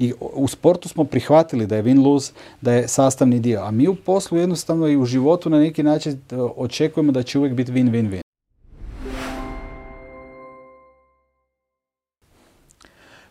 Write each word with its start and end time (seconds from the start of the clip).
I 0.00 0.12
u 0.20 0.48
sportu 0.48 0.88
smo 0.88 1.04
prihvatili 1.04 1.66
da 1.66 1.76
je 1.76 1.82
win-lose, 1.82 2.32
da 2.60 2.72
je 2.72 2.88
sastavni 2.88 3.40
dio. 3.40 3.60
A 3.60 3.70
mi 3.70 3.88
u 3.88 3.94
poslu 3.94 4.38
jednostavno 4.38 4.88
i 4.88 4.96
u 4.96 5.04
životu 5.04 5.50
na 5.50 5.58
neki 5.58 5.82
način 5.82 6.12
e, 6.12 6.36
očekujemo 6.36 7.12
da 7.12 7.22
će 7.22 7.38
uvijek 7.38 7.54
biti 7.54 7.72
win-win-win. 7.72 8.29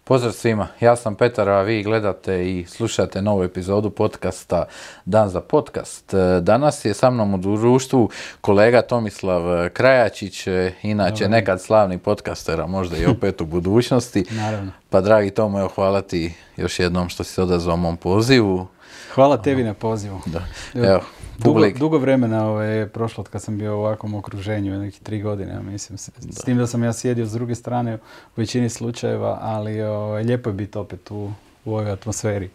Pozdrav 0.10 0.32
svima, 0.32 0.68
ja 0.80 0.96
sam 0.96 1.16
Petar, 1.16 1.50
a 1.50 1.62
vi 1.62 1.84
gledate 1.84 2.50
i 2.50 2.66
slušate 2.66 3.22
novu 3.22 3.44
epizodu 3.44 3.90
podcasta 3.90 4.66
Dan 5.06 5.30
za 5.30 5.42
podcast. 5.42 6.14
E, 6.14 6.18
danas 6.42 6.86
je 6.86 6.94
sa 6.94 7.10
mnom 7.10 7.34
u 7.34 7.38
društvu 7.38 8.10
kolega 8.42 8.82
Tomislav 8.82 9.70
Krajačić, 9.70 10.48
e, 10.48 10.74
inače 10.84 11.30
nekad 11.30 11.62
slavni 11.62 11.98
podcaster, 11.98 12.62
a 12.62 12.68
možda 12.68 12.98
i 12.98 13.06
opet 13.06 13.42
u 13.42 13.46
budućnosti. 13.46 14.26
Naravno. 14.44 14.72
Pa 14.90 15.02
dragi 15.02 15.30
Tomo, 15.30 15.60
evo 15.60 15.70
hvala 15.76 16.02
ti 16.02 16.34
još 16.58 16.80
jednom 16.80 17.10
što 17.10 17.24
si 17.24 17.42
odazvao 17.42 17.78
mom 17.78 17.98
pozivu. 17.98 18.68
Hvala 19.16 19.38
tebi 19.38 19.64
na 19.64 19.74
pozivu. 19.74 20.22
Da. 20.26 20.42
Evo, 20.74 21.02
Dugo, 21.44 21.70
dugo 21.80 21.98
vremena 21.98 22.48
ovaj, 22.50 22.78
je 22.78 22.88
prošlo 22.88 23.22
od 23.22 23.30
kad 23.30 23.42
sam 23.42 23.58
bio 23.58 23.78
u 23.78 23.80
ovakvom 23.80 24.16
okruženju, 24.16 24.80
nekih 24.80 25.02
tri 25.02 25.22
godine, 25.22 25.54
ja 25.54 25.62
mislim. 25.62 25.98
S, 25.98 26.10
s 26.32 26.44
tim 26.46 26.58
da 26.58 26.68
sam 26.68 26.84
ja 26.84 26.94
sjedio 26.94 27.26
s 27.26 27.32
druge 27.32 27.56
strane 27.56 27.96
u 27.96 28.00
većini 28.36 28.70
slučajeva, 28.70 29.40
ali 29.42 29.82
ovaj, 29.82 30.24
lijepo 30.24 30.50
je 30.50 30.54
biti 30.54 30.78
opet 30.78 31.12
u, 31.12 31.32
u 31.66 31.74
ovoj 31.74 31.92
atmosferi. 31.92 32.50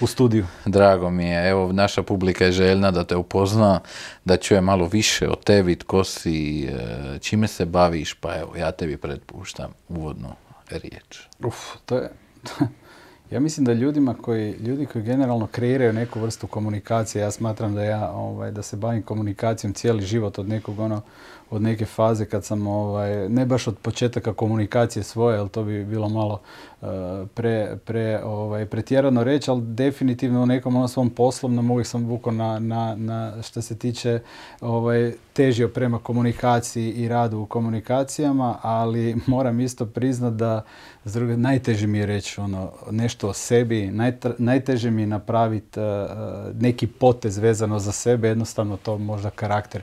U 0.00 0.06
studiju. 0.06 0.46
Drago 0.64 1.10
mi 1.10 1.24
je. 1.24 1.50
Evo, 1.50 1.72
naša 1.72 2.02
publika 2.02 2.44
je 2.44 2.52
željna 2.52 2.90
da 2.90 3.04
te 3.04 3.16
upozna, 3.16 3.80
da 4.24 4.36
čuje 4.36 4.60
malo 4.60 4.88
više 4.92 5.28
o 5.28 5.34
tebi, 5.34 5.76
tko 5.76 6.04
si, 6.04 6.64
e, 6.64 7.18
čime 7.18 7.48
se 7.48 7.64
baviš, 7.64 8.14
pa 8.14 8.36
evo, 8.36 8.56
ja 8.56 8.72
tebi 8.72 8.96
predpuštam 8.96 9.72
uvodno 9.88 10.36
riječ. 10.70 11.20
Uf, 11.44 11.56
to 11.86 11.96
je... 11.96 12.10
Ja 13.30 13.40
mislim 13.40 13.64
da 13.64 13.72
ljudima 13.72 14.14
koji, 14.14 14.52
ljudi 14.52 14.86
koji 14.86 15.04
generalno 15.04 15.46
kreiraju 15.46 15.92
neku 15.92 16.20
vrstu 16.20 16.46
komunikacije, 16.46 17.22
ja 17.22 17.30
smatram 17.30 17.74
da 17.74 17.84
ja 17.84 18.10
ovaj, 18.12 18.50
da 18.50 18.62
se 18.62 18.76
bavim 18.76 19.02
komunikacijom 19.02 19.72
cijeli 19.72 20.02
život 20.02 20.38
od 20.38 20.48
nekog 20.48 20.78
ono, 20.78 21.00
od 21.54 21.62
neke 21.62 21.84
faze 21.84 22.24
kad 22.24 22.44
sam, 22.44 22.66
ovaj, 22.66 23.28
ne 23.28 23.46
baš 23.46 23.68
od 23.68 23.78
početaka 23.78 24.32
komunikacije 24.32 25.02
svoje, 25.02 25.38
ali 25.38 25.48
to 25.48 25.64
bi 25.64 25.84
bilo 25.84 26.08
malo 26.08 26.40
uh, 26.80 26.88
pre, 27.34 27.76
pre, 27.84 28.20
ovaj, 28.24 28.66
pretjerano 28.66 29.24
reći, 29.24 29.50
ali 29.50 29.62
definitivno 29.62 30.42
u 30.42 30.46
nekom 30.46 30.76
onom 30.76 30.88
svom 30.88 31.10
poslovnom 31.10 31.70
uvijek 31.70 31.86
sam 31.86 32.04
vukao 32.04 32.32
na, 32.32 32.58
na, 32.58 32.94
na 32.96 33.42
što 33.42 33.62
se 33.62 33.78
tiče 33.78 34.20
ovaj, 34.60 35.12
težio 35.32 35.68
prema 35.68 35.98
komunikaciji 35.98 36.90
i 36.92 37.08
radu 37.08 37.38
u 37.38 37.46
komunikacijama, 37.46 38.58
ali 38.62 39.16
moram 39.26 39.60
isto 39.60 39.86
priznat 39.86 40.34
da 40.34 40.62
s 41.04 41.12
druge, 41.12 41.36
najteže 41.36 41.86
mi 41.86 41.98
je 41.98 42.06
reći 42.06 42.40
ono, 42.40 42.72
nešto 42.90 43.28
o 43.28 43.32
sebi, 43.32 43.90
najteže 44.38 44.90
mi 44.90 45.02
je 45.02 45.06
napraviti 45.06 45.80
uh, 45.80 45.86
neki 46.60 46.86
potez 46.86 47.38
vezano 47.38 47.78
za 47.78 47.92
sebe, 47.92 48.28
jednostavno 48.28 48.76
to 48.76 48.98
možda 48.98 49.30
karakter 49.30 49.82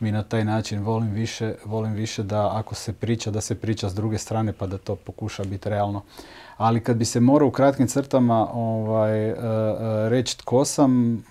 mi 0.00 0.12
na 0.12 0.22
taj 0.22 0.44
način 0.44 0.82
volim 0.82 1.10
više, 1.10 1.54
volim 1.64 1.92
više 1.92 2.22
da 2.22 2.56
ako 2.56 2.74
se 2.74 2.92
priča, 2.92 3.30
da 3.30 3.40
se 3.40 3.54
priča 3.54 3.88
s 3.88 3.94
druge 3.94 4.18
strane 4.18 4.52
pa 4.52 4.66
da 4.66 4.78
to 4.78 4.96
pokuša 4.96 5.44
biti 5.44 5.68
realno. 5.68 6.02
Ali 6.56 6.80
kad 6.80 6.96
bi 6.96 7.04
se 7.04 7.20
morao 7.20 7.48
u 7.48 7.50
kratkim 7.50 7.88
crtama 7.88 8.48
ovaj, 8.52 9.30
uh, 9.30 9.38
reći 10.08 10.38
tko 10.38 10.64
sam, 10.64 11.22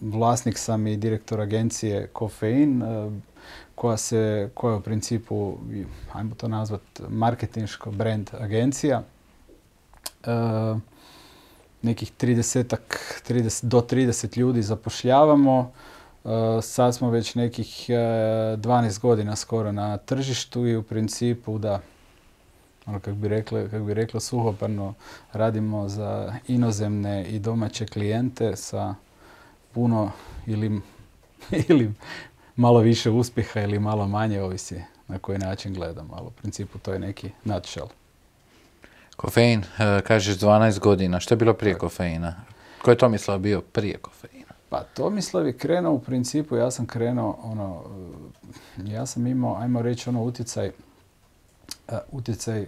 vlasnik 0.00 0.58
sam 0.58 0.86
i 0.86 0.96
direktor 0.96 1.40
agencije 1.40 2.06
Kofein, 2.06 2.82
koja 3.78 3.96
se, 3.96 4.50
koja 4.54 4.72
je 4.72 4.78
u 4.78 4.80
principu, 4.80 5.58
ajmo 6.12 6.34
to 6.34 6.48
nazvati, 6.48 7.02
marketinško 7.08 7.90
brand 7.90 8.30
agencija. 8.40 9.02
nekih 11.82 12.12
30, 12.20 12.76
30, 13.28 13.64
do 13.64 13.80
30 13.80 14.38
ljudi 14.38 14.62
zapošljavamo. 14.62 15.72
Eh, 16.28 16.62
sad 16.62 16.94
smo 16.94 17.10
već 17.10 17.34
nekih 17.34 17.86
12 17.88 18.96
eh, 18.96 19.00
godina 19.02 19.36
skoro 19.36 19.72
na 19.72 19.96
tržištu 19.96 20.66
i 20.66 20.76
u 20.76 20.82
principu 20.82 21.58
da 21.58 21.80
ono 22.86 23.00
kako 23.00 23.16
bi 23.16 23.28
rekla, 23.28 23.68
kak 23.68 23.82
bi 23.82 23.94
rekla 23.94 24.20
suhoparno, 24.20 24.94
radimo 25.32 25.88
za 25.88 26.34
inozemne 26.48 27.24
i 27.28 27.38
domaće 27.38 27.86
klijente 27.86 28.56
sa 28.56 28.94
puno 29.72 30.10
ili, 30.46 30.80
ili 31.68 31.92
malo 32.56 32.80
više 32.80 33.10
uspjeha 33.10 33.60
ili 33.60 33.78
malo 33.78 34.06
manje, 34.06 34.42
ovisi 34.42 34.82
na 35.08 35.18
koji 35.18 35.38
način 35.38 35.74
gledamo, 35.74 36.14
ali 36.14 36.26
u 36.26 36.30
principu 36.30 36.78
to 36.78 36.92
je 36.92 36.98
neki 36.98 37.30
nutshell. 37.44 37.88
Kofein, 39.16 39.60
eh, 39.60 40.00
kažeš 40.06 40.36
12 40.36 40.78
godina, 40.78 41.20
što 41.20 41.34
je 41.34 41.36
bilo 41.36 41.54
prije 41.54 41.74
kofeina? 41.74 42.34
Ko 42.82 42.90
je 42.90 42.98
Tomislav 42.98 43.38
bio 43.38 43.60
prije 43.60 43.98
kofeina? 43.98 44.37
Pa 44.68 44.82
Tomislav 44.94 45.46
je 45.46 45.58
krenuo 45.58 45.92
u 45.92 46.00
principu, 46.00 46.56
ja 46.56 46.70
sam 46.70 46.86
krenuo, 46.86 47.38
ono, 47.42 47.82
ja 48.84 49.06
sam 49.06 49.26
imao, 49.26 49.56
ajmo 49.56 49.82
reći, 49.82 50.08
ono 50.08 50.22
utjecaj, 50.22 50.70
uh, 51.88 51.98
utjecaj 52.12 52.66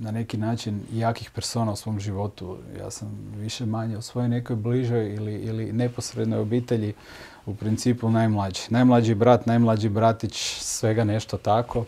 na 0.00 0.10
neki 0.10 0.36
način 0.36 0.80
jakih 0.92 1.30
persona 1.30 1.72
u 1.72 1.76
svom 1.76 2.00
životu. 2.00 2.58
Ja 2.78 2.90
sam 2.90 3.32
više 3.36 3.66
manje 3.66 3.98
u 3.98 4.02
svojoj 4.02 4.28
nekoj 4.28 4.56
bližoj 4.56 5.14
ili, 5.14 5.34
ili 5.34 5.72
neposrednoj 5.72 6.38
obitelji 6.38 6.94
u 7.46 7.54
principu 7.54 8.10
najmlađi. 8.10 8.60
Najmlađi 8.70 9.14
brat, 9.14 9.46
najmlađi 9.46 9.88
bratić, 9.88 10.58
svega 10.60 11.04
nešto 11.04 11.38
tako. 11.38 11.84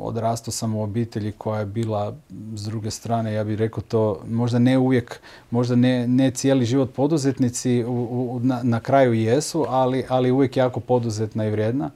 Odrastao 0.00 0.52
sam 0.52 0.74
u 0.74 0.82
obitelji 0.82 1.32
koja 1.32 1.60
je 1.60 1.66
bila 1.66 2.16
s 2.54 2.64
druge 2.64 2.90
strane, 2.90 3.32
ja 3.32 3.44
bih 3.44 3.58
rekao 3.58 3.82
to, 3.82 4.20
možda 4.28 4.58
ne 4.58 4.78
uvijek, 4.78 5.20
možda 5.50 5.76
ne, 5.76 6.08
ne 6.08 6.30
cijeli 6.30 6.64
život 6.64 6.94
poduzetnici 6.94 7.84
u, 7.84 8.40
na, 8.42 8.60
na, 8.62 8.80
kraju 8.80 9.12
jesu, 9.12 9.66
ali, 9.68 10.04
ali 10.08 10.30
uvijek 10.30 10.56
jako 10.56 10.80
poduzetna 10.80 11.46
i 11.46 11.50
vrijedna. 11.50 11.90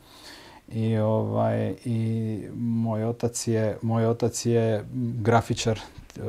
I, 0.73 0.97
ovaj, 0.97 1.75
i 1.85 2.41
moj, 2.57 3.05
otac 3.05 3.47
je, 3.47 3.79
moj 3.83 4.07
otac 4.07 4.47
je 4.47 4.85
grafičar, 5.23 5.81
eh, 6.17 6.21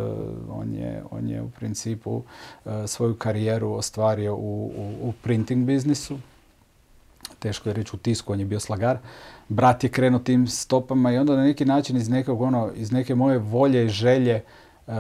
on 0.49 0.73
je, 0.73 1.03
on 1.11 1.29
je 1.29 1.41
u 1.41 1.49
principu 1.49 2.21
eh, 2.65 2.87
svoju 2.87 3.15
karijeru 3.15 3.71
ostvario 3.71 4.35
u, 4.35 4.71
u 5.01 5.13
printing 5.23 5.65
biznisu. 5.65 6.17
Teško 7.39 7.69
je 7.69 7.73
reći 7.73 7.91
u 7.93 7.99
tisku, 7.99 8.33
on 8.33 8.39
je 8.39 8.45
bio 8.45 8.59
slagar 8.59 8.97
brat 9.49 9.83
je 9.83 9.89
krenuo 9.89 10.19
tim 10.19 10.47
stopama 10.47 11.11
i 11.11 11.17
onda 11.17 11.35
na 11.35 11.43
neki 11.43 11.65
način 11.65 11.97
iz 11.97 12.09
nekog 12.09 12.41
ono, 12.41 12.71
iz 12.75 12.91
neke 12.91 13.15
moje 13.15 13.37
volje 13.37 13.85
i 13.85 13.89
želje 13.89 14.43
uh, 14.87 14.93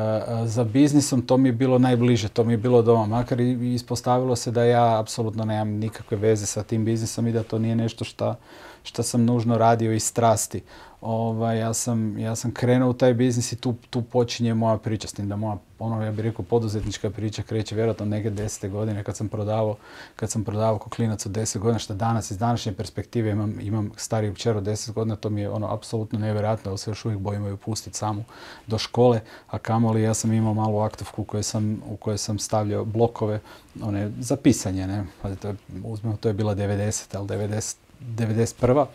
za 0.45 0.63
biznisom 0.63 1.21
to 1.21 1.37
mi 1.37 1.49
je 1.49 1.53
bilo 1.53 1.79
najbliže, 1.79 2.29
to 2.29 2.43
mi 2.43 2.53
je 2.53 2.57
bilo 2.57 2.81
doma. 2.81 3.05
Makar 3.05 3.39
i 3.39 3.73
ispostavilo 3.73 4.35
se 4.35 4.51
da 4.51 4.63
ja 4.63 4.99
apsolutno 4.99 5.45
nemam 5.45 5.69
nikakve 5.69 6.17
veze 6.17 6.45
sa 6.45 6.63
tim 6.63 6.85
biznisom 6.85 7.27
i 7.27 7.31
da 7.31 7.43
to 7.43 7.59
nije 7.59 7.75
nešto 7.75 8.03
što 8.03 8.35
sam 8.83 9.25
nužno 9.25 9.57
radio 9.57 9.93
iz 9.93 10.03
strasti. 10.03 10.61
Ovaj, 11.01 11.59
ja, 11.59 11.73
sam, 11.73 12.17
ja 12.17 12.35
sam 12.35 12.51
krenuo 12.51 12.89
u 12.89 12.93
taj 12.93 13.13
biznis 13.13 13.51
i 13.51 13.55
tu, 13.55 13.75
tu 13.89 14.01
počinje 14.01 14.53
moja 14.53 14.77
priča 14.77 15.07
s 15.07 15.13
tim 15.13 15.29
da 15.29 15.35
moja, 15.35 15.57
ono 15.79 16.05
ja 16.05 16.11
bih 16.11 16.25
rekao, 16.25 16.45
poduzetnička 16.45 17.09
priča 17.09 17.43
kreće 17.43 17.75
vjerojatno 17.75 18.05
neke 18.05 18.29
desete 18.29 18.69
godine 18.69 19.03
kad 19.03 19.17
sam 19.17 19.27
prodavao, 19.27 19.75
kad 20.15 20.31
sam 20.31 20.43
prodavao 20.43 20.77
koklinac 20.77 21.25
od 21.25 21.31
deset 21.31 21.61
godina, 21.61 21.79
što 21.79 21.93
danas 21.93 22.31
iz 22.31 22.37
današnje 22.37 22.73
perspektive 22.73 23.31
imam, 23.31 23.59
imam 23.61 23.91
stariju 23.95 24.33
kćer 24.33 24.57
od 24.57 24.63
deset 24.63 24.95
godina, 24.95 25.15
to 25.15 25.29
mi 25.29 25.41
je 25.41 25.49
ono 25.49 25.73
apsolutno 25.73 26.19
nevjerojatno, 26.19 26.71
ali 26.71 26.77
se 26.77 26.91
još 26.91 27.05
uvijek 27.05 27.19
bojimo 27.19 27.47
ju 27.47 27.57
pustiti 27.57 27.97
samu 27.97 28.23
do 28.67 28.77
škole, 28.77 29.21
a 29.47 29.57
kamoli 29.57 30.01
ja 30.01 30.13
sam 30.13 30.33
imao 30.33 30.53
malu 30.53 30.79
aktovku 30.79 31.21
u 31.21 31.25
kojoj 31.25 31.43
sam, 31.43 31.81
u 31.89 31.97
kojoj 31.97 32.17
sam 32.17 32.39
stavljao 32.39 32.85
blokove, 32.85 33.39
one 33.81 34.11
za 34.19 34.35
pisanje, 34.35 34.87
ne, 34.87 35.05
to 35.41 35.53
uzmemo, 35.83 36.17
to 36.17 36.27
je 36.27 36.33
bila 36.33 36.55
90, 36.55 37.17
ali 37.17 37.27
90, 37.27 37.75
91 38.01 38.85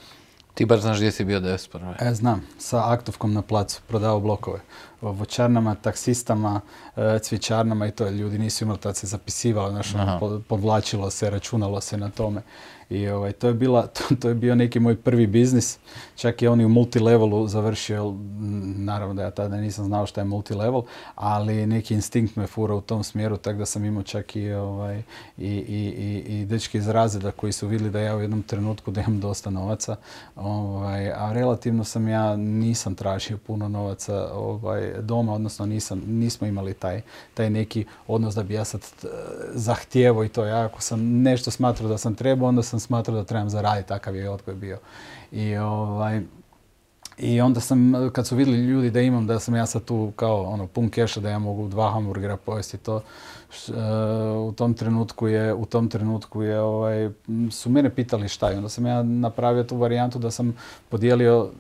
ti 0.55 0.65
bar 0.65 0.81
znaš 0.81 0.97
gdje 0.97 1.13
si 1.13 1.25
bio 1.25 1.41
91. 1.41 1.95
E, 2.01 2.15
znam, 2.15 2.43
sa 2.59 2.93
aktovkom 2.93 3.33
na 3.33 3.43
placu, 3.43 3.81
prodao 3.89 4.21
blokove. 4.21 4.61
Voćarnama, 5.01 5.75
taksistama, 5.75 6.61
e, 6.97 7.19
cvičarnama 7.19 7.87
i 7.87 7.91
to. 7.91 8.09
Ljudi 8.09 8.39
nisu 8.39 8.65
imali, 8.65 8.79
tad 8.79 8.97
se 8.97 9.07
zapisivalo, 9.07 9.71
znaš, 9.71 9.95
ono, 9.95 10.41
podvlačilo 10.49 11.11
se, 11.11 11.31
računalo 11.31 11.81
se 11.81 11.97
na 11.97 12.11
tome. 12.11 12.43
I 12.91 13.09
ovaj, 13.09 13.33
to, 13.33 13.49
je 13.49 13.55
bila, 13.55 13.87
to, 13.95 14.15
to, 14.21 14.29
je 14.29 14.35
bio 14.35 14.55
neki 14.55 14.81
moj 14.81 14.97
prvi 14.97 15.27
biznis. 15.27 15.79
Čak 16.17 16.43
i 16.43 16.47
on 16.47 16.61
i 16.61 16.65
u 16.65 16.69
multilevelu 16.69 17.49
završio, 17.49 18.15
naravno 18.77 19.15
da 19.15 19.23
ja 19.23 19.31
tada 19.31 19.57
nisam 19.57 19.85
znao 19.85 20.07
šta 20.07 20.21
je 20.21 20.25
multilevel, 20.25 20.83
ali 21.15 21.67
neki 21.67 21.95
instinkt 21.95 22.37
me 22.37 22.47
fura 22.47 22.75
u 22.75 22.81
tom 22.81 23.05
smjeru, 23.05 23.37
tako 23.37 23.59
da 23.59 23.67
sam 23.67 23.85
imao 23.85 24.03
čak 24.03 24.37
i, 24.37 24.53
ovaj, 24.53 25.03
i, 25.39 25.49
i, 25.49 26.23
i, 26.29 26.41
i 26.41 26.45
dečke 26.45 26.79
iz 26.79 26.89
razreda 26.89 27.31
koji 27.31 27.53
su 27.53 27.69
vidjeli 27.69 27.93
da 27.93 28.01
ja 28.01 28.17
u 28.17 28.21
jednom 28.21 28.43
trenutku 28.43 28.91
da 28.91 29.01
imam 29.01 29.21
dosta 29.21 29.51
novaca. 29.51 29.97
Ovaj, 30.37 31.13
a 31.13 31.33
relativno 31.33 31.85
sam 31.85 32.09
ja, 32.09 32.37
nisam 32.37 32.95
tražio 32.95 33.39
puno 33.47 33.69
novaca 33.69 34.31
ovaj, 34.33 34.93
doma, 35.01 35.33
odnosno 35.33 35.67
nisam, 35.67 36.03
nismo 36.07 36.47
imali 36.47 36.75
taj, 36.75 37.03
taj 37.35 37.51
neki 37.51 37.85
odnos 38.07 38.35
da 38.35 38.43
bi 38.43 38.55
ja 38.55 38.65
sad 38.65 38.81
eh, 38.81 39.09
zahtijevo 39.55 40.25
i 40.25 40.29
to. 40.29 40.45
Ja 40.45 40.65
ako 40.65 40.81
sam 40.81 41.23
nešto 41.23 41.51
smatrao 41.51 41.89
da 41.89 41.99
sam 41.99 42.15
trebao, 42.15 42.49
onda 42.49 42.63
sam 42.63 42.74
smatrao 42.81 43.17
da 43.17 43.25
trebam 43.25 43.51
zaraditi, 43.51 43.89
takav 43.89 44.17
je 44.17 44.31
odgoj 44.31 44.55
bio. 44.55 44.79
I 45.33 45.57
ovaj, 45.57 46.21
I 47.19 47.41
onda 47.41 47.61
sam, 47.61 47.93
kad 48.13 48.27
su 48.27 48.37
vidjeli 48.37 48.59
ljudi 48.59 48.91
da 48.91 49.01
imam, 49.01 49.27
da 49.27 49.39
sam 49.39 49.55
ja 49.55 49.67
sad 49.67 49.85
tu 49.85 50.13
kao 50.17 50.43
ono, 50.43 50.67
pun 50.67 50.89
keša, 50.91 51.21
da 51.21 51.31
ja 51.31 51.39
mogu 51.39 51.69
dva 51.69 51.91
hamburgera 51.91 52.37
pojesti 52.37 52.79
to, 52.79 53.03
u 54.49 54.53
tom 54.53 54.75
trenutku 54.75 55.29
je, 55.29 55.55
u 55.55 55.67
tom 55.67 55.89
trenutku 55.89 56.43
je, 56.43 56.61
ovaj, 56.61 57.11
su 57.51 57.71
mene 57.71 57.91
pitali 57.91 58.29
šta 58.29 58.51
je. 58.51 58.57
Onda 58.57 58.69
sam 58.69 58.87
ja 58.87 59.03
napravio 59.03 59.65
tu 59.65 59.77
varijantu 59.77 60.19
da 60.19 60.31
sam 60.31 60.57
podijelio 60.89 61.51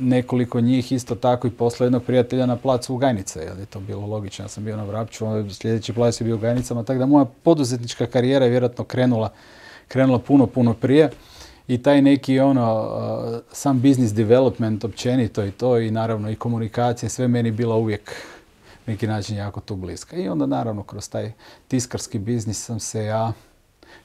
nekoliko 0.00 0.60
njih 0.60 0.92
isto 0.92 1.14
tako 1.14 1.46
i 1.46 1.50
posle 1.50 1.86
jednog 1.86 2.02
prijatelja 2.02 2.46
na 2.46 2.56
placu 2.56 2.94
u 2.94 2.98
Gajnice, 2.98 3.40
jer 3.40 3.58
je 3.58 3.66
to 3.66 3.80
bilo 3.80 4.06
logično. 4.06 4.44
Ja 4.44 4.48
sam 4.48 4.64
bio 4.64 4.76
na 4.76 4.84
Vrapću, 4.84 5.24
sljedeći 5.50 5.92
plac 5.92 6.20
je 6.20 6.24
bio 6.24 6.36
u 6.36 6.38
Gajnicama, 6.38 6.84
tako 6.84 6.98
da 6.98 7.06
moja 7.06 7.24
poduzetnička 7.24 8.06
karijera 8.06 8.44
je 8.44 8.50
vjerojatno 8.50 8.84
krenula, 8.84 9.32
krenula 9.90 10.18
puno, 10.18 10.46
puno 10.46 10.74
prije 10.74 11.10
i 11.68 11.82
taj 11.82 12.02
neki 12.02 12.40
ono, 12.40 12.90
sam 13.52 13.80
business 13.80 14.14
development 14.14 14.84
općenito 14.84 15.44
i 15.44 15.50
to 15.50 15.78
i 15.78 15.90
naravno 15.90 16.30
i 16.30 16.36
komunikacija, 16.36 17.08
sve 17.08 17.28
meni 17.28 17.50
bila 17.50 17.76
uvijek 17.76 18.12
neki 18.86 19.06
način 19.06 19.36
jako 19.36 19.60
tu 19.60 19.76
bliska. 19.76 20.16
I 20.16 20.28
onda 20.28 20.46
naravno 20.46 20.82
kroz 20.82 21.10
taj 21.10 21.32
tiskarski 21.68 22.18
biznis 22.18 22.64
sam 22.64 22.80
se 22.80 23.04
ja 23.04 23.32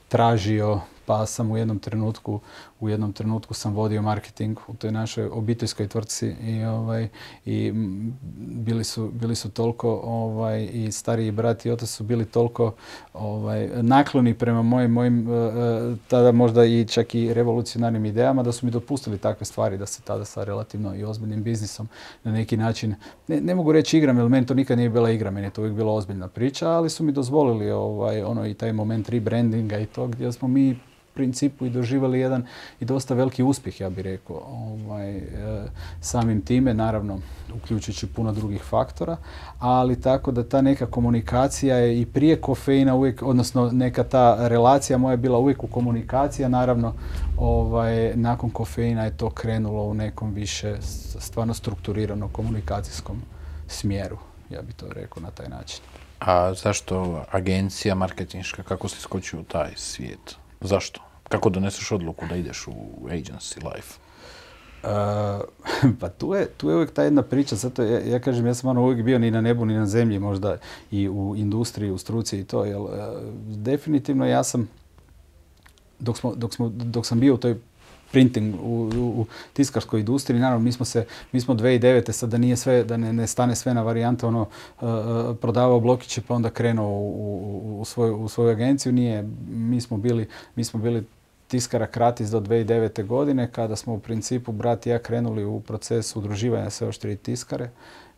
tražio 0.08 0.80
pa 1.06 1.26
sam 1.26 1.52
u 1.52 1.58
jednom 1.58 1.80
trenutku, 1.80 2.40
u 2.80 2.90
jednom 2.90 3.14
trenutku 3.14 3.54
sam 3.54 3.74
vodio 3.74 4.02
marketing 4.02 4.60
u 4.68 4.74
toj 4.74 4.92
našoj 4.92 5.26
obiteljskoj 5.26 5.88
tvrtci 5.88 6.36
i, 6.42 6.64
ovaj, 6.64 7.08
i 7.46 7.72
bili, 8.38 8.84
su, 8.84 9.10
bili 9.14 9.36
su 9.36 9.50
toliko 9.50 10.02
ovaj, 10.04 10.70
i 10.74 10.92
stariji 10.92 11.32
brat 11.32 11.66
i 11.66 11.72
otac 11.72 11.90
su 11.90 12.04
bili 12.04 12.26
toliko 12.26 12.74
ovaj, 13.14 13.70
nakloni 13.82 14.34
prema 14.34 14.62
mojim, 14.62 14.92
mojim 14.92 15.30
e, 15.30 15.34
e, 15.34 15.96
tada 16.08 16.32
možda 16.32 16.66
i 16.66 16.86
čak 16.88 17.16
i 17.16 17.34
revolucionarnim 17.34 18.06
idejama 18.06 18.44
da 18.44 18.52
su 18.52 18.66
mi 18.66 18.72
dopustili 18.72 19.18
takve 19.18 19.46
stvari 19.46 19.78
da 19.78 19.86
se 19.86 20.02
tada 20.02 20.26
sa 20.26 20.44
relativno 20.44 20.96
i 20.96 21.04
ozbiljnim 21.04 21.44
biznisom 21.44 21.88
na 22.24 22.32
neki 22.32 22.58
način, 22.58 22.96
ne, 23.28 23.42
ne 23.42 23.56
mogu 23.56 23.72
reći 23.72 23.98
igram 23.98 24.18
jer 24.18 24.30
meni 24.30 24.46
to 24.46 24.54
nikad 24.54 24.78
nije 24.78 24.90
bila 24.90 25.12
igra, 25.12 25.32
meni 25.32 25.48
je 25.48 25.52
to 25.52 25.62
uvijek 25.62 25.76
bila 25.76 25.94
ozbiljna 25.94 26.28
priča, 26.28 26.70
ali 26.70 26.90
su 26.90 27.04
mi 27.04 27.12
dozvolili 27.12 27.72
ovaj, 27.72 28.24
ono 28.24 28.48
i 28.48 28.54
taj 28.54 28.74
moment 28.74 29.10
rebrandinga 29.10 29.80
i 29.80 29.86
to 29.86 30.08
gdje 30.08 30.32
smo 30.32 30.48
mi 30.48 30.76
principu 31.16 31.66
i 31.66 31.70
doživjeli 31.70 32.20
jedan 32.20 32.46
i 32.80 32.86
dosta 32.86 33.14
veliki 33.14 33.44
uspjeh, 33.44 33.82
ja 33.82 33.90
bih 33.90 34.04
rekao, 34.04 34.38
ovaj, 34.48 35.18
e, 35.18 35.24
samim 36.02 36.42
time, 36.42 36.74
naravno, 36.74 37.20
uključujući 37.56 38.08
puno 38.08 38.32
drugih 38.32 38.62
faktora, 38.62 39.18
ali 39.60 40.02
tako 40.02 40.32
da 40.32 40.50
ta 40.50 40.62
neka 40.62 40.86
komunikacija 40.86 41.76
je 41.78 42.02
i 42.02 42.06
prije 42.06 42.42
kofeina 42.42 42.96
uvijek, 42.96 43.22
odnosno 43.22 43.72
neka 43.72 44.04
ta 44.04 44.48
relacija 44.48 44.98
moja 44.98 45.12
je 45.12 45.18
bila 45.18 45.38
uvijek 45.38 45.64
u 45.64 45.68
komunikaciji, 45.68 46.50
naravno 46.50 46.94
ovaj, 47.38 48.16
nakon 48.16 48.50
kofeina 48.50 49.04
je 49.04 49.18
to 49.18 49.30
krenulo 49.30 49.84
u 49.84 49.94
nekom 49.94 50.34
više 50.34 50.78
stvarno 51.20 51.54
strukturiranom 51.54 52.30
komunikacijskom 52.30 53.22
smjeru, 53.68 54.18
ja 54.50 54.62
bih 54.62 54.76
to 54.76 54.86
rekao 54.90 55.24
na 55.24 55.32
taj 55.32 55.50
način. 55.50 55.82
A 56.20 56.54
zašto 56.54 57.26
agencija 57.32 57.96
marketinška, 57.96 58.64
kako 58.64 58.88
se 58.88 59.02
skočio 59.02 59.40
u 59.40 59.44
taj 59.44 59.72
svijet? 59.76 60.36
Zašto? 60.62 61.05
Kako 61.30 61.50
doneseš 61.50 61.92
odluku 61.92 62.26
da 62.30 62.36
ideš 62.36 62.68
u 62.68 62.74
agency 63.08 63.74
life? 63.74 63.94
Uh, 64.84 64.90
pa 66.00 66.10
tu 66.10 66.34
je, 66.34 66.48
tu 66.58 66.70
je 66.70 66.76
uvijek 66.76 66.92
ta 66.92 67.04
jedna 67.04 67.22
priča, 67.22 67.56
zato 67.56 67.84
ja, 67.84 68.20
kažem, 68.20 68.46
ja 68.46 68.54
sam 68.54 68.70
ono 68.70 68.84
uvijek 68.84 69.06
bio 69.06 69.20
ni 69.20 69.32
na 69.32 69.42
nebu, 69.42 69.66
ni 69.66 69.74
na 69.74 69.86
zemlji, 69.86 70.20
možda 70.20 70.58
i 70.92 71.10
u 71.10 71.36
industriji, 71.36 71.92
u 71.92 71.98
struci 71.98 72.40
i 72.40 72.44
to, 72.44 72.66
jer 72.66 72.78
uh, 72.78 72.90
definitivno 73.48 74.26
ja 74.26 74.44
sam, 74.44 74.70
dok, 76.00 76.18
smo, 76.18 76.36
dok, 76.36 76.54
smo, 76.54 76.70
dok 76.70 77.06
sam 77.06 77.20
bio 77.20 77.34
u 77.34 77.38
toj 77.38 77.56
printing 78.16 78.56
u, 78.64 78.90
u, 78.96 79.26
tiskarskoj 79.54 80.00
industriji. 80.00 80.40
Naravno, 80.40 80.64
mi 80.64 80.72
smo 80.72 80.86
se, 80.86 81.06
mi 81.32 81.42
smo 81.42 81.54
2009. 81.54 82.12
sad 82.12 82.30
da 82.30 82.38
nije 82.38 82.56
sve, 82.56 82.84
da 82.84 82.98
ne, 82.98 83.14
ne 83.14 83.28
stane 83.28 83.56
sve 83.56 83.74
na 83.74 83.82
varijante, 83.82 84.26
ono, 84.26 84.42
uh, 84.42 84.88
prodavao 85.42 85.80
blokiće 85.80 86.22
pa 86.22 86.36
onda 86.36 86.50
krenuo 86.50 86.88
u, 86.88 87.80
u, 87.82 87.86
svoju, 87.86 88.16
u 88.18 88.30
svoju 88.30 88.50
agenciju. 88.50 88.92
Nije, 88.92 89.28
mi 89.50 89.82
smo 89.82 89.98
bili, 89.98 90.28
mi 90.56 90.64
smo 90.64 90.80
bili 90.80 91.04
tiskara 91.48 91.88
Kratis 91.88 92.30
do 92.30 92.40
2009. 92.40 93.06
godine 93.06 93.52
kada 93.52 93.76
smo 93.76 93.94
u 93.94 94.00
principu 94.00 94.52
brat 94.52 94.86
i 94.86 94.90
ja 94.90 95.00
krenuli 95.00 95.44
u 95.46 95.60
proces 95.60 96.16
udruživanja 96.16 96.70
sve 96.70 96.88
oštri 96.88 97.18
tiskare. 97.18 97.70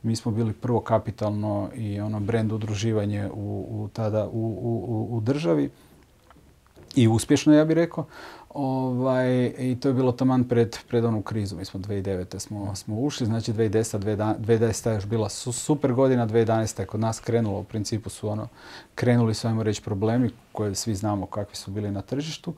Mi 0.04 0.16
smo 0.16 0.32
bili 0.32 0.54
prvo 0.54 0.80
kapitalno 0.80 1.70
i 1.76 2.00
ono 2.00 2.20
brand 2.20 2.52
udruživanje 2.52 3.30
u, 3.34 3.66
u 3.70 3.90
tada 3.94 4.28
u, 4.28 4.46
u, 4.62 5.08
u 5.18 5.22
državi 5.22 5.70
i 6.98 7.08
uspješno 7.08 7.54
ja 7.54 7.66
bih 7.66 7.76
rekao. 7.76 8.06
Ovaj, 8.50 9.54
I 9.58 9.78
to 9.80 9.88
je 9.88 9.94
bilo 9.94 10.12
taman 10.12 10.44
pred, 10.44 10.78
pred 10.88 11.06
onu 11.06 11.22
krizu. 11.22 11.56
Mi 11.56 11.66
smo 11.66 11.80
2009. 11.80 12.40
smo, 12.40 12.76
smo 12.76 13.00
ušli, 13.00 13.26
znači 13.26 13.54
2010. 13.54 13.98
2010. 14.40 14.90
je 14.90 14.96
još 14.96 15.06
bila 15.06 15.30
super 15.30 15.94
godina, 15.94 16.28
2011. 16.28 16.80
je 16.80 16.86
kod 16.86 17.00
nas 17.00 17.20
krenulo, 17.20 17.60
u 17.60 17.64
principu 17.64 18.10
su 18.10 18.30
ono, 18.30 18.48
krenuli 18.96 19.34
su, 19.34 19.48
ajmo 19.48 19.64
reći, 19.64 19.82
problemi 19.82 20.30
koje 20.52 20.76
svi 20.76 20.96
znamo 20.96 21.26
kakvi 21.26 21.56
su 21.56 21.72
bili 21.72 21.92
na 21.92 22.02
tržištu. 22.02 22.54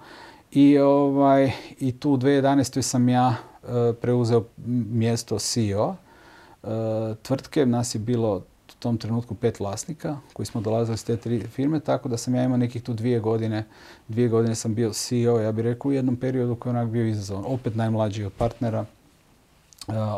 I, 0.52 0.78
ovaj, 0.80 1.52
i 1.80 2.00
tu 2.00 2.12
u 2.12 2.18
2011. 2.18 2.82
sam 2.82 3.10
ja 3.10 3.36
uh, 3.64 3.70
preuzeo 4.02 4.44
mjesto 4.92 5.40
CEO 5.40 5.96
uh, 6.64 6.70
tvrtke. 7.22 7.66
Nas 7.66 7.96
je 7.96 8.00
bilo 8.00 8.44
tom 8.80 8.98
trenutku 8.98 9.36
pet 9.36 9.60
vlasnika 9.60 10.18
koji 10.34 10.46
smo 10.46 10.62
dolazili 10.62 10.98
s 10.98 11.04
te 11.04 11.18
tri 11.18 11.40
firme, 11.40 11.80
tako 11.80 12.10
da 12.10 12.18
sam 12.18 12.36
ja 12.36 12.44
imao 12.44 12.58
nekih 12.58 12.84
tu 12.84 12.94
dvije 12.94 13.20
godine, 13.20 13.66
dvije 14.08 14.30
godine 14.30 14.56
sam 14.56 14.76
bio 14.76 14.94
CEO, 14.94 15.40
ja 15.40 15.52
bih 15.52 15.64
rekao 15.64 15.90
u 15.90 15.94
jednom 15.94 16.16
periodu 16.16 16.56
koji 16.56 16.74
je 16.74 16.78
onak 16.78 16.90
bio 16.90 17.08
izazovan. 17.08 17.44
Opet 17.48 17.76
najmlađi 17.76 18.24
od 18.24 18.34
partnera, 18.38 18.86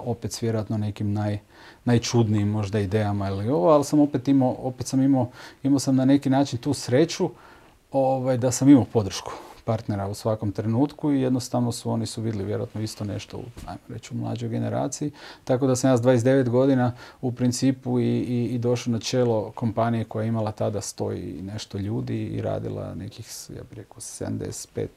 opet 0.03 0.31
s 0.31 0.43
vjerojatno 0.43 0.77
nekim 0.77 1.13
naj, 1.13 1.39
najčudnijim 1.85 2.47
možda 2.47 2.79
idejama 2.79 3.29
ili 3.29 3.49
ovo, 3.49 3.69
ali 3.69 3.83
sam 3.83 3.99
opet 3.99 4.27
imao, 4.27 4.55
opet 4.59 4.87
sam 4.87 5.01
imao, 5.01 5.29
imao 5.63 5.79
sam 5.79 5.95
na 5.95 6.05
neki 6.05 6.29
način 6.29 6.59
tu 6.59 6.73
sreću 6.73 7.29
ovaj, 7.91 8.37
da 8.37 8.51
sam 8.51 8.69
imao 8.69 8.85
podršku 8.93 9.31
partnera 9.65 10.07
u 10.07 10.13
svakom 10.13 10.51
trenutku 10.51 11.11
i 11.11 11.21
jednostavno 11.21 11.71
su 11.71 11.91
oni 11.91 12.05
su 12.05 12.21
vidjeli 12.21 12.45
vjerojatno 12.45 12.81
isto 12.81 13.03
nešto 13.03 13.37
u, 13.37 13.43
ajmo 13.65 13.79
reći, 13.89 14.13
u 14.13 14.17
mlađoj 14.17 14.49
generaciji. 14.49 15.11
Tako 15.43 15.67
da 15.67 15.75
sam 15.75 15.89
ja 15.89 15.97
s 15.97 16.01
29 16.01 16.49
godina 16.49 16.91
u 17.21 17.31
principu 17.31 17.99
i, 17.99 18.03
i, 18.03 18.45
i 18.45 18.57
došao 18.57 18.91
na 18.91 18.99
čelo 18.99 19.51
kompanije 19.51 20.03
koja 20.03 20.23
je 20.23 20.27
imala 20.27 20.51
tada 20.51 20.81
stoji 20.81 21.41
nešto 21.41 21.77
ljudi 21.77 22.25
i 22.25 22.41
radila 22.41 22.95
nekih, 22.95 23.27
ja 23.49 23.63
bih 23.69 23.77
rekao, 23.77 23.97
75 23.97 24.87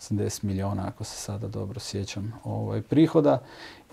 80 0.00 0.44
milijuna, 0.44 0.88
ako 0.88 1.04
se 1.04 1.16
sada 1.16 1.48
dobro 1.48 1.80
sjećam, 1.80 2.32
ovaj, 2.44 2.82
prihoda. 2.82 3.42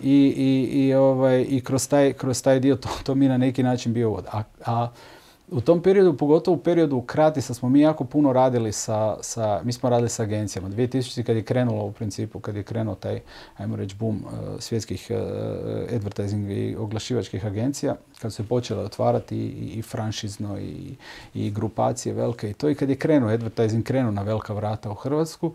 I, 0.00 0.34
i, 0.36 0.86
i, 0.86 0.94
ovaj, 0.94 1.60
kroz, 1.64 1.88
taj, 1.88 2.12
kroz 2.12 2.42
taj 2.42 2.60
dio 2.60 2.76
to, 2.76 2.88
to 3.04 3.14
mi 3.14 3.28
na 3.28 3.36
neki 3.38 3.62
način 3.62 3.92
bio 3.92 4.10
vod. 4.10 4.26
A, 4.32 4.42
a 4.66 4.88
u 5.50 5.60
tom 5.60 5.82
periodu, 5.82 6.16
pogotovo 6.16 6.56
u 6.56 6.60
periodu 6.60 7.00
Kratisa, 7.00 7.54
smo 7.54 7.68
mi 7.68 7.80
jako 7.80 8.04
puno 8.04 8.32
radili 8.32 8.72
sa, 8.72 9.16
sa 9.20 9.60
mi 9.64 9.72
smo 9.72 9.90
radili 9.90 10.08
sa 10.08 10.22
agencijama. 10.22 10.68
2000 10.68 11.22
kad 11.22 11.36
je 11.36 11.42
krenulo 11.42 11.84
u 11.84 11.92
principu, 11.92 12.40
kad 12.40 12.56
je 12.56 12.62
krenuo 12.62 12.94
taj, 12.94 13.20
ajmo 13.56 13.76
reći, 13.76 13.96
boom 13.96 14.24
uh, 14.24 14.32
svjetskih 14.58 15.10
uh, 15.10 15.16
advertising 15.94 16.50
i 16.50 16.76
oglašivačkih 16.76 17.46
agencija, 17.46 17.96
kad 18.18 18.32
su 18.32 18.36
se 18.36 18.48
počele 18.48 18.84
otvarati 18.84 19.36
i, 19.36 19.78
i 19.78 19.82
franšizno 19.82 20.58
i, 20.58 20.94
i 21.34 21.50
grupacije 21.50 22.14
velike 22.14 22.50
i 22.50 22.54
to 22.54 22.70
i 22.70 22.74
kad 22.74 22.90
je 22.90 22.96
krenuo 22.96 23.30
advertising, 23.30 23.84
krenuo 23.84 24.12
na 24.12 24.22
velika 24.22 24.52
vrata 24.52 24.90
u 24.90 24.94
Hrvatsku, 24.94 25.52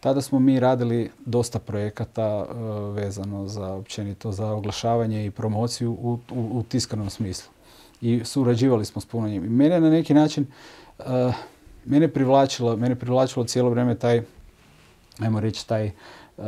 tada 0.00 0.20
smo 0.20 0.38
mi 0.38 0.60
radili 0.60 1.10
dosta 1.26 1.58
projekata 1.58 2.44
uh, 2.44 2.96
vezano 2.96 3.48
za 3.48 3.72
općenito 3.72 4.32
za 4.32 4.52
oglašavanje 4.52 5.26
i 5.26 5.30
promociju 5.30 5.92
u, 5.92 6.18
u, 6.30 6.58
u 6.58 6.62
tiskanom 6.62 7.10
smislu 7.10 7.52
i 8.02 8.20
surađivali 8.24 8.84
smo 8.84 9.00
s 9.00 9.06
puno 9.06 9.28
njim. 9.28 9.44
I 9.44 9.48
mene 9.48 9.80
na 9.80 9.90
neki 9.90 10.14
način, 10.14 10.46
uh, 10.98 11.04
mene 11.84 12.08
privlačilo, 12.08 12.76
mene 12.76 12.94
privlačilo 12.94 13.44
cijelo 13.44 13.70
vrijeme 13.70 13.94
taj, 13.94 14.22
ajmo 15.18 15.40
reći, 15.40 15.68
taj, 15.68 15.86
uh, 15.86 15.92
uh, 16.36 16.44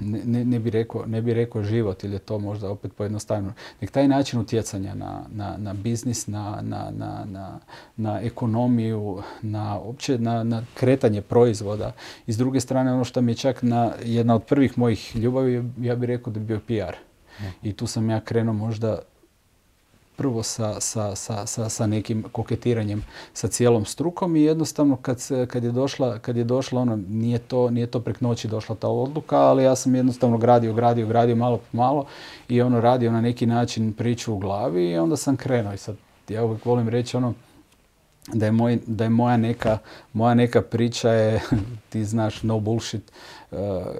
ne, 0.00 0.44
ne, 0.44 0.58
bi 0.58 0.70
rekao, 0.70 1.06
ne 1.06 1.22
bi 1.22 1.34
rekao 1.34 1.62
život 1.62 2.04
ili 2.04 2.14
je 2.14 2.18
to 2.18 2.38
možda 2.38 2.70
opet 2.70 2.92
pojednostavno, 2.92 3.52
nek 3.80 3.90
taj 3.90 4.08
način 4.08 4.40
utjecanja 4.40 4.94
na, 4.94 5.22
na, 5.28 5.56
na 5.58 5.72
biznis, 5.72 6.26
na, 6.26 6.58
na, 6.62 6.90
na, 7.26 7.58
na, 7.96 8.20
ekonomiju, 8.20 9.22
na, 9.42 9.78
opće 9.78 10.18
na, 10.18 10.44
na 10.44 10.62
kretanje 10.74 11.22
proizvoda. 11.22 11.92
I 12.26 12.32
s 12.32 12.36
druge 12.36 12.60
strane 12.60 12.92
ono 12.92 13.04
što 13.04 13.20
mi 13.20 13.32
je 13.32 13.36
čak 13.36 13.62
na, 13.62 13.92
jedna 14.04 14.34
od 14.34 14.44
prvih 14.44 14.78
mojih 14.78 15.16
ljubavi, 15.16 15.64
ja 15.80 15.96
bih 15.96 16.06
rekao 16.06 16.32
da 16.32 16.40
bi 16.40 16.46
bio 16.46 16.60
PR. 16.60 16.96
I 17.62 17.72
tu 17.72 17.86
sam 17.86 18.10
ja 18.10 18.20
krenuo 18.20 18.54
možda 18.54 18.98
prvo 20.16 20.42
sa, 20.42 20.80
sa, 20.80 21.16
sa, 21.16 21.46
sa, 21.46 21.86
nekim 21.86 22.24
koketiranjem 22.32 23.04
sa 23.32 23.48
cijelom 23.48 23.84
strukom 23.84 24.36
i 24.36 24.42
jednostavno 24.42 24.96
kad, 24.96 25.18
kad, 25.48 25.64
je 25.64 25.72
došla, 25.72 26.18
kad 26.18 26.36
je 26.36 26.44
došla 26.44 26.80
ono, 26.80 26.96
nije 26.96 27.38
to, 27.38 27.70
nije 27.70 27.86
to 27.86 28.00
prek 28.00 28.20
noći 28.20 28.48
došla 28.48 28.76
ta 28.76 28.88
odluka, 28.88 29.36
ali 29.36 29.64
ja 29.64 29.76
sam 29.76 29.94
jednostavno 29.94 30.38
gradio, 30.38 30.72
gradio, 30.72 31.06
gradio 31.06 31.36
malo 31.36 31.56
po 31.56 31.76
malo 31.76 32.06
i 32.48 32.62
ono 32.62 32.80
radio 32.80 33.12
na 33.12 33.20
neki 33.20 33.46
način 33.46 33.92
priču 33.92 34.34
u 34.34 34.38
glavi 34.38 34.90
i 34.90 34.98
onda 34.98 35.16
sam 35.16 35.36
krenuo. 35.36 35.72
I 35.72 35.78
sad 35.78 35.96
ja 36.28 36.44
uvijek 36.44 36.64
volim 36.64 36.88
reći 36.88 37.16
ono, 37.16 37.34
da 38.32 38.46
je, 38.46 38.52
moj, 38.52 38.78
da 38.86 39.04
je 39.04 39.10
moja, 39.10 39.36
neka, 39.36 39.78
moja 40.12 40.34
neka 40.34 40.62
priča 40.62 41.10
je, 41.10 41.40
ti 41.90 42.04
znaš, 42.04 42.42
no 42.42 42.60
bullshit, 42.60 43.12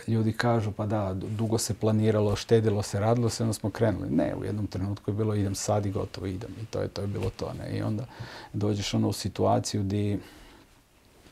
ljudi 0.08 0.32
kažu 0.32 0.72
pa 0.72 0.86
da, 0.86 1.14
dugo 1.14 1.58
se 1.58 1.74
planiralo, 1.74 2.36
štedilo 2.36 2.82
se, 2.82 3.00
radilo 3.00 3.28
se, 3.28 3.42
onda 3.42 3.52
smo 3.52 3.70
krenuli. 3.70 4.10
Ne, 4.10 4.34
u 4.40 4.44
jednom 4.44 4.66
trenutku 4.66 5.10
je 5.10 5.14
bilo 5.14 5.34
idem 5.34 5.54
sad 5.54 5.86
i 5.86 5.90
gotovo 5.90 6.26
idem 6.26 6.50
i 6.62 6.66
to 6.66 6.80
je, 6.80 6.88
to 6.88 7.00
je 7.00 7.06
bilo 7.06 7.30
to. 7.36 7.52
Ne? 7.58 7.78
I 7.78 7.82
onda 7.82 8.06
dođeš 8.52 8.94
ono 8.94 9.08
u 9.08 9.12
situaciju 9.12 9.82
di 9.82 10.18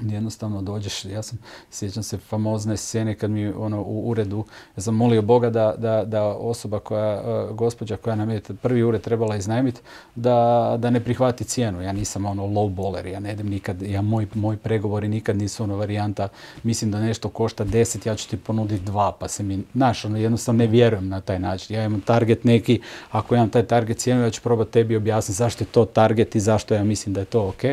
jednostavno 0.01 0.63
dođeš, 0.63 1.05
ja 1.05 1.23
sam, 1.23 1.39
sjećam 1.71 2.03
se 2.03 2.19
famozne 2.19 2.77
scene 2.77 3.15
kad 3.15 3.31
mi 3.31 3.49
ono 3.49 3.83
u 3.83 4.11
uredu, 4.11 4.45
ja 4.77 4.83
sam 4.83 4.95
molio 4.95 5.23
Boga 5.23 5.51
da, 5.51 5.75
da, 5.79 6.05
da 6.05 6.25
osoba 6.25 6.79
koja, 6.79 7.15
e, 7.15 7.53
gospođa 7.53 7.97
koja 7.97 8.17
nam 8.17 8.31
je 8.31 8.41
prvi 8.63 8.83
ured 8.83 9.01
trebala 9.01 9.37
iznajmiti, 9.37 9.81
da, 10.15 10.77
da 10.79 10.91
ne 10.91 11.01
prihvati 11.01 11.45
cijenu. 11.45 11.83
Ja 11.83 11.93
nisam 11.93 12.27
ono 12.27 12.47
low 12.47 12.71
baller, 12.71 13.07
ja 13.07 13.21
ne 13.21 13.33
idem 13.33 13.49
nikad, 13.49 13.83
ja 13.83 14.03
moj, 14.03 14.27
moj 14.35 14.57
pregovori 14.57 15.09
nikad 15.09 15.37
nisu 15.37 15.63
ono 15.63 15.77
varijanta, 15.77 16.29
mislim 16.63 16.91
da 16.91 17.01
nešto 17.01 17.29
košta 17.29 17.65
10, 17.65 18.09
ja 18.09 18.15
ću 18.15 18.29
ti 18.29 18.37
ponuditi 18.37 18.85
dva, 18.85 19.13
pa 19.21 19.29
se 19.29 19.43
mi, 19.43 19.63
znaš, 19.75 20.05
ono 20.05 20.17
jednostavno 20.17 20.59
ne 20.59 20.67
vjerujem 20.67 21.09
na 21.09 21.21
taj 21.21 21.39
način. 21.39 21.77
Ja 21.77 21.85
imam 21.85 22.01
target 22.01 22.45
neki, 22.45 22.81
ako 23.11 23.35
imam 23.35 23.51
taj 23.51 23.67
target 23.67 23.99
cijenu, 23.99 24.23
ja 24.23 24.31
ću 24.31 24.43
probati 24.43 24.71
tebi 24.71 24.97
objasniti 24.97 25.37
zašto 25.37 25.65
je 25.65 25.69
to 25.69 25.85
target 25.85 26.37
i 26.37 26.41
zašto 26.41 26.75
ja 26.75 26.85
mislim 26.85 27.15
da 27.15 27.21
je 27.21 27.25
to 27.25 27.49
ok 27.49 27.65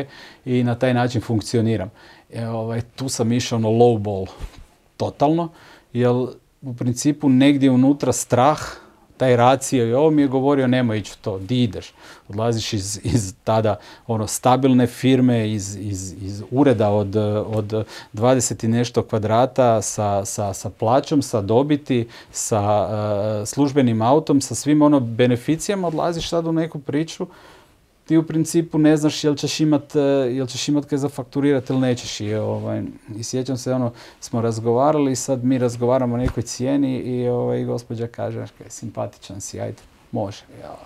i 0.44 0.62
na 0.64 0.74
taj 0.74 0.94
način 0.94 1.20
funkcioniram. 1.20 1.90
E, 2.32 2.46
ovaj, 2.46 2.80
tu 2.96 3.08
sam 3.08 3.32
išao 3.32 3.58
na 3.58 3.68
low 3.68 3.98
ball 3.98 4.26
totalno, 4.96 5.48
jer 5.92 6.12
u 6.62 6.74
principu 6.74 7.28
negdje 7.28 7.70
unutra 7.70 8.12
strah, 8.12 8.60
taj 9.18 9.36
racio 9.36 9.86
i 9.86 9.92
ovo 9.92 10.10
mi 10.10 10.22
je 10.22 10.28
govorio 10.28 10.66
nemoj 10.66 10.98
ići 10.98 11.18
to, 11.18 11.38
di 11.38 11.62
ideš. 11.62 11.92
Odlaziš 12.28 12.72
iz, 12.72 13.00
iz 13.04 13.34
tada 13.44 13.76
ono 14.06 14.26
stabilne 14.26 14.86
firme, 14.86 15.52
iz, 15.52 15.76
iz, 15.76 16.14
iz 16.22 16.42
ureda 16.50 16.90
od, 16.90 17.16
od 17.46 17.86
20 18.14 18.64
i 18.64 18.68
nešto 18.68 19.02
kvadrata 19.02 19.82
sa, 19.82 20.24
sa, 20.24 20.54
sa 20.54 20.70
plaćom, 20.70 21.22
sa 21.22 21.40
dobiti, 21.40 22.08
sa 22.32 22.60
uh, 22.60 23.48
službenim 23.48 24.02
autom, 24.02 24.40
sa 24.40 24.54
svim 24.54 24.82
ono 24.82 25.00
beneficijama, 25.00 25.88
odlaziš 25.88 26.28
sad 26.28 26.46
u 26.46 26.52
neku 26.52 26.78
priču 26.78 27.26
ti 28.08 28.16
u 28.16 28.22
principu 28.22 28.78
ne 28.78 28.96
znaš 28.96 29.24
jel 29.24 29.34
ćeš 29.34 29.60
imat, 29.60 29.96
e, 29.96 30.00
jel 30.32 30.46
ćeš 30.46 30.68
imat 30.68 30.84
kaj 30.84 30.98
za 30.98 31.08
fakturirati 31.08 31.72
ili 31.72 31.80
nećeš. 31.80 32.20
I, 32.20 32.34
ovaj, 32.34 32.82
I 33.16 33.22
sjećam 33.22 33.56
se, 33.56 33.72
ono, 33.72 33.92
smo 34.20 34.40
razgovarali 34.40 35.16
sad 35.16 35.44
mi 35.44 35.58
razgovaramo 35.58 36.14
o 36.14 36.18
nekoj 36.18 36.42
cijeni 36.42 36.98
i 36.98 37.28
ovaj, 37.28 37.64
gospođa 37.64 38.06
kaže, 38.06 38.46
kaj, 38.58 38.70
simpatičan 38.70 39.40
si, 39.40 39.60
ajde, 39.60 39.82
može. 40.12 40.42
Ja, 40.62 40.76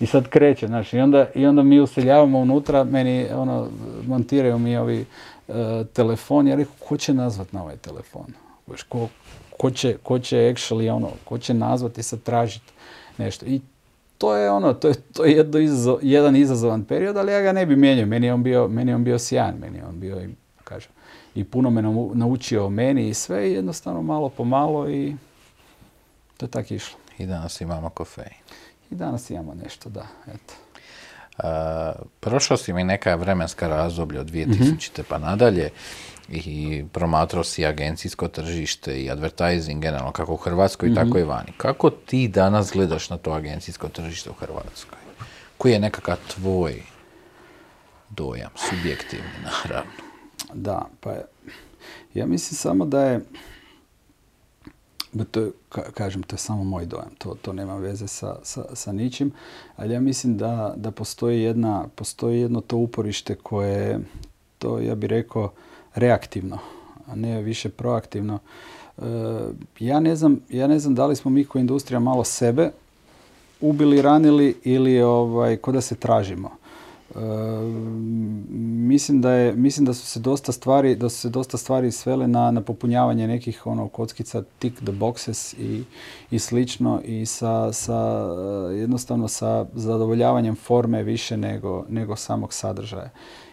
I 0.00 0.06
sad 0.06 0.28
kreće, 0.28 0.66
znaš, 0.66 0.92
i 0.92 0.98
onda, 0.98 1.26
i 1.34 1.46
onda 1.46 1.62
mi 1.62 1.80
useljavamo 1.80 2.38
unutra, 2.38 2.84
meni, 2.84 3.26
ono, 3.34 3.68
montiraju 4.06 4.58
mi 4.58 4.76
ovi 4.76 5.04
uh, 5.48 5.54
telefon, 5.92 6.48
ja 6.48 6.56
rekao, 6.56 6.74
ko 6.88 6.96
će 6.96 7.14
nazvat 7.14 7.52
na 7.52 7.62
ovaj 7.62 7.76
telefon? 7.76 8.26
Ko, 8.88 9.08
ko, 9.56 9.70
će, 9.70 9.96
ko 10.02 10.18
će 10.18 10.36
actually, 10.36 10.90
ono, 10.90 11.10
ko 11.24 11.38
će 11.38 11.54
nazvati 11.54 12.00
i 12.00 12.04
sad 12.04 12.22
tražiti 12.22 12.72
nešto. 13.18 13.46
I 13.46 13.60
to 14.18 14.36
je 14.36 14.50
ono, 14.50 14.74
to 14.74 14.88
je, 14.88 14.94
to 14.94 15.24
je 15.24 15.32
jedno 15.32 15.58
jedan 16.02 16.36
izazovan 16.36 16.84
period, 16.84 17.16
ali 17.16 17.32
ja 17.32 17.40
ga 17.40 17.52
ne 17.52 17.66
bi 17.66 17.76
mijenjao. 17.76 18.06
Meni 18.06 18.26
je 18.26 18.34
on 18.34 18.42
bio, 18.42 18.68
meni 18.68 18.90
je 18.90 18.94
on 18.94 19.04
bio 19.04 19.18
sjajan, 19.18 19.54
meni 19.60 19.78
je 19.78 19.86
on 19.86 20.00
bio, 20.00 20.22
i, 20.22 20.28
kažem, 20.64 20.92
i 21.34 21.44
puno 21.44 21.70
me 21.70 21.82
naučio 22.14 22.66
o 22.66 22.70
meni 22.70 23.08
i 23.08 23.14
sve 23.14 23.50
i 23.50 23.52
jednostavno 23.52 24.02
malo 24.02 24.28
po 24.28 24.44
malo 24.44 24.90
i 24.90 25.16
to 26.36 26.46
je 26.46 26.50
tako 26.50 26.74
išlo. 26.74 26.98
I 27.18 27.26
danas 27.26 27.60
imamo 27.60 27.90
kofein. 27.90 28.42
I 28.90 28.94
danas 28.94 29.30
imamo 29.30 29.54
nešto, 29.54 29.90
da, 29.90 30.06
eto. 30.26 30.54
Uh, 31.38 31.44
prošao 32.20 32.56
si 32.56 32.72
mi 32.72 32.84
neka 32.84 33.14
vremenska 33.14 33.68
razdoblja 33.68 34.20
od 34.20 34.30
2000. 34.30 35.02
pa 35.08 35.18
nadalje 35.18 35.70
i 36.28 36.84
promatrao 36.92 37.44
si 37.44 37.66
agencijsko 37.66 38.28
tržište 38.28 39.02
i 39.02 39.10
advertising 39.10 39.82
generalno 39.82 40.12
kako 40.12 40.32
u 40.32 40.36
Hrvatskoj, 40.36 40.94
tako 40.94 41.08
mhm. 41.08 41.18
i 41.18 41.22
vani. 41.22 41.52
Kako 41.56 41.90
ti 41.90 42.28
danas 42.28 42.72
gledaš 42.72 43.10
na 43.10 43.16
to 43.16 43.30
agencijsko 43.30 43.88
tržište 43.88 44.30
u 44.30 44.32
Hrvatskoj? 44.32 44.98
Koji 45.58 45.72
je 45.72 45.80
nekakav 45.80 46.16
tvoj 46.34 46.82
dojam, 48.10 48.50
subjektivni 48.56 49.30
naravno? 49.44 49.92
Da, 50.54 50.86
pa 51.00 51.14
ja 52.14 52.26
mislim 52.26 52.56
samo 52.56 52.84
da 52.84 53.04
je 53.04 53.20
to 55.30 55.40
je, 55.40 55.50
kažem, 55.94 56.22
to 56.22 56.34
je 56.34 56.38
samo 56.38 56.64
moj 56.64 56.86
dojam, 56.86 57.10
to, 57.18 57.36
to 57.42 57.52
nema 57.52 57.76
veze 57.76 58.08
sa, 58.08 58.36
sa, 58.42 58.64
sa 58.74 58.92
ničim, 58.92 59.32
ali 59.76 59.94
ja 59.94 60.00
mislim 60.00 60.36
da, 60.36 60.74
da 60.76 60.90
postoji, 60.90 61.42
jedna, 61.42 61.88
postoji 61.94 62.40
jedno 62.40 62.60
to 62.60 62.76
uporište 62.76 63.34
koje, 63.34 64.00
to 64.58 64.78
ja 64.78 64.94
bih 64.94 65.10
rekao, 65.10 65.52
reaktivno, 65.98 66.58
a 67.06 67.14
ne 67.14 67.42
više 67.42 67.68
proaktivno. 67.68 68.38
E, 68.98 69.02
ja 69.78 70.00
ne 70.00 70.16
znam, 70.16 70.40
ja 70.50 70.66
ne 70.66 70.78
znam 70.78 70.94
da 70.94 71.06
li 71.06 71.16
smo 71.16 71.30
mi 71.30 71.44
kao 71.44 71.60
industrija 71.60 72.00
malo 72.00 72.24
sebe 72.24 72.70
ubili, 73.60 74.02
ranili 74.02 74.56
ili 74.64 75.02
ovaj, 75.02 75.56
ko 75.56 75.72
da 75.72 75.80
se 75.80 75.94
tražimo. 75.94 76.50
E, 77.14 77.18
mislim 78.88 79.20
da 79.20 79.32
je, 79.32 79.52
mislim 79.52 79.86
da 79.86 79.94
su 79.94 80.06
se 80.06 80.20
dosta 80.20 80.52
stvari, 80.52 80.96
da 80.96 81.08
su 81.08 81.20
se 81.20 81.28
dosta 81.28 81.56
stvari 81.56 81.92
svele 81.92 82.28
na, 82.28 82.50
na 82.50 82.60
popunjavanje 82.60 83.26
nekih 83.26 83.66
ono 83.66 83.88
kockica 83.88 84.42
tick 84.58 84.76
the 84.76 84.92
boxes 84.92 85.54
i, 85.58 85.84
i 86.30 86.38
slično 86.38 87.00
i 87.04 87.26
sa, 87.26 87.72
sa 87.72 87.98
jednostavno 88.76 89.28
sa 89.28 89.66
zadovoljavanjem 89.74 90.56
forme 90.56 91.02
više 91.02 91.36
nego, 91.36 91.84
nego 91.88 92.16
samog 92.16 92.52
sadržaja 92.52 93.10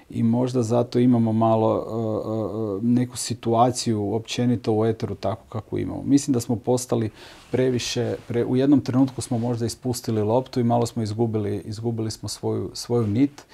i 0.10 0.24
možda 0.24 0.64
zato 0.64 1.00
imamo 1.00 1.34
malo 1.34 1.86
uh, 1.88 2.78
uh, 2.78 2.84
neku 2.84 3.18
situaciju 3.18 4.14
općenito 4.14 4.74
u 4.74 4.86
eteru 4.86 5.16
tako 5.16 5.44
kako 5.50 5.78
imamo. 5.78 6.04
Mislim 6.04 6.34
da 6.34 6.40
smo 6.40 6.56
postali 6.56 7.10
previše, 7.52 8.16
pre, 8.28 8.46
u 8.46 8.56
jednom 8.56 8.82
trenutku 8.82 9.22
smo 9.22 9.38
možda 9.38 9.66
ispustili 9.66 10.22
loptu 10.22 10.60
i 10.60 10.64
malo 10.64 10.86
smo 10.86 11.04
izgubili, 11.04 11.62
izgubili 11.66 12.12
smo 12.12 12.30
svoju, 12.30 12.72
svoju 12.74 13.08
nit 13.08 13.46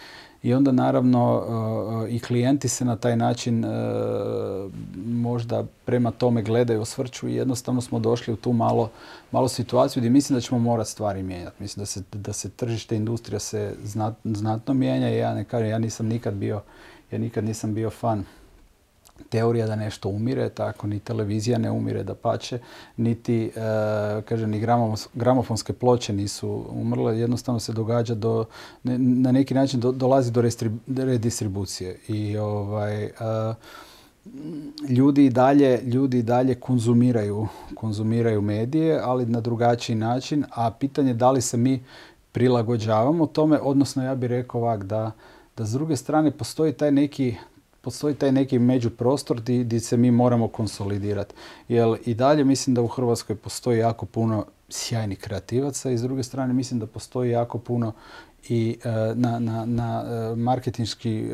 i 0.44 0.54
onda 0.54 0.72
naravno 0.72 1.44
i 2.10 2.20
klijenti 2.20 2.68
se 2.68 2.86
na 2.86 2.96
taj 2.96 3.18
način 3.18 3.66
možda 5.06 5.66
prema 5.86 6.12
tome 6.12 6.42
gledaju, 6.42 6.82
osvrću 6.82 7.28
i 7.28 7.36
jednostavno 7.36 7.82
smo 7.82 8.00
došli 8.00 8.34
u 8.34 8.38
tu 8.38 8.54
malo, 8.54 8.90
malo 9.32 9.48
situaciju 9.48 10.02
gdje 10.02 10.10
mislim 10.10 10.38
da 10.38 10.42
ćemo 10.42 10.60
morati 10.60 10.90
stvari 10.90 11.24
mijenjati. 11.24 11.56
Mislim 11.60 11.82
da 11.82 11.86
se, 11.86 12.04
da 12.12 12.34
se 12.34 12.50
tržište 12.50 12.96
industrija 12.96 13.40
se 13.40 13.76
znatno 14.24 14.74
mijenja 14.74 15.10
i 15.10 15.18
ja 15.18 15.34
ne 15.36 15.44
kažem, 15.44 15.70
ja 15.70 15.80
nisam 15.80 16.08
nikad 16.08 16.34
bio, 16.34 16.62
ja 17.12 17.18
nikad 17.18 17.44
nisam 17.44 17.74
bio 17.74 17.90
fan 17.90 18.24
teorija 19.30 19.68
da 19.68 19.76
nešto 19.76 20.10
umire, 20.10 20.50
tako 20.50 20.88
ni 20.88 21.00
televizija 21.00 21.58
ne 21.58 21.72
umire 21.72 22.04
da 22.04 22.16
pače, 22.16 22.60
niti 22.98 23.46
e, 23.46 23.52
kaže, 24.22 24.48
ni 24.48 24.66
gramofonske 25.14 25.74
ploče 25.74 26.14
nisu 26.14 26.66
umrle, 26.70 27.20
jednostavno 27.20 27.60
se 27.60 27.74
događa 27.74 28.16
do, 28.16 28.46
na 28.84 29.32
neki 29.32 29.54
način 29.54 29.80
dolazi 29.80 30.32
do 30.32 30.42
redistribucije 31.04 31.98
i 32.08 32.38
ovaj, 32.38 33.04
e, 33.04 33.12
ljudi 34.90 35.26
i 35.26 35.30
dalje, 35.30 35.82
ljudi 35.84 36.24
dalje 36.24 36.56
konzumiraju, 36.56 37.48
konzumiraju 37.76 38.42
medije, 38.42 39.00
ali 39.04 39.26
na 39.26 39.42
drugačiji 39.42 39.96
način, 39.96 40.46
a 40.52 40.72
pitanje 40.72 41.14
da 41.14 41.32
li 41.32 41.42
se 41.42 41.58
mi 41.58 41.84
prilagođavamo 42.32 43.26
tome, 43.26 43.60
odnosno 43.60 44.04
ja 44.04 44.16
bih 44.16 44.30
rekao 44.30 44.62
ovak 44.62 44.84
da, 44.84 45.12
da 45.58 45.66
s 45.66 45.72
druge 45.72 45.96
strane 45.96 46.32
postoji 46.32 46.74
taj 46.74 46.92
neki 46.92 47.36
postoji 47.82 48.16
taj 48.16 48.32
neki 48.32 48.60
međuprostor 48.60 49.42
gdje 49.42 49.80
se 49.80 49.98
mi 49.98 50.12
moramo 50.12 50.48
konsolidirati. 50.48 51.36
Jer 51.68 51.98
i 52.06 52.14
dalje 52.14 52.44
mislim 52.44 52.74
da 52.74 52.82
u 52.82 52.88
Hrvatskoj 52.88 53.36
postoji 53.36 53.80
jako 53.80 54.06
puno 54.06 54.46
sjajnih 54.70 55.20
kreativaca 55.20 55.92
i 55.92 55.98
s 55.98 56.02
druge 56.02 56.24
strane 56.24 56.54
mislim 56.54 56.80
da 56.80 56.88
postoji 56.88 57.32
jako 57.32 57.58
puno 57.58 57.94
i 58.50 58.78
e, 58.84 58.90
na, 59.16 59.40
na, 59.40 59.66
na 59.66 60.04
e, 60.06 60.36
marketinški, 60.36 61.20
e, 61.20 61.34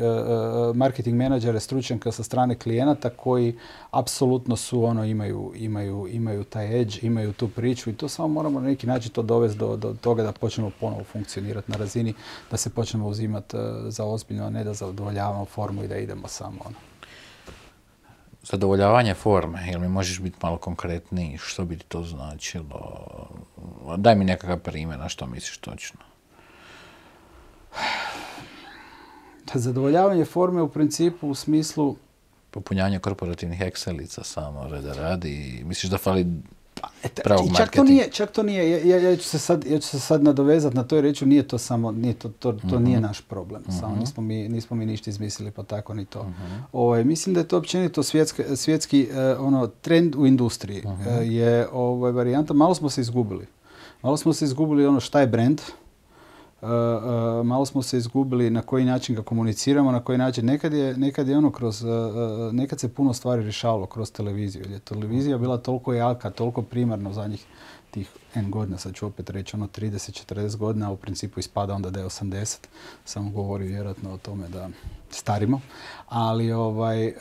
marketing 0.74 1.16
menadžere, 1.16 1.60
stručnjaka 1.60 2.12
sa 2.12 2.22
strane 2.22 2.54
klijenata 2.54 3.10
koji 3.10 3.56
apsolutno 3.90 4.56
su 4.56 4.84
ono, 4.84 5.04
imaju, 5.04 5.52
imaju, 5.56 6.08
imaju 6.10 6.44
taj 6.44 6.80
edge, 6.80 6.98
imaju 7.02 7.32
tu 7.32 7.48
priču 7.48 7.90
i 7.90 7.94
to 7.94 8.08
samo 8.08 8.28
moramo 8.28 8.60
na 8.60 8.66
neki 8.66 8.86
način 8.86 9.12
to 9.12 9.22
dovesti 9.22 9.58
do, 9.58 9.76
do 9.76 9.94
toga 10.00 10.22
da 10.22 10.32
počnemo 10.32 10.70
ponovo 10.80 11.04
funkcionirati 11.04 11.70
na 11.70 11.76
razini, 11.76 12.14
da 12.50 12.56
se 12.56 12.70
počnemo 12.70 13.06
uzimati 13.06 13.56
za 13.88 14.04
ozbiljno, 14.04 14.46
a 14.46 14.50
ne 14.50 14.64
da 14.64 14.74
zadovoljavamo 14.74 15.44
formu 15.44 15.84
i 15.84 15.88
da 15.88 15.96
idemo 15.96 16.28
samo 16.28 16.58
ono. 16.66 16.76
Zadovoljavanje 18.42 19.14
forme, 19.14 19.66
jel 19.66 19.80
mi 19.80 19.88
možeš 19.88 20.20
biti 20.20 20.36
malo 20.42 20.56
konkretniji, 20.56 21.38
što 21.38 21.64
bi 21.64 21.78
to 21.78 22.02
značilo? 22.02 23.06
Daj 23.96 24.14
mi 24.14 24.24
nekakav 24.24 24.58
primjer 24.58 24.98
na 24.98 25.08
što 25.08 25.26
misliš 25.26 25.58
točno. 25.58 26.07
Zadovoljavanje 29.54 30.24
forme 30.24 30.62
u 30.62 30.68
principu 30.68 31.28
u 31.28 31.34
smislu... 31.34 31.96
Popunjanje 32.50 32.98
korporativnih 32.98 33.60
excelica 33.60 34.22
samo 34.24 34.68
reda 34.68 34.92
radi. 34.92 35.62
Misliš 35.64 35.90
da 35.90 35.98
fali 35.98 36.26
pravog 37.14 37.46
I 37.46 37.56
čak 37.56 37.70
to 37.70 37.84
nije, 37.84 38.10
čak 38.10 38.30
to 38.30 38.42
nije, 38.42 38.88
ja, 38.88 38.98
ja, 39.00 39.16
ću 39.16 39.22
se 39.22 39.38
sad, 39.38 39.64
ja 39.66 39.78
ću 39.78 39.88
se 39.88 40.00
sad 40.00 40.24
nadovezati 40.24 40.76
na 40.76 40.84
to 40.84 40.98
i 40.98 41.02
reći, 41.02 41.26
nije 41.26 41.48
to 41.48 41.58
samo, 41.58 41.92
nije 41.92 42.14
to, 42.14 42.28
to, 42.30 42.52
to 42.52 42.66
Mhm. 42.68 42.84
nije 42.84 43.00
naš 43.00 43.20
problem, 43.20 43.62
samo 43.70 43.96
nismo 43.96 44.22
mi, 44.22 44.48
nismo 44.48 44.76
mi 44.76 44.86
ništa 44.86 45.10
izmislili, 45.10 45.50
pa 45.50 45.62
tako 45.62 45.94
ni 45.94 46.04
to. 46.04 46.22
Mhm. 46.22 46.54
Ovaj, 46.72 47.04
mislim 47.04 47.34
da 47.34 47.40
je 47.40 47.48
to 47.48 47.58
općenito 47.58 48.02
svjetske- 48.02 48.56
svjetski 48.56 49.08
eh, 49.10 49.34
ono, 49.34 49.66
trend 49.66 50.14
u 50.14 50.26
industriji, 50.26 50.82
Mhm. 50.84 51.02
eh, 51.02 51.26
je 51.26 51.68
ovaj, 51.72 52.12
varijanta, 52.12 52.54
malo 52.54 52.74
smo 52.74 52.90
se 52.90 53.00
izgubili. 53.00 53.46
Malo 54.02 54.16
smo 54.16 54.32
se 54.32 54.44
izgubili 54.44 54.86
ono 54.86 55.00
šta 55.00 55.20
je 55.20 55.26
brand, 55.26 55.60
Uh, 55.60 55.66
uh, 55.68 55.87
malo 57.44 57.66
smo 57.66 57.82
se 57.82 57.98
izgubili 57.98 58.50
na 58.50 58.62
koji 58.62 58.84
način 58.84 59.14
ga 59.14 59.22
komuniciramo, 59.22 59.92
na 59.92 60.04
koji 60.04 60.18
način. 60.18 60.46
Nekad 60.46 60.72
je, 60.72 60.96
nekad 60.96 61.28
je 61.28 61.38
ono 61.38 61.52
kroz, 61.52 61.82
uh, 61.82 61.90
nekad 62.52 62.80
se 62.80 62.94
puno 62.94 63.12
stvari 63.12 63.42
rješavalo 63.42 63.86
kroz 63.86 64.12
televiziju. 64.12 64.62
Jer 64.62 64.70
je 64.70 64.78
televizija 64.78 65.38
bila 65.38 65.58
toliko 65.58 65.94
jaka, 65.94 66.30
toliko 66.30 66.62
primarna 66.62 67.10
u 67.10 67.12
zadnjih 67.12 67.46
tih 67.90 68.10
N 68.34 68.50
godina, 68.50 68.78
sad 68.78 68.94
ću 68.94 69.06
opet 69.06 69.30
reći 69.30 69.56
ono 69.56 69.66
30-40 69.66 70.56
godina, 70.56 70.88
a 70.88 70.92
u 70.92 70.96
principu 70.96 71.40
ispada 71.40 71.74
onda 71.74 71.90
da 71.90 72.00
je 72.00 72.06
80. 72.06 72.56
Samo 73.04 73.30
govori 73.30 73.66
vjerojatno 73.66 74.12
o 74.12 74.18
tome 74.18 74.48
da 74.48 74.68
starimo. 75.10 75.60
Ali 76.08 76.52
ovaj, 76.52 77.12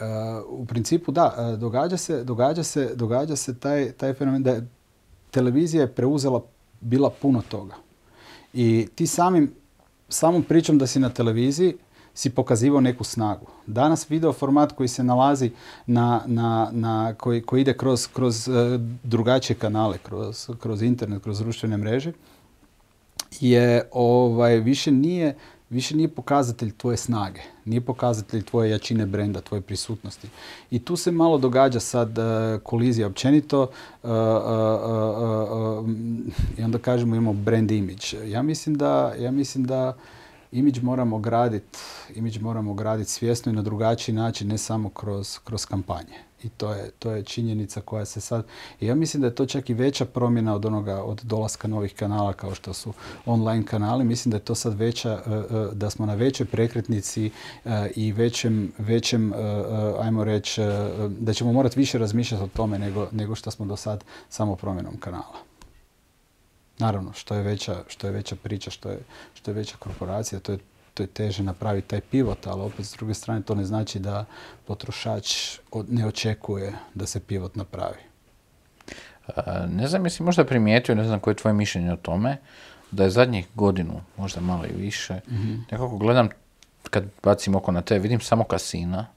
u 0.47 0.65
principu 0.65 1.11
da, 1.11 1.55
događa 1.59 1.97
se, 1.97 2.23
događa 2.23 2.63
se, 2.63 2.95
događa 2.95 3.35
se 3.35 3.59
taj, 3.59 3.91
taj 3.91 4.13
fenomen 4.13 4.43
da 4.43 4.51
je 4.51 4.67
televizija 5.31 5.81
je 5.81 5.93
preuzela 5.93 6.43
bila 6.81 7.09
puno 7.09 7.41
toga. 7.49 7.86
I 8.59 8.87
ti 8.95 9.07
samim, 9.07 9.51
samom 10.09 10.43
pričom 10.43 10.77
da 10.77 10.87
si 10.87 10.99
na 10.99 11.09
televiziji 11.09 11.73
si 12.13 12.29
pokazivao 12.29 12.81
neku 12.81 13.03
snagu. 13.03 13.45
Danas 13.67 14.09
video 14.09 14.33
format 14.33 14.71
koji 14.71 14.87
se 14.87 15.03
nalazi 15.03 15.51
na, 15.85 16.21
na, 16.25 16.69
na 16.71 17.13
koji, 17.13 17.41
koji 17.41 17.61
ide 17.61 17.73
kroz, 17.77 18.07
kroz 18.07 18.47
eh, 18.47 18.79
drugačije 19.03 19.57
kanale, 19.57 19.97
kroz, 19.97 20.49
kroz 20.59 20.81
internet, 20.81 21.23
kroz 21.23 21.39
društvene 21.39 21.77
mreže, 21.77 22.11
je 23.39 23.89
ovaj 23.91 24.59
više 24.59 24.91
nije 24.91 25.35
više 25.69 25.95
nije 25.95 26.07
pokazatelj 26.07 26.71
tvoje 26.77 26.97
snage, 26.97 27.41
nije 27.65 27.81
pokazatelj 27.81 28.43
tvoje 28.43 28.69
jačine 28.69 29.05
brenda, 29.05 29.41
tvoje 29.41 29.61
prisutnosti. 29.61 30.27
I 30.71 30.79
tu 30.79 30.95
se 30.95 31.11
malo 31.11 31.37
događa 31.37 31.79
sad 31.79 32.17
eh, 32.17 32.59
kolizija 32.63 33.07
općenito 33.07 33.69
eh, 34.03 34.07
mm, 35.87 36.31
i 36.57 36.63
onda 36.63 36.77
kažemo 36.77 37.15
imamo 37.15 37.33
brand 37.33 37.71
image. 37.71 38.29
Ja 38.29 38.41
mislim 38.41 38.75
da, 38.75 39.13
ja 39.19 39.31
mislim 39.31 39.65
da 39.65 39.97
imidž 40.51 40.79
moramo 40.81 41.19
graditi 41.19 41.79
moramo 42.41 42.73
graditi 42.73 43.11
svjesno 43.11 43.51
i 43.51 43.55
na 43.55 43.61
drugačiji 43.61 44.15
način, 44.15 44.47
ne 44.47 44.57
samo 44.57 44.89
kroz, 44.89 45.39
kroz 45.43 45.65
kampanje. 45.65 46.26
I 46.43 46.49
to 46.49 46.73
je, 46.73 46.91
to 46.99 47.11
je 47.11 47.23
činjenica 47.23 47.81
koja 47.81 48.05
se 48.05 48.21
sad... 48.21 48.45
I 48.79 48.85
ja 48.85 48.95
mislim 48.95 49.21
da 49.21 49.27
je 49.27 49.35
to 49.35 49.45
čak 49.45 49.69
i 49.69 49.73
veća 49.73 50.05
promjena 50.05 50.55
od 50.55 50.65
onoga, 50.65 51.03
od 51.03 51.21
dolaska 51.23 51.67
novih 51.67 51.95
kanala 51.95 52.33
kao 52.33 52.55
što 52.55 52.73
su 52.73 52.93
online 53.25 53.65
kanali. 53.65 54.05
Mislim 54.05 54.31
da 54.31 54.37
je 54.37 54.45
to 54.45 54.55
sad 54.55 54.73
veća, 54.73 55.11
e, 55.11 55.31
e, 55.31 55.67
da 55.73 55.89
smo 55.89 56.05
na 56.05 56.13
većoj 56.13 56.45
prekretnici 56.45 57.31
e, 57.65 57.89
i 57.95 58.11
većem, 58.11 58.71
većem 58.77 59.33
ajmo 59.99 60.23
reći, 60.23 60.61
da 61.19 61.33
ćemo 61.33 61.53
morati 61.53 61.79
više 61.79 61.97
razmišljati 61.97 62.43
o 62.43 62.47
tome 62.47 62.79
nego, 62.79 63.07
nego 63.11 63.35
što 63.35 63.51
smo 63.51 63.65
do 63.65 63.75
sad 63.75 64.03
samo 64.29 64.55
promjenom 64.55 64.97
kanala. 64.99 65.37
Naravno, 66.79 67.13
što 67.13 67.35
je 67.35 67.43
veća, 67.43 67.83
što 67.87 68.07
je 68.07 68.13
veća 68.13 68.35
priča, 68.35 68.71
što 68.71 68.89
je, 68.89 68.99
što 69.33 69.51
je 69.51 69.55
veća 69.55 69.75
korporacija, 69.79 70.39
to 70.39 70.51
je, 70.51 70.57
to 70.97 71.03
je 71.03 71.07
teže 71.07 71.43
napraviti 71.43 71.87
taj 71.87 72.01
pivot, 72.01 72.47
ali 72.47 72.61
opet 72.61 72.85
s 72.85 72.97
druge 72.97 73.13
strane 73.13 73.41
to 73.41 73.55
ne 73.55 73.65
znači 73.65 73.99
da 73.99 74.25
potrošač 74.65 75.59
ne 75.87 76.07
očekuje 76.07 76.73
da 76.93 77.05
se 77.05 77.19
pivot 77.19 77.55
napravi. 77.55 78.01
A, 79.35 79.65
Ne 79.69 79.87
znam, 79.87 80.05
jesi 80.05 80.23
možda 80.23 80.45
primijetio, 80.45 80.95
ne 80.95 81.03
znam 81.03 81.19
koje 81.19 81.31
je 81.31 81.35
tvoje 81.35 81.53
mišljenje 81.53 81.93
o 81.93 82.01
tome, 82.01 82.37
da 82.91 83.03
je 83.03 83.09
zadnjih 83.09 83.47
godinu, 83.55 84.01
možda 84.17 84.41
malo 84.41 84.65
i 84.65 84.81
više, 84.81 85.19
nekako 85.71 85.97
gledam, 85.97 86.29
kad 86.89 87.03
bacim 87.23 87.55
oko 87.55 87.71
na 87.71 87.81
te, 87.81 87.99
vidim 87.99 88.19
samo 88.19 88.43
kasina, 88.43 89.07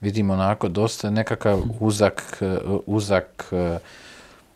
vidim 0.00 0.30
onako 0.30 0.68
dosta 0.68 1.10
nekakav 1.10 1.62
uzak, 1.80 2.38
e, 2.40 2.58
uzak, 2.86 3.48
e, 3.52 3.78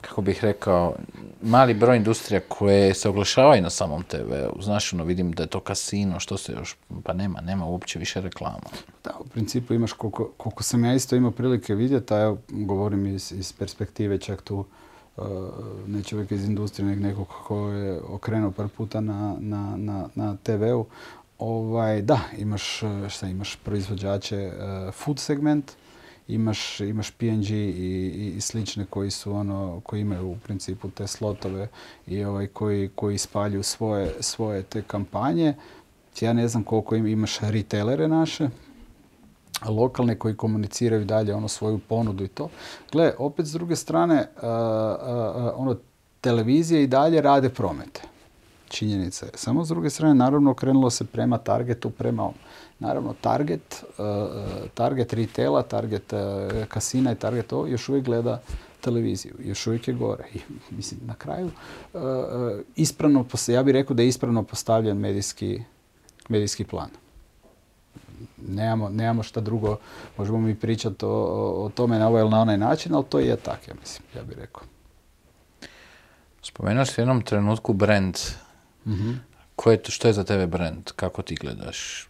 kako 0.08 0.20
bih 0.20 0.44
rekao, 0.44 0.94
mali 1.42 1.74
broj 1.74 1.96
industrija 1.96 2.40
koje 2.48 2.94
se 2.94 3.08
oglašavaju 3.08 3.62
na 3.62 3.70
samom 3.70 4.02
TV-u. 4.02 4.62
Znaš, 4.62 4.92
ono, 4.92 5.04
vidim 5.04 5.32
da 5.32 5.42
je 5.42 5.46
to 5.46 5.60
kasino, 5.60 6.20
što 6.20 6.36
se 6.36 6.52
još, 6.52 6.76
pa 7.02 7.12
nema, 7.12 7.40
nema 7.40 7.64
uopće 7.64 7.98
više 7.98 8.20
reklama. 8.20 8.68
Da, 9.04 9.10
u 9.20 9.24
principu 9.24 9.74
imaš 9.74 9.92
koliko, 9.92 10.30
koliko 10.36 10.62
sam 10.62 10.84
ja 10.84 10.94
isto 10.94 11.16
imao 11.16 11.30
prilike 11.30 11.74
vidjeti, 11.74 12.14
a 12.14 12.20
evo 12.20 12.38
govorim 12.48 13.06
iz, 13.06 13.32
iz 13.32 13.52
perspektive 13.52 14.18
čak 14.18 14.42
tu 14.42 14.64
uh, 15.16 15.24
ne 15.86 16.02
čovjek 16.02 16.30
iz 16.30 16.44
industrije, 16.44 16.86
nego 16.86 17.08
nekog 17.08 17.28
ko 17.28 17.68
je 17.68 18.00
okrenuo 18.00 18.50
par 18.50 18.68
puta 18.68 19.00
na, 19.00 19.36
na, 19.40 19.76
na, 19.76 20.08
na 20.14 20.36
TV-u. 20.42 20.86
Ovaj, 21.38 22.02
da, 22.02 22.20
imaš, 22.38 22.82
uh, 22.82 23.08
šta 23.08 23.28
imaš 23.28 23.56
proizvođače 23.56 24.46
uh, 24.46 24.94
food 24.94 25.18
segment, 25.18 25.72
imaš, 26.28 26.80
imaš 26.80 27.10
PNG 27.10 27.50
i, 27.50 27.54
i, 27.54 28.32
i 28.36 28.40
slične 28.40 28.86
koji 28.90 29.10
su 29.10 29.32
ono, 29.32 29.80
koji 29.84 30.00
imaju 30.00 30.30
u 30.30 30.36
principu 30.36 30.90
te 30.90 31.06
slotove 31.06 31.68
i 32.06 32.24
ovaj, 32.24 32.46
koji, 32.46 32.90
koji 32.94 33.18
svoje, 33.62 34.14
svoje 34.20 34.62
te 34.62 34.82
kampanje. 34.82 35.54
Ja 36.20 36.32
ne 36.32 36.48
znam 36.48 36.64
koliko 36.64 36.96
im, 36.96 37.06
imaš 37.06 37.38
retailere 37.40 38.08
naše, 38.08 38.48
lokalne 39.66 40.18
koji 40.18 40.36
komuniciraju 40.36 41.04
dalje 41.04 41.34
ono 41.34 41.48
svoju 41.48 41.78
ponudu 41.78 42.24
i 42.24 42.28
to. 42.28 42.48
Gle, 42.92 43.12
opet 43.18 43.46
s 43.46 43.52
druge 43.52 43.76
strane, 43.76 44.26
a, 44.42 44.46
a, 44.46 45.52
ono, 45.56 45.76
televizije 46.20 46.82
i 46.82 46.86
dalje 46.86 47.20
rade 47.20 47.48
promete. 47.48 48.02
Činjenica 48.68 49.26
je. 49.26 49.32
Samo 49.34 49.64
s 49.64 49.68
druge 49.68 49.90
strane, 49.90 50.14
naravno, 50.14 50.54
krenulo 50.54 50.90
se 50.90 51.04
prema 51.04 51.38
targetu, 51.38 51.90
prema. 51.90 52.30
Naravno, 52.78 53.14
target, 53.20 53.84
a, 53.98 54.28
target 54.74 55.12
retaila, 55.12 55.62
target 55.62 56.12
a, 56.12 56.48
kasina 56.68 57.12
i 57.12 57.14
target 57.14 57.52
ovo 57.52 57.66
još 57.66 57.88
uvijek 57.88 58.04
gleda 58.04 58.40
televiziju. 58.80 59.34
Još 59.44 59.66
uvijek 59.66 59.88
je 59.88 59.94
gore. 59.94 60.24
I, 60.34 60.38
mislim, 60.70 61.00
na 61.06 61.14
kraju, 61.14 61.50
a, 61.94 62.58
ispravno, 62.76 63.24
ja 63.46 63.62
bih 63.62 63.72
rekao 63.72 63.96
da 63.96 64.02
je 64.02 64.08
ispravno 64.08 64.42
postavljen 64.42 64.98
medijski, 64.98 65.62
medijski 66.28 66.64
plan 66.64 66.88
nemamo, 68.48 68.88
nemamo 68.88 69.22
šta 69.22 69.40
drugo, 69.40 69.78
možemo 70.16 70.38
mi 70.38 70.54
pričati 70.54 71.04
o, 71.04 71.08
o, 71.64 71.70
tome 71.74 71.98
na 71.98 72.08
ovaj 72.08 72.20
ili 72.20 72.30
na 72.30 72.40
onaj 72.40 72.58
način, 72.58 72.94
ali 72.94 73.04
to 73.08 73.18
je 73.18 73.36
tak, 73.36 73.68
ja 73.68 73.74
mislim, 73.80 74.02
ja 74.16 74.22
bih 74.22 74.38
rekao. 74.38 74.62
Spomenuo 76.42 76.84
si 76.84 77.00
u 77.00 77.02
jednom 77.02 77.22
trenutku 77.22 77.72
brand. 77.72 78.16
Ko 79.56 79.70
je 79.70 79.82
to, 79.82 79.90
što 79.90 80.08
je 80.08 80.12
za 80.12 80.24
tebe 80.24 80.46
brand? 80.46 80.92
Kako 80.96 81.22
ti 81.22 81.34
gledaš? 81.34 82.08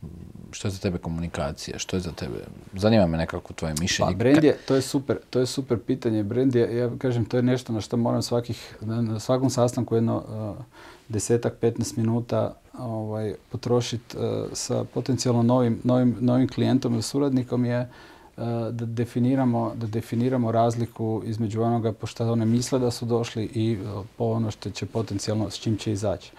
Što 0.50 0.68
je 0.68 0.72
za 0.72 0.78
tebe 0.78 0.98
komunikacija? 0.98 1.78
Što 1.78 1.96
je 1.96 2.00
za 2.00 2.12
tebe? 2.12 2.44
Zanima 2.74 3.06
me 3.06 3.18
nekako 3.18 3.52
tvoje 3.52 3.74
mišljenje. 3.80 4.12
Pa 4.12 4.18
brand 4.18 4.44
je, 4.44 4.56
to 4.68 4.74
je 4.74 4.82
super, 4.82 5.18
to 5.30 5.40
je 5.40 5.46
super 5.46 5.78
pitanje. 5.78 6.22
Brand 6.22 6.54
je, 6.54 6.76
ja 6.76 6.90
kažem, 6.98 7.24
to 7.24 7.36
je 7.36 7.42
nešto 7.42 7.72
na 7.72 7.80
što 7.80 7.96
moram 7.96 8.22
svakih, 8.22 8.76
na, 8.80 9.20
svakom 9.20 9.50
sastanku 9.50 9.94
jedno 9.94 10.16
uh, 10.16 10.64
desetak, 11.08 11.54
15 11.60 11.98
minuta 11.98 12.54
ovaj, 12.78 13.34
potrošiti 13.50 14.16
sa 14.52 14.84
potencijalno 14.84 15.42
novim, 15.42 15.80
novim, 15.84 16.16
novim 16.20 16.48
klijentom 16.48 16.92
ili 16.92 17.02
suradnikom 17.02 17.64
je 17.64 17.80
uh, 17.80 18.44
da 18.70 18.86
definiramo, 18.86 19.72
da 19.74 19.86
definiramo 19.86 20.52
razliku 20.52 21.22
između 21.24 21.62
onoga 21.62 21.92
po 21.92 22.06
što 22.06 22.32
one 22.32 22.44
misle 22.44 22.78
da 22.78 22.90
su 22.90 23.06
došli 23.06 23.44
i 23.44 23.76
uh, 23.76 24.06
po 24.16 24.24
ono 24.24 24.50
što 24.50 24.70
će 24.70 24.86
potencijalno, 24.86 25.50
s 25.50 25.58
čim 25.58 25.76
će 25.76 25.92
izaći. 25.92 26.32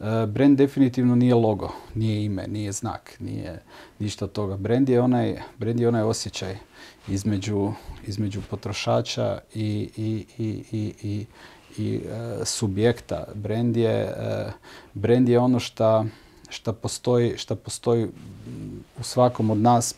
Uh, 0.00 0.06
brand 0.28 0.58
definitivno 0.58 1.14
nije 1.14 1.34
logo, 1.34 1.72
nije 1.94 2.24
ime, 2.24 2.46
nije 2.46 2.72
znak, 2.72 3.16
nije 3.20 3.62
ništa 3.98 4.24
od 4.24 4.32
toga. 4.32 4.56
Brand 4.56 4.88
je 4.88 5.00
onaj, 5.00 5.42
brand 5.58 5.80
je 5.80 5.88
onaj 5.88 6.02
osjećaj 6.02 6.56
između, 7.08 7.72
između 8.06 8.40
potrošača 8.50 9.38
i, 9.54 9.90
i, 9.96 10.26
i, 10.38 10.64
i, 10.72 10.94
i, 11.02 11.26
i 11.82 11.96
e, 11.96 12.44
subjekta. 12.44 13.24
Brand 13.34 13.76
je, 13.76 14.00
e, 14.00 14.52
brand 14.94 15.28
je 15.28 15.38
ono 15.38 15.60
šta, 15.60 16.04
šta 16.48 16.72
postoji, 16.72 17.36
šta 17.36 17.54
postoji 17.54 18.08
u 19.00 19.02
svakom 19.02 19.50
od 19.50 19.58
nas 19.58 19.94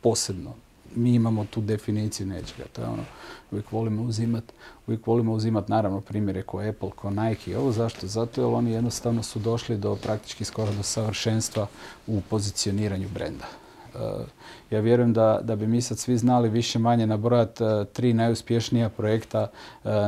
posebno. 0.00 0.54
Mi 0.96 1.14
imamo 1.14 1.46
tu 1.50 1.60
definiciju 1.60 2.26
nečega. 2.26 2.64
To 2.72 2.82
je 2.82 2.88
ono, 2.88 3.04
uvijek 3.50 3.72
volimo 3.72 4.02
uzimati, 4.02 4.52
uvijek 4.86 5.06
volimo 5.06 5.32
uzimati 5.32 5.70
naravno 5.70 6.00
primjere 6.00 6.42
ko 6.42 6.60
Apple, 6.60 6.90
ko 6.90 7.10
Nike 7.10 7.58
ovo. 7.58 7.72
Zašto? 7.72 8.06
Zato 8.06 8.40
jer 8.40 8.54
oni 8.54 8.70
jednostavno 8.70 9.22
su 9.22 9.38
došli 9.38 9.76
do 9.76 9.96
praktički 9.96 10.44
skoro 10.44 10.72
do 10.72 10.82
savršenstva 10.82 11.66
u 12.06 12.20
pozicioniranju 12.20 13.08
brenda. 13.08 13.46
Ja 14.70 14.80
vjerujem 14.80 15.12
da, 15.12 15.40
da 15.42 15.56
bi 15.56 15.66
mi 15.66 15.80
sad 15.80 15.98
svi 15.98 16.18
znali 16.18 16.48
više 16.48 16.78
manje 16.78 17.06
nabrojati 17.06 17.64
tri 17.92 18.12
najuspješnija 18.12 18.88
projekta 18.88 19.48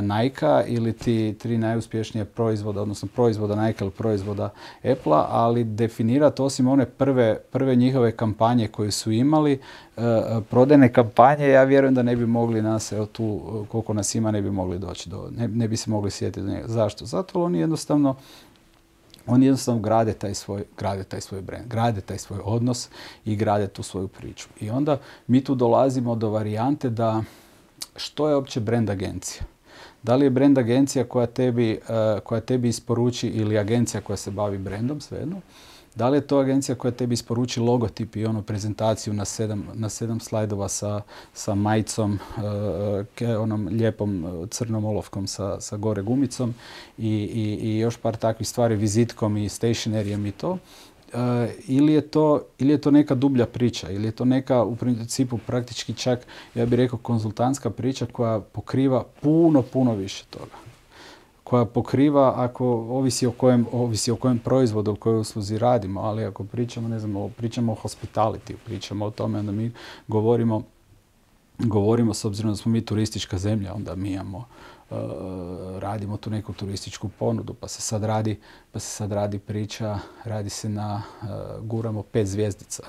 nike 0.01 0.63
ili 0.67 0.93
ti 0.93 1.35
tri 1.39 1.57
najuspješnija 1.57 2.25
proizvoda, 2.25 2.81
odnosno 2.81 3.07
proizvoda 3.15 3.67
Nike 3.67 3.83
ili 3.83 3.91
proizvoda 3.91 4.49
apple 4.77 5.17
ali 5.29 5.63
definirati 5.63 6.41
osim 6.41 6.67
one 6.67 6.85
prve, 6.85 7.37
prve 7.51 7.75
njihove 7.75 8.11
kampanje 8.11 8.67
koje 8.67 8.91
su 8.91 9.11
imali, 9.11 9.59
prodajne 10.49 10.93
kampanje, 10.93 11.47
ja 11.47 11.63
vjerujem 11.63 11.95
da 11.95 12.03
ne 12.03 12.15
bi 12.15 12.25
mogli 12.25 12.61
nas, 12.61 12.91
evo 12.91 13.05
tu 13.05 13.41
koliko 13.71 13.93
nas 13.93 14.15
ima, 14.15 14.31
ne 14.31 14.41
bi 14.41 14.51
mogli 14.51 14.79
doći 14.79 15.09
do, 15.09 15.29
ne, 15.37 15.47
ne 15.47 15.67
bi 15.67 15.77
se 15.77 15.89
mogli 15.89 16.11
sjetiti 16.11 16.45
do 16.45 16.51
njega. 16.51 16.67
Zašto? 16.67 17.05
Zato 17.05 17.43
oni 17.43 17.59
jednostavno 17.59 18.15
oni 19.29 19.45
jednostavno 19.45 19.81
grade 19.81 20.13
taj 20.13 20.33
svoj, 20.33 20.63
grade 20.77 21.03
taj 21.03 21.21
svoj 21.21 21.41
brand, 21.41 21.67
grade 21.67 22.01
taj 22.01 22.17
svoj 22.17 22.39
odnos 22.43 22.89
i 23.25 23.35
grade 23.35 23.67
tu 23.67 23.83
svoju 23.83 24.07
priču. 24.07 24.47
I 24.59 24.69
onda 24.69 24.97
mi 25.27 25.43
tu 25.43 25.55
dolazimo 25.55 26.15
do 26.15 26.29
varijante 26.29 26.89
da 26.89 27.23
što 27.95 28.29
je 28.29 28.35
uopće 28.35 28.59
brand 28.59 28.89
agencija? 28.89 29.43
Da 30.03 30.15
li 30.15 30.25
je 30.25 30.29
brand 30.29 30.57
agencija 30.57 31.03
koja 31.03 31.27
tebi, 31.27 31.79
uh, 31.81 32.19
koja 32.23 32.41
tebi 32.41 32.69
isporuči 32.69 33.27
ili 33.27 33.57
agencija 33.57 34.01
koja 34.01 34.17
se 34.17 34.31
bavi 34.31 34.57
brandom, 34.57 35.01
svejedno, 35.01 35.41
da 35.95 36.09
li 36.09 36.17
je 36.17 36.27
to 36.27 36.37
agencija 36.37 36.75
koja 36.75 36.91
tebi 36.91 37.13
isporuči 37.13 37.59
logotip 37.59 38.15
i 38.15 38.25
onu 38.25 38.41
prezentaciju 38.41 39.13
na 39.13 39.25
sedam, 39.25 39.67
na 39.73 39.89
sedam 39.89 40.19
slajdova 40.19 40.69
sa, 40.69 41.01
sa 41.33 41.55
majicom, 41.55 42.19
uh, 42.37 43.41
onom 43.41 43.67
lijepom 43.67 44.25
e, 44.25 44.47
crnom 44.47 44.85
olovkom 44.85 45.27
sa, 45.27 45.61
sa 45.61 45.77
gore 45.77 46.01
gumicom 46.01 46.53
i, 46.97 47.07
i, 47.07 47.59
i 47.61 47.77
još 47.77 47.97
par 47.97 48.15
takvih 48.15 48.47
stvari, 48.47 48.75
vizitkom 48.75 49.37
i 49.37 49.49
stationerijem 49.49 50.25
i 50.25 50.31
to. 50.31 50.51
Uh, 50.51 51.19
ili, 51.67 51.93
je 51.93 52.01
to, 52.01 52.41
ili 52.59 52.71
je 52.71 52.81
to 52.81 52.91
neka 52.91 53.15
dublja 53.15 53.45
priča, 53.45 53.89
ili 53.89 54.07
je 54.07 54.11
to 54.11 54.25
neka 54.25 54.63
u 54.63 54.75
principu 54.75 55.37
praktički 55.37 55.93
čak, 55.93 56.27
ja 56.55 56.65
bih 56.65 56.77
rekao, 56.77 56.99
konzultantska 56.99 57.69
priča 57.69 58.05
koja 58.05 58.39
pokriva 58.39 59.03
puno, 59.21 59.61
puno 59.61 59.95
više 59.95 60.25
toga 60.29 60.68
koja 61.49 61.65
pokriva, 61.65 62.33
ako 62.35 62.65
ovisi 62.67 63.27
o 63.27 63.31
kojem, 63.31 63.65
ovisi 63.71 64.11
o 64.11 64.15
kojem 64.15 64.39
proizvodu, 64.39 64.91
o 64.91 64.95
kojoj 64.95 65.19
usluzi 65.19 65.57
radimo, 65.57 66.01
ali 66.01 66.25
ako 66.25 66.43
pričamo, 66.43 66.87
ne 66.87 66.99
znam, 66.99 67.29
pričamo 67.37 67.71
o 67.71 67.75
hospitality, 67.75 68.55
pričamo 68.65 69.05
o 69.05 69.11
tome, 69.11 69.39
onda 69.39 69.51
mi 69.51 69.71
govorimo, 70.07 70.61
govorimo 71.57 72.13
s 72.13 72.25
obzirom 72.25 72.51
da 72.51 72.55
smo 72.55 72.71
mi 72.71 72.85
turistička 72.85 73.37
zemlja, 73.37 73.73
onda 73.73 73.95
mi 73.95 74.11
imamo, 74.11 74.37
uh, 74.89 74.97
radimo 75.79 76.17
tu 76.17 76.29
neku 76.29 76.53
turističku 76.53 77.09
ponudu, 77.19 77.53
pa 77.53 77.67
se 77.67 77.81
sad 77.81 78.03
radi, 78.03 78.39
pa 78.71 78.79
se 78.79 78.87
sad 78.87 79.11
radi 79.11 79.39
priča, 79.39 79.99
radi 80.23 80.49
se 80.49 80.69
na, 80.69 81.01
uh, 81.21 81.65
guramo 81.65 82.03
pet 82.03 82.27
zvijezdica 82.27 82.83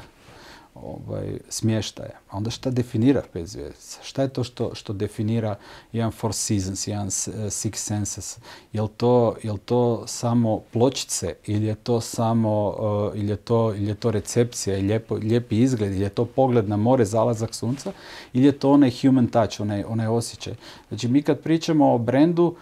ovaj, 0.82 1.38
smještaja. 1.48 2.18
A 2.30 2.36
onda 2.36 2.50
šta 2.50 2.70
definira 2.70 3.22
pet 3.32 3.46
zvijezdica? 3.46 3.98
Šta 4.02 4.22
je 4.22 4.28
to 4.28 4.44
što, 4.44 4.74
što 4.74 4.92
definira 4.92 5.56
jedan 5.92 6.10
Four 6.10 6.34
Seasons, 6.34 6.86
jedan 6.86 7.06
uh, 7.06 7.12
Six 7.34 7.76
Senses? 7.76 8.38
Je 8.72 8.82
to, 8.96 9.36
jel 9.42 9.58
to 9.64 10.06
samo 10.06 10.60
pločice 10.72 11.34
ili 11.46 11.66
je 11.66 11.74
to 11.74 12.00
samo 12.00 12.68
uh, 12.68 13.18
ili 13.18 13.28
je 13.28 13.36
to, 13.36 13.74
ili 13.74 13.88
je 13.88 13.94
to 13.94 14.10
recepcija 14.10 14.76
i 14.76 14.82
lijepo, 14.82 15.14
lijepi 15.14 15.60
izgled 15.60 15.92
ili 15.92 16.02
je 16.02 16.08
to 16.08 16.24
pogled 16.24 16.68
na 16.68 16.76
more, 16.76 17.04
zalazak 17.04 17.54
sunca 17.54 17.92
ili 18.32 18.46
je 18.46 18.52
to 18.52 18.70
onaj 18.70 18.92
human 19.00 19.26
touch, 19.26 19.60
onaj, 19.60 19.84
onaj 19.84 20.06
osjećaj. 20.06 20.54
Znači 20.88 21.08
mi 21.08 21.22
kad 21.22 21.40
pričamo 21.40 21.94
o 21.94 21.98
brendu, 21.98 22.56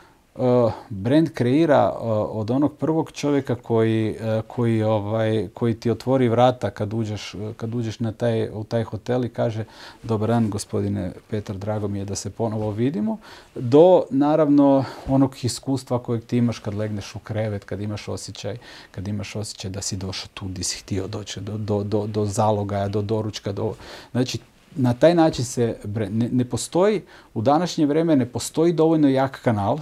brand 0.90 1.30
kreira 1.34 1.90
od 2.30 2.50
onog 2.50 2.76
prvog 2.76 3.12
čovjeka 3.12 3.54
koji, 3.54 4.10
uh, 4.10 4.42
koji, 4.46 4.82
ovaj, 4.82 5.48
koji 5.54 5.74
ti 5.74 5.90
otvori 5.90 6.28
vrata 6.28 6.70
kad 6.70 6.94
uđeš, 6.94 7.34
kad 7.56 7.74
uđeš 7.74 8.00
na 8.00 8.12
taj, 8.12 8.48
u 8.48 8.64
taj 8.64 8.84
hotel 8.84 9.24
i 9.24 9.28
kaže 9.28 9.64
dobar 10.02 10.28
dan 10.28 10.50
gospodine 10.50 11.12
Petar, 11.30 11.56
drago 11.56 11.88
mi 11.88 11.98
je 11.98 12.04
da 12.04 12.14
se 12.14 12.30
ponovo 12.30 12.70
vidimo, 12.70 13.18
do 13.54 14.02
naravno 14.10 14.84
onog 15.08 15.36
iskustva 15.42 15.98
kojeg 15.98 16.24
ti 16.24 16.36
imaš 16.36 16.58
kad 16.58 16.74
legneš 16.74 17.14
u 17.14 17.18
krevet, 17.18 17.64
kad 17.64 17.80
imaš 17.80 18.08
osjećaj, 18.08 18.58
kad 18.90 19.08
imaš 19.08 19.36
osjećaj 19.36 19.70
da 19.70 19.82
si 19.82 19.96
došao 19.96 20.28
tu 20.34 20.46
gdje 20.46 20.64
si 20.64 20.78
htio 20.78 21.06
doći, 21.06 21.40
do, 21.40 21.58
do, 21.58 21.82
do, 21.82 22.06
do 22.06 22.24
zalogaja, 22.24 22.88
do 22.88 23.02
doručka, 23.02 23.52
do... 23.52 23.74
Znači, 24.12 24.38
na 24.76 24.94
taj 24.94 25.14
način 25.14 25.44
se 25.44 25.76
ne, 26.10 26.28
ne 26.32 26.44
postoji, 26.44 27.02
u 27.34 27.42
današnje 27.42 27.86
vrijeme 27.86 28.16
ne 28.16 28.26
postoji 28.26 28.72
dovoljno 28.72 29.08
jak 29.08 29.40
kanal, 29.42 29.78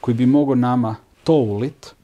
koji 0.00 0.14
bi 0.14 0.26
mogao 0.26 0.54
nama 0.54 0.96
to 1.24 1.34
ulit 1.34 1.94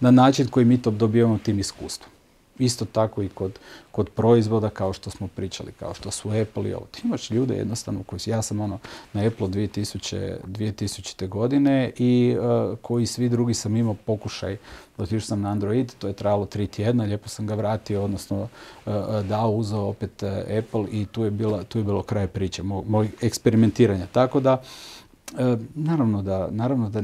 na 0.00 0.10
način 0.10 0.48
koji 0.48 0.66
mi 0.66 0.82
to 0.82 0.90
dobijemo 0.90 1.38
tim 1.38 1.58
iskustvom. 1.58 2.12
Isto 2.58 2.84
tako 2.84 3.22
i 3.22 3.28
kod, 3.28 3.58
kod 3.90 4.08
proizvoda 4.08 4.68
kao 4.68 4.92
što 4.92 5.10
smo 5.10 5.28
pričali, 5.28 5.72
kao 5.72 5.94
što 5.94 6.10
su 6.10 6.28
Apple 6.28 6.70
i 6.70 6.74
ovo. 6.74 6.86
Ti 6.90 7.00
imaš 7.04 7.30
ljude 7.30 7.54
jednostavno 7.54 8.02
koji, 8.02 8.20
ja 8.26 8.42
sam 8.42 8.60
ono 8.60 8.78
na 9.12 9.26
Apple 9.26 9.48
2000, 9.48 10.36
2000. 10.46 11.28
godine 11.28 11.92
i 11.98 12.36
uh, 12.38 12.78
koji 12.78 13.06
svi 13.06 13.28
drugi 13.28 13.54
sam 13.54 13.76
imao 13.76 13.94
pokušaj, 13.94 14.56
otišao 14.98 15.20
sam 15.20 15.40
na 15.40 15.50
Android, 15.50 15.92
to 15.98 16.08
je 16.08 16.12
trajalo 16.12 16.46
tri 16.46 16.66
tjedna, 16.66 17.04
lijepo 17.04 17.28
sam 17.28 17.46
ga 17.46 17.54
vratio, 17.54 18.04
odnosno 18.04 18.42
uh, 18.42 18.92
dao, 19.28 19.50
uzeo 19.50 19.80
opet 19.80 20.22
Apple 20.58 20.84
i 20.90 21.06
tu 21.12 21.24
je, 21.24 21.30
bila, 21.30 21.64
tu 21.64 21.78
je 21.78 21.84
bilo 21.84 22.02
kraj 22.02 22.26
priče, 22.26 22.62
moj, 22.62 22.82
moj 22.88 23.08
eksperimentiranja. 23.20 24.06
Tako 24.06 24.40
da, 24.40 24.62
E, 25.38 25.56
naravno 25.74 26.22
da, 26.22 26.48
naravno 26.50 26.90
da, 26.90 27.02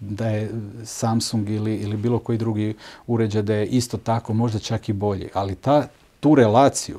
da 0.00 0.28
je 0.28 0.50
Samsung 0.84 1.50
ili, 1.50 1.76
ili 1.76 1.96
bilo 1.96 2.18
koji 2.18 2.38
drugi 2.38 2.74
uređaj 3.06 3.42
da 3.42 3.54
je 3.54 3.66
isto 3.66 3.96
tako, 3.96 4.34
možda 4.34 4.58
čak 4.58 4.88
i 4.88 4.92
bolji, 4.92 5.28
ali 5.34 5.54
ta, 5.54 5.88
tu 6.20 6.34
relaciju 6.34 6.98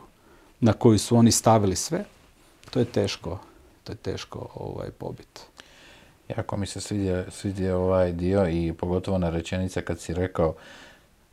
na 0.60 0.74
koju 0.74 1.00
su 1.00 1.18
oni 1.18 1.32
stavili 1.32 1.76
sve, 1.76 2.04
to 2.70 2.80
je 2.80 2.86
teško, 2.86 3.40
to 3.84 3.92
je 3.92 3.96
teško 3.96 4.48
ovaj, 4.56 4.90
pobiti. 4.92 5.42
Jako 6.38 6.58
mi 6.58 6.68
se 6.68 6.82
svidio, 6.82 7.26
svidio 7.32 7.78
ovaj 7.80 8.12
dio 8.12 8.50
i 8.50 8.74
pogotovo 8.74 9.18
na 9.18 9.30
rečenica 9.30 9.82
kad 9.82 10.00
si 10.00 10.14
rekao 10.14 10.56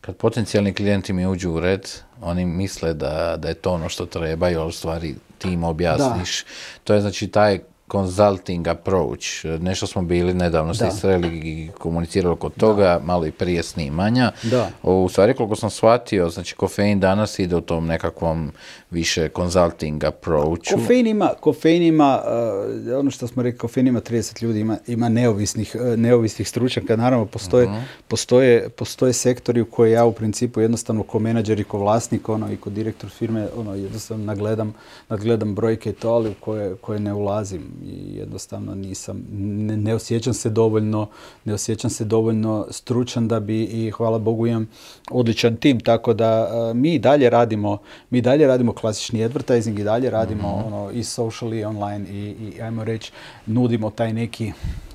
kad 0.00 0.16
potencijalni 0.16 0.74
klijenti 0.74 1.12
mi 1.12 1.26
uđu 1.26 1.50
u 1.50 1.60
red, 1.60 1.88
oni 2.20 2.44
misle 2.44 2.94
da, 2.94 3.36
da 3.36 3.48
je 3.48 3.54
to 3.54 3.72
ono 3.72 3.88
što 3.88 4.06
trebaju, 4.06 4.60
ali 4.60 4.72
stvari 4.72 5.14
ti 5.38 5.48
im 5.48 5.64
objasniš. 5.64 6.44
Da. 6.44 6.50
To 6.84 6.94
je 6.94 7.00
znači 7.00 7.28
taj 7.28 7.60
consulting 7.92 8.68
approach. 8.68 9.44
Nešto 9.60 9.86
smo 9.86 10.02
bili 10.02 10.34
nedavno 10.34 10.74
se 10.74 10.90
sreli 10.90 11.28
i 11.28 11.68
komunicirali 11.78 12.36
kod 12.36 12.54
toga, 12.54 13.00
malo 13.04 13.26
i 13.26 13.30
prije 13.30 13.62
snimanja. 13.62 14.32
Da. 14.42 14.70
U 14.82 15.08
stvari, 15.08 15.34
koliko 15.34 15.56
sam 15.56 15.70
shvatio, 15.70 16.30
znači 16.30 16.54
kofein 16.54 17.00
danas 17.00 17.38
ide 17.38 17.56
u 17.56 17.60
tom 17.60 17.86
nekakvom 17.86 18.52
više 18.90 19.28
consulting 19.36 20.04
approachu. 20.04 20.74
Kofein 20.74 21.06
ima, 21.06 21.30
kofein 21.40 21.82
ima 21.82 22.20
uh, 22.24 22.98
ono 22.98 23.10
što 23.10 23.26
smo 23.26 23.42
rekli, 23.42 23.58
kofein 23.58 23.86
ima 23.86 24.00
30 24.00 24.42
ljudi, 24.42 24.60
ima, 24.60 24.78
ima 24.86 25.08
neovisnih, 25.08 25.76
uh, 25.80 25.98
neovisnih 25.98 26.48
stručnjaka. 26.48 26.96
Naravno, 26.96 27.26
postoje, 27.26 27.66
uh-huh. 27.66 27.82
postoje, 28.08 28.68
postoje 28.68 29.12
sektori 29.12 29.60
u 29.60 29.64
koje 29.64 29.92
ja 29.92 30.04
u 30.04 30.12
principu 30.12 30.60
jednostavno 30.60 31.02
ko 31.02 31.18
menadžer 31.18 31.60
i 31.60 31.64
ko 31.64 31.78
vlasnik 31.78 32.28
ono, 32.28 32.52
i 32.52 32.56
ko 32.56 32.70
direktor 32.70 33.10
firme 33.10 33.48
ono, 33.56 33.74
jednostavno 33.74 34.24
nagledam, 34.24 34.74
nadgledam 35.08 35.54
brojke 35.54 35.90
i 35.90 35.92
to, 35.92 36.10
ali 36.10 36.30
u 36.30 36.34
koje, 36.40 36.74
koje 36.76 37.00
ne 37.00 37.14
ulazim 37.14 37.73
i 37.82 38.16
jednostavno 38.16 38.74
nisam, 38.74 39.24
ne, 39.32 39.76
ne, 39.76 39.94
osjećam 39.94 40.34
se 40.34 40.50
dovoljno, 40.50 41.06
ne 41.44 41.54
osjećam 41.54 41.90
se 41.90 42.04
dovoljno 42.04 42.66
stručan 42.70 43.28
da 43.28 43.40
bi 43.40 43.62
i 43.62 43.90
hvala 43.90 44.18
Bogu 44.18 44.46
imam 44.46 44.68
odličan 45.10 45.56
tim, 45.56 45.80
tako 45.80 46.14
da 46.14 46.48
uh, 46.70 46.76
mi 46.76 46.98
dalje 46.98 47.30
radimo, 47.30 47.78
mi 48.10 48.20
dalje 48.20 48.46
radimo 48.46 48.72
klasični 48.72 49.24
advertising 49.24 49.78
i 49.78 49.84
dalje 49.84 50.10
radimo 50.10 50.48
mm-hmm. 50.48 50.72
ono 50.72 50.90
i 50.90 51.04
social 51.04 51.54
i 51.54 51.64
online 51.64 52.10
i, 52.10 52.34
i 52.56 52.62
ajmo 52.62 52.84
reći 52.84 53.12
nudimo 53.46 53.90
taj 53.90 54.12
neki 54.12 54.52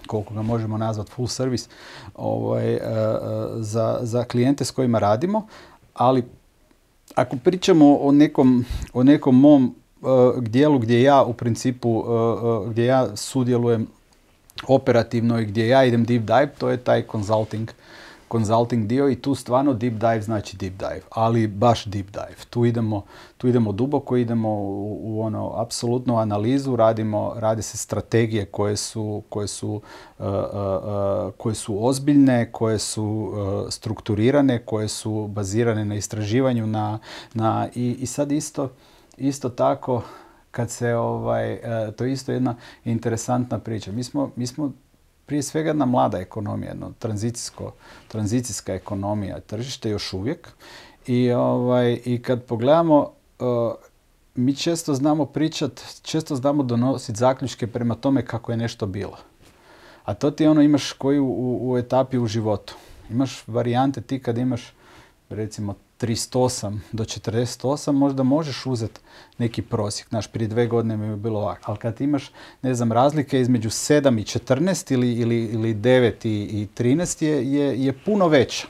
koliko 0.07 0.33
ga 0.33 0.41
možemo 0.41 0.77
nazvati 0.77 1.11
full 1.11 1.27
service 1.27 1.69
ovaj, 2.15 2.73
uh, 2.73 2.81
za, 3.57 3.99
za 4.01 4.23
klijente 4.23 4.65
s 4.65 4.71
kojima 4.71 4.99
radimo, 4.99 5.47
ali 5.93 6.23
ako 7.15 7.37
pričamo 7.43 7.97
o 7.97 8.11
nekom, 8.11 8.65
o 8.93 9.03
nekom 9.03 9.39
mom 9.39 9.75
dijelu 10.41 10.79
gdje 10.79 11.01
ja 11.01 11.23
u 11.23 11.33
principu, 11.33 11.89
uh, 11.89 12.69
gdje 12.69 12.85
ja 12.85 13.15
sudjelujem 13.15 13.87
operativno 14.67 15.39
i 15.39 15.45
gdje 15.45 15.67
ja 15.67 15.85
idem 15.85 16.05
deep 16.05 16.23
dive, 16.23 16.51
to 16.57 16.69
je 16.69 16.77
taj 16.77 17.03
consulting 17.11 17.71
consulting 18.31 18.87
dio 18.87 19.09
i 19.09 19.15
tu 19.15 19.35
stvarno 19.35 19.73
deep 19.73 19.93
dive 19.93 20.21
znači 20.21 20.57
deep 20.57 20.73
dive, 20.73 21.01
ali 21.09 21.47
baš 21.47 21.85
deep 21.85 22.05
dive. 22.11 22.35
Tu 22.49 22.65
idemo, 22.65 23.03
tu 23.37 23.47
idemo 23.47 23.71
duboko, 23.71 24.17
idemo 24.17 24.49
u, 24.49 24.99
u 25.03 25.21
ono 25.21 25.53
apsolutnu 25.55 26.17
analizu, 26.17 26.75
radimo, 26.75 27.33
radi 27.35 27.61
se 27.61 27.77
strategije 27.77 28.45
koje 28.45 28.77
su, 28.77 29.23
koje 29.29 29.47
su, 29.47 29.69
uh, 30.19 30.25
uh, 30.25 30.29
uh, 30.29 31.33
koje 31.37 31.55
su 31.55 31.85
ozbiljne, 31.85 32.51
koje 32.51 32.79
su 32.79 33.33
strukturirane, 33.69 34.59
koje 34.59 34.87
su 34.87 35.27
bazirane 35.27 35.85
na 35.85 35.95
istraživanju 35.95 36.67
na, 36.67 36.99
na 37.33 37.67
i, 37.75 37.97
i 37.99 38.05
sad 38.05 38.31
isto 38.31 38.69
isto 39.19 39.49
tako 39.49 40.01
kad 40.51 40.71
se 40.71 40.95
ovaj, 40.95 41.59
to 41.95 42.05
je 42.05 42.11
isto 42.11 42.31
jedna 42.31 42.55
interesantna 42.85 43.59
priča. 43.59 43.91
Mi 43.91 44.03
smo, 44.03 44.31
mi 44.35 44.47
smo 44.47 44.71
prije 45.25 45.43
svega 45.43 45.69
jedna 45.69 45.85
mlada 45.85 46.17
ekonomija, 46.17 46.69
jedno 46.69 46.91
tranzicijsko, 46.99 47.73
tranzicijska 48.07 48.73
ekonomija, 48.73 49.39
tržište 49.39 49.89
još 49.89 50.13
uvijek. 50.13 50.49
I, 51.07 51.31
ovaj, 51.31 51.99
i 52.05 52.21
kad 52.21 52.43
pogledamo 52.43 52.99
uh, 53.39 53.73
mi 54.35 54.55
često 54.55 54.93
znamo 54.93 55.25
pričat, 55.25 55.81
često 56.01 56.35
znamo 56.35 56.63
donositi 56.63 57.19
zaključke 57.19 57.67
prema 57.67 57.95
tome 57.95 58.25
kako 58.25 58.51
je 58.51 58.57
nešto 58.57 58.85
bilo. 58.85 59.17
A 60.03 60.13
to 60.13 60.31
ti 60.31 60.47
ono 60.47 60.61
imaš 60.61 60.91
koji 60.91 61.19
u, 61.19 61.59
u 61.61 61.77
etapi 61.77 62.17
u 62.17 62.27
životu. 62.27 62.75
Imaš 63.09 63.47
varijante 63.47 64.01
ti 64.01 64.21
kad 64.21 64.37
imaš 64.37 64.73
recimo 65.29 65.75
38 66.01 66.79
do 66.91 67.03
48 67.03 67.91
možda 67.91 68.23
možeš 68.23 68.65
uzeti 68.65 68.99
neki 69.37 69.61
prosjek. 69.61 70.09
Znaš, 70.09 70.27
prije 70.27 70.47
dve 70.47 70.67
godine 70.67 70.97
mi 70.97 71.07
je 71.07 71.15
bilo 71.15 71.39
ovako. 71.39 71.61
Ali 71.65 71.77
kad 71.77 72.01
imaš, 72.01 72.31
ne 72.61 72.75
znam, 72.75 72.91
razlike 72.91 73.41
između 73.41 73.69
7 73.69 74.19
i 74.19 74.39
14 74.39 74.93
ili, 74.93 75.13
ili, 75.13 75.45
ili 75.45 75.75
9 75.75 76.27
i, 76.27 76.43
i 76.43 76.67
13 76.77 77.23
je, 77.23 77.53
je, 77.53 77.85
je 77.85 77.93
puno 78.05 78.27
veća. 78.27 78.67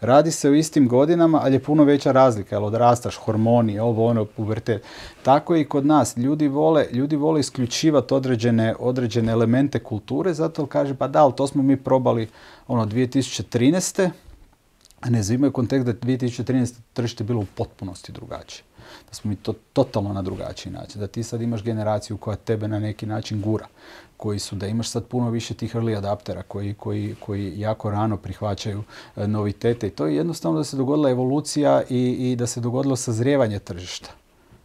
Radi 0.00 0.30
se 0.30 0.50
o 0.50 0.54
istim 0.54 0.88
godinama, 0.88 1.40
ali 1.42 1.54
je 1.54 1.62
puno 1.62 1.84
veća 1.84 2.12
razlika, 2.12 2.56
jer 2.56 2.62
odrastaš, 2.62 3.16
hormoni, 3.16 3.78
ovo, 3.78 4.06
ono, 4.06 4.24
pubertet. 4.24 4.82
Tako 5.22 5.56
i 5.56 5.64
kod 5.64 5.86
nas. 5.86 6.16
Ljudi 6.16 6.48
vole, 6.48 6.86
ljudi 6.92 7.16
vole 7.16 7.40
isključivati 7.40 8.14
određene, 8.14 8.74
određene 8.78 9.32
elemente 9.32 9.78
kulture, 9.78 10.34
zato 10.34 10.66
kaže, 10.66 10.94
pa 10.94 11.08
da, 11.08 11.22
ali 11.22 11.32
to 11.36 11.46
smo 11.46 11.62
mi 11.62 11.76
probali 11.76 12.28
ono 12.68 12.86
2013 12.86 14.04
a 14.06 14.10
ne 15.08 15.20
uzimaju 15.20 15.52
kontekst 15.52 15.84
da 15.84 15.90
je 15.90 16.18
2013. 16.18 16.74
tržište 16.92 17.24
bilo 17.24 17.40
u 17.40 17.46
potpunosti 17.54 18.12
drugačije. 18.12 18.64
Da 19.08 19.14
smo 19.14 19.28
mi 19.28 19.36
to 19.36 19.52
totalno 19.72 20.12
na 20.12 20.22
drugačiji 20.22 20.72
način. 20.72 21.00
Da 21.00 21.06
ti 21.06 21.22
sad 21.22 21.42
imaš 21.42 21.62
generaciju 21.62 22.16
koja 22.16 22.36
tebe 22.36 22.68
na 22.68 22.78
neki 22.78 23.06
način 23.06 23.40
gura. 23.40 23.66
Koji 24.16 24.38
su, 24.38 24.56
da 24.56 24.66
imaš 24.66 24.88
sad 24.88 25.06
puno 25.06 25.30
više 25.30 25.54
tih 25.54 25.74
early 25.74 25.98
adaptera 25.98 26.42
koji, 26.42 26.74
koji, 26.74 27.14
koji 27.20 27.60
jako 27.60 27.90
rano 27.90 28.16
prihvaćaju 28.16 28.82
e, 29.16 29.26
novitete. 29.28 29.86
I 29.86 29.90
to 29.90 30.06
je 30.06 30.16
jednostavno 30.16 30.58
da 30.58 30.64
se 30.64 30.76
dogodila 30.76 31.10
evolucija 31.10 31.82
i, 31.88 32.30
i 32.32 32.36
da 32.36 32.46
se 32.46 32.60
dogodilo 32.60 32.96
sazrijevanje 32.96 33.58
tržišta. 33.58 34.10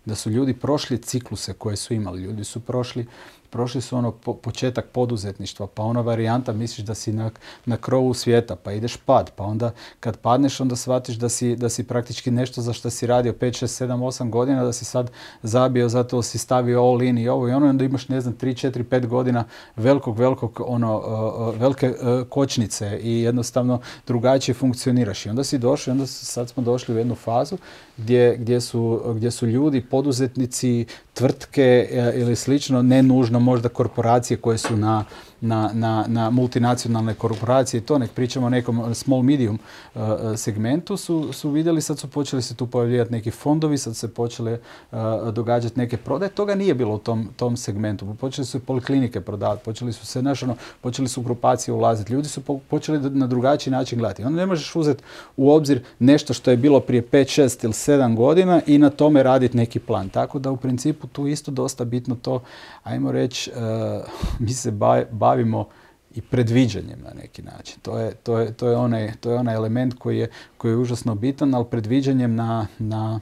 Da 0.06 0.16
su 0.16 0.30
ljudi 0.30 0.54
prošli 0.54 0.98
cikluse 0.98 1.54
koje 1.54 1.76
su 1.76 1.94
imali. 1.94 2.22
Ljudi 2.22 2.44
su 2.44 2.60
prošli 2.60 3.08
prošli 3.50 3.82
su 3.82 3.98
ono 3.98 4.12
početak 4.12 4.86
poduzetništva, 4.86 5.68
pa 5.68 5.84
ona 5.84 6.02
varijanta 6.02 6.54
misliš 6.54 6.86
da 6.86 6.96
si 6.96 7.14
na, 7.14 7.30
na 7.66 7.78
krovu 7.78 8.14
svijeta, 8.14 8.56
pa 8.56 8.72
ideš 8.72 8.98
pad, 8.98 9.32
pa 9.36 9.44
onda 9.44 9.72
kad 10.00 10.18
padneš 10.18 10.60
onda 10.60 10.76
shvatiš 10.76 11.16
da 11.16 11.30
si, 11.30 11.56
da 11.56 11.70
si 11.70 11.84
praktički 11.84 12.32
nešto 12.32 12.62
za 12.62 12.74
što 12.74 12.90
si 12.90 13.08
radio 13.08 13.34
5, 13.34 13.64
6, 13.66 13.86
7, 13.86 14.00
8 14.00 14.30
godina, 14.30 14.64
da 14.64 14.74
si 14.74 14.86
sad 14.86 15.12
zabio 15.44 15.90
zato 15.90 16.22
si 16.22 16.38
stavio 16.38 16.84
all 16.84 17.02
in 17.02 17.18
i 17.18 17.28
ovo 17.28 17.50
i 17.50 17.52
ono, 17.52 17.70
onda 17.70 17.86
imaš 17.86 18.10
ne 18.10 18.22
znam 18.22 18.36
3, 18.42 18.68
4, 18.68 18.84
5 18.84 19.08
godina 19.08 19.44
velikog, 19.76 20.20
velikog 20.20 20.62
ono, 20.66 20.98
uh, 20.98 21.60
velike 21.60 21.90
uh, 21.90 22.28
kočnice 22.30 23.00
i 23.02 23.22
jednostavno 23.22 23.80
drugačije 24.08 24.56
funkcioniraš. 24.56 25.26
I 25.26 25.30
onda 25.30 25.44
si 25.44 25.58
došao 25.58 25.92
i 25.92 25.96
onda 25.96 26.08
sad 26.08 26.50
smo 26.50 26.64
došli 26.64 26.96
u 26.96 26.98
jednu 26.98 27.16
fazu 27.16 27.58
gdje, 27.98 28.38
gdje, 28.38 28.62
su, 28.62 29.02
gdje 29.16 29.32
su 29.32 29.48
ljudi, 29.48 29.82
poduzetnici, 29.82 30.86
tvrtke 31.14 31.88
e, 31.92 32.14
ili 32.16 32.36
slično, 32.36 32.82
ne 32.82 33.04
nužno 33.04 33.35
možda 33.40 33.70
korporacije 33.70 34.38
koje 34.38 34.58
su 34.58 34.78
na 34.78 35.04
na, 35.42 35.72
na, 35.74 36.06
na 36.08 36.30
multinacionalne 36.30 37.14
korporacije 37.14 37.80
i 37.80 37.82
to, 37.82 37.98
nek 37.98 38.12
pričamo 38.12 38.46
o 38.46 38.50
nekom 38.50 38.96
small 38.96 39.22
medium 39.22 39.60
uh, 39.96 40.02
uh, 40.02 40.08
segmentu, 40.36 40.98
su, 40.98 41.34
su 41.34 41.50
vidjeli, 41.50 41.82
sad 41.82 42.00
su 42.00 42.08
počeli 42.08 42.42
se 42.42 42.56
tu 42.56 42.68
pojavljivati 42.68 43.12
neki 43.12 43.32
fondovi, 43.32 43.78
sad 43.78 43.96
se 43.96 44.14
počele 44.14 44.60
uh, 44.92 44.98
događati 45.34 45.80
neke 45.80 45.98
prodaje. 45.98 46.30
Toga 46.30 46.56
nije 46.56 46.74
bilo 46.74 46.96
u 46.96 47.00
tom, 47.00 47.30
tom 47.36 47.58
segmentu. 47.58 48.16
Počeli 48.20 48.46
su 48.46 48.60
poliklinike 48.60 49.22
prodavati, 49.22 49.66
počeli 49.66 49.94
su 49.94 50.06
se, 50.06 50.20
znaš, 50.20 50.44
ono, 50.44 50.56
počeli 50.82 51.08
su 51.08 51.22
grupacije 51.22 51.74
ulaziti. 51.74 52.14
Ljudi 52.14 52.28
su 52.28 52.42
počeli 52.42 53.10
na 53.10 53.28
drugačiji 53.28 53.72
način 53.72 54.00
gledati. 54.00 54.24
Onda 54.24 54.40
ne 54.40 54.46
možeš 54.46 54.76
uzeti 54.76 55.04
u 55.38 55.52
obzir 55.52 55.84
nešto 56.00 56.34
što 56.34 56.52
je 56.52 56.58
bilo 56.58 56.80
prije 56.80 57.04
5, 57.04 57.42
6 57.42 57.64
ili 57.64 57.74
7 57.74 58.16
godina 58.16 58.62
i 58.68 58.78
na 58.78 58.90
tome 58.90 59.24
raditi 59.24 59.58
neki 59.58 59.80
plan. 59.80 60.10
Tako 60.10 60.40
da 60.40 60.52
u 60.52 60.58
principu 60.58 61.08
tu 61.08 61.28
isto 61.28 61.52
dosta 61.52 61.86
bitno 61.86 62.16
to, 62.22 62.42
ajmo 62.84 63.12
reći, 63.12 63.52
mi 64.40 64.54
se 64.54 64.72
bavimo 65.12 65.35
bavimo 65.36 65.68
i 66.16 66.22
predviđanjem 66.22 67.00
na 67.04 67.14
neki 67.22 67.42
način. 67.42 67.80
To 67.82 68.00
je, 68.00 68.14
to 68.14 68.40
je, 68.40 68.54
to 68.54 68.68
je, 68.68 68.76
onaj, 68.76 69.12
to 69.20 69.32
je 69.32 69.38
onaj 69.38 69.56
element 69.56 69.94
koji 70.00 70.18
je, 70.18 70.30
koji 70.58 70.72
je 70.72 70.78
užasno 70.78 71.16
bitan, 71.16 71.56
ali 71.56 71.66
predviđanjem 71.72 72.36
na, 72.36 72.68
na 72.80 73.20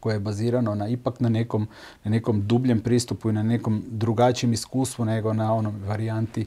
koje 0.00 0.14
je 0.14 0.20
bazirano 0.20 0.74
na 0.74 0.88
ipak 0.88 1.20
na 1.20 1.28
nekom, 1.28 1.68
na 2.04 2.10
nekom 2.10 2.46
dubljem 2.46 2.80
pristupu 2.80 3.30
i 3.30 3.32
na 3.32 3.42
nekom 3.42 3.82
drugačijem 3.86 4.52
iskustvu 4.52 5.04
nego 5.04 5.32
na 5.32 5.54
onom 5.54 5.82
varijanti 5.86 6.46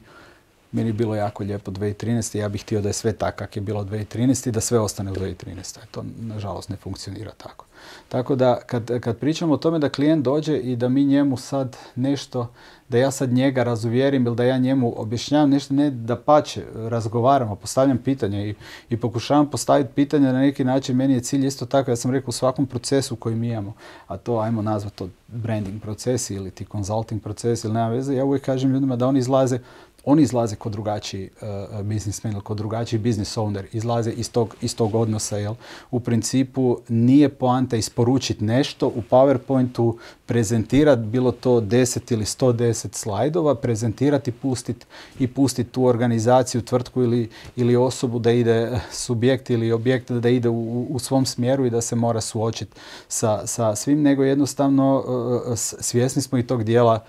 meni 0.74 0.88
je 0.88 0.92
bilo 0.92 1.14
jako 1.14 1.44
lijepo 1.44 1.70
2013. 1.70 2.38
Ja 2.38 2.48
bih 2.48 2.62
htio 2.62 2.80
da 2.80 2.88
je 2.88 2.92
sve 2.92 3.12
tako 3.12 3.38
kak 3.38 3.56
je 3.56 3.62
bilo 3.62 3.84
2013. 3.84 4.48
i 4.48 4.52
da 4.52 4.60
sve 4.60 4.78
ostane 4.78 5.12
u 5.12 5.14
2013. 5.14 5.78
To 5.90 6.04
nažalost 6.20 6.68
ne 6.68 6.76
funkcionira 6.76 7.32
tako. 7.36 7.64
Tako 8.08 8.36
da 8.36 8.60
kad, 8.66 9.00
kad 9.00 9.18
pričamo 9.18 9.54
o 9.54 9.56
tome 9.56 9.78
da 9.78 9.88
klijent 9.88 10.24
dođe 10.24 10.56
i 10.56 10.76
da 10.76 10.88
mi 10.88 11.04
njemu 11.04 11.36
sad 11.36 11.76
nešto, 11.94 12.48
da 12.88 12.98
ja 12.98 13.10
sad 13.10 13.32
njega 13.32 13.62
razuvjerim 13.62 14.26
ili 14.26 14.36
da 14.36 14.44
ja 14.44 14.58
njemu 14.58 15.00
objašnjavam 15.00 15.50
nešto, 15.50 15.74
ne 15.74 15.90
da 15.90 16.16
pače, 16.16 16.64
razgovaramo, 16.74 17.56
postavljam 17.56 17.98
pitanje 17.98 18.48
i, 18.48 18.54
i 18.90 18.96
pokušavam 18.96 19.50
postaviti 19.50 19.92
pitanje 19.94 20.32
na 20.32 20.40
neki 20.40 20.64
način. 20.64 20.96
Meni 20.96 21.14
je 21.14 21.20
cilj 21.20 21.46
isto 21.46 21.66
tako, 21.66 21.90
ja 21.90 21.96
sam 21.96 22.10
rekao 22.10 22.28
u 22.28 22.32
svakom 22.32 22.66
procesu 22.66 23.16
koji 23.16 23.36
mi 23.36 23.48
imamo, 23.48 23.72
a 24.06 24.16
to 24.16 24.38
ajmo 24.38 24.62
nazvati 24.62 24.96
to 24.96 25.08
branding 25.28 25.82
procesi 25.82 26.34
ili 26.34 26.50
ti 26.50 26.66
consulting 26.72 27.22
procesi 27.22 27.66
ili 27.66 27.74
nema 27.74 27.88
veze, 27.88 28.14
ja 28.14 28.24
uvijek 28.24 28.44
kažem 28.44 28.72
ljudima 28.72 28.96
da 28.96 29.06
oni 29.06 29.18
izlaze 29.18 29.58
oni 30.06 30.22
izlaze 30.22 30.56
kod 30.56 30.72
drugačiji 30.72 31.30
uh, 31.72 31.80
biznismen 31.82 32.32
ili 32.32 32.42
kod 32.42 32.56
drugačiji 32.56 32.98
business 32.98 33.36
owner, 33.36 33.64
izlaze 33.72 34.10
iz 34.10 34.32
tog, 34.32 34.56
iz 34.60 34.76
tog 34.76 34.94
odnosa. 34.94 35.36
Jel? 35.36 35.54
U 35.90 36.00
principu 36.00 36.78
nije 36.88 37.28
poanta 37.28 37.76
isporučiti 37.76 38.44
nešto 38.44 38.86
u 38.86 39.02
PowerPointu, 39.10 39.96
prezentirati 40.26 41.02
bilo 41.02 41.32
to 41.32 41.60
10 41.60 42.12
ili 42.12 42.24
110 42.24 42.94
slajdova, 42.94 43.54
prezentirati 43.54 44.32
pustit, 44.32 44.86
i 45.18 45.26
pustiti 45.26 45.70
tu 45.70 45.84
organizaciju, 45.84 46.62
tvrtku 46.62 47.02
ili, 47.02 47.30
ili 47.56 47.76
osobu 47.76 48.18
da 48.18 48.30
ide 48.30 48.80
subjekt 48.90 49.50
ili 49.50 49.72
objekt 49.72 50.10
da 50.10 50.28
ide 50.28 50.48
u, 50.48 50.86
u 50.90 50.98
svom 50.98 51.26
smjeru 51.26 51.66
i 51.66 51.70
da 51.70 51.80
se 51.80 51.96
mora 51.96 52.20
suočiti 52.20 52.72
sa, 53.08 53.46
sa 53.46 53.76
svim, 53.76 54.02
nego 54.02 54.24
jednostavno 54.24 54.98
uh, 54.98 55.58
svjesni 55.58 56.22
smo 56.22 56.38
i 56.38 56.46
tog 56.46 56.64
dijela 56.64 57.04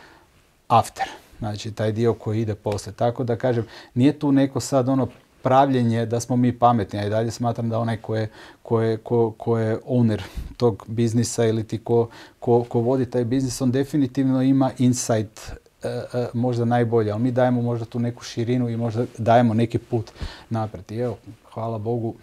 after. 0.68 1.25
Znači, 1.40 1.72
taj 1.72 1.92
dio 1.92 2.14
koji 2.14 2.42
ide 2.42 2.56
poslije. 2.56 2.94
Tako 2.94 3.24
da 3.24 3.36
kažem, 3.36 3.66
nije 3.94 4.20
tu 4.20 4.32
neko 4.32 4.60
sad 4.60 4.90
ono 4.90 5.08
pravljenje 5.46 6.06
da 6.06 6.20
smo 6.20 6.36
mi 6.36 6.60
pametni, 6.60 7.00
a 7.00 7.06
i 7.06 7.10
dalje 7.10 7.32
smatram 7.32 7.70
da 7.70 7.80
onaj 7.80 7.98
ko 7.98 8.16
je, 8.16 8.30
ko 8.64 8.82
je, 8.82 8.98
ko, 8.98 9.32
ko 9.32 9.58
je 9.58 9.80
owner 9.88 10.22
tog 10.58 10.86
biznisa 10.88 11.46
ili 11.46 11.64
ti 11.64 11.78
ko, 11.78 12.10
ko, 12.40 12.64
ko 12.64 12.80
vodi 12.80 13.06
taj 13.06 13.24
biznis, 13.24 13.62
on 13.62 13.72
definitivno 13.72 14.42
ima 14.42 14.72
insight 14.78 15.40
e, 15.84 15.88
e, 15.88 16.28
možda 16.34 16.66
najbolje, 16.66 17.12
ali 17.12 17.22
mi 17.22 17.32
dajemo 17.32 17.62
možda 17.62 17.86
tu 17.86 18.00
neku 18.00 18.24
širinu 18.24 18.70
i 18.70 18.78
možda 18.78 19.06
dajemo 19.18 19.54
neki 19.54 19.78
put 19.78 20.12
naprijed. 20.50 20.92
I 20.92 20.98
evo, 20.98 21.18
hvala 21.54 21.78
Bogu, 21.78 22.16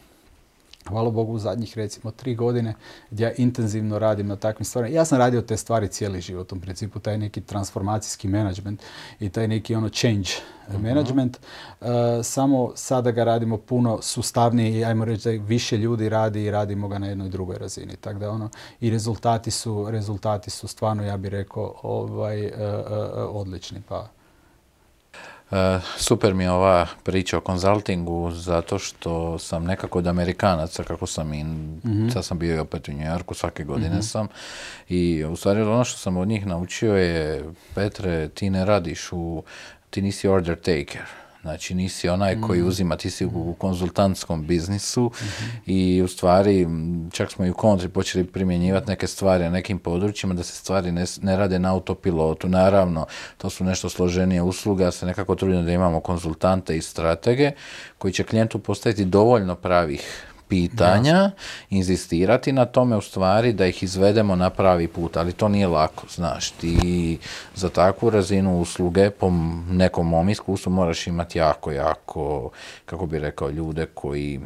hvala 0.88 1.10
Bogu 1.10 1.32
u 1.32 1.38
zadnjih 1.38 1.78
recimo 1.78 2.10
tri 2.10 2.34
godine 2.34 2.74
gdje 3.10 3.24
ja 3.24 3.32
intenzivno 3.36 3.98
radim 3.98 4.26
na 4.26 4.36
takvim 4.36 4.64
stvarima. 4.64 4.96
Ja 4.96 5.04
sam 5.04 5.18
radio 5.18 5.42
te 5.42 5.56
stvari 5.56 5.88
cijeli 5.88 6.20
život, 6.20 6.52
u 6.52 6.60
principu 6.60 6.98
taj 6.98 7.18
neki 7.18 7.40
transformacijski 7.40 8.28
management 8.28 8.82
i 9.20 9.28
taj 9.28 9.48
neki 9.48 9.74
ono 9.74 9.88
change 9.88 10.28
uh 10.68 10.80
management. 10.80 11.40
Uh, 11.80 11.88
samo 12.22 12.72
sada 12.74 13.10
ga 13.10 13.24
radimo 13.24 13.58
puno 13.58 13.98
sustavnije 14.02 14.78
i 14.78 14.84
ajmo 14.84 15.04
reći 15.04 15.38
da 15.38 15.44
više 15.44 15.76
ljudi 15.76 16.08
radi 16.08 16.44
i 16.44 16.50
radimo 16.50 16.88
ga 16.88 16.98
na 16.98 17.06
jednoj 17.06 17.28
drugoj 17.28 17.58
razini. 17.58 17.96
Tako 17.96 18.18
da 18.18 18.30
ono 18.30 18.50
i 18.80 18.90
rezultati 18.90 19.50
su, 19.50 19.90
rezultati 19.90 20.50
su 20.50 20.68
stvarno 20.68 21.04
ja 21.04 21.16
bih 21.16 21.30
rekao 21.30 21.74
ovaj, 21.82 22.46
uh, 22.46 22.52
odlični. 23.30 23.82
Pa 23.88 24.08
E, 24.21 24.21
super 25.96 26.34
mi 26.34 26.44
je 26.44 26.50
ova 26.50 26.86
priča 27.02 27.38
o 27.38 27.40
konzultingu 27.40 28.30
zato 28.30 28.78
što 28.78 29.38
sam 29.38 29.64
nekako 29.64 29.98
od 29.98 30.06
Amerikanaca, 30.06 30.82
kako 30.82 31.06
sam 31.06 31.34
i, 31.34 31.44
mm 31.44 32.10
sad 32.12 32.24
sam 32.24 32.38
bio 32.38 32.54
i 32.54 32.58
opet 32.58 32.88
u 32.88 32.92
New 32.92 33.06
Yorku, 33.06 33.34
svake 33.34 33.64
godine 33.64 33.94
mhm. 33.94 34.02
sam. 34.02 34.28
I 34.88 35.24
u 35.24 35.36
stvari 35.36 35.62
ono 35.62 35.84
što 35.84 35.98
sam 35.98 36.16
od 36.16 36.28
njih 36.28 36.46
naučio 36.46 36.96
je 36.96 37.44
Petre, 37.74 38.28
ti 38.28 38.50
ne 38.50 38.64
radiš 38.64 39.08
u, 39.12 39.42
ti 39.90 40.02
nisi 40.02 40.28
order 40.28 40.56
taker 40.56 41.21
Znači 41.42 41.74
nisi 41.74 42.08
onaj 42.08 42.40
koji 42.40 42.62
mm. 42.62 42.66
uzima, 42.66 42.96
ti 42.96 43.10
si 43.10 43.26
u 43.26 43.54
konzultantskom 43.58 44.46
biznisu 44.46 45.10
mhm. 45.16 45.50
i 45.66 46.02
u 46.02 46.08
stvari 46.08 46.66
čak 47.12 47.32
smo 47.32 47.46
i 47.46 47.50
u 47.50 47.54
kontri 47.54 47.88
počeli 47.88 48.24
primjenjivati 48.24 48.88
neke 48.88 49.06
stvari 49.06 49.44
na 49.44 49.50
nekim 49.50 49.78
područjima 49.78 50.34
da 50.34 50.42
se 50.42 50.52
stvari 50.52 50.92
ne, 50.92 51.04
ne 51.22 51.36
rade 51.36 51.58
na 51.58 51.72
autopilotu. 51.72 52.48
Naravno, 52.48 53.06
to 53.38 53.50
su 53.50 53.64
nešto 53.64 53.88
složenije 53.88 54.42
usluge, 54.42 54.84
ja 54.84 54.92
se 54.92 55.06
nekako 55.06 55.34
trudim 55.34 55.64
da 55.64 55.72
imamo 55.72 56.00
konzultante 56.00 56.76
i 56.76 56.82
stratege 56.82 57.50
koji 57.98 58.12
će 58.12 58.24
klijentu 58.24 58.58
postaviti 58.58 59.04
dovoljno 59.04 59.54
pravih 59.54 60.31
pitanja, 60.52 61.30
inzistirati 61.70 62.52
na 62.52 62.64
tome 62.64 62.96
u 62.96 63.00
stvari 63.00 63.52
da 63.52 63.66
ih 63.66 63.82
izvedemo 63.82 64.36
na 64.36 64.50
pravi 64.50 64.88
put, 64.88 65.16
ali 65.16 65.32
to 65.32 65.48
nije 65.48 65.66
lako, 65.66 66.06
znaš, 66.10 66.50
ti 66.50 67.18
za 67.54 67.68
takvu 67.68 68.10
razinu 68.10 68.60
usluge 68.60 69.10
po 69.10 69.30
nekom 69.70 70.08
mom 70.08 70.28
iskustvu 70.28 70.70
moraš 70.72 71.06
imati 71.06 71.38
jako, 71.38 71.72
jako, 71.72 72.50
kako 72.86 73.06
bi 73.06 73.18
rekao, 73.18 73.50
ljude 73.50 73.86
koji 73.86 74.40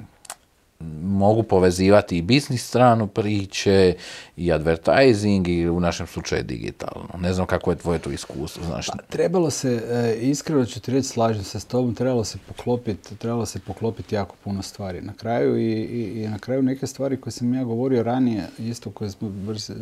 mogu 1.03 1.43
povezivati 1.43 2.19
i 2.19 2.23
biznis 2.23 2.69
stranu 2.69 3.07
priče 3.07 3.95
i 4.37 4.53
advertising 4.53 5.49
i 5.49 5.69
u 5.69 5.81
našem 5.81 6.07
slučaju 6.07 6.43
digitalno. 6.43 7.09
Ne 7.19 7.33
znam 7.33 7.47
kako 7.47 7.71
je 7.71 7.77
tvoje 7.77 7.99
to 7.99 8.11
iskustvo, 8.11 8.65
znaš. 8.65 8.87
Pa, 8.87 9.03
trebalo 9.09 9.51
se, 9.51 9.83
e, 9.91 10.19
iskreno 10.21 10.65
ću 10.65 10.81
ti 10.81 10.91
reći, 10.91 11.09
slažem 11.09 11.45
se 11.45 11.61
s 11.61 11.65
tobom, 11.65 11.95
trebalo 11.95 12.25
se 12.25 12.39
poklopiti, 12.49 13.17
trebalo 13.17 13.47
se 13.47 13.59
poklopiti 13.59 14.15
jako 14.15 14.37
puno 14.45 14.63
stvari 14.63 15.01
na 15.01 15.13
kraju 15.13 15.59
i, 15.59 15.73
i, 15.73 16.23
i, 16.23 16.29
na 16.29 16.39
kraju 16.39 16.63
neke 16.63 16.87
stvari 16.87 17.21
koje 17.21 17.33
sam 17.33 17.55
ja 17.55 17.65
govorio 17.65 18.03
ranije, 18.03 18.47
isto 18.59 18.91
koje 18.91 19.11
smo, 19.11 19.31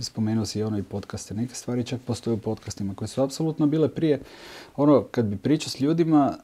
spomenuo 0.00 0.46
si 0.46 0.58
i 0.58 0.62
ono 0.62 0.78
i 0.78 0.82
podcaste, 0.82 1.34
neke 1.34 1.54
stvari 1.54 1.84
čak 1.84 2.00
postoje 2.06 2.34
u 2.34 2.38
podcastima 2.38 2.94
koje 2.94 3.08
su 3.08 3.22
apsolutno 3.22 3.66
bile 3.66 3.88
prije, 3.88 4.20
ono, 4.76 5.02
kad 5.02 5.24
bi 5.24 5.36
pričao 5.36 5.70
s 5.70 5.80
ljudima, 5.80 6.36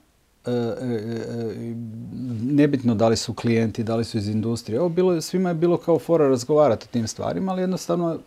nebitno 2.43 2.95
da 2.95 3.09
li 3.09 3.17
su 3.17 3.35
klijenti, 3.35 3.85
da 3.85 3.97
li 3.97 4.05
su 4.05 4.19
iz 4.19 4.29
industrije. 4.29 4.81
Ovo 4.81 4.89
bilo, 4.89 5.21
svima 5.21 5.49
je 5.49 5.55
bilo 5.55 5.77
kao 5.77 5.99
fora 5.99 6.29
razgovarati 6.29 6.87
o 6.89 6.93
tim 6.93 7.09
stvarima, 7.09 7.53
ali 7.53 7.63
jednostavno 7.63 8.19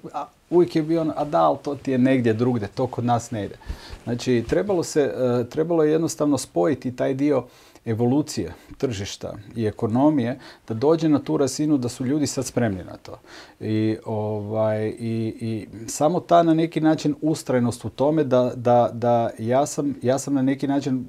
uvijek 0.50 0.76
je 0.76 0.84
bio 0.84 1.02
ono, 1.02 1.14
a 1.18 1.26
da, 1.26 1.42
ali 1.42 1.58
to 1.64 1.76
ti 1.76 1.92
je 1.92 1.98
negdje 1.98 2.34
drugdje, 2.34 2.68
to 2.68 2.88
kod 2.88 3.06
nas 3.06 3.32
ne 3.32 3.46
ide. 3.46 3.56
Znači, 4.04 4.44
trebalo, 4.50 4.84
se, 4.84 5.14
trebalo 5.50 5.84
je 5.84 5.92
jednostavno 5.92 6.38
spojiti 6.38 6.96
taj 6.96 7.14
dio 7.14 7.44
evolucije 7.86 8.54
tržišta 8.78 9.34
i 9.56 9.66
ekonomije 9.66 10.40
da 10.68 10.74
dođe 10.74 11.10
na 11.10 11.20
tu 11.20 11.38
razinu 11.38 11.78
da 11.78 11.90
su 11.90 12.06
ljudi 12.06 12.28
sad 12.28 12.46
spremni 12.46 12.84
na 12.84 12.98
to. 12.98 13.20
I, 13.60 13.98
ovaj, 14.06 14.88
i, 14.88 15.36
i 15.40 15.68
samo 15.88 16.20
ta 16.20 16.44
na 16.44 16.54
neki 16.54 16.82
način 16.82 17.16
ustrajnost 17.22 17.86
u 17.86 17.90
tome 17.90 18.24
da, 18.24 18.52
da, 18.56 18.90
da 18.94 19.30
ja, 19.40 19.66
sam, 19.66 19.96
ja 20.02 20.20
sam 20.20 20.34
na 20.34 20.42
neki 20.42 20.68
način 20.68 21.06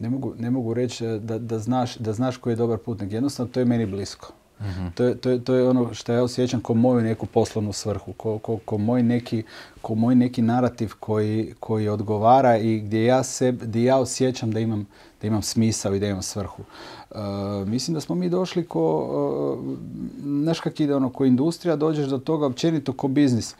ne 0.00 0.10
mogu, 0.10 0.34
ne 0.38 0.50
mogu 0.50 0.74
reći 0.74 1.06
e, 1.06 1.18
da, 1.18 1.38
da, 1.38 1.58
znaš, 1.58 1.96
da 1.96 2.12
znaš 2.12 2.36
koji 2.36 2.52
je 2.52 2.56
dobar 2.56 2.78
putnik. 2.78 3.12
Jednostavno, 3.12 3.52
to 3.52 3.60
je 3.60 3.66
meni 3.66 3.86
blisko. 3.86 4.32
Mhm. 4.60 4.86
To, 4.94 5.04
je, 5.04 5.14
to, 5.16 5.30
je, 5.30 5.44
to 5.44 5.54
je 5.54 5.68
ono 5.68 5.94
što 5.94 6.12
ja 6.12 6.22
osjećam 6.22 6.60
kao 6.60 6.74
moju 6.76 7.00
neku 7.00 7.26
poslovnu 7.26 7.72
svrhu, 7.72 8.12
ko, 8.12 8.38
ko, 8.38 8.58
ko, 8.64 8.78
moj, 8.78 9.02
neki, 9.02 9.42
ko 9.82 9.94
moj 9.94 10.14
neki 10.14 10.42
narativ 10.42 10.92
koji, 11.00 11.54
koji 11.60 11.88
odgovara 11.88 12.56
i 12.56 12.80
gdje 12.80 13.04
ja, 13.04 13.22
se, 13.22 13.52
gdje 13.52 13.84
ja 13.84 13.98
osjećam 13.98 14.50
da 14.50 14.60
imam, 14.60 14.86
da 15.20 15.26
imam 15.26 15.42
smisao 15.42 15.94
i 15.94 16.00
da 16.00 16.06
imam 16.06 16.22
svrhu. 16.22 16.62
Uh, 17.10 17.18
mislim 17.66 17.94
da 17.94 18.00
smo 18.00 18.14
mi 18.14 18.28
došli 18.28 18.64
ko, 18.64 19.58
uh, 19.58 19.78
znaš 20.24 20.60
kak 20.60 20.80
ide 20.80 20.94
ono, 20.94 21.10
ko 21.10 21.24
industrija, 21.24 21.76
dođeš 21.76 22.06
do 22.06 22.18
toga 22.18 22.46
općenito 22.46 22.92
ko 22.92 23.08
biznis. 23.08 23.54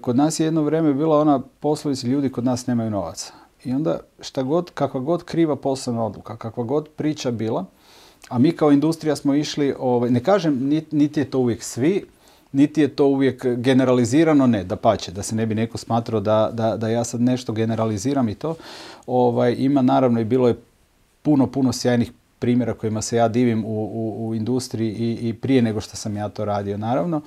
kod 0.00 0.16
nas 0.16 0.40
je 0.40 0.44
jedno 0.44 0.62
vrijeme 0.62 0.94
bila 0.94 1.20
ona 1.20 1.40
poslovica, 1.60 2.06
ljudi 2.06 2.32
kod 2.32 2.44
nas 2.44 2.66
nemaju 2.66 2.90
novaca. 2.90 3.37
I 3.64 3.72
onda 3.72 4.00
šta 4.20 4.42
god, 4.42 4.70
kakva 4.70 5.00
god 5.00 5.24
kriva 5.24 5.56
poslovna 5.56 6.04
odluka, 6.04 6.36
kakva 6.36 6.64
god 6.64 6.88
priča 6.88 7.30
bila, 7.30 7.64
a 8.28 8.38
mi 8.38 8.52
kao 8.52 8.72
industrija 8.72 9.16
smo 9.16 9.34
išli, 9.34 9.74
ovaj, 9.78 10.10
ne 10.10 10.22
kažem 10.22 10.82
niti 10.90 11.20
je 11.20 11.30
to 11.30 11.38
uvijek 11.38 11.62
svi, 11.62 12.04
niti 12.52 12.80
je 12.80 12.88
to 12.88 13.06
uvijek 13.06 13.46
generalizirano, 13.46 14.46
ne, 14.46 14.64
da 14.64 14.76
pače, 14.76 15.12
da 15.12 15.22
se 15.22 15.34
ne 15.34 15.46
bi 15.46 15.54
neko 15.54 15.78
smatrao 15.78 16.20
da, 16.20 16.50
da, 16.52 16.76
da 16.76 16.88
ja 16.88 17.04
sad 17.04 17.20
nešto 17.20 17.52
generaliziram 17.52 18.28
i 18.28 18.34
to. 18.34 18.54
Ovaj, 19.06 19.54
ima 19.58 19.82
naravno 19.82 20.20
i 20.20 20.24
bilo 20.24 20.48
je 20.48 20.56
puno, 21.22 21.46
puno 21.46 21.72
sjajnih 21.72 22.12
primjera 22.38 22.74
kojima 22.74 23.02
se 23.02 23.16
ja 23.16 23.28
divim 23.28 23.64
u, 23.64 23.84
u, 23.84 24.28
u 24.28 24.34
industriji 24.34 24.90
i, 24.90 25.28
i 25.28 25.34
prije 25.34 25.62
nego 25.62 25.80
što 25.80 25.96
sam 25.96 26.16
ja 26.16 26.28
to 26.28 26.44
radio, 26.44 26.76
naravno 26.76 27.20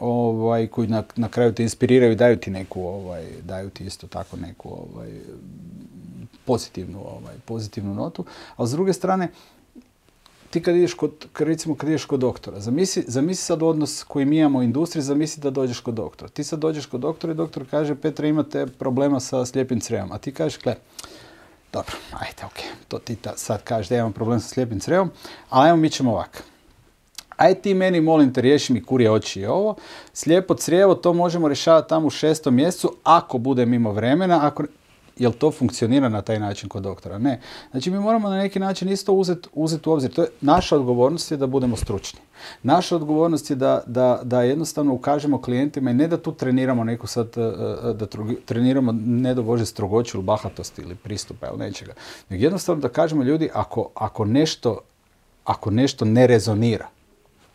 ovaj, 0.00 0.66
koji 0.66 0.88
na, 0.88 1.02
na 1.16 1.28
kraju 1.28 1.52
te 1.52 1.62
inspiriraju 1.62 2.12
i 2.12 2.16
daju 2.16 2.36
ti 2.36 2.50
neku, 2.50 2.82
ovaj, 2.82 3.24
daju 3.42 3.70
ti 3.70 3.84
isto 3.84 4.06
tako 4.06 4.36
neku 4.36 4.68
ovaj, 4.68 5.10
pozitivnu, 6.44 6.98
ovaj, 6.98 7.34
pozitivnu 7.44 7.94
notu. 7.94 8.24
A 8.56 8.66
s 8.66 8.70
druge 8.70 8.92
strane, 8.92 9.28
ti 10.50 10.62
kad 10.62 10.76
ideš 10.76 10.94
kod, 10.94 11.26
recimo 11.38 11.74
kad 11.74 11.88
ideš 11.88 12.04
kod 12.04 12.20
doktora, 12.20 12.60
zamisli, 12.60 13.04
zamisli 13.06 13.44
sad 13.44 13.62
odnos 13.62 14.02
koji 14.02 14.24
mi 14.24 14.38
imamo 14.38 14.58
u 14.58 14.62
industriji, 14.62 15.02
zamisli 15.02 15.42
da 15.42 15.50
dođeš 15.50 15.80
kod 15.80 15.94
doktora. 15.94 16.30
Ti 16.30 16.44
sad 16.44 16.58
dođeš 16.58 16.86
kod 16.86 17.00
doktora 17.00 17.32
i 17.32 17.36
doktor 17.36 17.64
kaže, 17.70 17.94
Petra, 17.94 18.26
imate 18.26 18.66
problema 18.66 19.20
sa 19.20 19.46
slijepim 19.46 19.80
crevom. 19.80 20.12
A 20.12 20.18
ti 20.18 20.32
kažeš, 20.32 20.62
gle, 20.62 20.76
dobro, 21.72 21.96
ajde, 22.12 22.44
ok, 22.44 22.58
to 22.88 22.98
ti 22.98 23.16
ta, 23.16 23.36
sad 23.36 23.62
kažeš 23.62 23.88
da 23.88 23.96
imam 23.96 24.12
problem 24.12 24.40
sa 24.40 24.48
slijepim 24.48 24.80
crevom, 24.80 25.10
ali 25.50 25.68
evo 25.68 25.76
mi 25.76 25.90
ćemo 25.90 26.12
ovako 26.12 26.38
aj 27.40 27.54
ti 27.54 27.74
meni 27.74 28.00
molim 28.00 28.32
te 28.32 28.40
riješi 28.40 28.72
mi 28.72 28.82
kurje 28.82 29.10
oči 29.10 29.40
i 29.40 29.46
ovo. 29.46 29.74
Slijepo 30.12 30.54
crijevo 30.54 30.94
to 30.94 31.12
možemo 31.12 31.48
rješavati 31.48 31.88
tamo 31.88 32.06
u 32.06 32.10
šestom 32.10 32.54
mjesecu 32.54 32.96
ako 33.04 33.38
bude 33.38 33.66
mimo 33.66 33.92
vremena, 33.92 34.46
ako 34.46 34.64
jel 35.18 35.32
to 35.32 35.50
funkcionira 35.50 36.08
na 36.08 36.22
taj 36.22 36.38
način 36.38 36.68
kod 36.68 36.82
doktora? 36.82 37.18
Ne. 37.18 37.40
Znači 37.70 37.90
mi 37.90 38.00
moramo 38.00 38.28
na 38.28 38.36
neki 38.36 38.58
način 38.58 38.88
isto 38.88 39.12
uzeti 39.12 39.48
uzet 39.52 39.86
u 39.86 39.92
obzir. 39.92 40.10
To 40.10 40.22
je, 40.22 40.28
naša 40.40 40.76
odgovornost 40.76 41.30
je 41.30 41.36
da 41.36 41.46
budemo 41.46 41.76
stručni. 41.76 42.20
Naša 42.62 42.96
odgovornost 42.96 43.50
je 43.50 43.56
da, 43.56 43.82
da, 43.86 44.20
da 44.22 44.42
jednostavno 44.42 44.94
ukažemo 44.94 45.42
klijentima 45.42 45.90
i 45.90 45.94
ne 45.94 46.08
da 46.08 46.16
tu 46.16 46.32
treniramo 46.32 46.84
neku 46.84 47.06
sad, 47.06 47.28
e, 47.36 47.40
e, 47.40 47.92
da 47.92 48.06
treniramo 48.44 48.92
ne 48.92 49.34
do 49.34 49.42
Bože 49.42 49.66
strogoću 49.66 50.16
ili 50.16 50.24
bahatost 50.24 50.78
ili 50.78 50.94
pristupa 50.94 51.48
ili 51.48 51.58
nečega. 51.58 51.92
Nego 52.28 52.44
jednostavno 52.44 52.82
da 52.82 52.88
kažemo 52.88 53.22
ljudi 53.22 53.50
ako, 53.54 53.88
ako 53.94 54.24
nešto 54.24 54.78
ako 55.44 55.70
nešto 55.70 56.04
ne 56.04 56.26
rezonira, 56.26 56.88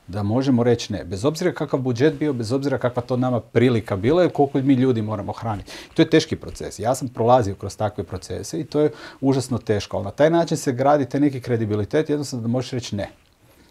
da 0.08 0.24
možemo 0.24 0.64
reći 0.64 0.94
ne. 0.94 1.04
Bez 1.04 1.26
obzira 1.26 1.54
kakav 1.54 1.80
budžet 1.80 2.14
bio, 2.14 2.34
bez 2.34 2.52
obzira 2.52 2.78
kakva 2.78 3.02
to 3.02 3.18
nama 3.18 3.40
prilika 3.40 3.96
bila 3.96 4.26
i 4.26 4.30
koliko 4.30 4.58
mi 4.58 4.74
ljudi 4.74 5.02
moramo 5.02 5.32
hraniti. 5.32 5.72
To 5.94 6.02
je 6.02 6.10
teški 6.10 6.36
proces. 6.36 6.80
Ja 6.80 6.96
sam 6.96 7.08
prolazio 7.08 7.56
kroz 7.56 7.78
takve 7.78 8.04
procese 8.04 8.60
i 8.60 8.64
to 8.64 8.80
je 8.80 8.92
užasno 9.22 9.58
teško. 9.58 9.98
Ali 9.98 10.04
na 10.04 10.12
taj 10.12 10.30
način 10.30 10.58
se 10.58 10.72
gradi 10.72 11.10
te 11.10 11.20
neki 11.20 11.42
kredibilitet, 11.42 12.10
jednostavno 12.10 12.42
da 12.42 12.48
možeš 12.48 12.72
reći 12.72 12.96
ne. 12.96 13.10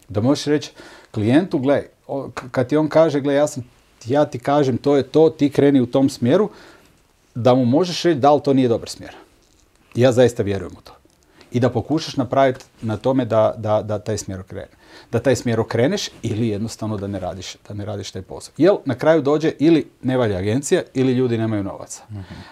Da 0.08 0.20
možeš 0.20 0.44
reći 0.44 0.72
klijentu, 1.10 1.58
gle, 1.58 1.82
kad 2.50 2.68
ti 2.68 2.76
on 2.76 2.88
kaže, 2.88 3.20
gle, 3.20 3.34
ja, 3.34 3.46
sam, 3.46 3.64
ja 4.04 4.24
ti 4.24 4.38
kažem 4.38 4.78
to 4.78 4.96
je 4.96 5.02
to, 5.02 5.30
ti 5.30 5.50
kreni 5.50 5.80
u 5.80 5.86
tom 5.86 6.08
smjeru, 6.08 6.50
da 7.34 7.54
mu 7.54 7.64
možeš 7.64 8.02
reći 8.02 8.20
da 8.20 8.34
li 8.34 8.40
to 8.42 8.54
nije 8.54 8.68
dobar 8.68 8.88
smjer. 8.88 9.14
Ja 9.94 10.12
zaista 10.12 10.42
vjerujem 10.42 10.72
u 10.78 10.80
to. 10.80 10.92
I 11.52 11.60
da 11.60 11.70
pokušaš 11.70 12.16
napraviti 12.16 12.64
na 12.82 12.96
tome 12.96 13.24
da, 13.24 13.54
da, 13.58 13.82
da 13.82 13.98
taj 13.98 14.18
smjer 14.18 14.40
okrene 14.40 14.83
da 15.14 15.20
taj 15.20 15.36
smjer 15.36 15.60
okreneš 15.60 16.08
ili 16.22 16.48
jednostavno 16.48 16.96
da 16.96 17.06
ne 17.06 17.20
radiš, 17.20 17.56
da 17.68 17.74
ne 17.74 17.84
radiš 17.84 18.10
taj 18.10 18.22
posao. 18.22 18.54
Jel 18.56 18.76
na 18.84 18.94
kraju 18.94 19.22
dođe 19.22 19.52
ili 19.58 19.86
ne 20.02 20.16
valja 20.16 20.38
agencija 20.38 20.82
ili 20.94 21.12
ljudi 21.12 21.38
nemaju 21.38 21.62
novaca. 21.62 22.02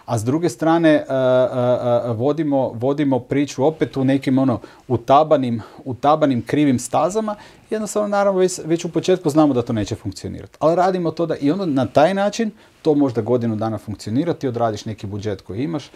A 0.04 0.18
s 0.18 0.24
druge 0.24 0.48
strane 0.48 1.04
uh, 1.08 2.10
uh, 2.10 2.16
vodimo, 2.16 2.68
vodimo 2.74 3.18
priču 3.18 3.64
opet 3.64 3.96
u 3.96 4.04
nekim 4.04 4.38
ono 4.38 4.60
utabanim, 4.88 5.62
utabanim 5.84 6.42
krivim 6.42 6.78
stazama. 6.78 7.34
Jednostavno 7.70 8.08
naravno 8.08 8.40
već, 8.40 8.60
već 8.64 8.84
u 8.84 8.92
početku 8.92 9.30
znamo 9.30 9.54
da 9.54 9.62
to 9.62 9.72
neće 9.72 9.94
funkcionirati. 9.94 10.56
Ali 10.58 10.76
radimo 10.76 11.10
to 11.10 11.26
da 11.26 11.36
i 11.36 11.50
onda 11.50 11.66
na 11.66 11.86
taj 11.86 12.14
način 12.14 12.50
to 12.82 12.94
možda 12.94 13.20
godinu 13.20 13.56
dana 13.56 13.78
funkcionira, 13.78 14.34
ti 14.34 14.48
odradiš 14.48 14.84
neki 14.84 15.06
budžet 15.06 15.40
koji 15.40 15.62
imaš, 15.62 15.90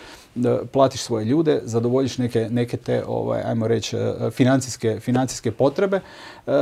platiš 0.72 1.00
svoje 1.00 1.24
ljude, 1.24 1.60
zadovoljiš 1.64 2.18
neke, 2.18 2.48
neke 2.50 2.76
te, 2.76 3.02
ovaj, 3.06 3.42
ajmo 3.42 3.68
reći, 3.68 3.96
financijske, 4.30 5.00
financijske 5.00 5.52
potrebe 5.52 6.00
E, 6.46 6.52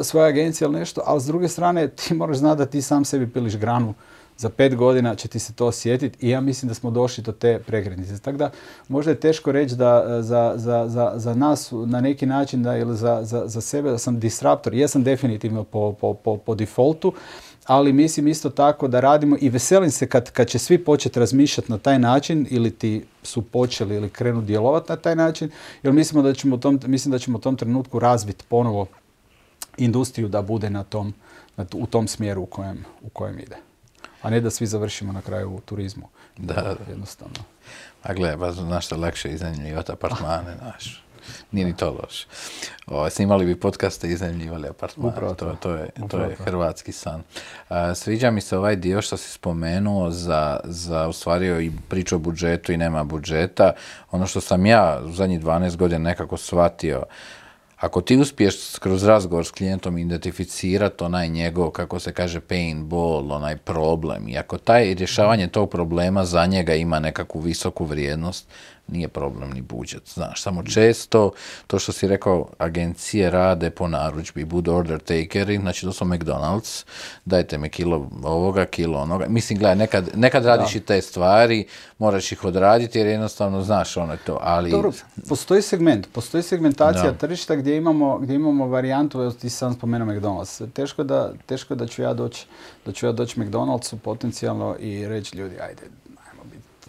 e, 0.00 0.04
svoje 0.04 0.28
agencije 0.28 0.66
ili 0.66 0.78
nešto, 0.78 1.02
ali 1.06 1.20
s 1.20 1.26
druge 1.26 1.48
strane 1.48 1.88
ti 1.88 2.14
moraš 2.14 2.36
znati 2.36 2.58
da 2.58 2.66
ti 2.66 2.82
sam 2.82 3.04
sebi 3.04 3.26
piliš 3.32 3.56
granu 3.56 3.94
za 4.36 4.48
pet 4.48 4.76
godina 4.76 5.14
će 5.14 5.28
ti 5.28 5.38
se 5.38 5.52
to 5.52 5.66
osjetiti 5.66 6.26
i 6.26 6.30
ja 6.30 6.40
mislim 6.40 6.68
da 6.68 6.74
smo 6.74 6.90
došli 6.90 7.24
do 7.24 7.32
te 7.32 7.58
prekretnice. 7.66 8.18
Tako 8.18 8.36
da 8.36 8.50
možda 8.88 9.10
je 9.10 9.20
teško 9.20 9.52
reći 9.52 9.74
da 9.76 10.04
e, 10.18 10.22
za, 10.22 10.52
za, 10.56 10.88
za, 10.88 11.12
za 11.16 11.34
nas 11.34 11.72
na 11.86 12.00
neki 12.00 12.26
način 12.26 12.62
da 12.62 12.76
ili 12.76 12.96
za, 12.96 13.20
za, 13.22 13.60
sebe 13.60 13.90
da 13.90 13.98
sam 13.98 14.20
disruptor. 14.20 14.74
Jesam 14.74 15.02
definitivno 15.04 15.64
po, 15.64 15.92
po, 16.00 16.14
po, 16.14 16.36
po 16.36 16.54
defaultu, 16.54 17.12
ali 17.66 17.92
mislim 17.92 18.28
isto 18.28 18.50
tako 18.50 18.88
da 18.88 19.00
radimo 19.00 19.36
i 19.40 19.48
veselim 19.48 19.90
se 19.90 20.06
kad, 20.06 20.30
kad 20.30 20.48
će 20.48 20.58
svi 20.58 20.84
početi 20.84 21.20
razmišljati 21.20 21.72
na 21.72 21.78
taj 21.78 21.98
način 21.98 22.46
ili 22.50 22.70
ti 22.70 23.04
su 23.22 23.42
počeli 23.42 23.94
ili 23.94 24.10
krenu 24.10 24.42
djelovati 24.42 24.92
na 24.92 24.96
taj 24.96 25.16
način, 25.16 25.50
jer 25.82 25.92
mislimo 25.92 26.22
da 26.22 26.34
ćemo 26.34 26.56
u 26.56 26.58
tom, 26.58 26.80
mislim 26.86 27.12
da 27.12 27.18
ćemo 27.18 27.38
u 27.38 27.40
tom 27.40 27.56
trenutku 27.56 27.98
razviti 27.98 28.44
ponovo 28.48 28.86
industriju 29.76 30.28
da 30.28 30.42
bude 30.42 30.70
na 30.70 30.82
tom, 30.82 31.14
na, 31.56 31.66
u 31.74 31.86
tom 31.86 32.08
smjeru 32.08 32.42
u 32.42 32.46
kojem, 32.46 32.84
u 33.02 33.08
kojem 33.08 33.38
ide. 33.38 33.56
A 34.22 34.30
ne 34.30 34.40
da 34.40 34.50
svi 34.50 34.66
završimo 34.66 35.12
na 35.12 35.20
kraju 35.20 35.54
u 35.54 35.60
turizmu. 35.60 36.08
Da, 36.36 36.76
jednostavno. 36.88 37.34
A 38.02 38.14
gle, 38.14 38.36
baš 38.36 38.54
znaš 38.54 38.86
što 38.86 38.96
lakše 38.96 39.30
iznajmljivati 39.30 39.92
apartmane, 39.92 40.56
znaš. 40.62 41.04
Nije 41.52 41.66
ni 41.66 41.76
to 41.76 41.98
loše. 42.02 42.26
Snimali 43.10 43.46
bi 43.46 43.60
podcaste 43.60 44.08
i 44.08 44.12
iznajmljivali 44.12 44.68
apartmane. 44.68 45.12
Upravo 45.12 45.34
to, 45.34 45.56
to, 45.60 45.74
je, 45.74 45.88
to 46.08 46.18
je 46.18 46.36
hrvatski 46.36 46.92
san. 46.92 47.22
sviđa 47.94 48.30
mi 48.30 48.40
se 48.40 48.58
ovaj 48.58 48.76
dio 48.76 49.02
što 49.02 49.16
si 49.16 49.32
spomenuo 49.32 50.10
za, 50.10 50.60
za 50.64 51.08
ustvario 51.08 51.60
i 51.60 51.72
priču 51.88 52.16
o 52.16 52.18
budžetu 52.18 52.72
i 52.72 52.76
nema 52.76 53.04
budžeta. 53.04 53.72
Ono 54.10 54.26
što 54.26 54.40
sam 54.40 54.66
ja 54.66 55.00
u 55.04 55.12
zadnjih 55.12 55.40
12 55.40 55.76
godina 55.76 55.98
nekako 55.98 56.36
shvatio, 56.36 57.04
ako 57.80 58.00
ti 58.00 58.16
uspiješ 58.16 58.78
kroz 58.78 59.04
razgovor 59.04 59.46
s 59.46 59.50
klijentom 59.50 59.98
identificirati 59.98 61.04
onaj 61.04 61.28
njegov, 61.28 61.70
kako 61.70 61.98
se 61.98 62.12
kaže, 62.12 62.40
pain, 62.40 62.88
bol, 62.88 63.32
onaj 63.32 63.56
problem, 63.56 64.28
i 64.28 64.38
ako 64.38 64.58
taj 64.58 64.94
rješavanje 64.94 65.46
tog 65.46 65.70
problema 65.70 66.24
za 66.24 66.46
njega 66.46 66.74
ima 66.74 66.98
nekakvu 66.98 67.40
visoku 67.40 67.84
vrijednost, 67.84 68.48
nije 68.92 69.08
problem 69.08 69.50
ni 69.50 69.60
budžet, 69.60 70.02
znaš, 70.14 70.42
samo 70.42 70.62
često, 70.62 71.30
to 71.66 71.78
što 71.78 71.92
si 71.92 72.08
rekao, 72.08 72.48
agencije 72.58 73.30
rade 73.30 73.70
po 73.70 73.88
narudžbi, 73.88 74.44
budu 74.44 74.74
order 74.74 74.98
takeri, 74.98 75.58
znači 75.58 75.86
to 75.86 75.92
su 75.92 76.04
McDonald's, 76.04 76.84
dajte 77.24 77.58
mi 77.58 77.68
kilo 77.68 78.10
ovoga, 78.22 78.64
kilo 78.64 78.98
onoga, 78.98 79.26
mislim, 79.28 79.58
gledaj, 79.58 79.76
nekad, 79.76 80.10
nekad 80.14 80.44
radiš 80.44 80.74
i 80.74 80.80
te 80.80 81.02
stvari, 81.02 81.66
moraš 81.98 82.32
ih 82.32 82.44
odraditi 82.44 82.98
jer 82.98 83.06
jednostavno 83.06 83.62
znaš 83.62 83.96
ono 83.96 84.16
to, 84.26 84.38
ali... 84.42 84.70
Dobro, 84.70 84.92
postoji 85.28 85.62
segment, 85.62 86.06
postoji 86.12 86.42
segmentacija 86.42 87.12
tržišta 87.12 87.56
gdje 87.56 87.76
imamo, 87.76 88.18
gdje 88.18 88.34
imamo 88.34 88.66
varijantu, 88.66 89.22
evo 89.22 89.30
ti 89.30 89.50
sam 89.50 89.74
spomenuo 89.74 90.08
McDonald's, 90.08 90.70
teško 90.72 91.04
da, 91.04 91.32
teško 91.46 91.74
da 91.74 91.86
ću 91.86 92.02
ja 92.02 92.14
doći 92.14 92.46
da 92.86 92.92
ću 92.92 93.06
ja 93.06 93.12
doći 93.12 93.40
McDonald'su 93.40 93.98
potencijalno 93.98 94.76
i 94.80 95.08
reći 95.08 95.36
ljudi, 95.36 95.56
ajde, 95.60 95.82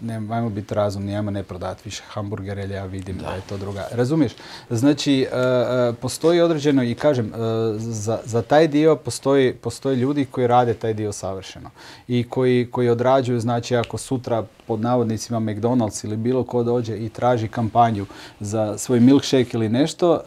ne, 0.02 0.16
ajmo 0.16 0.50
biti 0.50 0.76
razumni, 0.76 1.16
ajmo 1.16 1.32
ne 1.32 1.44
prodati 1.44 1.82
više 1.86 2.04
hamburgere, 2.08 2.62
jer 2.62 2.72
ja 2.72 2.86
vidim 2.86 3.18
da. 3.18 3.30
je 3.32 3.42
to 3.50 3.58
druga. 3.58 3.88
Razumiješ? 3.92 4.32
Znači, 4.70 5.22
e, 5.22 5.38
e, 5.38 5.94
postoji 5.94 6.42
određeno 6.42 6.84
i 6.84 6.96
kažem, 6.96 7.26
e, 7.26 7.38
za, 7.78 8.20
za 8.26 8.42
taj 8.42 8.68
dio 8.68 8.96
postoji, 8.96 9.54
postoji 9.54 9.98
ljudi 9.98 10.26
koji 10.26 10.48
rade 10.48 10.74
taj 10.74 10.94
dio 10.94 11.12
savršeno 11.12 11.70
i 12.08 12.24
koji, 12.30 12.68
koji 12.72 12.90
odrađuju, 12.90 13.40
znači 13.40 13.76
ako 13.76 13.98
sutra 13.98 14.44
pod 14.68 14.80
navodnicima 14.80 15.40
McDonald's 15.40 16.06
ili 16.06 16.18
bilo 16.18 16.44
ko 16.44 16.64
dođe 16.64 16.98
i 16.98 17.10
traži 17.10 17.48
kampanju 17.48 18.06
za 18.40 18.78
svoj 18.78 19.00
milkshake 19.00 19.50
ili 19.54 19.70
nešto, 19.70 20.22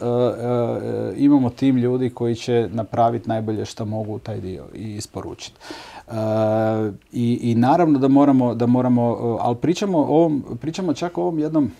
imamo 1.17 1.49
tim 1.49 1.77
ljudi 1.77 2.09
koji 2.09 2.35
će 2.35 2.69
napraviti 2.71 3.29
najbolje 3.29 3.65
što 3.65 3.85
mogu 3.85 4.19
taj 4.19 4.39
dio 4.39 4.65
i 4.73 4.95
isporučiti. 4.95 5.57
I, 7.11 7.39
I 7.41 7.55
naravno 7.55 7.99
da 7.99 8.07
moramo, 8.07 8.55
da 8.55 8.65
moramo 8.65 9.01
ali 9.41 9.55
pričamo, 9.55 9.97
o 9.97 10.01
ovom, 10.01 10.43
pričamo 10.61 10.93
čak 10.93 11.17
o 11.17 11.21
ovom 11.21 11.39
jednom, 11.39 11.71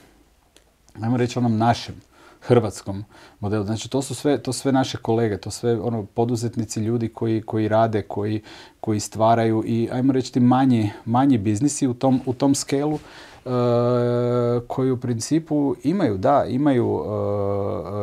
ajmo 1.01 1.17
reći 1.17 1.39
onom 1.39 1.57
našem, 1.57 1.95
hrvatskom 2.41 3.03
modelu. 3.39 3.65
Znači 3.65 3.89
to 3.89 4.01
su 4.01 4.15
sve, 4.15 4.43
to 4.43 4.53
sve 4.53 4.71
naše 4.71 4.97
kolege, 4.97 5.37
to 5.37 5.51
sve 5.51 5.79
ono 5.79 6.05
poduzetnici, 6.05 6.79
ljudi 6.79 7.09
koji, 7.09 7.41
koji 7.41 7.67
rade, 7.67 8.01
koji, 8.01 8.41
koji 8.79 8.99
stvaraju 8.99 9.63
i 9.65 9.89
ajmo 9.91 10.13
reći 10.13 10.33
ti 10.33 10.39
manji, 10.39 10.91
manji 11.05 11.37
biznisi 11.37 11.87
u 11.87 11.93
tom, 11.93 12.21
u 12.25 12.33
tom 12.33 12.55
skelu 12.55 12.99
koji 14.67 14.91
u 14.91 14.97
principu 14.97 15.75
imaju, 15.83 16.17
da, 16.17 16.45
imaju, 16.47 17.03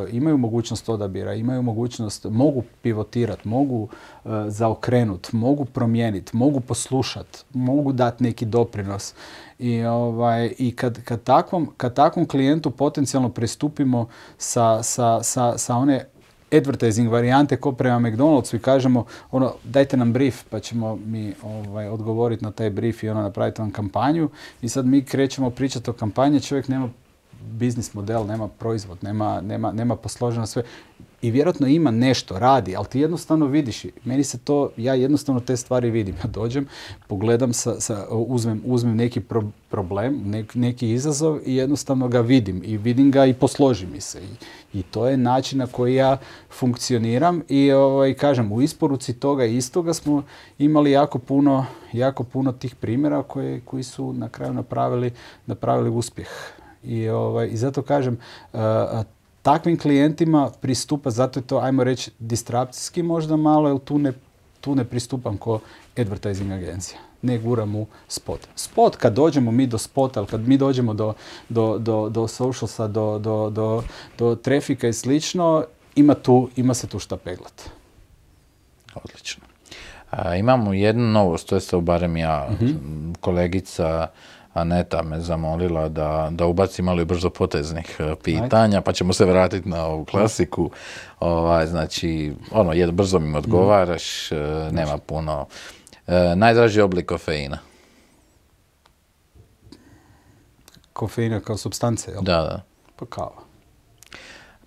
e, 0.08 0.16
imaju 0.16 0.36
mogućnost 0.36 0.88
odabira, 0.88 1.34
imaju 1.34 1.62
mogućnost, 1.62 2.26
mogu 2.30 2.62
pivotirati, 2.82 3.48
mogu 3.48 3.88
e, 4.24 4.28
zaokrenuti, 4.48 5.36
mogu 5.36 5.64
promijeniti, 5.64 6.36
mogu 6.36 6.60
poslušati, 6.60 7.38
mogu 7.52 7.92
dati 7.92 8.24
neki 8.24 8.44
doprinos. 8.44 9.14
I, 9.58 9.84
ovaj, 9.84 10.54
i 10.58 10.76
kad, 10.76 11.04
kad, 11.04 11.22
takvom, 11.22 11.68
kad 11.76 11.94
takvom 11.94 12.26
klijentu 12.26 12.70
potencijalno 12.70 13.28
pristupimo 13.28 14.08
sa, 14.38 14.82
sa, 14.82 15.22
sa, 15.22 15.58
sa 15.58 15.76
one 15.76 16.04
advertising 16.52 17.10
varijante 17.10 17.56
ko 17.56 17.72
prema 17.72 17.98
McDonald'su 17.98 18.56
i 18.56 18.58
kažemo 18.58 19.04
ono 19.30 19.54
dajte 19.64 19.96
nam 19.96 20.12
brief 20.12 20.44
pa 20.50 20.60
ćemo 20.60 20.96
mi 20.96 21.34
ovaj, 21.42 21.88
odgovoriti 21.88 22.44
na 22.44 22.50
taj 22.50 22.70
brief 22.70 23.02
i 23.02 23.08
ono 23.08 23.22
napraviti 23.22 23.60
vam 23.60 23.70
kampanju. 23.70 24.28
I 24.62 24.68
sad 24.68 24.86
mi 24.86 25.04
krećemo 25.04 25.50
pričati 25.50 25.90
o 25.90 25.92
kampanji, 25.92 26.40
čovjek 26.40 26.68
nema 26.68 26.88
biznis 27.44 27.94
model, 27.94 28.26
nema 28.26 28.48
proizvod, 28.48 28.98
nema, 29.02 29.40
nema, 29.40 29.72
nema 29.72 29.96
posloženo 29.96 30.46
sve 30.46 30.62
i 31.22 31.30
vjerojatno 31.30 31.66
ima 31.66 31.90
nešto, 31.90 32.38
radi, 32.38 32.76
ali 32.76 32.86
ti 32.86 33.00
jednostavno 33.00 33.46
vidiš, 33.46 33.84
meni 34.04 34.24
se 34.24 34.38
to, 34.38 34.70
ja 34.76 34.94
jednostavno 34.94 35.40
te 35.40 35.56
stvari 35.56 35.90
vidim. 35.90 36.14
Ja 36.24 36.30
dođem, 36.30 36.66
pogledam, 37.06 37.52
sa, 37.52 37.80
sa, 37.80 38.06
uzmem, 38.10 38.62
uzmem 38.64 38.96
neki 38.96 39.20
problem, 39.70 40.34
neki 40.54 40.90
izazov 40.90 41.38
i 41.46 41.56
jednostavno 41.56 42.08
ga 42.08 42.20
vidim 42.20 42.62
i 42.64 42.76
vidim 42.76 43.10
ga 43.10 43.26
i 43.26 43.34
posloži 43.34 43.86
mi 43.86 44.00
se. 44.00 44.20
I, 44.22 44.78
i 44.78 44.82
to 44.82 45.08
je 45.08 45.16
način 45.16 45.58
na 45.58 45.66
koji 45.66 45.94
ja 45.94 46.18
funkcioniram 46.50 47.42
i 47.48 47.72
ovaj, 47.72 48.14
kažem, 48.14 48.52
u 48.52 48.62
isporuci 48.62 49.12
toga 49.12 49.44
istoga 49.44 49.94
smo 49.94 50.22
imali 50.58 50.90
jako 50.90 51.18
puno, 51.18 51.66
jako 51.92 52.24
puno 52.24 52.52
tih 52.52 52.74
primjera 52.74 53.22
koje, 53.22 53.60
koji 53.60 53.82
su 53.82 54.12
na 54.12 54.28
kraju 54.28 54.52
napravili, 54.52 55.10
napravili 55.46 55.90
uspjeh. 55.90 56.28
I, 56.84 57.08
ovaj, 57.08 57.48
I 57.48 57.56
zato 57.56 57.82
kažem, 57.82 58.18
takvim 59.42 59.78
klijentima 59.78 60.50
pristupa, 60.60 61.10
zato 61.10 61.40
je 61.40 61.46
to, 61.46 61.58
ajmo 61.58 61.84
reći, 61.84 62.10
distrapcijski 62.18 63.02
možda 63.02 63.36
malo, 63.36 63.68
jer 63.68 63.78
tu 63.78 63.98
ne, 63.98 64.12
tu 64.60 64.74
ne 64.74 64.84
pristupam 64.84 65.36
ko 65.36 65.60
advertising 65.96 66.52
agencija. 66.52 66.98
Ne 67.22 67.38
guram 67.38 67.74
u 67.76 67.86
spot. 68.08 68.40
Spot, 68.56 68.96
kad 68.96 69.14
dođemo 69.14 69.50
mi 69.50 69.66
do 69.66 69.78
spota, 69.78 70.20
ali 70.20 70.26
kad 70.26 70.48
mi 70.48 70.58
dođemo 70.58 70.94
do, 70.94 71.14
do, 71.48 71.78
do, 71.78 72.08
do 72.08 72.28
socialsa, 72.28 72.86
do, 72.86 73.18
do, 73.18 73.50
do, 73.50 73.82
do 74.18 74.34
trafika 74.34 74.88
i 74.88 74.92
slično, 74.92 75.64
ima, 75.94 76.14
tu, 76.14 76.48
ima 76.56 76.74
se 76.74 76.86
tu 76.86 76.98
šta 76.98 77.16
peglat. 77.16 77.62
Odlično. 78.94 79.44
imamo 80.38 80.72
jednu 80.72 81.04
novost, 81.04 81.48
to 81.48 81.56
je 81.56 81.82
barem 81.82 82.16
ja, 82.16 82.48
mhm. 82.52 83.12
kolegica 83.20 84.08
Aneta 84.54 85.02
me 85.02 85.20
zamolila 85.20 85.88
da, 85.88 86.28
da 86.30 86.46
ubaci 86.46 86.82
malo 86.82 87.04
brzo 87.04 87.30
poteznih 87.30 87.96
e, 87.98 88.14
pitanja, 88.22 88.80
pa 88.80 88.92
ćemo 88.92 89.12
se 89.12 89.24
vratiti 89.24 89.68
na 89.68 89.84
ovu 89.84 90.04
klasiku. 90.04 90.70
Ovaj, 91.20 91.66
znači, 91.66 92.34
ono, 92.50 92.72
jed, 92.72 92.92
brzo 92.92 93.18
mi 93.18 93.36
odgovaraš, 93.36 94.32
e, 94.32 94.36
nema 94.72 94.98
puno. 94.98 95.46
E, 96.06 96.36
najdraži 96.36 96.80
oblik 96.80 97.06
kofeina? 97.06 97.58
Kofeina 100.92 101.40
kao 101.40 101.56
substance, 101.56 102.10
jel? 102.10 102.22
Da, 102.22 102.42
da. 102.42 102.62
Pa 102.96 103.06
kava. 103.06 103.42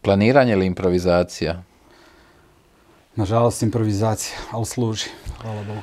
Planiranje 0.02 0.54
ili 0.54 0.66
improvizacija? 0.66 1.64
Nažalost, 3.16 3.62
improvizacija, 3.62 4.38
ali 4.52 4.66
služi. 4.66 5.06
Hvala 5.42 5.64
Bogu. 5.64 5.82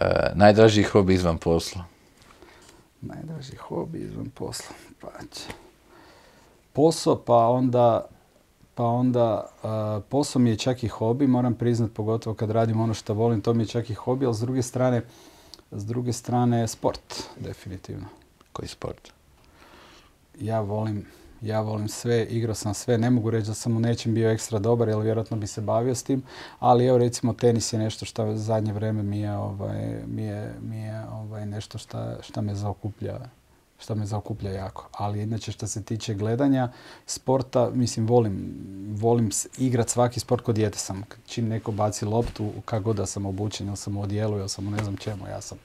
E, 0.00 0.30
najdraži 0.34 0.82
hobi 0.82 1.14
izvan 1.14 1.38
posla? 1.38 1.93
Najdraži 3.06 3.56
hobi 3.56 3.98
izvan 3.98 4.30
posla. 4.30 4.76
Pa 5.00 5.08
Posao, 6.72 7.16
pa 7.16 7.46
onda, 7.48 8.06
pa 8.74 8.84
onda 8.84 9.46
posao 10.08 10.42
mi 10.42 10.50
je 10.50 10.56
čak 10.56 10.82
i 10.84 10.88
hobi, 10.88 11.26
moram 11.26 11.54
priznat, 11.54 11.92
pogotovo 11.92 12.34
kad 12.34 12.50
radim 12.50 12.80
ono 12.80 12.94
što 12.94 13.14
volim, 13.14 13.40
to 13.40 13.54
mi 13.54 13.62
je 13.62 13.66
čak 13.66 13.90
i 13.90 13.94
hobi, 13.94 14.26
ali 14.26 14.34
s 14.34 14.40
druge 14.40 14.62
strane, 14.62 15.02
s 15.72 15.86
druge 15.86 16.12
strane 16.12 16.68
sport, 16.68 17.22
definitivno. 17.40 18.06
Koji 18.52 18.68
sport? 18.68 19.12
Ja 20.40 20.60
volim, 20.60 21.06
ja 21.44 21.60
volim 21.60 21.88
sve, 21.88 22.24
igrao 22.24 22.54
sam 22.54 22.74
sve, 22.74 22.98
ne 22.98 23.10
mogu 23.10 23.30
reći 23.30 23.46
da 23.46 23.54
sam 23.54 23.76
u 23.76 23.80
nečem 23.80 24.14
bio 24.14 24.30
ekstra 24.30 24.58
dobar, 24.58 24.88
jer 24.88 24.98
vjerojatno 24.98 25.36
bi 25.36 25.46
se 25.46 25.60
bavio 25.60 25.94
s 25.94 26.02
tim, 26.02 26.22
ali 26.58 26.86
evo 26.86 26.98
recimo 26.98 27.32
tenis 27.32 27.72
je 27.72 27.78
nešto 27.78 28.04
što 28.04 28.36
zadnje 28.36 28.72
vrijeme 28.72 29.02
mi 29.02 29.20
je, 29.20 29.36
ovaj, 29.36 30.02
mi 30.06 30.22
je, 30.22 30.54
mi 30.60 30.76
je 30.76 31.04
ovaj, 31.12 31.46
nešto 31.46 31.78
što 32.20 32.42
me 32.42 32.54
zaokuplja 32.54 33.18
što 33.78 33.94
me 33.94 34.06
zaokuplja 34.06 34.50
jako. 34.50 34.88
Ali 34.92 35.22
inače 35.22 35.52
što 35.52 35.66
se 35.66 35.82
tiče 35.82 36.14
gledanja 36.14 36.68
sporta, 37.06 37.70
mislim 37.74 38.06
volim, 38.06 38.54
volim 39.00 39.30
igrat 39.58 39.88
svaki 39.88 40.20
sport 40.20 40.44
kod 40.44 40.54
dijete 40.54 40.78
sam. 40.78 41.02
Čim 41.26 41.48
neko 41.48 41.72
baci 41.72 42.04
loptu, 42.04 42.52
kako 42.64 42.92
da 42.92 43.06
sam 43.06 43.26
obučen, 43.26 43.68
ili 43.68 43.76
sam 43.76 43.96
u 43.96 44.02
odijelu, 44.02 44.38
ili 44.38 44.48
sam 44.48 44.68
u 44.68 44.70
ne 44.70 44.78
znam 44.84 44.96
čemu, 44.96 45.26
ja 45.28 45.40
sam 45.40 45.58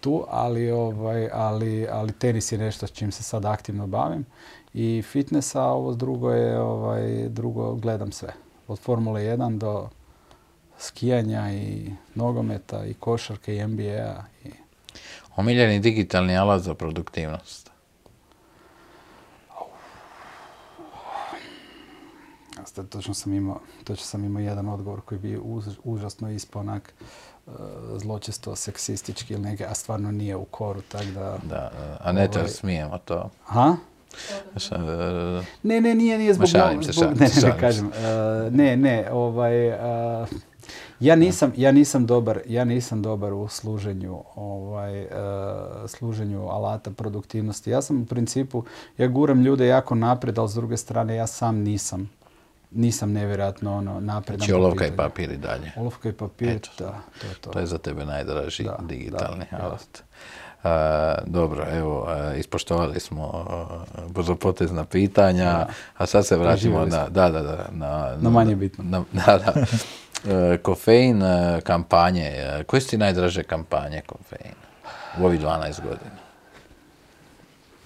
tu, 0.00 0.24
ali, 0.28 0.70
ovaj, 0.70 1.28
ali, 1.32 1.88
ali 1.90 2.12
tenis 2.12 2.52
je 2.52 2.58
nešto 2.58 2.86
s 2.86 2.92
čim 2.92 3.12
se 3.12 3.22
sad 3.22 3.44
aktivno 3.44 3.86
bavim 3.86 4.24
i 4.76 5.02
fitness, 5.02 5.54
a 5.54 5.62
ovo 5.62 5.94
drugo 5.94 6.30
je, 6.30 6.60
ovaj, 6.60 7.28
drugo 7.28 7.74
gledam 7.74 8.12
sve. 8.12 8.28
Od 8.68 8.78
Formule 8.78 9.20
1 9.20 9.58
do 9.58 9.88
skijanja 10.78 11.52
i 11.52 11.90
nogometa 12.14 12.84
i 12.84 12.94
košarke 12.94 13.56
i 13.56 13.66
NBA. 13.66 14.24
I... 14.44 14.50
Omiljeni 15.36 15.80
digitalni 15.80 16.36
alat 16.36 16.62
za 16.62 16.74
produktivnost? 16.74 17.70
Točno 22.90 23.14
sam 23.14 23.34
imao, 23.34 23.60
točno 23.84 24.04
sam 24.04 24.24
imao 24.24 24.40
jedan 24.40 24.68
odgovor 24.68 25.00
koji 25.00 25.18
bi 25.18 25.40
užasno 25.84 26.30
ispao 26.30 26.60
onak 26.60 26.94
uh, 27.46 27.52
zločesto, 27.96 28.56
seksistički 28.56 29.34
ili 29.34 29.42
neke, 29.42 29.66
a 29.66 29.74
stvarno 29.74 30.12
nije 30.12 30.36
u 30.36 30.44
koru, 30.44 30.80
tako 30.80 31.04
da... 31.04 31.38
Da, 31.42 31.70
a 32.00 32.12
ne 32.12 32.28
ovaj, 32.34 32.48
smijemo 32.48 32.98
to. 32.98 33.30
Ha? 33.44 33.76
Ne, 35.62 35.80
ne, 35.80 35.94
nije, 35.94 36.18
nije 36.18 36.34
zbog... 36.34 36.48
Šalim 36.48 36.82
se, 36.82 36.92
šalim 36.92 37.18
ne, 37.18 37.26
ne, 37.26 37.48
ne, 37.48 37.60
kažem. 37.60 37.86
Uh, 37.86 37.92
ne, 38.52 38.76
ne, 38.76 39.08
ovaj... 39.12 39.68
Uh, 39.68 40.28
ja 41.00 41.16
nisam, 41.16 41.52
ja 41.56 41.72
nisam 41.72 42.06
dobar, 42.06 42.40
ja 42.46 42.64
nisam 42.64 43.02
dobar 43.02 43.32
u 43.32 43.48
služenju, 43.48 44.22
ovaj, 44.34 45.02
uh, 45.02 45.10
služenju 45.86 46.48
alata 46.48 46.90
produktivnosti. 46.90 47.70
Ja 47.70 47.82
sam 47.82 48.02
u 48.02 48.06
principu, 48.06 48.64
ja 48.98 49.06
guram 49.06 49.42
ljude 49.42 49.66
jako 49.66 49.94
naprijed, 49.94 50.38
ali 50.38 50.48
s 50.48 50.54
druge 50.54 50.76
strane 50.76 51.16
ja 51.16 51.26
sam 51.26 51.58
nisam 51.58 52.10
nisam 52.70 53.12
nevjerojatno 53.12 53.76
ono 53.76 54.00
napredan. 54.00 54.38
Znači 54.38 54.52
olovka 54.52 54.86
i 54.86 54.96
papir 54.96 55.30
i 55.30 55.36
dalje. 55.36 55.72
Olovka 55.76 56.08
i 56.08 56.12
papir, 56.12 56.60
da, 56.78 57.00
to 57.20 57.26
je 57.26 57.34
to. 57.40 57.50
To 57.50 57.58
je 57.58 57.66
za 57.66 57.78
tebe 57.78 58.04
najdraži 58.04 58.68
digitalni 58.88 59.44
alat. 59.50 60.02
Dobro, 61.26 61.66
evo, 61.72 62.08
ispoštovali 62.36 63.00
smo 63.00 63.46
brzopotezna 64.08 64.84
pitanja, 64.84 65.66
a 65.96 66.06
sad 66.06 66.26
se 66.26 66.36
vratimo 66.36 66.86
na, 66.86 67.08
da, 67.08 67.30
da, 67.30 67.42
da, 67.42 67.68
na, 67.72 68.16
na 68.20 68.30
manje 68.30 68.56
bitno. 68.56 68.84
Na, 68.84 69.04
da, 69.12 69.38
da. 69.38 69.52
kofein 70.62 71.22
kampanje, 71.62 72.32
koje 72.66 72.80
su 72.80 72.90
ti 72.90 72.98
najdraže 72.98 73.42
kampanje 73.42 74.02
kofein 74.06 74.54
u 75.18 75.24
ovih 75.24 75.40
12 75.40 75.80
godina? 75.82 76.16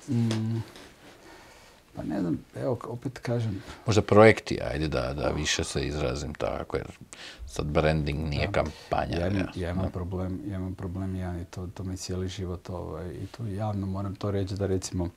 Mm. 0.09 0.63
Pa 1.97 2.03
ne 2.03 2.21
znam, 2.21 2.45
evo, 2.57 2.79
opet 2.85 3.19
kažem. 3.19 3.63
Možda 3.87 4.03
projekti, 4.03 4.59
ajde 4.73 4.89
da, 4.89 5.15
da 5.15 5.29
više 5.29 5.65
se 5.65 5.87
izrazim 5.87 6.35
tako, 6.35 6.77
jer 6.77 6.87
sad 7.51 7.67
branding 7.67 8.29
nije 8.29 8.49
kampanja. 8.53 9.19
Ja, 9.19 9.29
imam, 9.29 9.47
ja 9.55 9.71
imam 9.71 9.91
problem, 9.91 10.41
ja 10.47 10.57
imam 10.57 10.75
problem 10.75 11.17
ja 11.17 11.41
i 11.41 11.45
to, 11.45 11.67
to 11.67 11.85
mi 11.85 11.97
cijeli 11.97 12.29
život 12.29 12.71
ovaj, 12.71 13.11
i 13.11 13.27
to 13.27 13.47
javno 13.47 13.87
moram 13.87 14.15
to 14.15 14.31
reći 14.31 14.55
da 14.55 14.67
recimo 14.67 15.09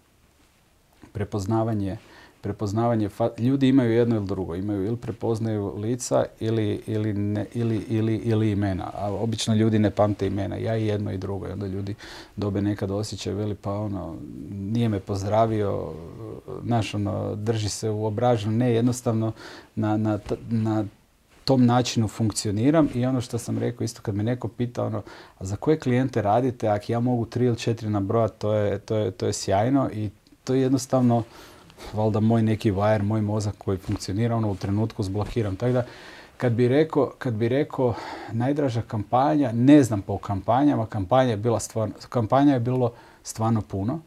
prepoznavanje 1.14 1.98
prepoznavanje, 2.44 3.10
ljudi 3.38 3.68
imaju 3.68 3.92
jedno 3.92 4.16
ili 4.16 4.26
drugo, 4.26 4.56
imaju 4.56 4.86
ili 4.86 4.98
prepoznaju 4.98 5.74
lica 5.78 6.26
ili, 6.40 6.82
ili, 6.88 7.14
ne, 7.14 7.46
ili, 7.54 7.86
ili, 7.90 8.16
ili 8.16 8.52
imena, 8.52 8.92
a 8.94 9.14
obično 9.14 9.56
ljudi 9.56 9.80
ne 9.80 9.92
pamte 9.92 10.28
imena, 10.28 10.56
ja 10.56 10.78
i 10.78 10.88
jedno 10.88 11.12
i 11.12 11.18
drugo, 11.18 11.48
i 11.48 11.52
onda 11.52 11.68
ljudi 11.68 11.96
dobe 12.36 12.62
nekad 12.62 12.92
osjećaj, 12.92 13.34
veli 13.34 13.56
pa 13.56 13.72
ono, 13.72 14.16
nije 14.52 14.90
me 14.90 15.00
pozdravio, 15.00 15.92
znaš 16.64 16.94
ono, 16.94 17.36
drži 17.36 17.70
se 17.70 17.90
u 17.90 18.06
obražu, 18.06 18.52
ne, 18.52 18.74
jednostavno 18.74 19.32
na, 19.76 19.98
na, 19.98 20.20
na 20.50 20.86
tom 21.46 21.66
načinu 21.66 22.08
funkcioniram 22.08 22.90
i 22.94 23.06
ono 23.06 23.22
što 23.22 23.38
sam 23.38 23.58
rekao 23.58 23.86
isto 23.86 24.02
kad 24.02 24.16
me 24.16 24.24
neko 24.24 24.48
pita 24.48 24.86
ono, 24.86 25.02
a 25.38 25.46
za 25.46 25.56
koje 25.56 25.80
klijente 25.80 26.22
radite, 26.22 26.68
ako 26.68 26.92
ja 26.92 27.00
mogu 27.00 27.26
tri 27.26 27.46
ili 27.46 27.58
četiri 27.58 27.90
nabrojati, 27.90 28.40
to 28.40 28.54
je, 28.54 28.80
to, 28.80 28.96
je, 28.96 29.12
to 29.12 29.26
je 29.26 29.34
sjajno 29.34 29.90
i 29.94 30.10
to 30.44 30.54
je 30.54 30.62
jednostavno 30.62 31.24
valjda 31.94 32.20
moj 32.20 32.42
neki 32.42 32.72
wire, 32.72 33.02
moj 33.02 33.22
mozak 33.22 33.56
koji 33.58 33.78
funkcionira, 33.78 34.36
ono 34.36 34.52
u 34.52 34.56
trenutku 34.56 35.04
zblokiram. 35.04 35.56
Tako 35.56 35.74
da, 35.74 35.86
kad 36.38 36.54
bi 36.54 36.68
rekao, 36.68 37.12
kad 37.20 37.34
bi 37.34 37.50
rekao 37.50 37.96
najdraža 38.32 38.82
kampanja, 38.82 39.52
ne 39.52 39.84
znam 39.84 40.02
po 40.02 40.18
kampanjama, 40.18 40.86
kampanja 40.86 41.30
je 41.30 41.38
bila 41.38 41.60
stvarno, 41.60 41.96
kampanja 42.10 42.54
je 42.54 42.60
bilo 42.60 42.94
stvarno 43.24 43.62
puno. 43.62 44.00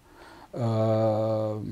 Uh, 0.56 1.62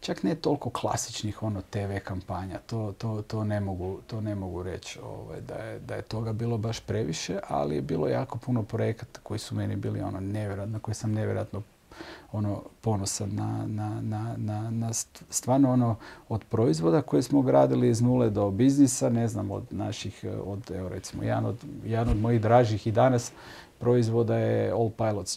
čak 0.00 0.22
ne 0.22 0.34
toliko 0.34 0.70
klasičnih 0.70 1.42
ono 1.42 1.62
TV 1.70 1.98
kampanja, 2.04 2.58
to, 2.66 2.94
to, 2.98 3.22
to, 3.22 3.44
ne, 3.44 3.60
mogu, 3.60 3.98
to 4.06 4.20
ne 4.20 4.34
mogu 4.34 4.62
reći 4.62 4.98
ovaj, 5.00 5.40
da, 5.40 5.54
je, 5.54 5.78
da 5.78 5.94
je 5.94 6.02
toga 6.02 6.32
bilo 6.32 6.58
baš 6.58 6.80
previše, 6.80 7.38
ali 7.48 7.74
je 7.74 7.82
bilo 7.82 8.08
jako 8.08 8.38
puno 8.38 8.62
projekata 8.62 9.20
koji 9.22 9.38
su 9.38 9.54
meni 9.54 9.76
bili 9.76 10.00
ono 10.00 10.20
nevjerojatno, 10.20 10.72
na 10.72 10.78
koje 10.78 10.94
sam 10.94 11.12
nevjerojatno 11.12 11.62
ono 12.32 12.62
ponosan 12.80 13.30
na, 13.32 13.66
na, 13.66 14.00
na, 14.36 14.70
na, 14.70 14.90
stvarno 15.30 15.72
ono 15.72 15.96
od 16.28 16.44
proizvoda 16.44 17.02
koje 17.02 17.22
smo 17.22 17.42
gradili 17.42 17.88
iz 17.88 18.00
nule 18.00 18.30
do 18.30 18.50
biznisa, 18.50 19.08
ne 19.08 19.28
znam, 19.28 19.50
od 19.50 19.64
naših, 19.70 20.24
od, 20.44 20.70
evo 20.70 20.88
recimo, 20.88 21.22
jedan 21.22 21.46
od, 21.46 21.56
jedan 21.84 22.08
od 22.08 22.20
mojih 22.20 22.40
dražih 22.40 22.86
i 22.86 22.92
danas 22.92 23.32
proizvoda 23.78 24.36
je 24.36 24.70
All 24.70 24.90
Pilots 24.90 25.36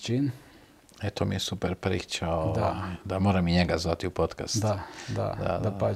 Gin 0.99 1.07
Eto 1.07 1.25
mi 1.25 1.35
je 1.35 1.39
super 1.39 1.75
priča, 1.75 2.25
da. 2.25 2.83
da 3.05 3.19
moram 3.19 3.47
i 3.47 3.53
njega 3.53 3.77
zvati 3.77 4.07
u 4.07 4.11
podcast. 4.11 4.61
Da, 4.61 4.79
da, 5.07 5.35
da, 5.63 5.69
da. 5.79 5.93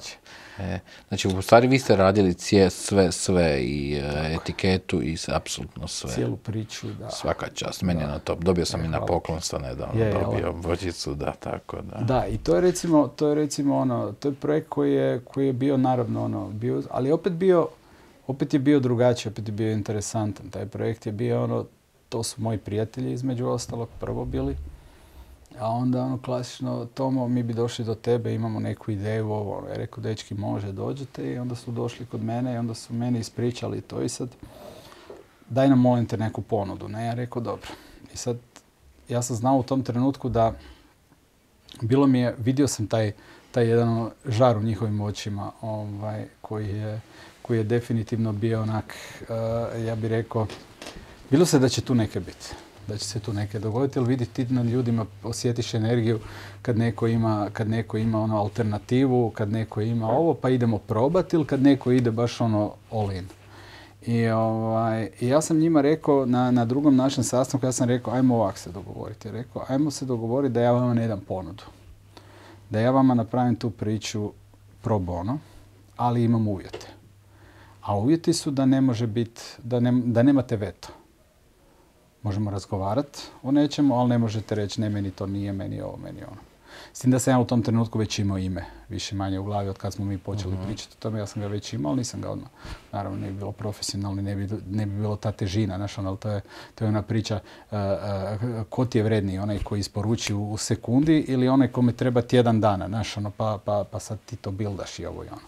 E, 0.60 0.80
znači, 1.08 1.28
u 1.28 1.42
stvari 1.42 1.68
vi 1.68 1.80
ste 1.80 1.96
radili 1.96 2.34
cije, 2.34 2.70
sve, 2.70 3.12
sve 3.12 3.62
i 3.62 3.96
e, 3.96 4.36
etiketu 4.36 5.04
i 5.04 5.18
apsolutno 5.28 5.88
sve. 5.88 6.10
Cijelu 6.10 6.38
priču, 6.38 6.88
da. 6.88 7.10
Svaka 7.10 7.48
čast, 7.54 7.82
meni 7.82 8.02
je 8.02 8.08
na 8.08 8.20
top. 8.20 8.44
Dobio 8.44 8.66
sam 8.66 8.82
e, 8.82 8.86
i 8.86 8.88
na 8.88 9.06
poklonstvo 9.06 9.60
nedavno, 9.60 10.04
je, 10.04 10.14
dobio 10.14 10.52
vođicu, 10.52 11.16
da, 11.16 11.32
tako 11.32 11.82
da. 11.82 11.98
Da, 11.98 12.28
i 12.28 12.38
to 12.38 12.56
je 12.56 12.62
recimo, 12.62 13.08
to 13.08 13.28
je 13.28 13.36
recimo 13.36 13.78
ono, 13.78 14.12
to 14.12 14.28
je 14.28 14.34
projekt 14.34 14.70
koji 14.70 14.94
je, 14.94 15.20
koji 15.20 15.48
je 15.48 15.54
bio 15.54 15.78
naravno 15.78 16.26
ono, 16.26 16.50
bio, 16.50 16.84
ali 16.92 17.12
opet 17.12 17.34
bio, 17.34 17.68
opet 18.28 18.54
je 18.54 18.60
bio 18.60 18.80
drugačiji, 18.80 19.32
opet 19.32 19.48
je 19.48 19.52
bio 19.52 19.72
interesantan. 19.72 20.50
Taj 20.50 20.66
projekt 20.66 21.06
je 21.06 21.12
bio 21.12 21.44
ono, 21.44 21.66
to 22.10 22.24
su 22.24 22.42
moji 22.42 22.58
prijatelji 22.58 23.14
između 23.14 23.48
ostalog 23.48 23.90
prvo 24.00 24.26
bili 24.26 24.56
a 25.60 25.70
onda 25.70 26.02
ono 26.02 26.18
klasično, 26.22 26.88
Tomo, 26.94 27.28
mi 27.28 27.44
bi 27.44 27.54
došli 27.54 27.86
do 27.86 27.96
tebe, 27.96 28.34
imamo 28.34 28.60
neku 28.60 28.92
ideju, 28.92 29.32
ovo, 29.32 29.58
ono, 29.58 29.68
ja 29.68 29.76
rekao, 29.76 30.02
dečki, 30.02 30.34
može, 30.34 30.72
dođete 30.72 31.32
i 31.32 31.38
onda 31.38 31.56
su 31.56 31.72
došli 31.72 32.06
kod 32.06 32.24
mene 32.24 32.54
i 32.54 32.58
onda 32.58 32.74
su 32.74 32.94
meni 32.94 33.20
ispričali 33.20 33.82
to 33.82 34.02
i 34.02 34.10
sad, 34.10 34.30
daj 35.50 35.70
nam 35.70 35.80
molim 35.80 36.06
te 36.06 36.18
neku 36.18 36.42
ponudu, 36.42 36.88
ne, 36.88 37.06
ja 37.06 37.14
rekao, 37.14 37.42
dobro. 37.42 37.70
I 38.14 38.18
sad, 38.18 38.38
ja 39.10 39.22
sam 39.22 39.36
znao 39.36 39.58
u 39.58 39.64
tom 39.64 39.84
trenutku 39.84 40.30
da, 40.30 40.54
bilo 41.82 42.08
mi 42.08 42.20
je, 42.20 42.36
vidio 42.38 42.68
sam 42.68 42.88
taj, 42.88 43.12
taj 43.52 43.68
jedan 43.68 43.90
ono, 43.90 44.12
žar 44.26 44.58
u 44.58 44.64
njihovim 44.64 45.02
očima, 45.02 45.52
ovaj, 45.62 46.26
koji 46.42 46.70
je, 46.70 47.02
koji 47.42 47.58
je 47.58 47.64
definitivno 47.64 48.32
bio 48.32 48.62
onak, 48.62 48.96
uh, 49.22 49.86
ja 49.86 49.96
bih 49.96 50.10
rekao, 50.10 50.48
bilo 51.32 51.46
se 51.46 51.60
da 51.60 51.70
će 51.70 51.82
tu 51.82 51.96
neke 51.96 52.20
biti 52.20 52.54
da 52.88 52.98
će 52.98 53.06
se 53.06 53.20
tu 53.20 53.34
neke 53.34 53.60
dogoditi, 53.60 54.00
ali 54.00 54.08
vidi 54.08 54.26
ti 54.26 54.46
na 54.46 54.64
ljudima 54.64 55.06
osjetiš 55.24 55.74
energiju 55.74 56.20
kad 56.62 56.78
neko 56.78 57.08
ima, 57.08 57.50
kad 57.54 57.70
neko 57.70 57.98
ima 57.98 58.22
ono 58.22 58.38
alternativu, 58.38 59.30
kad 59.30 59.52
neko 59.52 59.82
ima 59.82 60.10
ovo, 60.10 60.34
pa 60.34 60.50
idemo 60.50 60.78
probati 60.78 61.36
ili 61.36 61.46
kad 61.46 61.62
neko 61.62 61.92
ide 61.92 62.12
baš 62.12 62.42
ono 62.42 62.74
all 62.92 63.12
in. 63.12 63.28
I, 64.06 64.28
ovaj, 64.30 65.10
ja 65.22 65.42
sam 65.42 65.58
njima 65.58 65.82
rekao 65.82 66.26
na, 66.26 66.52
na 66.52 66.66
drugom 66.66 66.96
našem 66.96 67.24
sastanku, 67.24 67.66
ja 67.66 67.72
sam 67.72 67.88
rekao 67.90 68.14
ajmo 68.14 68.36
ovak 68.36 68.58
se 68.58 68.72
dogovoriti. 68.72 69.32
Rekao 69.32 69.66
ajmo 69.68 69.92
se 69.92 70.06
dogovoriti 70.06 70.54
da 70.54 70.62
ja 70.62 70.72
vama 70.72 70.94
ne 70.94 71.08
dam 71.08 71.22
ponudu. 71.28 71.64
Da 72.70 72.80
ja 72.80 72.92
vama 72.92 73.14
napravim 73.14 73.56
tu 73.56 73.70
priču 73.70 74.32
pro 74.82 75.00
bono, 75.00 75.40
ali 75.98 76.24
imam 76.24 76.48
uvjete. 76.48 76.88
A 77.82 77.98
uvjeti 77.98 78.34
su 78.34 78.52
da 78.52 78.66
ne 78.66 78.82
može 78.82 79.08
biti, 79.08 79.42
da, 79.64 79.80
da 80.06 80.24
nemate 80.24 80.56
veto 80.56 80.90
možemo 82.24 82.52
razgovarati 82.52 83.20
o 83.44 83.52
nečemu, 83.52 83.96
ali 83.96 84.10
ne 84.10 84.18
možete 84.18 84.56
reći 84.56 84.82
ne 84.82 84.90
meni 84.90 85.12
to 85.12 85.28
nije, 85.28 85.54
meni 85.54 85.82
ovo, 85.82 85.98
meni 85.98 86.24
ono. 86.24 86.54
S 86.94 87.00
tim 87.00 87.12
da 87.12 87.20
sam 87.20 87.34
ja 87.34 87.40
u 87.40 87.46
tom 87.46 87.62
trenutku 87.62 88.00
već 88.00 88.20
imao 88.20 88.38
ime, 88.38 88.66
više 88.90 89.16
manje 89.16 89.40
u 89.40 89.44
glavi 89.44 89.70
od 89.70 89.78
kad 89.78 89.94
smo 89.94 90.06
mi 90.06 90.18
počeli 90.18 90.54
uh 90.54 90.66
pričati 90.66 90.96
o 90.98 91.02
tome, 91.02 91.20
ja 91.20 91.28
sam 91.28 91.42
ga 91.42 91.48
već 91.48 91.74
imao, 91.74 91.90
ali 91.90 91.98
nisam 91.98 92.22
ga 92.22 92.30
odmah. 92.30 92.50
Naravno, 92.92 93.20
ne 93.20 93.28
bi 93.28 93.34
bilo 93.34 93.52
profesionalno, 93.52 94.22
ne 94.22 94.36
bi, 94.36 94.48
ne 94.70 94.86
bi 94.86 94.92
bilo 94.96 95.16
ta 95.16 95.32
težina, 95.32 95.78
znaš, 95.78 95.98
ono, 95.98 96.16
to 96.16 96.30
je, 96.30 96.42
to 96.76 96.86
je 96.86 96.90
ona 96.90 97.02
priča 97.02 97.40
uh, 97.72 97.78
uh, 97.78 98.64
ko 98.70 98.86
ti 98.86 98.98
je 98.98 99.04
vredniji, 99.04 99.40
onaj 99.40 99.60
koji 99.60 99.80
isporuči 99.80 100.34
u, 100.34 100.58
sekundi 100.58 101.26
ili 101.28 101.48
onaj 101.48 101.68
kome 101.68 101.92
treba 101.92 102.22
tjedan 102.22 102.62
dana, 102.62 102.88
znaš, 102.88 103.18
ono, 103.18 103.30
pa, 103.30 103.60
pa, 103.66 103.86
pa 103.92 104.00
sad 104.00 104.20
ti 104.26 104.36
to 104.36 104.52
bildaš 104.52 105.00
i 105.00 105.06
ovo 105.06 105.24
i 105.24 105.28
ono. 105.28 105.42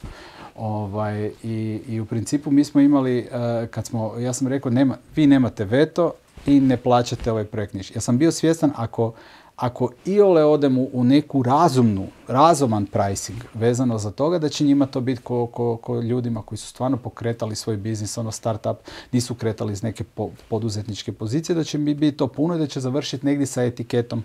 Ovaj, 0.55 1.31
i, 1.43 1.81
I 1.87 1.99
u 1.99 2.05
principu 2.05 2.51
mi 2.51 2.63
smo 2.63 2.81
imali, 2.81 3.27
uh, 3.31 3.69
kad 3.69 3.85
smo, 3.85 4.19
ja 4.19 4.33
sam 4.33 4.47
rekao, 4.47 4.71
nema, 4.71 4.97
vi 5.15 5.27
nemate 5.27 5.65
veto, 5.65 6.11
i 6.45 6.59
ne 6.59 6.77
plaćate 6.77 7.31
ovaj 7.31 7.43
projekt 7.45 7.73
niš. 7.73 7.95
Ja 7.95 8.01
sam 8.01 8.17
bio 8.17 8.31
svjestan 8.31 8.71
ako, 8.75 9.13
ako 9.55 9.91
iole 10.05 10.43
odem 10.43 10.77
u 10.77 11.03
neku 11.03 11.43
razumnu, 11.43 12.07
razuman 12.27 12.85
pricing 12.85 13.43
vezano 13.53 13.97
za 13.97 14.11
toga, 14.11 14.39
da 14.39 14.49
će 14.49 14.63
njima 14.63 14.85
to 14.85 15.01
biti 15.01 15.21
ko, 15.21 15.47
ko, 15.47 15.77
ko 15.77 16.01
ljudima 16.01 16.41
koji 16.41 16.59
su 16.59 16.67
stvarno 16.67 16.97
pokretali 16.97 17.55
svoj 17.55 17.77
biznis, 17.77 18.17
ono 18.17 18.31
startup, 18.31 18.77
nisu 19.11 19.35
kretali 19.35 19.73
iz 19.73 19.83
neke 19.83 20.03
poduzetničke 20.49 21.11
pozicije, 21.11 21.55
da 21.55 21.63
će 21.63 21.77
mi 21.77 21.93
biti 21.93 22.17
to 22.17 22.27
puno 22.27 22.55
i 22.55 22.59
da 22.59 22.67
će 22.67 22.79
završiti 22.79 23.25
negdje 23.25 23.45
sa 23.45 23.63
etiketom 23.63 24.23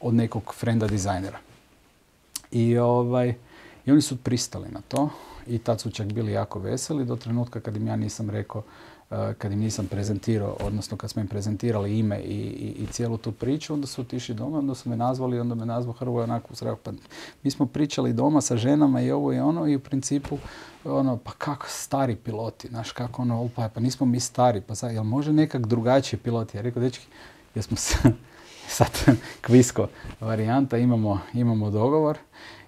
od 0.00 0.14
nekog 0.14 0.54
frenda 0.54 0.86
dizajnera. 0.86 1.38
I, 2.50 2.78
ovaj, 2.78 3.34
I 3.86 3.90
oni 3.92 4.02
su 4.02 4.16
pristali 4.16 4.68
na 4.70 4.80
to 4.88 5.08
i 5.46 5.58
tad 5.58 5.80
su 5.80 5.90
čak 5.90 6.12
bili 6.12 6.32
jako 6.32 6.58
veseli 6.58 7.04
do 7.04 7.16
trenutka 7.16 7.60
kad 7.60 7.76
im 7.76 7.86
ja 7.86 7.96
nisam 7.96 8.30
rekao 8.30 8.62
kad 9.38 9.52
im 9.52 9.58
nisam 9.58 9.86
prezentirao, 9.86 10.56
odnosno 10.60 10.96
kad 10.96 11.10
smo 11.10 11.22
im 11.22 11.28
prezentirali 11.28 11.98
ime 11.98 12.20
i, 12.20 12.40
i, 12.40 12.82
i 12.82 12.86
cijelu 12.86 13.16
tu 13.16 13.32
priču, 13.32 13.74
onda 13.74 13.86
su 13.86 14.00
otišli 14.00 14.34
doma, 14.34 14.58
onda 14.58 14.74
su 14.74 14.88
me 14.88 14.96
nazvali, 14.96 15.40
onda 15.40 15.54
me 15.54 15.66
nazvao 15.66 15.92
Hrvoje 15.92 16.24
onako 16.24 16.48
u 16.52 16.76
Pa 16.82 16.92
mi 17.42 17.50
smo 17.50 17.66
pričali 17.66 18.12
doma 18.12 18.40
sa 18.40 18.56
ženama 18.56 19.00
i 19.00 19.10
ovo 19.10 19.32
i 19.32 19.38
ono 19.38 19.66
i 19.66 19.76
u 19.76 19.80
principu 19.80 20.38
ono, 20.84 21.16
pa 21.16 21.32
kako 21.32 21.66
stari 21.68 22.16
piloti, 22.16 22.68
znaš, 22.68 22.92
kako 22.92 23.22
ono, 23.22 23.48
pa, 23.56 23.68
pa 23.68 23.80
nismo 23.80 24.06
mi 24.06 24.20
stari, 24.20 24.60
pa 24.60 24.74
sad, 24.74 24.92
jel 24.92 25.04
može 25.04 25.32
nekak 25.32 25.66
drugačiji 25.66 26.20
piloti? 26.20 26.56
Ja 26.56 26.62
rekao, 26.62 26.82
dečki, 26.82 27.06
jesmo 27.54 27.76
se, 27.76 27.96
sad 28.76 28.90
kvisko 29.40 29.88
varijanta, 30.20 30.78
imamo, 30.78 31.20
imamo 31.34 31.70
dogovor 31.70 32.18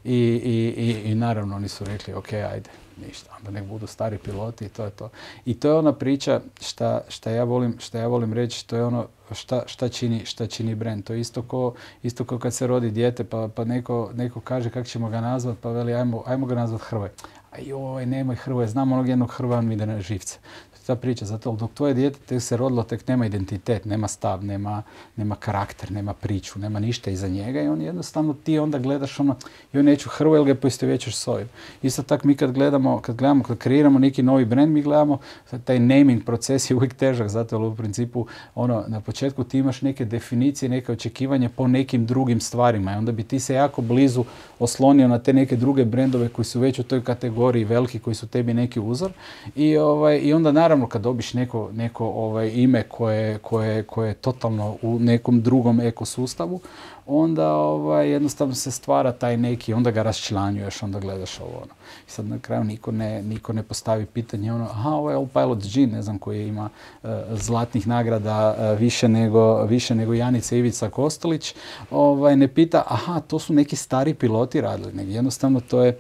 i, 0.05 0.15
i, 0.15 1.11
i 1.11 1.15
naravno 1.15 1.57
oni 1.57 1.69
su 1.69 1.85
rekli, 1.85 2.15
ok, 2.15 2.33
ajde, 2.33 2.71
ništa. 2.97 3.31
Onda 3.39 3.51
nek 3.51 3.65
budu 3.65 3.87
stari 3.87 4.19
piloti 4.19 4.65
i 4.65 4.69
to 4.69 4.85
je 4.85 4.91
to. 4.91 5.09
I 5.45 5.55
to 5.61 5.69
je 5.69 5.75
ona 5.75 5.93
priča 5.93 6.41
šta, 6.61 7.01
šta, 7.09 7.31
ja, 7.31 7.45
volim, 7.45 7.77
šta 7.79 7.99
ja 7.99 8.07
volim 8.07 8.33
reći, 8.33 8.67
to 8.67 8.77
je 8.77 8.85
ono 8.85 9.07
šta, 9.33 9.63
šta, 9.67 9.89
čini, 9.89 10.25
šta 10.25 10.47
čini 10.47 10.75
brand. 10.75 11.05
To 11.05 11.13
je 11.13 11.21
isto 11.21 11.43
ko, 11.43 11.75
isto 12.03 12.25
ko 12.25 12.39
kad 12.39 12.55
se 12.55 12.67
rodi 12.67 12.91
dijete 12.91 13.25
pa, 13.25 13.49
pa 13.55 13.65
neko, 13.65 14.11
neko 14.15 14.41
kaže 14.41 14.71
kako 14.71 14.87
ćemo 14.87 15.09
ga 15.09 15.21
nazvat 15.21 15.57
pa 15.61 15.71
veli 15.71 15.95
ajmo, 15.95 16.23
ajmo 16.27 16.47
ga 16.47 16.55
nazvat 16.55 16.81
Hrvoje. 16.81 17.13
A 17.51 17.59
joj, 17.61 18.07
nemoj 18.07 18.37
Hrvoje, 18.37 18.69
znam 18.69 18.93
onog 18.93 19.09
jednog 19.09 19.31
Hrvoja, 19.31 19.59
on 19.59 19.67
mi 19.67 19.75
ide 19.75 19.87
na 19.87 20.01
živce. 20.01 20.39
Ta 20.87 20.97
priča, 20.97 21.25
zato 21.25 21.53
dok 21.53 21.71
tvoje 21.75 21.95
dijete 21.95 22.19
tek 22.27 22.43
se 22.43 22.57
rodilo, 22.57 22.83
tek 22.83 23.09
nema 23.09 23.27
identitet, 23.27 23.85
nema 23.85 24.09
stav, 24.09 24.45
nema, 24.45 24.83
nema 25.17 25.35
karakter, 25.35 25.93
nema 25.93 26.13
priču, 26.13 26.59
nema 26.59 26.81
ništa 26.81 27.11
iza 27.11 27.29
njega 27.29 27.63
i 27.63 27.69
on 27.69 27.83
jednostavno 27.83 28.35
ti 28.35 28.59
onda 28.59 28.79
gledaš 28.79 29.21
ono, 29.21 29.37
joj 29.73 29.83
neću 29.83 30.09
hrvu, 30.09 30.35
jel 30.35 30.45
ga 30.45 30.55
poistovjećaš 30.55 31.17
s 31.17 31.29
ovim. 31.29 31.49
Isto 31.83 32.03
tako 32.03 32.27
mi 32.27 32.37
kad 32.37 32.53
gledamo, 32.53 33.01
kad 33.01 33.17
gledamo, 33.17 33.45
kad 33.45 33.59
kreiramo 33.59 33.99
neki 33.99 34.23
novi 34.23 34.45
brand, 34.45 34.73
mi 34.73 34.83
gledamo, 34.83 35.19
taj 35.65 35.79
naming 35.79 36.25
proces 36.25 36.71
je 36.71 36.77
uvijek 36.77 36.95
težak, 36.95 37.29
zato 37.29 37.59
u 37.59 37.75
principu 37.75 38.27
ono, 38.55 38.85
na 38.89 39.01
početku 39.01 39.45
ti 39.45 39.59
imaš 39.59 39.83
neke 39.83 40.05
definicije, 40.05 40.69
neke 40.69 40.93
očekivanja 40.93 41.49
po 41.57 41.69
nekim 41.69 42.07
drugim 42.07 42.41
stvarima 42.41 42.93
i 42.93 42.97
onda 42.97 43.13
bi 43.13 43.23
ti 43.23 43.41
se 43.41 43.55
jako 43.55 43.83
blizu 43.83 44.25
oslonio 44.59 45.09
na 45.09 45.19
te 45.19 45.33
neke 45.33 45.57
druge 45.57 45.85
brendove 45.85 46.29
koji 46.29 46.45
su 46.45 46.61
već 46.61 46.79
u 46.79 46.83
toj 46.83 47.05
kategoriji 47.05 47.65
veliki, 47.65 47.99
koji 47.99 48.15
su 48.15 48.27
tebi 48.27 48.55
neki 48.55 48.81
uzor 48.81 49.13
i, 49.57 49.77
ovaj, 49.77 50.19
i 50.19 50.33
onda 50.33 50.53
naravno 50.53 50.76
kad 50.89 51.03
dobiš 51.03 51.35
neko, 51.35 51.71
neko 51.73 52.07
ovaj, 52.07 52.51
ime 52.55 52.83
koje, 52.83 53.39
koje, 53.39 53.83
koje 53.83 54.09
je 54.09 54.15
totalno 54.15 54.77
u 54.83 54.99
nekom 54.99 55.43
drugom 55.43 55.81
ekosustavu, 55.81 56.61
onda 57.07 57.53
ovaj, 57.53 58.11
jednostavno 58.11 58.55
se 58.55 58.71
stvara 58.71 59.13
taj 59.13 59.37
neki, 59.37 59.75
onda 59.75 59.91
ga 59.91 60.03
raščlanjuješ, 60.03 60.83
onda 60.83 61.01
gledaš 61.01 61.41
ovo. 61.41 61.57
Ono. 61.57 61.75
I 62.09 62.11
sad 62.11 62.27
na 62.27 62.39
kraju 62.39 62.65
niko 62.65 62.93
ne, 62.93 63.23
niko 63.23 63.53
ne 63.53 63.63
postavi 63.63 64.07
pitanje, 64.07 64.53
ono, 64.53 64.65
aha, 64.65 64.91
ovo 64.91 65.11
je 65.11 65.27
Pilot 65.33 65.59
G, 65.75 65.87
ne 65.87 66.03
znam, 66.03 66.19
koji 66.19 66.49
ima 66.49 66.69
uh, 67.03 67.11
zlatnih 67.31 67.87
nagrada 67.87 68.57
uh, 68.59 68.79
više, 68.81 69.09
nego, 69.09 69.65
više 69.65 69.95
nego 69.95 70.15
Janica 70.15 70.57
Ivica 70.57 70.91
Kostolić, 70.91 71.55
ovaj, 71.91 72.37
ne 72.37 72.49
pita, 72.49 72.83
aha, 72.87 73.21
to 73.21 73.39
su 73.39 73.55
neki 73.55 73.77
stari 73.77 74.15
piloti 74.15 74.61
radili, 74.61 74.93
nego 74.93 75.11
jednostavno 75.11 75.61
to 75.61 75.85
je, 75.85 75.99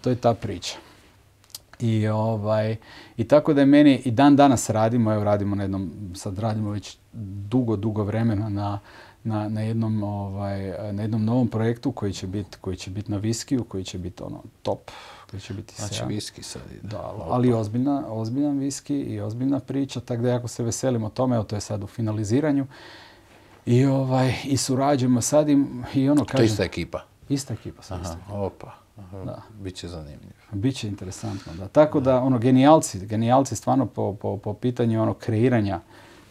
to 0.00 0.10
je 0.10 0.16
ta 0.16 0.34
priča. 0.34 0.76
I, 1.80 2.08
ovaj, 2.08 2.76
I 3.18 3.24
tako 3.24 3.54
da 3.54 3.60
je 3.60 3.66
meni, 3.66 4.02
i 4.04 4.10
dan 4.10 4.36
danas 4.36 4.70
radimo, 4.70 5.12
evo 5.12 5.24
radimo 5.24 5.56
na 5.56 5.62
jednom, 5.62 5.90
sad 6.14 6.38
radimo 6.38 6.70
već 6.70 6.98
dugo, 7.48 7.76
dugo 7.76 8.04
vremena 8.04 8.48
na, 8.48 8.78
na, 9.24 9.48
na, 9.48 9.60
jednom, 9.60 10.02
ovaj, 10.02 10.92
na 10.92 11.02
jednom 11.02 11.24
novom 11.24 11.48
projektu 11.48 11.92
koji 11.92 12.12
će 12.12 12.26
biti 12.26 12.58
koji 12.60 12.76
će 12.76 12.90
biti 12.90 13.10
na 13.10 13.16
viskiju, 13.16 13.64
koji 13.64 13.84
će 13.84 13.98
biti 13.98 14.22
ono 14.22 14.42
top, 14.62 14.90
koji 15.30 15.40
će 15.40 15.54
biti 15.54 15.74
Znači 15.76 16.02
viski 16.08 16.42
sad 16.42 16.62
ide. 16.70 16.88
Da, 16.88 17.12
ali 17.28 17.52
ozbiljna, 17.52 18.04
ozbiljan 18.08 18.58
viski 18.58 18.96
i 19.00 19.20
ozbiljna 19.20 19.60
priča, 19.60 20.00
tako 20.00 20.22
da 20.22 20.28
jako 20.28 20.48
se 20.48 20.62
veselimo 20.62 21.08
tome, 21.08 21.36
evo 21.36 21.44
to 21.44 21.56
je 21.56 21.60
sad 21.60 21.82
u 21.82 21.86
finaliziranju. 21.86 22.66
I, 23.66 23.84
ovaj, 23.84 24.34
i 24.44 24.56
surađujemo 24.56 25.20
sad 25.20 25.48
i, 25.48 25.64
i 25.94 26.10
ono 26.10 26.24
kažem... 26.24 26.36
To 26.36 26.42
je 26.42 26.46
ista 26.46 26.64
ekipa? 26.64 27.04
Ista 27.28 27.54
ekipa. 27.54 27.82
Sad 27.82 28.00
Aha, 28.00 28.16
opa. 28.32 28.87
Da. 29.24 29.42
Biće 29.60 29.88
zanimljivo. 29.88 30.32
Biće 30.52 30.88
interesantno, 30.88 31.52
da. 31.58 31.68
Tako 31.68 32.00
da, 32.00 32.20
ono, 32.20 32.38
genijalci, 32.38 33.06
genijalci 33.06 33.56
stvarno 33.56 33.86
po, 33.86 34.14
po, 34.14 34.36
po 34.36 34.54
pitanju 34.54 35.02
ono 35.02 35.14
kreiranja 35.14 35.80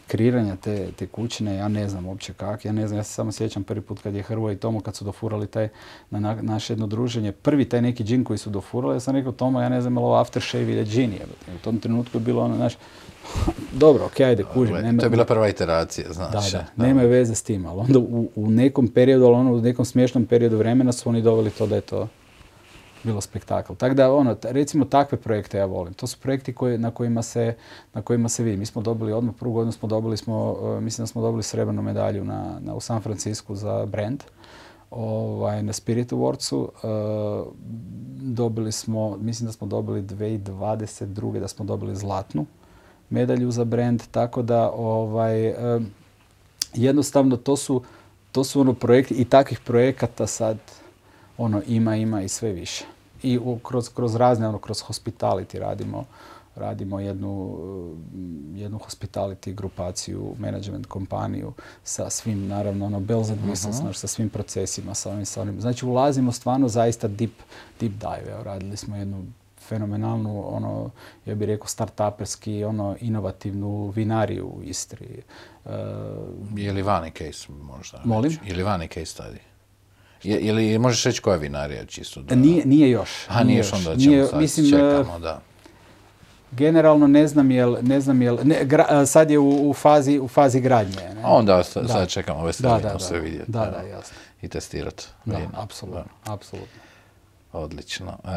kreiranja 0.07 0.55
te, 0.55 0.91
te 0.91 1.07
kućine, 1.07 1.55
ja 1.55 1.67
ne 1.67 1.89
znam 1.89 2.05
uopće 2.05 2.33
kak, 2.33 2.65
ja 2.65 2.71
ne 2.71 2.87
znam, 2.87 2.99
ja 2.99 3.03
se 3.03 3.13
samo 3.13 3.31
sjećam 3.31 3.63
prvi 3.63 3.81
put 3.81 4.01
kad 4.01 4.15
je 4.15 4.23
Hrvo 4.23 4.51
i 4.51 4.55
Tomo 4.55 4.81
kad 4.81 4.95
su 4.95 5.05
dofurali 5.05 5.47
taj, 5.47 5.69
na, 6.09 6.37
naše 6.41 6.73
jedno 6.73 6.87
druženje, 6.87 7.31
prvi 7.31 7.65
taj 7.69 7.81
neki 7.81 8.03
džin 8.03 8.23
koji 8.23 8.37
su 8.37 8.49
dofurali, 8.49 8.95
ja 8.95 8.99
sam 8.99 9.15
rekao 9.15 9.31
Tomo, 9.31 9.61
ja 9.61 9.69
ne 9.69 9.81
znam, 9.81 9.97
ovo 9.97 10.15
aftershave 10.15 10.63
ili 10.63 10.85
džin 10.85 11.13
je. 11.13 11.25
U 11.55 11.57
tom 11.63 11.79
trenutku 11.79 12.17
je 12.17 12.21
bilo 12.21 12.43
ono, 12.43 12.55
znaš, 12.55 12.73
dobro, 13.83 14.05
ok, 14.05 14.19
ajde, 14.19 14.43
kužim. 14.53 14.75
Nema, 14.75 14.99
to 14.99 15.05
je 15.05 15.09
bila 15.09 15.25
prva 15.25 15.49
iteracija, 15.49 16.13
znaš. 16.13 16.51
Da, 16.51 16.65
da, 16.75 16.85
nema 16.85 17.01
veze 17.01 17.35
s 17.35 17.43
tim, 17.43 17.65
ali 17.65 17.79
onda 17.79 17.99
u, 17.99 18.29
u 18.35 18.49
nekom 18.51 18.87
periodu, 18.87 19.25
ali 19.25 19.35
ono, 19.35 19.53
u 19.53 19.61
nekom 19.61 19.85
smiješnom 19.85 20.25
periodu 20.25 20.57
vremena 20.57 20.91
su 20.91 21.09
oni 21.09 21.21
doveli 21.21 21.49
to 21.49 21.67
da 21.67 21.75
je 21.75 21.81
to 21.81 22.07
bilo 23.03 23.21
spektakl. 23.21 23.73
Tako 23.73 23.95
da, 23.95 24.13
ono, 24.13 24.35
recimo 24.43 24.85
takve 24.85 25.17
projekte 25.17 25.57
ja 25.57 25.65
volim. 25.65 25.93
To 25.93 26.07
su 26.07 26.17
projekti 26.19 26.53
koji, 26.53 26.77
na, 26.77 26.91
kojima 26.91 27.21
se, 27.21 27.55
na 27.93 28.01
kojima 28.01 28.29
se 28.29 28.43
vidi. 28.43 28.57
Mi 28.57 28.65
smo 28.65 28.81
dobili 28.81 29.13
odmah 29.13 29.35
prvu 29.39 29.53
godinu 29.53 29.71
smo 29.71 29.87
dobili 29.87 30.17
smo, 30.17 30.51
uh, 30.51 30.83
mislim 30.83 31.03
da 31.03 31.07
smo 31.07 31.21
dobili 31.21 31.43
srebrnu 31.43 31.81
medalju 31.81 32.23
na, 32.23 32.59
na, 32.59 32.75
u 32.75 32.79
San 32.79 33.01
Francisco 33.01 33.55
za 33.55 33.85
brand 33.85 34.23
ovaj, 34.91 35.63
na 35.63 35.73
Spirit 35.73 36.11
Awardsu. 36.11 36.67
Uh, 36.67 37.47
dobili 38.21 38.71
smo, 38.71 39.17
mislim 39.17 39.47
da 39.47 39.51
smo 39.51 39.67
dobili 39.67 40.01
2022. 40.01 41.39
da 41.39 41.47
smo 41.47 41.65
dobili 41.65 41.95
zlatnu 41.95 42.45
medalju 43.09 43.51
za 43.51 43.63
brand, 43.63 44.03
tako 44.11 44.41
da 44.41 44.71
ovaj, 44.71 45.49
uh, 45.49 45.83
jednostavno 46.73 47.37
to 47.37 47.57
su, 47.57 47.81
to 48.31 48.43
su 48.43 48.61
ono 48.61 48.73
projekti 48.73 49.13
i 49.13 49.25
takvih 49.25 49.59
projekata 49.59 50.27
sad 50.27 50.57
ono 51.37 51.61
ima, 51.67 51.95
ima 51.95 52.21
i 52.21 52.27
sve 52.27 52.51
više. 52.51 52.85
I 53.23 53.37
u, 53.37 53.59
kroz, 53.59 53.89
kroz 53.89 54.15
razne, 54.15 54.47
ono, 54.47 54.57
kroz 54.57 54.83
hospitality 54.83 55.59
radimo, 55.59 56.05
radimo 56.55 56.99
jednu, 56.99 57.57
jednu 58.55 58.79
hospitality 58.79 59.53
grupaciju, 59.53 60.35
management 60.39 60.85
kompaniju 60.85 61.53
sa 61.83 62.09
svim, 62.09 62.47
naravno, 62.47 62.85
ono, 62.85 62.99
bells 62.99 63.29
and 63.29 63.39
whistles, 63.47 63.79
uh 63.79 63.95
sa 63.95 64.07
svim 64.07 64.29
procesima, 64.29 64.93
sa 64.93 65.11
ovim, 65.11 65.25
sa 65.25 65.41
onim. 65.41 65.61
Znači, 65.61 65.85
ulazimo 65.85 66.31
stvarno 66.31 66.67
zaista 66.67 67.07
deep, 67.07 67.33
deep 67.79 67.93
dive. 67.93 68.31
Evo, 68.31 68.43
radili 68.43 68.77
smo 68.77 68.95
jednu 68.95 69.25
fenomenalnu, 69.67 70.55
ono, 70.55 70.89
ja 71.25 71.35
bih 71.35 71.47
rekao, 71.47 71.67
startuperski, 71.67 72.63
ono, 72.63 72.95
inovativnu 73.01 73.89
vinariju 73.89 74.45
u 74.45 74.63
Istri. 74.63 75.21
Uh, 75.65 75.71
je 76.55 76.73
li 76.73 76.81
vani 76.81 77.11
case 77.11 77.51
možda? 77.51 78.01
Molim? 78.05 78.37
Je 78.45 78.55
li 78.55 78.63
vani 78.63 78.87
case 78.87 79.05
study? 79.05 79.46
Je, 80.23 80.39
ili 80.39 80.79
možeš 80.79 81.03
reći 81.03 81.21
koja 81.21 81.37
vinarija 81.37 81.85
čisto? 81.85 82.21
Da... 82.21 82.35
Nije, 82.35 82.65
nije 82.65 82.89
još. 82.89 83.09
A 83.27 83.43
nije 83.43 83.57
još, 83.57 83.73
onda 83.73 83.97
ćemo 83.97 84.11
nije, 84.11 84.27
sad, 84.27 84.41
mislim, 84.41 84.69
čekamo, 84.69 85.19
da. 85.19 85.41
Generalno 86.51 87.07
ne 87.07 87.27
znam 87.27 87.51
jel, 87.51 87.77
ne 87.81 88.01
znam 88.01 88.21
jel, 88.21 88.37
ne, 88.43 88.65
gra, 88.65 89.05
sad 89.05 89.31
je 89.31 89.39
u, 89.39 89.69
u, 89.69 89.73
fazi, 89.73 90.19
u 90.19 90.27
fazi 90.27 90.61
gradnje. 90.61 91.13
Ne? 91.15 91.21
A 91.23 91.27
onda 91.27 91.63
sad, 91.63 91.83
da. 91.83 91.93
sad 91.93 92.09
čekamo 92.09 92.39
ove 92.39 92.53
stvari, 92.53 92.83
da, 92.83 92.89
da, 92.89 92.99
sve 92.99 93.19
vidjeti. 93.19 93.51
Da, 93.51 93.59
da, 93.59 93.87
jasno. 93.87 94.17
I 94.41 94.47
testirati. 94.47 95.03
Da, 95.25 95.39
apsolutno, 95.53 96.03
apsolutno. 96.25 96.81
Odlično. 97.53 98.11
E, 98.11 98.29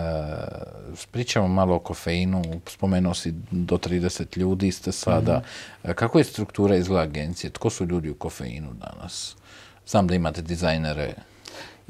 pričamo 1.11 1.49
malo 1.49 1.77
o 1.77 1.79
kofeinu, 1.79 2.43
spomenuo 2.67 3.15
si 3.15 3.35
do 3.51 3.77
30 3.77 4.39
ljudi 4.39 4.73
ste 4.73 4.93
sada. 4.93 5.39
Mm-hmm. 5.39 5.95
Kako 5.95 6.19
je 6.19 6.25
struktura 6.25 6.77
izgleda 6.77 7.03
agencije? 7.03 7.51
Tko 7.51 7.71
su 7.71 7.87
ljudi 7.87 8.11
u 8.11 8.15
kofeinu 8.15 8.73
danas? 8.73 9.37
Znam 9.87 10.07
da 10.07 10.15
imate 10.15 10.43
dizajnere, 10.43 11.15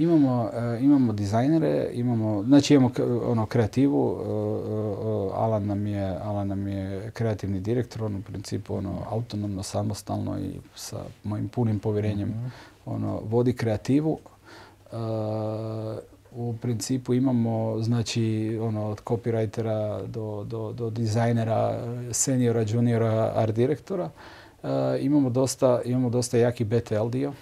Imamo, 0.00 0.42
uh, 0.42 0.82
imamo 0.82 1.12
dizajnere, 1.12 1.90
imamo, 1.92 2.42
znači 2.42 2.74
imamo 2.74 2.90
ono 3.24 3.46
kreativu, 3.46 4.10
uh, 4.10 5.32
Alan, 5.34 5.66
nam 5.66 5.86
je, 5.86 6.18
Alan 6.22 6.48
nam 6.48 6.68
je 6.68 7.10
kreativni 7.10 7.60
direktor, 7.60 8.04
on 8.04 8.16
u 8.16 8.22
principu 8.22 8.74
ono 8.74 9.02
autonomno, 9.10 9.62
samostalno 9.62 10.38
i 10.38 10.50
sa 10.74 11.04
mojim 11.24 11.48
punim 11.48 11.78
povjerenjem 11.78 12.28
mm-hmm. 12.28 12.52
ono 12.86 13.20
vodi 13.24 13.52
kreativu. 13.52 14.18
u 16.32 16.54
principu 16.62 17.14
imamo 17.14 17.82
znači 17.82 18.58
ono 18.62 18.86
od 18.86 19.02
copywritera 19.04 20.06
do, 20.06 20.44
do, 20.44 20.72
do 20.72 20.90
dizajnera, 20.90 21.84
seniora, 22.12 22.64
juniora, 22.68 23.32
art 23.34 23.54
direktora. 23.54 24.10
imamo 25.00 25.30
dosta, 25.30 25.80
imamo 25.84 26.10
dosta 26.10 26.38
jaki 26.38 26.64
BTL 26.64 27.08
dio 27.10 27.32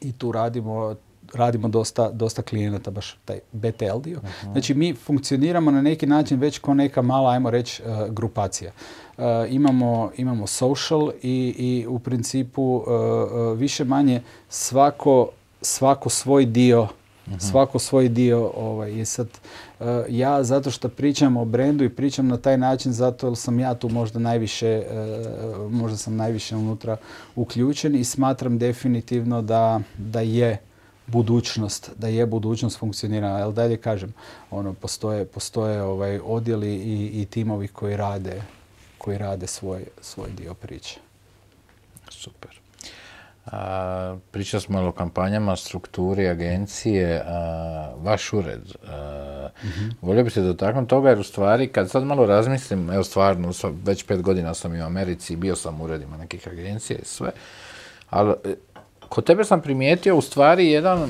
i 0.00 0.12
tu 0.12 0.32
radimo 0.32 0.94
radimo 1.32 1.68
dosta, 1.68 2.10
dosta 2.10 2.42
klijenata, 2.42 2.90
baš 2.90 3.16
taj 3.24 3.38
BTL 3.52 3.98
dio. 4.02 4.20
Znači 4.52 4.74
mi 4.74 4.94
funkcioniramo 4.94 5.70
na 5.70 5.82
neki 5.82 6.06
način 6.06 6.40
već 6.40 6.58
kao 6.58 6.74
neka 6.74 7.02
mala, 7.02 7.30
ajmo 7.30 7.50
reći, 7.50 7.82
uh, 7.82 8.14
grupacija. 8.14 8.72
Uh, 9.16 9.24
imamo, 9.48 10.10
imamo 10.16 10.46
social 10.46 11.10
i, 11.22 11.54
i 11.58 11.86
u 11.88 11.98
principu 11.98 12.62
uh, 12.62 13.58
više 13.58 13.84
manje 13.84 14.22
svako, 14.48 15.28
svako 15.62 16.10
svoj 16.10 16.46
dio 16.46 16.88
Svako 17.38 17.78
svoj 17.78 18.08
dio 18.08 18.52
ovaj, 18.56 18.98
je 18.98 19.04
sad 19.04 19.28
ja 20.08 20.42
zato 20.42 20.70
što 20.70 20.88
pričam 20.88 21.36
o 21.36 21.44
brendu 21.44 21.84
i 21.84 21.88
pričam 21.88 22.28
na 22.28 22.36
taj 22.36 22.58
način 22.58 22.92
zato 22.92 23.26
jer 23.26 23.36
sam 23.36 23.58
ja 23.58 23.74
tu 23.74 23.88
možda 23.88 24.18
najviše 24.18 24.82
možda 25.70 25.96
sam 25.96 26.16
najviše 26.16 26.56
unutra 26.56 26.96
uključen 27.36 27.94
i 27.94 28.04
smatram 28.04 28.58
definitivno 28.58 29.42
da, 29.42 29.80
da 29.98 30.20
je 30.20 30.58
budućnost, 31.06 31.90
da 31.98 32.08
je 32.08 32.26
budućnost 32.26 32.78
funkcionirana. 32.78 33.44
Ali 33.44 33.54
dalje 33.54 33.76
kažem, 33.76 34.14
ono, 34.50 34.72
postoje, 34.72 35.24
postoje 35.24 35.82
ovaj, 35.82 36.20
odjeli 36.24 36.74
i, 36.74 37.22
i 37.22 37.26
timovi 37.26 37.68
koji 37.68 37.96
rade, 37.96 38.42
koji 38.98 39.18
rade 39.18 39.46
svoj, 39.46 39.84
svoj 40.00 40.30
dio 40.30 40.54
priče. 40.54 41.00
Super. 42.08 42.60
A, 43.46 44.16
pričali 44.30 44.60
smo 44.60 44.88
o 44.88 44.92
kampanjama, 44.92 45.56
strukturi, 45.56 46.28
agencije, 46.28 47.22
a, 47.26 47.92
vaš 48.02 48.32
ured. 48.32 48.62
A, 48.88 49.48
mm 49.64 49.90
Volio 50.02 50.24
bi 50.24 50.30
se 50.30 50.42
dotaknuti 50.42 50.88
toga 50.88 51.08
jer 51.08 51.18
u 51.18 51.22
stvari 51.22 51.68
kad 51.68 51.90
sad 51.90 52.04
malo 52.04 52.26
razmislim, 52.26 52.90
evo 52.90 53.04
stvarno, 53.04 53.52
već 53.84 54.06
pet 54.06 54.22
godina 54.22 54.54
sam 54.54 54.74
i 54.74 54.80
u 54.80 54.84
Americi, 54.84 55.36
bio 55.36 55.56
sam 55.56 55.80
u 55.80 55.84
uredima 55.84 56.16
nekih 56.16 56.48
agencija 56.48 56.98
i 56.98 57.04
sve, 57.04 57.30
ali 58.10 58.34
Kod 59.08 59.24
tebe 59.24 59.44
sam 59.44 59.60
primijetio 59.60 60.16
u 60.16 60.22
stvari 60.22 60.70
jedan, 60.70 61.02
e, 61.02 61.08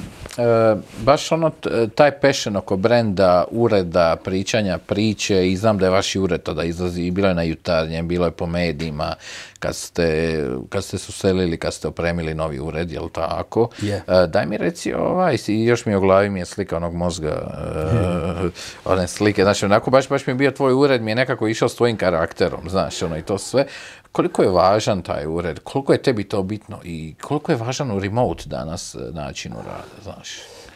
baš 1.04 1.32
ono, 1.32 1.50
t- 1.50 1.88
taj 1.94 2.10
passion 2.10 2.56
oko 2.56 2.76
brenda, 2.76 3.44
ureda, 3.50 4.16
pričanja, 4.24 4.78
priče 4.78 5.48
i 5.48 5.56
znam 5.56 5.78
da 5.78 5.86
je 5.86 5.90
vaš 5.90 6.16
ured 6.16 6.42
tada 6.42 6.64
izlazi 6.64 7.02
i 7.02 7.10
bilo 7.10 7.28
je 7.28 7.34
na 7.34 7.42
jutarnjem, 7.42 8.08
bilo 8.08 8.26
je 8.26 8.30
po 8.30 8.46
medijima 8.46 9.14
kad 9.58 9.76
ste, 9.76 10.38
kad 10.68 10.84
ste 10.84 10.98
se 10.98 11.06
uselili, 11.08 11.56
kad 11.56 11.74
ste 11.74 11.88
opremili 11.88 12.34
novi 12.34 12.60
ured, 12.60 12.92
jel 12.92 13.08
tako? 13.08 13.68
Je. 13.82 14.02
E, 14.08 14.26
daj 14.26 14.46
mi 14.46 14.56
reci 14.56 14.92
ovaj, 14.92 15.36
još 15.48 15.86
mi 15.86 15.96
u 15.96 16.00
glavi 16.00 16.30
mi 16.30 16.38
je 16.38 16.44
slika 16.44 16.76
onog 16.76 16.94
mozga, 16.94 17.28
e, 17.28 18.48
one 18.84 19.08
slike, 19.08 19.42
znači 19.42 19.64
onako 19.64 19.90
baš, 19.90 20.08
baš 20.08 20.26
mi 20.26 20.30
je 20.30 20.34
bio 20.34 20.50
tvoj 20.50 20.72
ured, 20.72 21.02
mi 21.02 21.10
je 21.10 21.14
nekako 21.14 21.48
išao 21.48 21.68
s 21.68 21.76
tvojim 21.76 21.96
karakterom, 21.96 22.68
znaš, 22.68 23.02
ono 23.02 23.16
i 23.18 23.22
to 23.22 23.38
sve. 23.38 23.66
Koliko 24.14 24.42
je 24.42 24.50
važan 24.50 25.02
taj 25.02 25.26
ured, 25.26 25.58
koliko 25.58 25.92
je 25.92 26.02
tebi 26.02 26.24
to 26.24 26.42
bitno 26.42 26.78
i 26.84 27.14
koliko 27.22 27.52
je 27.52 27.56
važan 27.56 27.90
u 27.90 27.98
remote 27.98 28.44
danas 28.46 28.94
e, 28.94 28.98
načinu 29.12 29.56
rada, 29.56 30.02
znaš? 30.02 30.28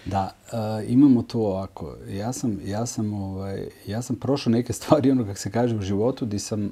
Da, 0.04 0.34
e, 0.52 0.84
imamo 0.88 1.22
to 1.22 1.38
ovako. 1.38 1.96
Ja 2.10 2.32
sam, 2.32 2.58
ja 2.64 2.86
sam, 2.86 3.14
ovaj, 3.14 3.68
ja 3.86 4.02
sam 4.02 4.16
prošao 4.16 4.50
neke 4.50 4.72
stvari, 4.72 5.10
ono 5.10 5.24
kako 5.24 5.38
se 5.38 5.50
kaže 5.50 5.76
u 5.76 5.82
životu, 5.82 6.26
di 6.26 6.38
sam 6.38 6.64
e, 6.64 6.70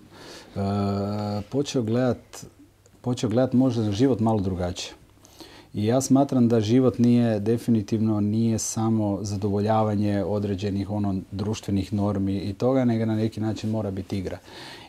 počeo 1.50 1.82
gledat, 1.82 2.44
počeo 3.00 3.30
gledat 3.30 3.52
možda 3.52 3.92
život 3.92 4.20
malo 4.20 4.40
drugačije. 4.40 4.94
I 5.74 5.84
ja 5.84 6.00
smatram 6.00 6.48
da 6.48 6.60
život 6.60 6.98
nije 6.98 7.40
definitivno 7.40 8.20
nije 8.20 8.58
samo 8.58 9.18
zadovoljavanje 9.22 10.24
određenih 10.24 10.90
ono 10.90 11.14
društvenih 11.30 11.92
normi 11.92 12.36
i 12.36 12.54
toga, 12.54 12.84
nego 12.84 13.04
na 13.06 13.16
neki 13.16 13.40
način 13.40 13.70
mora 13.70 13.90
biti 13.90 14.18
igra. 14.18 14.38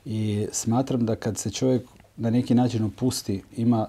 I 0.10 0.48
smatram 0.52 1.06
da 1.06 1.16
kad 1.16 1.38
se 1.38 1.52
čovjek 1.52 1.82
na 2.18 2.30
neki 2.30 2.56
način 2.56 2.84
opusti, 2.84 3.44
ima 3.58 3.88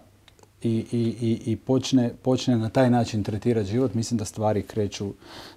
i, 0.63 0.85
i, 0.93 0.99
i, 1.21 1.53
i 1.53 1.57
počne, 1.57 2.11
počne 2.23 2.57
na 2.57 2.69
taj 2.69 2.91
način 2.91 3.23
tretirati 3.23 3.71
život, 3.71 3.95
mislim 3.95 4.19
da 4.19 4.25
stvari 4.25 4.63
kreću, 4.63 5.13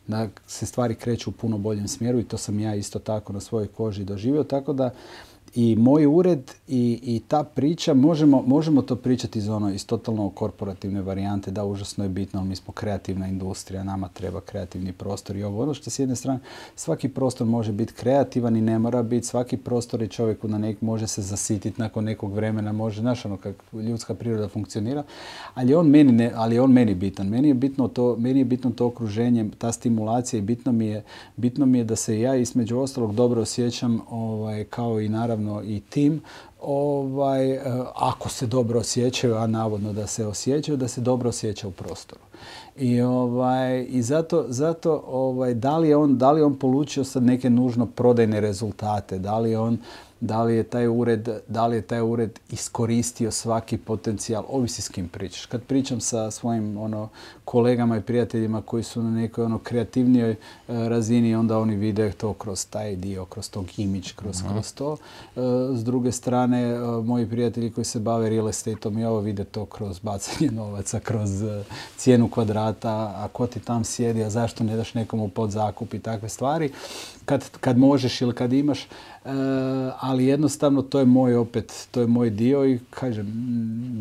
da 0.08 0.28
se 0.48 0.66
stvari 0.66 0.96
kreću 0.96 1.30
u 1.30 1.34
puno 1.34 1.58
boljem 1.58 1.88
smjeru 1.88 2.20
i 2.20 2.24
to 2.24 2.38
sam 2.38 2.60
ja 2.60 2.76
isto 2.76 3.00
tako 3.00 3.34
na 3.34 3.40
svojoj 3.40 3.68
koži 3.68 4.04
doživio, 4.04 4.44
tako 4.44 4.74
da 4.74 4.94
i 5.56 5.76
moj 5.76 6.06
ured 6.06 6.52
i, 6.68 7.00
i 7.04 7.22
ta 7.28 7.44
priča, 7.44 7.94
možemo, 7.94 8.44
možemo 8.48 8.82
to 8.82 8.96
pričati 8.96 9.40
iz, 9.40 9.50
ono, 9.50 9.74
iz 9.74 9.86
totalno 9.86 10.30
korporativne 10.30 11.02
varijante, 11.02 11.52
da 11.52 11.66
užasno 11.66 12.04
je 12.04 12.10
bitno, 12.10 12.40
ali 12.40 12.50
mi 12.50 12.56
smo 12.56 12.74
kreativna 12.74 13.28
industrija, 13.28 13.84
nama 13.84 14.08
treba 14.08 14.42
kreativni 14.42 14.94
prostor 14.94 15.36
i 15.36 15.44
ovo. 15.44 15.64
Ono 15.64 15.74
što 15.74 15.90
s 15.90 16.00
jedne 16.00 16.16
strane, 16.16 16.40
svaki 16.76 17.10
prostor 17.10 17.48
može 17.48 17.72
biti 17.72 17.94
kreativan 17.94 18.56
i 18.56 18.62
ne 18.62 18.80
mora 18.80 19.04
biti, 19.04 19.28
svaki 19.28 19.58
prostor 19.58 20.02
je 20.02 20.08
čovjeku 20.08 20.48
na 20.48 20.58
nek, 20.58 20.82
može 20.82 21.08
se 21.08 21.22
zasititi 21.22 21.82
nakon 21.82 22.04
nekog 22.04 22.34
vremena, 22.34 22.72
može, 22.72 23.02
znaš 23.02 23.26
ono 23.26 23.38
kako 23.38 23.80
ljudska 23.80 24.14
priroda 24.14 24.48
funkcionira, 24.48 25.04
ali 25.54 25.76
on 25.76 25.88
meni, 25.88 26.12
ne, 26.12 26.32
ali 26.36 26.60
on 26.60 26.72
meni 26.72 26.96
bitan. 26.96 27.28
Meni 27.28 27.48
je 27.48 27.54
bitno 27.54 27.88
to, 27.88 28.16
meni 28.16 28.40
je 28.40 28.46
bitno 28.46 28.72
to 28.72 28.86
okruženje, 28.86 29.50
ta 29.58 29.72
stimulacija 29.72 30.38
i 30.38 30.42
bitno 30.42 30.72
mi 30.72 30.86
je, 30.86 31.04
bitno 31.36 31.66
mi 31.66 31.78
je 31.78 31.84
da 31.84 31.96
se 31.96 32.20
ja 32.20 32.36
između 32.36 32.78
ostalog 32.78 33.16
dobro 33.16 33.42
osjećam 33.42 34.02
ovaj, 34.10 34.64
kao 34.64 35.02
i 35.02 35.10
naravno 35.10 35.41
i 35.64 35.80
tim, 35.90 36.22
ovaj, 36.62 37.52
e, 37.52 37.62
ako 37.96 38.30
se 38.30 38.48
dobro 38.48 38.80
osjećaju, 38.80 39.36
a 39.36 39.48
navodno 39.48 39.94
da 39.94 40.08
se 40.08 40.26
osjećaju, 40.26 40.78
da 40.78 40.88
se 40.88 41.02
dobro 41.02 41.30
osjeća 41.30 41.68
u 41.68 41.72
prostoru. 41.72 42.22
I, 42.78 43.02
ovaj, 43.02 43.86
i 43.90 44.02
zato, 44.02 44.46
zato 44.48 45.04
ovaj, 45.08 45.54
da, 45.54 45.78
li 45.78 45.90
je 45.90 45.96
on, 45.96 46.18
da 46.18 46.32
li 46.32 46.42
on 46.42 46.56
polučio 46.56 47.04
sad 47.04 47.24
neke 47.24 47.50
nužno 47.50 47.86
prodajne 47.86 48.42
rezultate, 48.42 49.20
da 49.20 49.40
li 49.40 49.52
je 49.52 49.60
on 49.60 49.78
da 50.22 50.44
li 50.44 50.56
je 50.56 50.64
taj 50.64 50.88
ured, 50.88 51.30
da 51.48 51.68
li 51.68 51.76
je 51.76 51.82
taj 51.82 52.02
ured 52.02 52.40
iskoristio 52.50 53.32
svaki 53.32 53.78
potencijal, 53.78 54.44
ovisi 54.48 54.82
s 54.82 54.90
kim 54.90 55.10
pričaš. 55.10 55.46
Kad 55.46 55.64
pričam 55.64 56.02
sa 56.02 56.32
svojim 56.32 56.78
ono, 56.78 57.10
kolegama 57.46 57.98
i 57.98 58.02
prijateljima 58.02 58.62
koji 58.62 58.84
su 58.84 59.04
na 59.04 59.12
nekoj 59.12 59.44
ono, 59.44 59.60
kreativnijoj 59.60 60.32
e, 60.32 60.38
razini, 60.68 61.36
onda 61.36 61.60
oni 61.60 61.76
vide 61.76 62.12
to 62.12 62.34
kroz 62.34 62.68
taj 62.70 62.96
dio, 62.96 63.26
kroz 63.26 63.50
tog 63.50 63.80
imidž, 63.80 64.12
kroz, 64.16 64.44
kroz 64.52 64.74
to. 64.74 64.98
E, 65.36 65.40
s 65.74 65.84
druge 65.84 66.12
strane, 66.12 66.62
e, 66.62 66.80
moji 67.04 67.30
prijatelji 67.30 67.72
koji 67.72 67.86
se 67.86 68.00
bave 68.00 68.30
real 68.30 68.50
estateom 68.50 68.98
i 68.98 69.06
ovo 69.06 69.20
vide 69.20 69.44
to 69.44 69.66
kroz 69.66 70.00
bacanje 70.00 70.52
novaca, 70.62 71.00
kroz 71.00 71.44
cijenu 71.98 72.30
kvadrata, 72.30 73.14
a 73.16 73.28
ko 73.34 73.48
ti 73.48 73.60
tam 73.60 73.84
sjedi, 73.84 74.24
a 74.24 74.30
zašto 74.30 74.64
ne 74.64 74.76
daš 74.76 74.94
nekomu 74.94 75.30
podzakup 75.30 75.94
i 75.94 76.00
takve 76.00 76.30
stvari. 76.30 76.72
Kad, 77.26 77.50
kad 77.60 77.78
možeš 77.78 78.22
ili 78.22 78.36
kad 78.36 78.54
imaš, 78.54 78.88
ali 80.00 80.26
jednostavno 80.26 80.82
to 80.82 81.00
je 81.00 81.06
moj 81.06 81.36
opet, 81.36 81.88
to 81.92 82.02
je 82.02 82.08
moj 82.08 82.30
dio 82.30 82.66
i 82.66 82.80
kažem, 82.90 83.28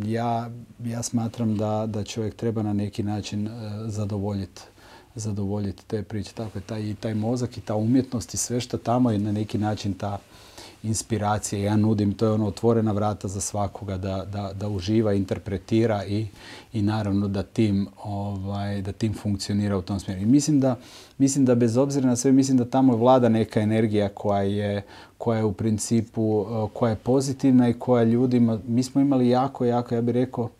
ja, 0.06 0.50
ja 0.84 1.02
smatram 1.02 1.56
da, 1.56 1.86
da 1.86 2.04
čovjek 2.04 2.34
treba 2.34 2.62
na 2.62 2.72
neki 2.72 3.02
način 3.02 3.48
zadovoljiti 3.86 4.62
zadovoljiti 5.14 5.86
te 5.86 6.02
priče. 6.02 6.32
Tako 6.34 6.74
je 6.74 6.90
i 6.90 6.94
taj 6.94 7.14
mozak 7.14 7.58
i 7.58 7.60
ta 7.60 7.74
umjetnost 7.74 8.34
i 8.34 8.36
sve 8.36 8.60
što 8.60 8.78
tamo 8.78 9.10
je 9.10 9.18
na 9.18 9.32
neki 9.32 9.58
način 9.58 9.94
ta 9.94 10.18
inspiracija. 10.82 11.60
Ja 11.60 11.76
nudim, 11.76 12.12
to 12.12 12.26
je 12.26 12.32
ono 12.32 12.46
otvorena 12.46 12.92
vrata 12.92 13.28
za 13.28 13.40
svakoga 13.40 13.96
da, 13.96 14.24
da, 14.32 14.52
da 14.52 14.68
uživa, 14.68 15.12
interpretira 15.12 16.04
i, 16.04 16.26
i 16.72 16.82
naravno 16.82 17.28
da 17.28 17.42
tim, 17.42 17.86
ovaj, 18.04 18.82
da 18.82 18.92
tim 18.92 19.14
funkcionira 19.14 19.76
u 19.76 19.82
tom 19.82 20.00
smjeru. 20.00 20.22
I 20.22 20.26
mislim 20.26 20.60
da, 20.60 20.76
mislim 21.18 21.44
da 21.44 21.54
bez 21.54 21.76
obzira 21.76 22.06
na 22.06 22.16
sve, 22.16 22.32
mislim 22.32 22.58
da 22.58 22.64
tamo 22.64 22.96
vlada 22.96 23.28
neka 23.28 23.60
energija 23.60 24.08
koja 24.08 24.42
je, 24.42 24.82
koja 25.18 25.38
je 25.38 25.44
u 25.44 25.52
principu, 25.52 26.46
koja 26.72 26.90
je 26.90 26.96
pozitivna 26.96 27.68
i 27.68 27.74
koja 27.74 28.04
ljudima, 28.04 28.58
mi 28.66 28.82
smo 28.82 29.00
imali 29.00 29.28
jako, 29.28 29.64
jako, 29.64 29.94
ja 29.94 30.00
bih 30.00 30.14
rekao, 30.14 30.50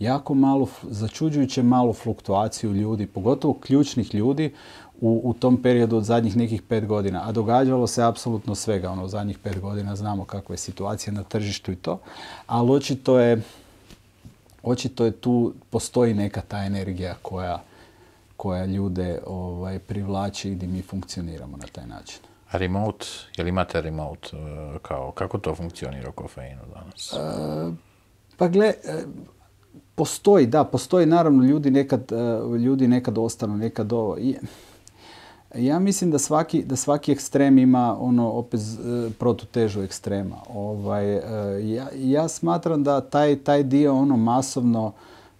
jako 0.00 0.34
malo, 0.34 0.68
začuđujuće 0.82 1.62
malu 1.62 1.92
fluktuaciju 1.92 2.72
ljudi, 2.72 3.06
pogotovo 3.06 3.54
ključnih 3.54 4.14
ljudi 4.14 4.52
u, 5.00 5.20
u 5.24 5.34
tom 5.34 5.62
periodu 5.62 5.96
od 5.96 6.04
zadnjih 6.04 6.36
nekih 6.36 6.62
pet 6.62 6.86
godina. 6.86 7.28
A 7.28 7.32
događalo 7.32 7.86
se 7.86 8.02
apsolutno 8.02 8.54
svega. 8.54 8.90
Ono, 8.90 9.08
zadnjih 9.08 9.38
pet 9.38 9.60
godina 9.60 9.96
znamo 9.96 10.24
kakva 10.24 10.52
je 10.52 10.58
situacija 10.58 11.12
na 11.12 11.22
tržištu 11.22 11.72
i 11.72 11.76
to. 11.76 11.98
Ali 12.46 12.70
očito 12.70 13.18
je, 13.18 13.42
očito 14.62 15.04
je 15.04 15.10
tu, 15.10 15.54
postoji 15.70 16.14
neka 16.14 16.40
ta 16.40 16.64
energija 16.64 17.14
koja, 17.22 17.62
koja 18.36 18.64
ljude 18.64 19.18
ovaj, 19.26 19.78
privlači 19.78 20.50
gdje 20.50 20.68
mi 20.68 20.82
funkcioniramo 20.82 21.56
na 21.56 21.66
taj 21.72 21.86
način. 21.86 22.20
A 22.50 22.58
remote, 22.58 23.06
jel 23.36 23.48
imate 23.48 23.80
remote? 23.80 24.28
E, 24.36 24.78
kao, 24.82 25.12
kako 25.12 25.38
to 25.38 25.54
funkcionira 25.54 26.08
u 26.08 26.12
kofeinu 26.12 26.62
danas? 26.74 27.12
E, 27.12 27.16
pa 28.36 28.48
gle, 28.48 28.66
e, 28.66 29.04
postoji, 29.94 30.46
da, 30.46 30.64
postoji 30.64 31.06
naravno 31.06 31.44
ljudi 31.44 31.70
nekad, 31.70 32.12
e, 32.12 32.58
ljudi 32.58 32.88
nekad 32.88 33.18
ostanu, 33.18 33.56
nekad 33.56 33.92
ovo. 33.92 34.16
Ja 35.54 35.78
mislim 35.78 36.10
da 36.10 36.18
svaki, 36.18 36.62
da 36.62 36.76
svaki 36.76 37.12
ekstrem 37.12 37.58
ima 37.58 37.96
ono 38.00 38.30
opet 38.30 38.60
e, 38.60 39.10
protutežu 39.18 39.82
ekstrema. 39.82 40.36
Ovaj, 40.54 41.14
e, 41.14 41.20
ja, 41.74 41.88
ja 41.94 42.28
smatram 42.28 42.84
da 42.84 43.00
taj, 43.00 43.36
taj 43.36 43.62
dio 43.62 43.94
ono 43.94 44.16
masovno 44.16 44.92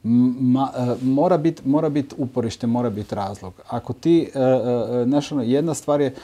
ma, 0.03 0.71
mora 1.03 1.39
biti 1.39 1.69
mora 1.69 1.89
bit 1.89 2.15
uporište, 2.19 2.67
mora 2.67 2.91
biti 2.91 3.15
razlog. 3.15 3.53
Ako 3.69 3.93
ti, 3.93 4.31
znaš 5.05 5.33
ono, 5.33 5.43
jedna 5.43 5.75
stvar 5.75 6.01
je 6.01 6.15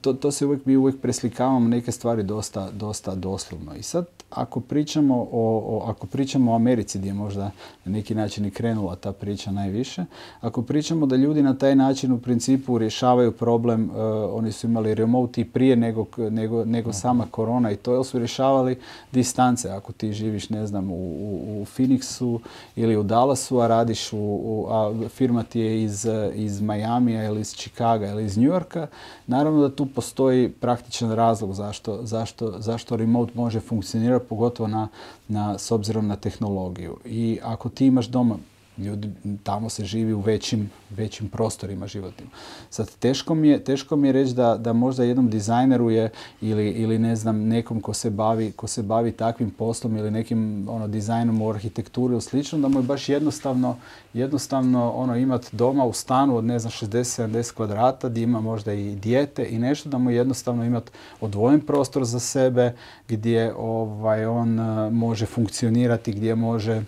to, 0.00 0.12
to 0.12 0.30
se 0.30 0.46
uvijek, 0.46 0.66
mi 0.66 0.76
uvijek 0.76 1.00
preslikavamo 1.00 1.68
neke 1.68 1.92
stvari 1.92 2.22
dosta, 2.22 2.70
dosta 2.70 3.14
doslovno. 3.14 3.74
I 3.74 3.82
sad, 3.82 4.06
ako 4.30 4.60
pričamo 4.60 5.28
o, 5.32 5.84
ako 5.86 6.06
pričamo 6.06 6.52
o 6.52 6.54
Americi 6.54 6.98
gdje 6.98 7.08
je 7.08 7.14
možda 7.14 7.50
na 7.84 7.92
neki 7.92 8.14
način 8.14 8.44
i 8.44 8.50
krenula 8.50 8.96
ta 8.96 9.12
priča 9.12 9.50
najviše, 9.50 10.04
ako 10.40 10.62
pričamo 10.62 11.06
da 11.06 11.16
ljudi 11.16 11.42
na 11.42 11.54
taj 11.54 11.76
način 11.76 12.12
u 12.12 12.18
principu 12.18 12.78
rješavaju 12.78 13.32
problem, 13.32 13.90
uh, 13.90 13.96
oni 14.32 14.52
su 14.52 14.66
imali 14.66 14.94
remote 14.94 15.40
i 15.40 15.44
prije 15.44 15.76
nego, 15.76 16.06
nego, 16.16 16.64
nego 16.64 16.92
sama 16.92 17.26
korona 17.30 17.70
i 17.70 17.76
to 17.76 18.04
su 18.04 18.18
rješavali 18.18 18.78
distance. 19.12 19.70
Ako 19.70 19.92
ti 19.92 20.12
živiš, 20.12 20.50
ne 20.50 20.66
znam, 20.66 20.90
u, 20.90 20.94
u, 20.94 21.62
u 21.62 21.64
Phoenixu 21.64 22.38
ili 22.76 22.96
u 22.96 23.02
Dallasu, 23.02 23.60
a 23.60 23.66
radiš 23.66 24.12
u, 24.12 24.66
a 24.70 24.94
firma 25.08 25.42
ti 25.42 25.60
je 25.60 25.82
iz, 25.82 26.06
iz 26.34 26.60
Majamija 26.60 27.24
ili 27.24 27.40
iz 27.40 27.54
Chicaga 27.54 28.06
ili 28.06 28.24
iz 28.24 28.36
New 28.36 28.46
Yorka, 28.46 28.86
naravno 29.26 29.60
da 29.60 29.76
tu 29.76 29.86
postoji 29.86 30.48
praktičan 30.48 31.12
razlog 31.12 31.54
zašto, 31.54 31.98
zašto, 32.02 32.54
zašto 32.58 32.96
remote 32.96 33.32
može 33.34 33.60
funkcionirati, 33.60 34.19
pogotovo 34.20 34.68
na, 34.68 34.88
na, 35.28 35.58
s 35.58 35.70
obzirom 35.70 36.06
na 36.06 36.16
tehnologiju. 36.16 36.96
I 37.04 37.38
ako 37.42 37.68
ti 37.68 37.86
imaš 37.86 38.08
doma 38.08 38.36
ljudi, 38.80 39.10
tamo 39.42 39.70
se 39.70 39.84
živi 39.84 40.12
u 40.12 40.20
većim, 40.20 40.70
većim 40.90 41.28
prostorima 41.28 41.86
životnim. 41.86 42.28
Sad, 42.70 42.90
teško 42.98 43.34
mi 43.34 43.48
je, 43.48 43.64
teško 43.64 43.96
mi 43.96 44.08
je 44.08 44.12
reći 44.12 44.34
da, 44.34 44.56
da 44.56 44.72
možda 44.72 45.04
jednom 45.04 45.30
dizajneru 45.30 45.90
je 45.90 46.10
ili, 46.40 46.70
ili 46.70 46.98
ne 46.98 47.16
znam, 47.16 47.48
nekom 47.48 47.80
ko 47.80 47.94
se, 47.94 48.10
bavi, 48.10 48.52
ko 48.52 48.66
se 48.66 48.82
bavi 48.82 49.12
takvim 49.12 49.50
poslom 49.50 49.96
ili 49.96 50.10
nekim 50.10 50.68
ono, 50.68 50.88
dizajnom 50.88 51.42
u 51.42 51.50
arhitekturi 51.50 52.12
ili 52.12 52.22
slično, 52.22 52.58
da 52.58 52.68
mu 52.68 52.78
je 52.78 52.82
baš 52.82 53.08
jednostavno, 53.08 53.76
jednostavno 54.14 54.92
ono, 54.92 55.16
imati 55.16 55.56
doma 55.56 55.84
u 55.84 55.92
stanu 55.92 56.36
od 56.36 56.44
ne 56.44 56.58
znam 56.58 56.70
60-70 56.70 57.54
kvadrata 57.54 58.08
gdje 58.08 58.22
ima 58.22 58.40
možda 58.40 58.72
i 58.72 58.94
dijete 58.94 59.46
i 59.50 59.58
nešto, 59.58 59.88
da 59.88 59.98
mu 59.98 60.10
jednostavno 60.10 60.64
imati 60.64 60.90
odvojen 61.20 61.60
prostor 61.60 62.04
za 62.04 62.20
sebe 62.20 62.74
gdje 63.08 63.54
ovaj, 63.56 64.26
on 64.26 64.48
može 64.92 65.26
funkcionirati, 65.26 66.12
gdje 66.12 66.34
može 66.34 66.82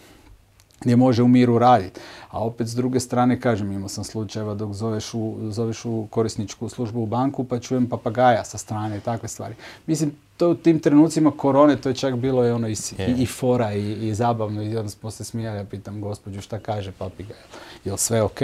gdje 0.83 0.97
može 0.97 1.22
u 1.22 1.28
miru 1.28 1.59
raditi. 1.59 2.01
A 2.30 2.45
opet 2.45 2.66
s 2.66 2.74
druge 2.74 3.01
strane, 3.01 3.41
kažem, 3.41 3.72
imao 3.72 3.89
sam 3.89 4.05
slučajeva 4.05 4.55
dok 4.55 4.72
zoveš 4.72 5.14
u, 5.14 5.37
zoveš 5.51 5.85
u 5.85 6.07
korisničku 6.11 6.68
službu 6.68 7.03
u 7.03 7.07
banku 7.07 7.45
pa 7.45 7.59
čujem 7.59 7.89
papagaja 7.89 8.45
sa 8.45 8.59
strane 8.59 8.97
i 8.97 9.01
takve 9.01 9.28
stvari. 9.28 9.55
Mislim, 9.87 10.12
to 10.37 10.49
u 10.51 10.55
tim 10.55 10.80
trenucima 10.80 11.30
korone, 11.30 11.76
to 11.76 11.89
je 11.89 11.95
čak 11.95 12.14
bilo 12.14 12.47
i 12.47 12.51
ono 12.51 12.68
i, 12.68 12.76
i, 13.18 13.26
fora 13.26 13.72
i, 13.72 14.09
i, 14.09 14.14
zabavno 14.14 14.62
i 14.62 14.76
onda 14.76 14.89
smo 14.89 15.11
se 15.11 15.24
smijali, 15.24 15.59
ja 15.59 15.64
pitam 15.64 16.01
gospođu 16.01 16.41
šta 16.41 16.59
kaže 16.59 16.93
papigaj, 16.93 17.37
jel 17.85 17.97
sve 17.97 18.22
ok, 18.22 18.41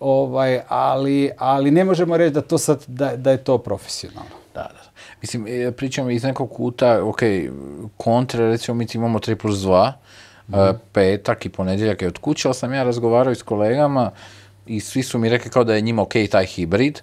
ovaj, 0.00 0.60
ali, 0.68 1.30
ali 1.38 1.70
ne 1.70 1.84
možemo 1.84 2.16
reći 2.16 2.34
da, 2.34 2.40
to 2.40 2.58
sad, 2.58 2.84
da, 2.86 3.16
da 3.16 3.30
je 3.30 3.44
to 3.44 3.58
profesionalno. 3.58 4.30
Da, 4.54 4.62
da. 4.62 4.90
Mislim, 5.22 5.46
e, 5.46 5.72
pričamo 5.72 6.10
iz 6.10 6.22
nekog 6.22 6.50
kuta, 6.50 7.04
ok, 7.04 7.20
kontra, 7.96 8.48
recimo 8.48 8.74
mi 8.74 8.86
imamo 8.94 9.18
3 9.18 9.34
plus 9.34 9.58
2, 9.58 9.92
mm. 10.50 10.78
petak 10.92 11.46
i 11.46 11.48
ponedjeljak 11.48 12.02
je 12.02 12.08
od 12.08 12.18
kuće, 12.18 12.48
ali 12.48 12.54
sam 12.54 12.74
ja 12.74 12.82
razgovarao 12.82 13.34
s 13.34 13.42
kolegama 13.42 14.10
i 14.66 14.80
svi 14.80 15.02
su 15.02 15.18
mi 15.18 15.28
rekli 15.28 15.50
kao 15.50 15.64
da 15.64 15.74
je 15.74 15.80
njima 15.80 16.02
ok 16.02 16.12
taj 16.30 16.46
hibrid, 16.46 17.00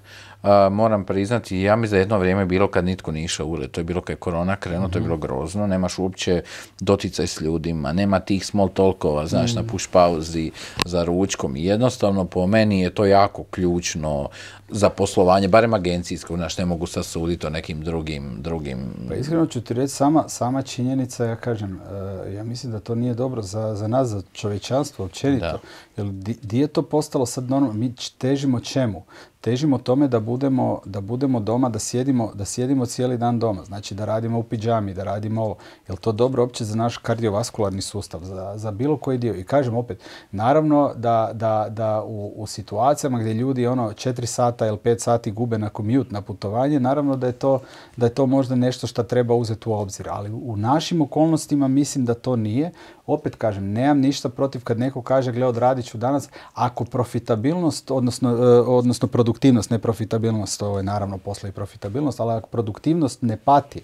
moram 0.71 1.05
priznati, 1.05 1.61
ja 1.61 1.75
mi 1.75 1.87
za 1.87 1.97
jedno 1.97 2.19
vrijeme 2.19 2.45
bilo 2.45 2.67
kad 2.67 2.85
nitko 2.85 3.11
nije 3.11 3.25
išao 3.25 3.47
ured, 3.47 3.71
to 3.71 3.79
je 3.79 3.83
bilo 3.85 4.01
kad 4.01 4.13
je 4.13 4.19
korona 4.19 4.55
krenuo, 4.55 4.87
to 4.87 4.97
je 4.97 5.03
bilo 5.03 5.17
grozno, 5.17 5.67
nemaš 5.67 5.99
uopće 5.99 6.41
doticaj 6.79 7.27
s 7.27 7.41
ljudima, 7.41 7.93
nema 7.93 8.19
tih 8.19 8.45
small 8.45 8.69
talkova, 8.69 9.27
znaš, 9.27 9.55
na 9.55 9.61
mhm. 9.61 9.69
push 9.69 9.89
pauzi, 9.91 10.51
za 10.85 11.03
ručkom 11.03 11.55
i 11.55 11.65
jednostavno 11.65 12.25
po 12.25 12.47
meni 12.47 12.81
je 12.81 12.89
to 12.89 13.05
jako 13.05 13.43
ključno 13.43 14.29
za 14.69 14.89
poslovanje, 14.89 15.47
barem 15.47 15.73
agencijsko, 15.73 16.35
znaš, 16.35 16.57
ne 16.57 16.65
mogu 16.65 16.85
sad 16.85 17.05
suditi 17.05 17.47
o 17.47 17.49
nekim 17.49 17.81
drugim, 17.81 18.35
drugim... 18.37 18.93
Pa 19.07 19.15
iskreno 19.15 19.45
ću 19.45 19.61
ti 19.61 19.73
reći, 19.73 19.93
sama, 19.93 20.29
sama 20.29 20.61
činjenica, 20.61 21.25
ja 21.25 21.35
kažem, 21.35 21.79
e, 22.27 22.33
ja 22.33 22.43
mislim 22.43 22.71
da 22.71 22.79
to 22.79 22.95
nije 22.95 23.13
dobro 23.13 23.41
za, 23.41 23.75
za 23.75 23.87
nas, 23.87 24.07
za 24.07 24.21
čovječanstvo 24.33 25.05
općenito, 25.05 25.59
jer 25.97 26.07
di, 26.07 26.59
je 26.59 26.67
to 26.67 26.81
postalo 26.81 27.25
sad 27.25 27.49
normalno, 27.49 27.73
mi 27.79 27.93
težimo 28.17 28.59
čemu? 28.59 29.03
Težimo 29.47 29.77
tome 29.77 30.07
da 30.07 30.19
budemo, 30.19 30.81
da 30.85 31.01
budemo 31.01 31.39
doma, 31.39 31.69
da 31.69 31.79
sjedimo, 31.79 32.31
da 32.33 32.45
sjedimo 32.45 32.85
cijeli 32.85 33.17
dan 33.17 33.39
doma. 33.39 33.63
Znači 33.63 33.95
da 33.95 34.05
radimo 34.05 34.39
u 34.39 34.43
pidžami, 34.43 34.93
da 34.93 35.03
radimo 35.03 35.43
ovo. 35.43 35.55
Je 35.87 35.95
to 35.95 36.11
dobro 36.11 36.43
opće 36.43 36.65
za 36.65 36.75
naš 36.75 36.97
kardiovaskularni 36.97 37.81
sustav, 37.81 38.23
za, 38.23 38.53
za 38.55 38.71
bilo 38.71 38.97
koji 38.97 39.17
dio? 39.17 39.35
I 39.35 39.43
kažem 39.43 39.75
opet, 39.75 39.99
naravno 40.31 40.91
da, 40.95 41.29
da, 41.33 41.67
da 41.69 42.03
u, 42.03 42.33
u, 42.35 42.47
situacijama 42.47 43.19
gdje 43.19 43.33
ljudi 43.33 43.67
ono 43.67 43.89
4 43.89 44.25
sata 44.25 44.67
ili 44.67 44.77
5 44.77 44.99
sati 44.99 45.31
gube 45.31 45.57
na 45.57 45.69
commute, 45.69 46.13
na 46.13 46.21
putovanje, 46.21 46.79
naravno 46.79 47.15
da 47.15 47.27
je 47.27 47.33
to, 47.33 47.59
da 47.97 48.05
je 48.05 48.13
to 48.13 48.25
možda 48.25 48.55
nešto 48.55 48.87
što 48.87 49.03
treba 49.03 49.35
uzeti 49.35 49.69
u 49.69 49.73
obzir. 49.73 50.09
Ali 50.09 50.31
u 50.31 50.57
našim 50.57 51.01
okolnostima 51.01 51.67
mislim 51.67 52.05
da 52.05 52.13
to 52.13 52.35
nije 52.35 52.71
opet 53.07 53.35
kažem, 53.35 53.71
nemam 53.71 53.99
ništa 53.99 54.29
protiv 54.29 54.63
kad 54.63 54.79
neko 54.79 55.01
kaže, 55.01 55.31
gle, 55.31 55.45
odradit 55.45 55.85
ću 55.85 55.97
danas, 55.97 56.29
ako 56.53 56.85
profitabilnost, 56.85 57.91
odnosno, 57.91 58.29
e, 58.29 58.59
odnosno 58.59 59.07
produktivnost, 59.07 59.69
ne 59.69 59.79
profitabilnost, 59.79 60.59
to 60.59 60.77
je 60.77 60.83
naravno 60.83 61.17
posle 61.17 61.49
i 61.49 61.53
profitabilnost, 61.53 62.19
ali 62.19 62.33
ako 62.33 62.49
produktivnost 62.49 63.21
ne 63.21 63.37
pati 63.37 63.81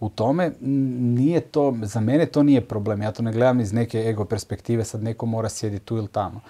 u 0.00 0.08
tome, 0.08 0.52
nije 0.60 1.40
to, 1.40 1.74
za 1.82 2.00
mene 2.00 2.26
to 2.26 2.42
nije 2.42 2.60
problem. 2.60 3.02
Ja 3.02 3.12
to 3.12 3.22
ne 3.22 3.32
gledam 3.32 3.60
iz 3.60 3.72
neke 3.72 3.98
ego 3.98 4.24
perspektive, 4.24 4.84
sad 4.84 5.02
neko 5.02 5.26
mora 5.26 5.48
sjediti 5.48 5.84
tu 5.84 5.96
ili 5.96 6.08
tamo 6.08 6.40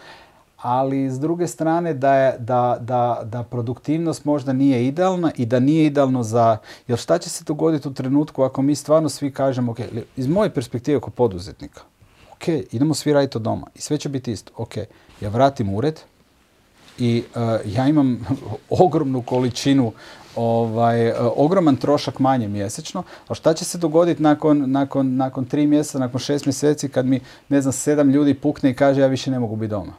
ali 0.63 1.11
s 1.11 1.21
druge 1.21 1.47
strane 1.47 1.95
da, 1.95 2.15
je, 2.15 2.39
da, 2.39 2.77
da, 2.81 3.21
da 3.25 3.43
produktivnost 3.43 4.25
možda 4.25 4.53
nije 4.53 4.87
idealna 4.87 5.33
i 5.37 5.47
da 5.47 5.61
nije 5.61 5.87
idealno 5.87 6.23
za... 6.23 6.57
Jer 6.89 6.99
šta 6.99 7.19
će 7.19 7.31
se 7.31 7.45
dogoditi 7.45 7.89
u 7.89 7.95
trenutku 7.95 8.43
ako 8.43 8.63
mi 8.63 8.75
stvarno 8.75 9.09
svi 9.09 9.31
kažemo, 9.31 9.73
ok, 9.73 9.79
iz 10.17 10.27
moje 10.27 10.51
perspektive 10.51 11.01
kao 11.01 11.11
poduzetnika, 11.11 11.81
ok, 12.39 12.49
idemo 12.73 12.95
svi 12.95 13.13
raditi 13.13 13.39
od 13.39 13.43
doma 13.43 13.67
i 13.75 13.81
sve 13.81 13.99
će 13.99 14.09
biti 14.09 14.33
isto. 14.33 14.53
Ok, 14.57 14.77
ja 15.21 15.29
vratim 15.29 15.75
ured 15.75 16.01
i 16.99 17.25
uh, 17.35 17.43
ja 17.75 17.89
imam 17.89 18.27
ogromnu 18.85 19.23
količinu 19.23 19.93
ovaj, 20.37 21.11
uh, 21.11 21.17
ogroman 21.37 21.77
trošak 21.77 22.19
manje 22.19 22.49
mjesečno, 22.49 23.03
a 23.29 23.35
šta 23.35 23.55
će 23.55 23.65
se 23.65 23.79
dogoditi 23.79 24.23
nakon, 24.23 24.71
nakon, 24.71 25.17
nakon 25.17 25.45
tri 25.45 25.67
mjeseca, 25.67 25.99
nakon 25.99 26.21
šest 26.21 26.47
mjeseci 26.47 26.89
kad 26.89 27.07
mi, 27.07 27.21
ne 27.49 27.61
znam, 27.61 27.73
sedam 27.73 28.11
ljudi 28.11 28.35
pukne 28.35 28.71
i 28.71 28.75
kaže 28.75 29.01
ja 29.01 29.07
više 29.07 29.31
ne 29.31 29.39
mogu 29.39 29.57
biti 29.57 29.71
doma? 29.71 29.93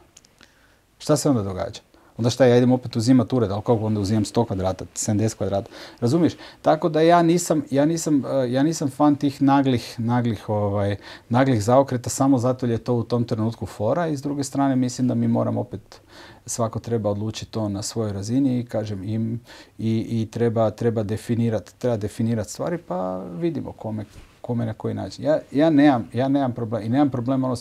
Šta 0.98 1.16
se 1.16 1.30
onda 1.30 1.42
događa? 1.42 1.80
Onda 2.20 2.30
šta 2.30 2.46
ja 2.46 2.56
idem 2.56 2.72
opet 2.72 2.96
uzimati 2.96 3.34
ured, 3.34 3.50
ali 3.50 3.62
kako 3.62 3.86
onda 3.86 4.00
uzimam 4.00 4.24
100 4.24 4.46
kvadrata, 4.46 4.84
70 4.84 5.36
kvadrata, 5.36 5.70
razumiješ? 6.00 6.32
Tako 6.62 6.88
da 6.88 7.00
ja 7.00 7.22
nisam, 7.22 7.62
ja 7.70 7.84
nisam, 7.84 8.24
eh, 8.24 8.52
ja 8.52 8.62
nisam 8.62 8.90
fan 8.90 9.16
tih 9.16 9.42
naglih, 9.42 9.94
naglih, 9.98 10.48
ovaj, 10.48 10.96
naglih 11.28 11.64
zaokreta 11.64 12.10
samo 12.10 12.38
zato 12.38 12.66
jer 12.66 12.70
je 12.70 12.84
to 12.84 12.94
u 12.94 13.04
tom 13.04 13.24
trenutku 13.24 13.66
fora 13.66 14.06
i 14.06 14.16
s 14.16 14.22
druge 14.22 14.44
strane 14.44 14.76
mislim 14.76 15.08
da 15.08 15.14
mi 15.14 15.28
moramo 15.28 15.60
opet 15.60 16.00
svako 16.46 16.78
treba 16.78 17.10
odlučiti 17.10 17.52
to 17.52 17.68
na 17.68 17.82
svojoj 17.82 18.12
razini 18.12 18.60
i 18.60 18.66
kažem 18.66 19.04
im 19.04 19.40
i, 19.78 20.06
i 20.10 20.28
treba, 20.30 20.70
treba 20.70 21.02
definirati 21.02 21.72
treba 21.78 21.96
definirati 21.96 22.50
stvari 22.50 22.78
pa 22.78 23.18
vidimo 23.18 23.72
kome 23.72 24.04
kome 24.50 24.66
na 24.66 24.72
koji 24.74 24.94
način. 24.94 25.24
Ja, 25.24 25.38
ja, 25.52 25.70
nemam, 25.70 26.08
ja 26.12 26.28
nemam 26.28 26.52
problem 26.52 26.82
i 26.82 26.88
nemam 26.88 27.10
problem 27.10 27.44
ono 27.44 27.56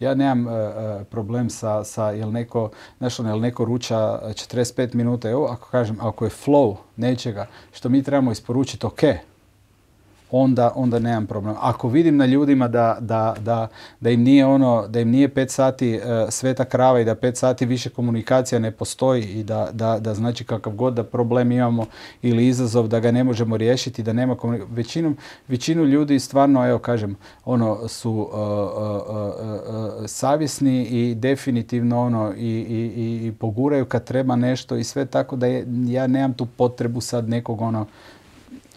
ja 0.00 0.14
nemam 0.14 0.46
uh, 0.46 0.52
problem 1.10 1.50
sa, 1.50 1.84
sa 1.84 2.10
jel 2.10 2.32
neko, 2.32 2.70
znaš 2.98 3.20
ono, 3.20 3.28
jel 3.28 3.40
neko 3.40 3.64
ruča 3.64 3.96
45 3.96 4.94
minuta, 4.94 5.30
evo, 5.30 5.46
ako 5.46 5.68
kažem, 5.70 5.96
ako 6.00 6.24
je 6.24 6.30
flow 6.30 6.76
nečega 6.96 7.46
što 7.72 7.88
mi 7.88 8.02
trebamo 8.02 8.32
isporučiti, 8.32 8.86
ok, 8.86 9.00
onda, 10.36 10.72
onda 10.74 10.98
nemam 10.98 11.26
problem. 11.26 11.54
Ako 11.60 11.88
vidim 11.88 12.16
na 12.16 12.26
ljudima 12.26 12.68
da, 12.68 12.96
da, 13.00 13.34
da, 13.40 13.68
da 14.00 14.10
im 14.10 14.22
nije 14.22 14.46
ono, 14.46 14.88
da 14.88 15.00
im 15.00 15.10
nije 15.10 15.28
pet 15.28 15.50
sati 15.50 15.96
uh, 15.96 16.02
sveta 16.30 16.64
krava 16.64 17.00
i 17.00 17.04
da 17.04 17.14
pet 17.14 17.36
sati 17.36 17.66
više 17.66 17.90
komunikacija 17.90 18.58
ne 18.58 18.70
postoji 18.70 19.22
i 19.22 19.44
da, 19.44 19.68
da, 19.72 19.98
da 19.98 20.14
znači 20.14 20.44
kakav 20.44 20.72
god 20.72 20.94
da 20.94 21.04
problem 21.04 21.52
imamo 21.52 21.86
ili 22.22 22.46
izazov 22.46 22.88
da 22.88 23.00
ga 23.00 23.10
ne 23.10 23.24
možemo 23.24 23.56
riješiti, 23.56 24.02
da 24.02 24.12
nema 24.12 24.36
većinu, 24.70 25.14
većinu 25.48 25.84
ljudi 25.84 26.18
stvarno, 26.18 26.68
evo 26.68 26.78
kažem, 26.78 27.16
ono 27.44 27.88
su 27.88 28.12
uh, 28.12 28.28
uh, 28.28 30.06
savjesni 30.06 30.84
i 30.84 31.14
definitivno 31.14 32.00
ono 32.00 32.32
i, 32.36 32.46
i, 32.46 33.26
i 33.26 33.32
poguraju 33.32 33.84
kad 33.84 34.04
treba 34.04 34.36
nešto 34.36 34.76
i 34.76 34.84
sve 34.84 35.06
tako 35.06 35.36
da 35.36 35.46
je, 35.46 35.66
ja 35.86 36.06
nemam 36.06 36.34
tu 36.34 36.46
potrebu 36.46 37.00
sad 37.00 37.28
nekog 37.28 37.60
ono 37.60 37.86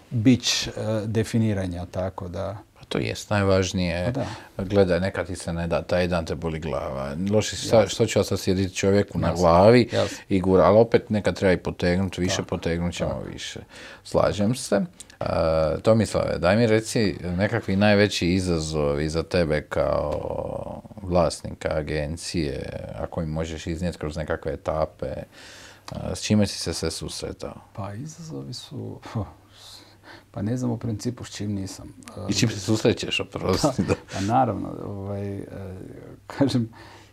bić 0.10 0.68
e, 0.68 0.72
definiranja, 1.06 1.86
tako 1.86 2.28
da... 2.28 2.58
Pa 2.80 2.86
to 2.86 2.98
jest 2.98 3.30
najvažnije. 3.30 4.14
Pa 4.56 4.64
Gledaj, 4.64 5.00
nekad 5.00 5.28
ti 5.28 5.36
se 5.36 5.54
ne 5.54 5.68
da, 5.68 5.82
taj 5.82 6.08
dan 6.08 6.26
te 6.26 6.36
boli 6.36 6.60
glava. 6.60 7.16
Loši, 7.32 7.56
sa, 7.56 7.88
što 7.88 8.06
će 8.06 8.24
sad 8.24 8.40
sjediti 8.40 8.76
čovjeku 8.76 9.20
na 9.20 9.34
glavi 9.34 9.90
i 10.30 10.40
gura, 10.40 10.64
ali 10.64 10.78
opet 10.78 11.10
nekad 11.10 11.36
treba 11.36 11.54
i 11.54 11.58
potegnuti, 11.58 12.22
više 12.22 12.44
potegnut 12.44 12.94
ćemo 12.94 13.24
više. 13.34 13.60
Slažem 14.04 14.56
se. 14.56 14.82
Uh, 15.20 15.82
Tomislave, 15.82 16.38
daj 16.38 16.58
mi 16.58 16.68
reci 16.68 17.16
nekakvi 17.38 17.76
najveći 17.76 18.28
izazovi 18.28 19.10
za 19.10 19.24
tebe 19.24 19.62
kao 19.62 20.82
vlasnika 21.02 21.70
agencije, 21.72 22.84
ako 23.00 23.22
mi 23.22 23.28
možeš 23.28 23.68
iznijeti 23.68 23.98
kroz 23.98 24.18
nekakve 24.18 24.54
etape, 24.54 25.14
s 26.14 26.22
čime 26.22 26.48
si 26.48 26.60
se 26.60 26.74
sve 26.74 26.92
susretao? 26.92 27.54
Pa 27.74 27.94
izazovi 27.94 28.54
su, 28.54 29.00
pa 30.32 30.42
ne 30.42 30.58
znam 30.58 30.72
u 30.72 30.78
principu 30.78 31.24
s 31.24 31.30
čim 31.30 31.52
nisam. 31.54 31.94
I 32.30 32.34
čim 32.34 32.50
se 32.50 32.60
susrećeš, 32.60 33.20
oprosti. 33.20 33.84
Da, 33.88 33.96
pa 34.14 34.22
naravno, 34.22 34.70
ovaj, 34.86 35.38
e, 35.38 35.46
kažem, 36.28 36.70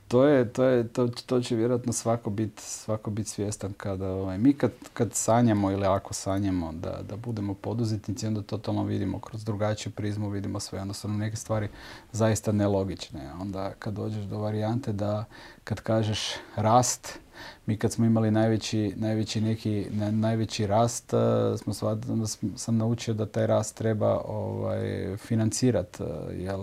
to, 0.08 0.24
je, 0.24 0.52
to, 0.52 0.64
je, 0.64 0.88
to, 0.88 1.08
to 1.26 1.40
će 1.40 1.56
vjerojatno 1.56 1.92
svako 1.92 2.30
biti 2.30 2.62
svako 2.62 3.10
bit 3.10 3.26
svjestan 3.26 3.72
kada 3.72 4.08
ovaj, 4.08 4.38
mi 4.38 4.52
kad, 4.52 4.70
kad 4.92 5.14
sanjamo 5.14 5.70
ili 5.70 5.86
ako 5.86 6.14
sanjamo 6.14 6.72
da, 6.72 7.02
da 7.08 7.16
budemo 7.16 7.54
poduzetnici, 7.54 8.26
onda 8.26 8.42
totalno 8.42 8.84
vidimo 8.84 9.18
kroz 9.20 9.44
drugačiju 9.44 9.92
prizmu, 9.92 10.28
vidimo 10.28 10.60
sve, 10.60 10.78
jednostavno 10.78 11.16
neke 11.16 11.36
stvari 11.36 11.68
zaista 12.12 12.52
nelogične. 12.52 13.32
Onda 13.40 13.72
kad 13.78 13.94
dođeš 13.94 14.24
do 14.24 14.38
varijante 14.38 14.92
da 14.92 15.24
kad 15.64 15.80
kažeš 15.80 16.30
rast, 16.56 17.18
mi 17.66 17.76
kad 17.76 17.92
smo 17.92 18.06
imali 18.06 18.30
najveći, 18.30 18.94
najveći 18.96 19.40
neki, 19.40 19.86
najveći 20.10 20.66
rast, 20.66 21.14
e, 21.14 21.16
smo 21.58 21.88
onda 21.88 22.26
sam 22.56 22.76
naučio 22.76 23.14
da 23.14 23.26
taj 23.26 23.46
rast 23.46 23.76
treba 23.76 24.20
ovaj, 24.28 25.16
financirati, 25.16 26.02
e, 26.02 26.06
jer 26.34 26.56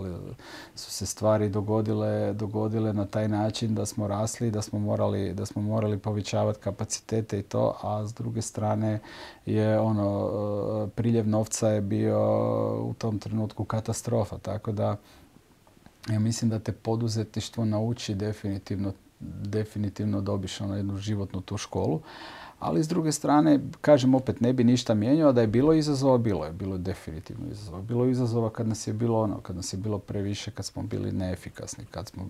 su 0.74 0.90
se 0.90 1.06
stvari 1.06 1.48
dogodile, 1.48 2.32
dogodile 2.32 2.92
na 2.92 3.06
taj 3.06 3.28
način 3.28 3.74
da 3.74 3.86
smo 3.86 4.06
rasli, 4.06 4.50
da 4.50 4.62
smo 4.62 4.78
morali, 4.78 5.34
da 5.34 5.46
smo 5.46 5.62
morali 5.62 5.98
povećavati 5.98 6.60
kapacitete 6.60 7.38
i 7.38 7.42
to, 7.42 7.78
a 7.82 8.06
s 8.06 8.14
druge 8.14 8.42
strane 8.42 9.00
je 9.46 9.80
ono, 9.80 10.30
e, 10.86 10.90
priljev 10.90 11.28
novca 11.28 11.68
je 11.68 11.80
bio 11.80 12.18
u 12.84 12.94
tom 12.94 13.18
trenutku 13.18 13.64
katastrofa, 13.64 14.38
tako 14.38 14.72
da 14.72 14.96
ja 16.10 16.18
mislim 16.18 16.50
da 16.50 16.58
te 16.58 16.72
poduzetništvo 16.72 17.64
nauči 17.64 18.14
definitivno 18.14 18.92
definitivno 19.20 20.20
dobiš 20.20 20.60
ono 20.60 20.76
jednu 20.76 20.96
životnu 20.96 21.40
tu 21.40 21.56
školu. 21.56 22.00
Ali 22.58 22.84
s 22.84 22.88
druge 22.88 23.12
strane, 23.12 23.60
kažem 23.80 24.14
opet, 24.14 24.40
ne 24.40 24.52
bi 24.52 24.64
ništa 24.64 24.94
mijenjao, 24.94 25.32
da 25.32 25.40
je 25.40 25.46
bilo 25.46 25.72
izazova, 25.72 26.18
bilo 26.18 26.44
je, 26.44 26.52
bilo 26.52 26.74
je 26.74 26.78
definitivno 26.78 27.46
izazova. 27.50 27.82
Bilo 27.82 28.04
je 28.04 28.10
izazova 28.10 28.50
kad 28.50 28.68
nas 28.68 28.86
je 28.86 28.92
bilo 28.92 29.20
ono, 29.20 29.40
kad 29.40 29.56
nas 29.56 29.72
je 29.72 29.76
bilo 29.76 29.98
previše, 29.98 30.50
kad 30.50 30.64
smo 30.64 30.82
bili 30.82 31.12
neefikasni, 31.12 31.84
kad 31.90 32.08
smo, 32.08 32.28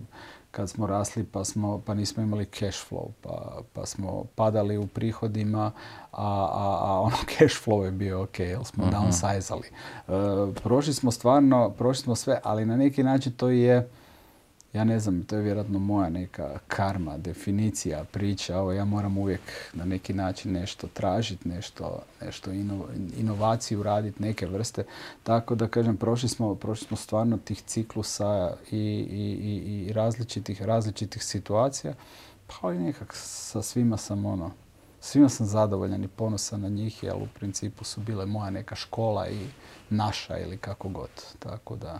kad 0.51 0.69
smo 0.69 0.87
rasli 0.87 1.23
pa, 1.23 1.43
smo, 1.43 1.81
pa 1.85 1.93
nismo 1.93 2.23
imali 2.23 2.45
cash 2.45 2.89
flow, 2.89 3.07
pa, 3.21 3.61
pa 3.73 3.85
smo 3.85 4.23
padali 4.35 4.77
u 4.77 4.87
prihodima, 4.87 5.71
a, 6.11 6.47
a, 6.53 6.79
a 6.81 6.99
ono 6.99 7.17
cash 7.37 7.65
flow 7.65 7.83
je 7.83 7.91
bio 7.91 8.21
ok, 8.21 8.39
jer 8.39 8.65
smo 8.65 8.83
uh 8.83 8.89
downsizali. 8.91 9.69
Uh, 10.07 10.55
prošli 10.63 10.93
smo 10.93 11.11
stvarno, 11.11 11.69
prošli 11.69 12.03
smo 12.03 12.15
sve, 12.15 12.39
ali 12.43 12.65
na 12.65 12.77
neki 12.77 13.03
način 13.03 13.31
to 13.31 13.49
je 13.49 13.89
ja 14.75 14.83
ne 14.83 14.99
znam, 14.99 15.23
to 15.23 15.35
je 15.35 15.41
vjerojatno 15.41 15.79
moja 15.79 16.09
neka 16.09 16.59
karma, 16.67 17.17
definicija, 17.17 18.03
priča, 18.11 18.59
ovo 18.59 18.71
ja 18.71 18.85
moram 18.85 19.17
uvijek 19.17 19.41
na 19.73 19.85
neki 19.85 20.13
način 20.13 20.51
nešto 20.51 20.87
tražiti, 20.87 21.49
nešto, 21.49 22.03
nešto 22.21 22.51
inovaciju 23.17 23.83
raditi, 23.83 24.23
neke 24.23 24.47
vrste. 24.47 24.83
Tako 25.23 25.55
da 25.55 25.67
kažem, 25.67 25.97
prošli 25.97 26.29
smo, 26.29 26.55
prošli 26.55 26.87
smo 26.87 26.97
stvarno 26.97 27.37
tih 27.37 27.61
ciklusa 27.61 28.55
i, 28.71 28.77
i, 28.77 29.87
i 29.89 29.93
različitih, 29.93 30.61
različitih 30.61 31.23
situacija, 31.23 31.93
pa 32.47 32.73
i 32.73 32.79
nekak 32.79 33.13
sa 33.15 33.61
svima 33.61 33.97
sam 33.97 34.25
ono, 34.25 34.51
svima 34.99 35.29
sam 35.29 35.45
zadovoljan 35.45 36.03
i 36.03 36.07
ponosan 36.07 36.61
na 36.61 36.69
njih, 36.69 37.03
jer 37.03 37.15
u 37.15 37.27
principu 37.39 37.83
su 37.83 38.01
bile 38.01 38.25
moja 38.25 38.49
neka 38.49 38.75
škola 38.75 39.27
i 39.27 39.47
naša 39.89 40.39
ili 40.39 40.57
kako 40.57 40.89
god. 40.89 41.09
Tako 41.39 41.75
da, 41.75 41.99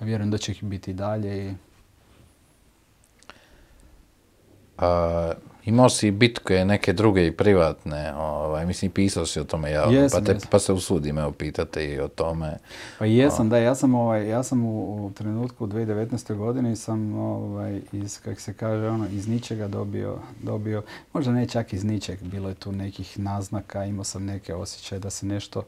vjerujem 0.00 0.30
da 0.30 0.38
će 0.38 0.52
ih 0.52 0.64
biti 0.64 0.90
i 0.90 0.94
dalje 0.94 1.48
i 1.48 1.54
A, 4.78 5.32
imao 5.64 5.88
si 5.88 6.10
bitke 6.10 6.64
neke 6.64 6.92
druge 6.92 7.26
i 7.26 7.32
privatne, 7.32 8.14
ovaj, 8.14 8.66
mislim 8.66 8.90
pisao 8.90 9.26
si 9.26 9.40
o 9.40 9.44
tome 9.44 9.70
javno, 9.70 10.08
pa, 10.12 10.20
te, 10.20 10.36
pa 10.50 10.58
se 10.58 10.72
usudim 10.72 11.18
evo 11.18 11.32
pitati 11.32 11.80
i 11.80 12.00
o 12.00 12.08
tome. 12.08 12.56
Pa 12.98 13.06
jesam, 13.06 13.48
da, 13.48 13.58
ja 13.58 13.74
sam, 13.74 13.94
ovaj, 13.94 14.28
ja 14.28 14.42
sam 14.42 14.64
u, 14.64 15.06
u 15.06 15.10
trenutku 15.10 15.64
u 15.64 15.68
2019. 15.68 16.34
godini 16.36 16.76
sam 16.76 17.14
ovaj, 17.14 17.80
iz, 17.92 18.20
kak 18.20 18.40
se 18.40 18.52
kaže, 18.52 18.88
ono, 18.88 19.06
iz 19.12 19.28
ničega 19.28 19.68
dobio, 19.68 20.18
dobio, 20.42 20.82
možda 21.12 21.32
ne 21.32 21.46
čak 21.46 21.72
iz 21.72 21.84
ničeg, 21.84 22.22
bilo 22.22 22.48
je 22.48 22.54
tu 22.54 22.72
nekih 22.72 23.18
naznaka, 23.18 23.84
imao 23.84 24.04
sam 24.04 24.24
neke 24.24 24.54
osjećaje 24.54 24.98
da 24.98 25.10
se 25.10 25.26
nešto 25.26 25.62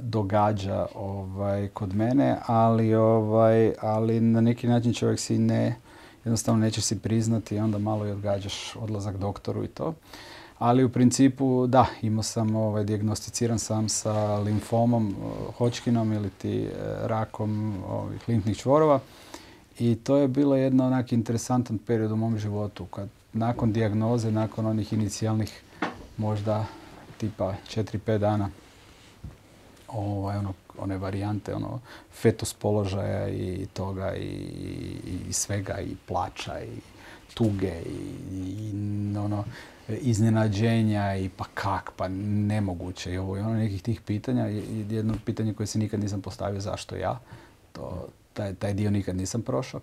događa 0.00 0.86
ovaj, 0.94 1.68
kod 1.68 1.94
mene, 1.94 2.36
ali, 2.46 2.94
ovaj, 2.94 3.72
ali 3.80 4.20
na 4.20 4.40
neki 4.40 4.66
način 4.66 4.94
čovjek 4.94 5.20
si 5.20 5.38
ne, 5.38 5.76
jednostavno 6.24 6.60
nećeš 6.60 6.84
si 6.84 6.98
priznati 6.98 7.54
i 7.54 7.58
onda 7.58 7.78
malo 7.78 8.06
i 8.06 8.10
odgađaš 8.10 8.76
odlazak 8.76 9.16
doktoru 9.16 9.64
i 9.64 9.68
to. 9.68 9.94
Ali 10.58 10.84
u 10.84 10.88
principu 10.88 11.66
da, 11.66 11.86
imao 12.02 12.22
sam 12.22 12.56
ovaj, 12.56 12.84
diagnosticiran 12.84 13.58
sam 13.58 13.88
sa 13.88 14.38
limfomom, 14.38 15.14
Hočkinom 15.58 16.12
ili 16.12 16.30
ti 16.30 16.62
e, 16.62 16.70
rakom 17.02 17.82
ovih 17.88 18.28
limfnih 18.28 18.56
čvorova. 18.56 19.00
I 19.78 19.94
to 19.94 20.16
je 20.16 20.28
bilo 20.28 20.56
jedno 20.56 20.86
onak 20.86 21.12
interesantan 21.12 21.78
period 21.78 22.12
u 22.12 22.16
mom 22.16 22.38
životu. 22.38 22.84
Kad 22.84 23.08
nakon 23.32 23.72
dijagnoze, 23.72 24.30
nakon 24.30 24.66
onih 24.66 24.92
inicijalnih 24.92 25.62
možda 26.16 26.66
tipa 27.18 27.54
4-5 27.68 28.18
dana 28.18 28.50
ovaj, 29.88 30.36
ono, 30.36 30.52
one 30.78 30.98
varijante 30.98 31.54
ono, 31.54 31.80
fetus 32.12 32.54
položaja 32.54 33.28
i 33.28 33.66
toga 33.72 34.16
i, 34.16 34.26
i, 35.28 35.32
svega 35.32 35.80
i 35.80 35.96
plaća 36.06 36.60
i 36.60 36.80
tuge 37.34 37.72
i, 38.32 38.72
ono, 39.18 39.44
iznenađenja 39.88 41.16
i 41.16 41.28
pa 41.28 41.44
kak, 41.54 41.92
pa 41.96 42.08
nemoguće 42.08 43.12
i 43.12 43.18
ovo 43.18 43.36
i 43.36 43.40
ono 43.40 43.54
nekih 43.54 43.82
tih 43.82 44.00
pitanja. 44.00 44.46
Jedno 44.90 45.14
pitanje 45.24 45.54
koje 45.54 45.66
se 45.66 45.78
nikad 45.78 46.00
nisam 46.00 46.20
postavio 46.20 46.60
zašto 46.60 46.96
ja, 46.96 47.20
to, 47.72 48.08
taj, 48.32 48.54
taj 48.54 48.74
dio 48.74 48.90
nikad 48.90 49.16
nisam 49.16 49.42
prošao. 49.42 49.80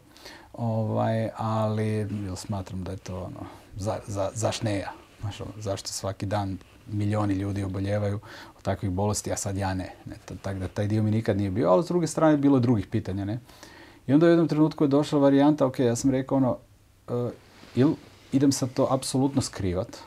Ovaj, 0.54 1.30
ali 1.38 2.08
smatram 2.36 2.84
da 2.84 2.92
je 2.92 2.98
to 2.98 3.18
ono, 3.18 3.48
za, 3.76 4.00
za, 4.08 4.32
zaš 4.34 4.62
ne 4.62 4.78
ja. 4.78 4.92
Ono, 5.24 5.52
zašto 5.58 5.88
svaki 5.88 6.26
dan 6.26 6.58
milioni 6.92 7.34
ljudi 7.34 7.64
oboljevaju 7.64 8.20
od 8.58 8.64
takvih 8.64 8.92
bolesti, 8.92 9.32
a 9.32 9.38
sad 9.38 9.58
ja 9.58 9.74
ne. 9.74 9.92
ne 10.06 10.16
Tako 10.42 10.60
da 10.60 10.68
taj 10.68 10.88
dio 10.88 11.04
mi 11.04 11.12
nikad 11.12 11.38
nije 11.38 11.52
bio, 11.52 11.70
ali 11.70 11.84
s 11.84 11.88
druge 11.88 12.08
strane 12.08 12.38
bilo 12.38 12.60
drugih 12.60 12.88
pitanja. 12.88 13.26
Ne? 13.26 13.40
I 14.08 14.14
onda 14.14 14.26
u 14.26 14.30
jednom 14.30 14.48
trenutku 14.48 14.84
je 14.84 14.88
došla 14.88 15.20
varijanta, 15.20 15.66
ok, 15.66 15.80
ja 15.80 15.96
sam 15.96 16.12
rekao 16.12 16.38
ono, 16.38 16.58
uh, 17.08 17.30
ili 17.76 17.96
idem 18.32 18.52
sad 18.52 18.74
to 18.74 18.88
apsolutno 18.92 19.42
skrivat, 19.42 19.98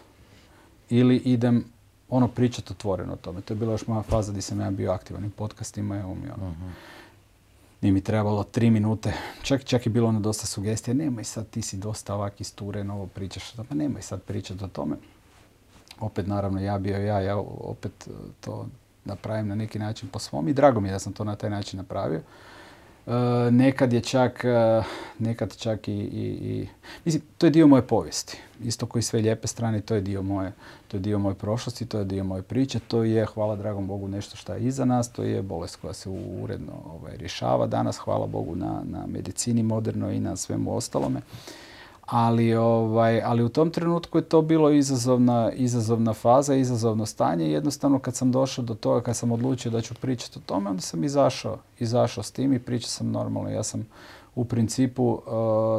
ili 0.91 1.17
idem 1.17 1.65
ono 2.09 2.29
pričati 2.29 2.73
otvoreno 2.73 3.13
o 3.13 3.17
tome. 3.17 3.41
To 3.41 3.55
je 3.55 3.59
bila 3.59 3.73
još 3.73 3.87
moja 3.87 4.03
faza 4.03 4.33
gdje 4.33 4.43
sam 4.43 4.61
ja 4.61 4.71
bio 4.71 4.93
aktivan 4.93 5.25
i 5.25 5.31
podcastima 5.31 5.97
i 5.97 5.99
mi 5.99 6.31
ono. 6.37 6.49
uh 6.49 6.73
Nije 7.81 7.93
mi 7.93 8.01
trebalo 8.01 8.45
tri 8.45 8.71
minute, 8.71 9.13
čak, 9.43 9.65
čak 9.65 9.87
je 9.87 9.91
bilo 9.91 10.09
ono 10.09 10.21
dosta 10.21 10.47
sugestija, 10.47 10.95
nemoj 10.95 11.25
sad, 11.25 11.51
ti 11.51 11.63
si 11.63 11.77
dosta 11.77 12.15
ovak 12.15 12.41
isturen, 12.41 12.91
ovo 12.91 13.07
pričaš, 13.07 13.53
pa 13.69 13.75
nemoj 13.75 14.03
sad 14.03 14.23
pričati 14.23 14.65
o 14.65 14.69
tome 14.69 14.97
opet 16.01 16.27
naravno 16.27 16.61
ja 16.61 16.79
bio 16.79 16.97
ja, 16.97 17.21
ja 17.21 17.37
opet 17.61 17.93
e, 18.07 18.11
to 18.41 18.67
napravim 19.05 19.49
na 19.49 19.55
neki 19.55 19.79
način 19.79 20.09
po 20.09 20.19
svom 20.19 20.49
i 20.49 20.53
drago 20.53 20.81
mi 20.81 20.89
je 20.89 20.93
da 20.93 20.99
sam 20.99 21.13
to 21.13 21.25
na 21.25 21.37
taj 21.37 21.51
način 21.51 21.77
napravio. 21.77 22.21
E, 23.09 23.51
nekad 23.51 23.93
je 23.93 24.01
čak, 24.01 24.45
e, 24.45 24.83
nekad 25.19 25.57
čak 25.57 25.89
i, 25.89 25.93
i, 25.93 26.27
i, 26.27 26.69
mislim, 27.05 27.23
to 27.39 27.47
je 27.47 27.51
dio 27.51 27.67
moje 27.67 27.83
povijesti. 27.83 28.39
Isto 28.65 28.87
koji 28.87 29.03
sve 29.03 29.21
lijepe 29.21 29.47
strane, 29.47 29.81
to 29.81 29.95
je 29.95 30.01
dio 30.01 30.23
moje, 30.23 30.53
to 30.89 30.97
je 30.97 31.01
dio 31.01 31.19
moje 31.19 31.35
prošlosti, 31.35 31.87
to 31.87 31.99
je 31.99 32.05
dio 32.05 32.25
moje 32.25 32.43
priče, 32.43 32.79
to 32.89 33.05
je, 33.05 33.27
hvala 33.27 33.57
dragom 33.57 33.87
Bogu, 33.87 34.09
nešto 34.09 34.37
što 34.37 34.55
je 34.55 34.61
iza 34.61 34.85
nas, 34.85 35.13
to 35.13 35.23
je 35.23 35.43
bolest 35.43 35.77
koja 35.77 35.93
se 35.93 36.11
uredno 36.43 36.73
ovaj, 36.95 37.17
rješava 37.17 37.67
danas, 37.67 37.97
hvala 37.97 38.27
Bogu 38.27 38.55
na, 38.55 38.83
na 38.85 39.07
medicini 39.07 39.63
modernoj 39.63 40.15
i 40.15 40.21
na 40.21 40.37
svemu 40.37 40.77
ostalome. 40.77 41.21
Ali, 42.11 42.55
ovaj, 42.55 43.23
ali 43.23 43.43
u 43.43 43.49
tom 43.49 43.71
trenutku 43.71 44.19
je 44.19 44.23
to 44.23 44.43
bilo 44.43 44.71
izazovna, 44.71 45.53
izazovna 45.53 46.15
faza, 46.15 46.55
izazovno 46.55 47.07
stanje. 47.07 47.53
Jednostavno 47.53 47.99
kad 47.99 48.17
sam 48.17 48.33
došao 48.33 48.65
do 48.65 48.75
toga, 48.75 49.01
kad 49.01 49.17
sam 49.17 49.33
odlučio 49.33 49.71
da 49.71 49.81
ću 49.81 49.95
pričati 49.95 50.39
o 50.39 50.43
tome, 50.47 50.71
onda 50.71 50.83
sam 50.83 51.05
izašao, 51.05 51.59
izašao 51.79 52.25
s 52.25 52.31
tim 52.31 52.53
i 52.53 52.59
pričao 52.59 52.89
sam 52.89 53.11
normalno. 53.11 53.51
Ja 53.51 53.63
sam 53.63 53.87
u 54.35 54.45
principu, 54.45 55.05
uh, 55.05 55.23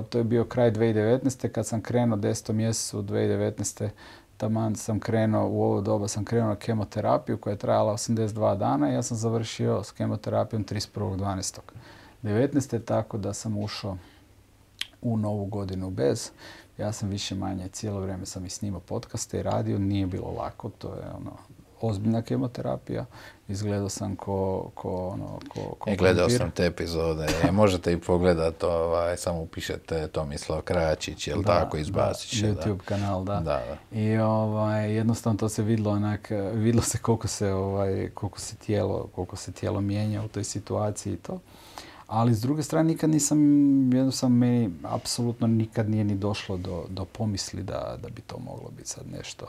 to 0.10 0.18
je 0.18 0.24
bio 0.24 0.46
kraj 0.46 0.72
2019. 0.72 1.48
kad 1.48 1.68
sam 1.68 1.82
krenuo 1.82 2.18
10. 2.18 2.54
mjesecu 2.54 3.02
2019. 3.02 3.90
Taman 4.38 4.76
sam 4.76 5.00
krenuo, 5.00 5.48
u 5.48 5.64
ovo 5.64 5.82
doba 5.82 6.08
sam 6.08 6.26
krenuo 6.26 6.50
na 6.50 6.56
kemoterapiju 6.56 7.38
koja 7.38 7.52
je 7.52 7.58
trajala 7.58 7.94
82 7.94 8.58
dana 8.58 8.92
i 8.92 8.94
ja 8.94 9.04
sam 9.04 9.18
završio 9.18 9.84
s 9.84 9.92
kemoterapijom 9.92 10.66
31.12. 10.66 11.60
19. 12.24 12.84
tako 12.86 13.18
da 13.18 13.34
sam 13.34 13.58
ušao 13.58 13.98
u 15.02 15.18
novu 15.18 15.45
godinu 15.45 15.89
bez. 15.89 16.32
Ja 16.78 16.91
sam 16.91 17.10
više 17.10 17.36
manje, 17.36 17.68
cijelo 17.68 18.00
vrijeme 18.00 18.26
sam 18.26 18.45
i 18.45 18.50
snimao 18.50 18.80
podcaste 18.80 19.39
i 19.39 19.43
radio, 19.43 19.80
nije 19.80 20.08
bilo 20.08 20.32
lako, 20.32 20.70
to 20.70 20.88
je 20.88 21.12
ono, 21.18 21.32
ozbiljna 21.82 22.22
kemoterapija. 22.22 23.06
Izgledao 23.47 23.89
sam 23.89 24.16
ko, 24.16 24.70
ko 24.76 25.08
ono, 25.08 25.39
ko, 25.50 25.76
ko 25.80 25.89
e, 25.89 25.95
gledao 25.95 26.30
sam 26.30 26.52
te 26.52 26.66
epizode. 26.66 27.28
E, 27.43 27.52
možete 27.52 27.93
i 27.93 27.97
pogledati, 27.97 28.66
ovaj, 28.66 29.18
samo 29.18 29.41
upišete 29.41 30.08
Tomislav 30.08 30.62
Krajačić, 30.62 31.28
jel 31.28 31.41
da, 31.41 31.47
tako, 31.47 31.78
izbacit 31.78 32.30
će. 32.30 32.45
YouTube 32.45 32.78
kanal, 32.78 33.24
da. 33.24 33.39
da, 33.39 33.64
I 33.91 34.18
ovaj, 34.18 34.93
jednostavno 34.93 35.38
to 35.38 35.50
se 35.50 35.64
vidlo 35.64 35.91
onak, 35.91 36.32
vidlo 36.54 36.82
se 36.82 36.97
koliko 36.97 37.28
se, 37.28 37.54
ovaj, 37.54 38.10
koliko 38.14 38.39
se 38.39 38.56
tijelo, 38.56 39.10
koliko 39.16 39.36
se 39.36 39.52
tijelo 39.52 39.82
mijenja 39.82 40.24
u 40.24 40.28
toj 40.28 40.43
situaciji 40.43 41.14
i 41.14 41.18
to. 41.18 41.39
Ali 42.10 42.36
s 42.36 42.41
druge 42.41 42.64
strane 42.64 42.88
nikad 42.88 43.10
nisam, 43.10 43.39
jednostavno 43.93 44.36
meni 44.36 44.72
apsolutno 44.84 45.47
nikad 45.47 45.89
nije 45.89 46.03
ni 46.03 46.16
došlo 46.16 46.57
do, 46.57 46.86
do 46.89 47.05
pomisli 47.05 47.64
da, 47.64 47.97
da 48.01 48.10
bi 48.10 48.22
to 48.22 48.39
moglo 48.39 48.70
biti 48.78 48.89
sad 48.89 49.03
nešto, 49.12 49.45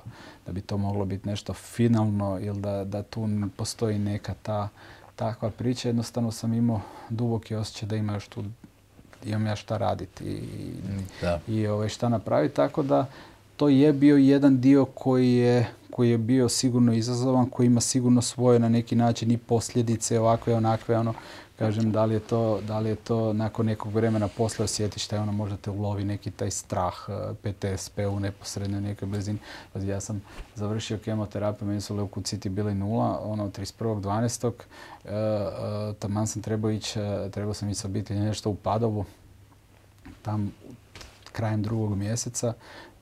da 0.46 0.52
bi 0.52 0.60
to 0.60 0.76
moglo 0.76 1.04
biti 1.04 1.28
nešto 1.28 1.54
finalno 1.54 2.38
ili 2.42 2.60
da, 2.60 2.84
da 2.84 3.02
tu 3.02 3.28
postoji 3.56 3.98
neka 3.98 4.34
ta 4.42 4.68
takva 5.16 5.50
priča. 5.50 5.88
Jednostavno 5.88 6.32
sam 6.32 6.52
imao 6.52 6.80
duboki 7.10 7.54
osjećaj 7.54 7.88
da 7.88 7.96
ima 7.96 8.12
još 8.12 8.28
tu 8.28 8.44
imam 9.24 9.46
ja 9.46 9.56
šta 9.56 9.76
raditi 9.76 10.24
i, 10.24 10.72
i 11.48 11.66
ovaj, 11.66 11.88
šta 11.88 12.08
napraviti. 12.08 12.54
Tako 12.54 12.82
da 12.82 13.06
to 13.56 13.68
je 13.68 13.92
bio 13.92 14.16
jedan 14.16 14.60
dio 14.60 14.84
koji 14.84 15.32
je, 15.32 15.68
koji 15.90 16.10
je 16.10 16.18
bio 16.18 16.48
sigurno 16.48 16.92
izazovan, 16.92 17.46
koji 17.46 17.66
ima 17.66 17.80
sigurno 17.80 18.22
svoje 18.22 18.58
na 18.58 18.68
neki 18.68 18.96
način 18.96 19.30
i 19.30 19.38
posljedice 19.38 20.20
ovakve, 20.20 20.54
onakve, 20.54 20.98
ono, 20.98 21.14
kažem, 21.60 21.92
da 21.92 22.04
li 22.04 22.14
je 22.14 22.20
to, 22.20 22.60
da 22.66 22.78
li 22.78 22.88
je 22.88 22.96
to 22.96 23.32
nakon 23.32 23.66
nekog 23.66 23.92
vremena 23.92 24.28
posle 24.28 24.64
osjetiš 24.64 25.06
taj 25.06 25.18
ono 25.18 25.32
možda 25.32 25.56
te 25.56 25.70
ulovi 25.70 26.04
neki 26.04 26.30
taj 26.30 26.50
strah, 26.50 26.94
eh, 27.08 27.34
PTSP 27.42 27.98
u 27.98 28.20
neposrednoj 28.20 28.80
nekoj 28.80 29.08
blizini. 29.08 29.38
Ja 29.74 30.00
sam 30.00 30.22
završio 30.54 30.98
kemoterapiju, 30.98 31.68
meni 31.68 31.80
su 31.80 31.96
leukociti 31.96 32.48
bili 32.48 32.74
nula, 32.74 33.20
ono 33.22 33.50
31.12. 33.50 34.52
E, 35.04 35.10
e, 35.10 35.94
taman 35.98 36.26
sam 36.26 36.42
trebao 36.42 36.70
ići, 36.70 36.98
trebao 37.30 37.54
sam 37.54 37.68
ići 37.68 37.80
sa 37.80 37.88
obitelji 37.88 38.20
nešto 38.20 38.50
u 38.50 38.54
Padovu. 38.54 39.04
Tam 40.22 40.52
krajem 41.32 41.62
drugog 41.62 41.96
mjeseca. 41.96 42.52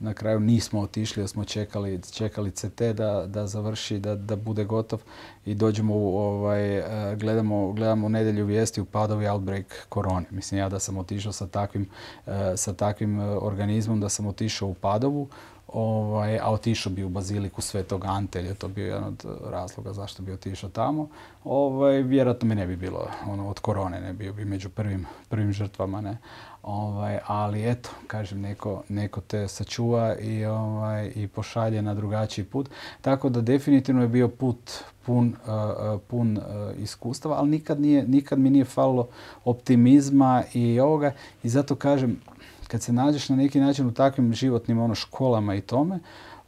Na 0.00 0.14
kraju 0.14 0.40
nismo 0.40 0.80
otišli 0.80 1.20
jer 1.22 1.28
smo 1.28 1.44
čekali, 1.44 2.00
čekali 2.12 2.50
CT 2.50 2.82
da, 2.94 3.26
da 3.26 3.46
završi, 3.46 3.98
da, 3.98 4.14
da 4.14 4.36
bude 4.36 4.64
gotov 4.64 5.02
i 5.44 5.54
dođemo 5.54 5.94
u, 5.94 6.16
ovaj, 6.18 6.78
e, 6.78 7.16
gledamo, 7.16 7.72
gledamo 7.72 8.06
u 8.06 8.10
nedjelju 8.10 8.46
vijesti 8.46 8.80
u 8.80 8.84
padovi 8.84 9.28
outbreak 9.28 9.86
korone. 9.88 10.26
Mislim 10.30 10.60
ja 10.60 10.68
da 10.68 10.78
sam 10.78 10.98
otišao 10.98 11.32
sa 11.32 11.46
takvim, 11.46 11.88
e, 12.26 12.56
sa 12.56 12.72
takvim 12.72 13.20
e, 13.20 13.24
organizmom, 13.24 14.00
da 14.00 14.08
sam 14.08 14.26
otišao 14.26 14.68
u 14.68 14.74
padovu, 14.74 15.28
ovaj, 15.68 16.38
a 16.38 16.50
otišao 16.50 16.92
bi 16.92 17.04
u 17.04 17.08
baziliku 17.08 17.60
Svetog 17.62 18.04
Ante, 18.04 18.42
je 18.42 18.54
to 18.54 18.68
bio 18.68 18.86
jedan 18.86 19.04
od 19.04 19.24
razloga 19.44 19.92
zašto 19.92 20.22
bi 20.22 20.32
otišao 20.32 20.70
tamo. 20.70 21.08
Ovaj, 21.44 22.02
vjerojatno 22.02 22.48
mi 22.48 22.54
ne 22.54 22.66
bi 22.66 22.76
bilo 22.76 23.08
ono, 23.26 23.48
od 23.48 23.58
korone, 23.60 24.00
ne 24.00 24.12
bio 24.12 24.32
bi 24.32 24.44
među 24.44 24.68
prvim, 24.68 25.06
prvim 25.28 25.52
žrtvama. 25.52 26.00
Ne. 26.00 26.18
Ovaj, 26.62 27.18
ali 27.26 27.70
eto, 27.70 27.90
kažem, 28.06 28.40
neko, 28.40 28.82
neko 28.88 29.20
te 29.20 29.48
sačuva 29.48 30.16
i, 30.16 30.44
ovaj, 30.44 31.12
i 31.14 31.28
pošalje 31.28 31.82
na 31.82 31.94
drugačiji 31.94 32.44
put. 32.44 32.70
Tako 33.00 33.28
da 33.28 33.40
definitivno 33.40 34.02
je 34.02 34.08
bio 34.08 34.28
put 34.28 34.72
pun, 35.06 35.34
uh, 35.46 36.00
pun 36.06 36.36
uh, 36.36 36.42
iskustava, 36.78 37.36
ali 37.38 37.50
nikad, 37.50 37.80
nije, 37.80 38.02
nikad 38.02 38.38
mi 38.38 38.50
nije 38.50 38.64
falilo 38.64 39.08
optimizma 39.44 40.42
i 40.54 40.80
ovoga. 40.80 41.12
I 41.42 41.48
zato 41.48 41.74
kažem, 41.74 42.20
kad 42.68 42.82
se 42.82 42.92
nađeš 42.92 43.28
na 43.28 43.36
neki 43.36 43.60
način 43.60 43.86
u 43.86 43.94
takvim 43.94 44.34
životnim 44.34 44.80
ono, 44.80 44.94
školama 44.94 45.54
i 45.54 45.60
tome, 45.60 45.98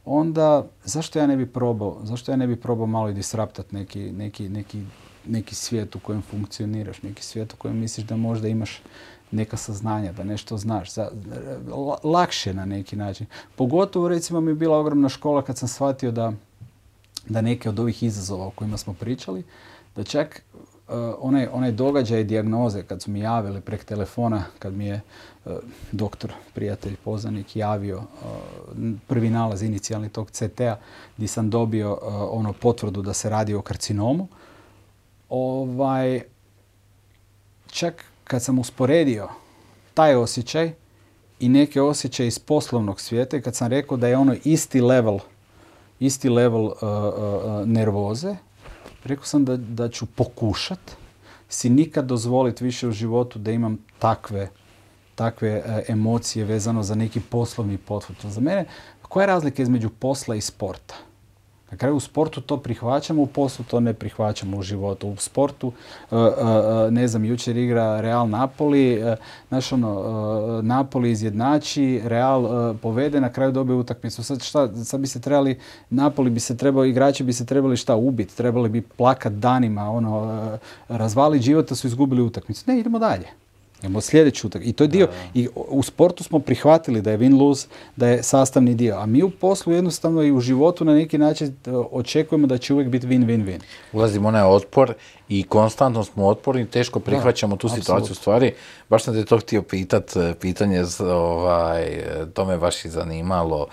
onda 0.05 0.65
zašto 0.83 1.19
ja 1.19 1.27
ne 1.27 1.37
bi 1.37 1.45
probao, 1.45 1.99
zašto 2.03 2.31
ja 2.31 2.35
ne 2.35 2.47
bi 2.47 2.55
probao 2.55 2.87
malo 2.87 3.09
i 3.09 3.13
disraptat 3.13 3.71
neki, 3.71 4.11
neki, 4.11 4.49
neki, 4.49 4.83
neki 5.25 5.55
svijet 5.55 5.95
u 5.95 5.99
kojem 5.99 6.21
funkcioniraš, 6.21 7.01
neki 7.01 7.23
svijet 7.23 7.53
u 7.53 7.55
kojem 7.55 7.77
misliš 7.77 8.05
da 8.07 8.15
možda 8.15 8.47
imaš 8.47 8.81
neka 9.31 9.57
saznanja, 9.57 10.11
da 10.11 10.23
nešto 10.23 10.57
znaš. 10.57 10.93
Za, 10.93 11.09
lakše 12.03 12.53
na 12.53 12.65
neki 12.65 12.95
način. 12.95 13.27
Pogotovo 13.55 14.07
recimo 14.07 14.41
mi 14.41 14.51
je 14.51 14.55
bila 14.55 14.77
ogromna 14.77 15.09
škola 15.09 15.41
kad 15.41 15.57
sam 15.57 15.67
shvatio 15.67 16.11
da, 16.11 16.33
da 17.29 17.41
neke 17.41 17.69
od 17.69 17.79
ovih 17.79 18.03
izazova 18.03 18.47
o 18.47 18.51
kojima 18.51 18.77
smo 18.77 18.93
pričali, 18.93 19.43
da 19.95 20.03
čak 20.03 20.43
onaj, 21.19 21.47
onaj 21.51 21.71
događaj 21.71 22.23
dijagnoze 22.23 22.83
kad 22.83 23.01
su 23.01 23.11
mi 23.11 23.19
javili 23.19 23.61
prek 23.61 23.83
telefona, 23.83 24.43
kad 24.59 24.73
mi 24.73 24.85
je 24.85 25.01
uh, 25.45 25.51
doktor, 25.91 26.33
prijatelj, 26.53 26.95
poznanik 27.03 27.55
javio 27.55 27.97
uh, 27.97 28.03
prvi 29.07 29.29
nalaz 29.29 29.63
inicijalni 29.63 30.09
tog 30.09 30.31
CT-a 30.31 30.77
gdje 31.17 31.27
sam 31.27 31.49
dobio 31.49 31.97
ono 32.31 32.53
potvrdu 32.53 33.01
da 33.01 33.13
se 33.13 33.29
radi 33.29 33.53
o 33.53 33.61
karcinomu, 33.61 34.27
ovaj, 35.29 36.21
čak 37.67 38.05
kad 38.23 38.43
sam 38.43 38.59
usporedio 38.59 39.29
taj 39.93 40.15
osjećaj 40.15 40.71
i 41.39 41.49
neke 41.49 41.81
osjećaje 41.81 42.27
iz 42.27 42.39
poslovnog 42.39 43.01
svijeta 43.01 43.37
i 43.37 43.41
kad 43.41 43.55
sam 43.55 43.67
rekao 43.67 43.97
da 43.97 44.07
je 44.07 44.17
ono 44.17 44.35
isti 44.43 44.81
level, 44.81 45.19
isti 45.99 46.29
level 46.29 46.71
nervoze, 47.65 48.35
rekao 49.03 49.25
sam 49.25 49.45
da, 49.45 49.57
da 49.57 49.89
ću 49.89 50.05
pokušat 50.05 50.79
si 51.49 51.69
nikad 51.69 52.05
dozvoliti 52.05 52.63
više 52.63 52.87
u 52.87 52.91
životu 52.91 53.39
da 53.39 53.51
imam 53.51 53.77
takve, 53.99 54.49
takve 55.15 55.57
uh, 55.57 55.63
emocije 55.87 56.45
vezano 56.45 56.83
za 56.83 56.95
neki 56.95 57.19
poslovni 57.19 57.77
pothvat. 57.77 58.25
Za 58.25 58.41
mene, 58.41 58.65
koja 59.01 59.23
je 59.23 59.27
razlika 59.27 59.61
između 59.61 59.89
posla 59.89 60.35
i 60.35 60.41
sporta? 60.41 60.95
Na 61.71 61.77
kraju 61.77 61.95
u 61.95 61.99
sportu 61.99 62.41
to 62.41 62.57
prihvaćamo, 62.57 63.21
u 63.21 63.27
poslu 63.27 63.65
to 63.69 63.79
ne 63.79 63.93
prihvaćamo 63.93 64.57
u 64.57 64.61
životu. 64.61 65.07
U 65.07 65.15
sportu, 65.15 65.71
e, 66.11 66.15
e, 66.15 66.19
e, 66.19 66.91
ne 66.91 67.07
znam, 67.07 67.25
jučer 67.25 67.57
igra 67.57 68.01
Real 68.01 68.29
Napoli, 68.29 69.03
znaš 69.49 69.71
ono, 69.71 70.61
Napoli 70.63 71.11
izjednači, 71.11 72.01
Real 72.03 72.73
povede, 72.81 73.21
na 73.21 73.31
kraju 73.31 73.51
dobije 73.51 73.75
utakmicu. 73.75 74.23
Sad 74.23 74.43
šta, 74.43 74.83
sad 74.83 74.99
bi 74.99 75.07
se 75.07 75.21
trebali, 75.21 75.59
Napoli 75.89 76.29
bi 76.29 76.39
se 76.39 76.57
trebao, 76.57 76.85
igrači 76.85 77.23
bi 77.23 77.33
se 77.33 77.45
trebali 77.45 77.77
šta 77.77 77.95
ubiti, 77.95 78.37
trebali 78.37 78.69
bi 78.69 78.81
plakat 78.81 79.33
danima, 79.33 79.89
ono, 79.89 80.57
razvaliti 80.89 81.45
život 81.45 81.69
da 81.69 81.75
su 81.75 81.87
izgubili 81.87 82.21
utakmicu. 82.21 82.63
Ne, 82.67 82.79
idemo 82.79 82.99
dalje. 82.99 83.40
Imamo 83.83 84.01
sljedeći 84.01 84.47
utak. 84.47 84.61
I 84.65 84.73
to 84.73 84.83
je 84.83 84.87
dio. 84.87 85.07
I 85.33 85.47
u 85.55 85.83
sportu 85.83 86.23
smo 86.23 86.39
prihvatili 86.39 87.01
da 87.01 87.11
je 87.11 87.17
win-lose, 87.17 87.67
da 87.95 88.07
je 88.07 88.23
sastavni 88.23 88.75
dio. 88.75 88.95
A 88.95 89.05
mi 89.05 89.23
u 89.23 89.29
poslu 89.29 89.73
jednostavno 89.73 90.23
i 90.23 90.31
u 90.31 90.39
životu 90.39 90.85
na 90.85 90.93
neki 90.93 91.17
način 91.17 91.47
e, 91.47 91.71
očekujemo 91.71 92.47
da 92.47 92.57
će 92.57 92.73
uvijek 92.73 92.89
biti 92.89 93.07
win-win-win. 93.07 93.59
Ulazimo 93.93 94.27
onaj 94.27 94.43
otpor 94.43 94.93
i 95.31 95.43
konstantno 95.43 96.03
smo 96.03 96.27
otporni, 96.27 96.65
teško 96.65 96.99
prihvaćamo 96.99 97.55
tu 97.55 97.69
situaciju. 97.69 98.11
U 98.11 98.15
stvari, 98.15 98.53
baš 98.89 99.03
sam 99.03 99.13
te 99.13 99.25
to 99.25 99.37
htio 99.37 99.61
pitat, 99.61 100.15
e, 100.15 100.33
pitanje, 100.41 100.83
ovaj, 100.99 101.83
e, 101.83 102.25
to 102.33 102.45
me 102.45 102.57
baš 102.57 102.85
i 102.85 102.89
zanimalo, 102.89 103.67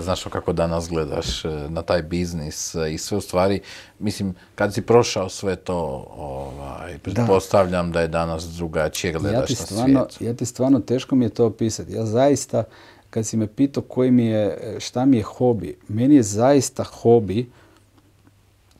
znaš 0.00 0.24
kako 0.24 0.52
danas 0.52 0.88
gledaš 0.88 1.42
na 1.68 1.82
taj 1.82 2.02
biznis 2.02 2.74
i 2.74 2.98
sve 2.98 3.18
u 3.18 3.20
stvari, 3.20 3.60
mislim, 3.98 4.34
kad 4.54 4.74
si 4.74 4.82
prošao 4.82 5.28
sve 5.28 5.56
to, 5.56 6.06
ovaj, 6.16 6.98
pretpostavljam 6.98 7.86
da. 7.86 7.92
da 7.92 8.00
je 8.00 8.08
danas 8.08 8.44
drugačije 8.44 9.12
gledaš 9.12 9.50
ja 9.50 9.56
stvarno, 9.56 10.06
Ja 10.20 10.34
ti 10.34 10.46
stvarno 10.46 10.80
teško 10.80 11.16
mi 11.16 11.24
je 11.24 11.28
to 11.28 11.46
opisati. 11.46 11.92
Ja 11.92 12.06
zaista, 12.06 12.64
kad 13.10 13.26
si 13.26 13.36
me 13.36 13.46
pitao 13.46 13.82
koji 13.82 14.10
mi 14.10 14.26
je, 14.26 14.76
šta 14.80 15.04
mi 15.04 15.16
je 15.16 15.22
hobi, 15.22 15.78
meni 15.88 16.14
je 16.14 16.22
zaista 16.22 16.84
hobi 16.84 17.50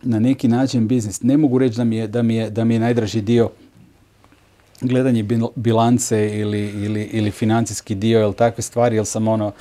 na 0.02 0.18
neki 0.18 0.48
način 0.48 0.88
biznis. 0.88 1.22
Ne 1.22 1.36
mogu 1.36 1.58
reći 1.58 1.76
da 1.76 1.84
mi 1.84 1.96
je, 1.96 2.06
da 2.06 2.22
mi 2.22 2.34
je, 2.34 2.50
da 2.50 2.64
mi 2.64 2.74
je 2.74 2.80
najdraži 2.80 3.20
dio 3.20 3.50
gledanje 4.80 5.26
bilance 5.56 6.38
ili, 6.38 6.68
ili, 6.68 7.02
ili 7.02 7.30
financijski 7.30 7.94
dio 7.94 8.20
ili 8.20 8.34
takve 8.34 8.62
stvari, 8.62 8.96
jer 8.96 9.06
sam 9.06 9.28
ono, 9.28 9.52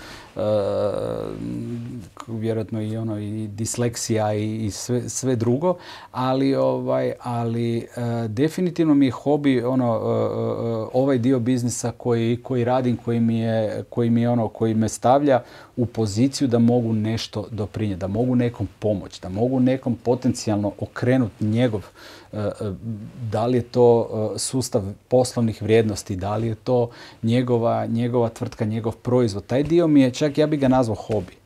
vjerojatno 2.27 2.81
i 2.81 2.97
ono 2.97 3.19
i 3.19 3.47
disleksija 3.47 4.33
i, 4.33 4.65
i 4.65 4.71
sve, 4.71 5.09
sve 5.09 5.35
drugo, 5.35 5.75
ali 6.11 6.55
ovaj 6.55 7.13
ali 7.19 7.77
uh, 7.77 8.31
definitivno 8.31 8.93
mi 8.93 9.05
je 9.05 9.11
hobi 9.11 9.63
ono 9.63 9.97
uh, 9.97 10.89
ovaj 10.93 11.17
dio 11.17 11.39
biznisa 11.39 11.91
koji, 11.97 12.39
koji 12.43 12.63
radim, 12.63 12.97
koji 12.97 13.19
mi 13.19 13.39
je 13.39 13.83
koji 13.89 14.09
mi 14.09 14.21
je 14.21 14.29
ono 14.29 14.47
koji 14.47 14.73
me 14.73 14.89
stavlja 14.89 15.41
u 15.77 15.85
poziciju 15.85 16.47
da 16.47 16.59
mogu 16.59 16.93
nešto 16.93 17.47
doprinijeti, 17.51 17.99
da 17.99 18.07
mogu 18.07 18.35
nekom 18.35 18.67
pomoći, 18.79 19.21
da 19.21 19.29
mogu 19.29 19.59
nekom 19.59 19.95
potencijalno 19.95 20.71
okrenuti 20.79 21.45
njegov 21.45 21.85
da 23.31 23.45
li 23.45 23.57
je 23.57 23.61
to 23.61 24.07
sustav 24.37 24.83
poslovnih 25.07 25.61
vrijednosti, 25.61 26.15
da 26.15 26.35
li 26.35 26.47
je 26.47 26.55
to 26.55 26.89
njegova, 27.23 27.85
njegova 27.85 28.29
tvrtka, 28.29 28.65
njegov 28.65 28.95
proizvod. 28.95 29.45
Taj 29.45 29.63
dio 29.63 29.87
mi 29.87 30.01
je, 30.01 30.11
čak 30.21 30.37
ja 30.37 30.47
bih 30.47 30.59
ga 30.59 30.67
nazvao 30.67 30.95
hobi. 30.95 31.41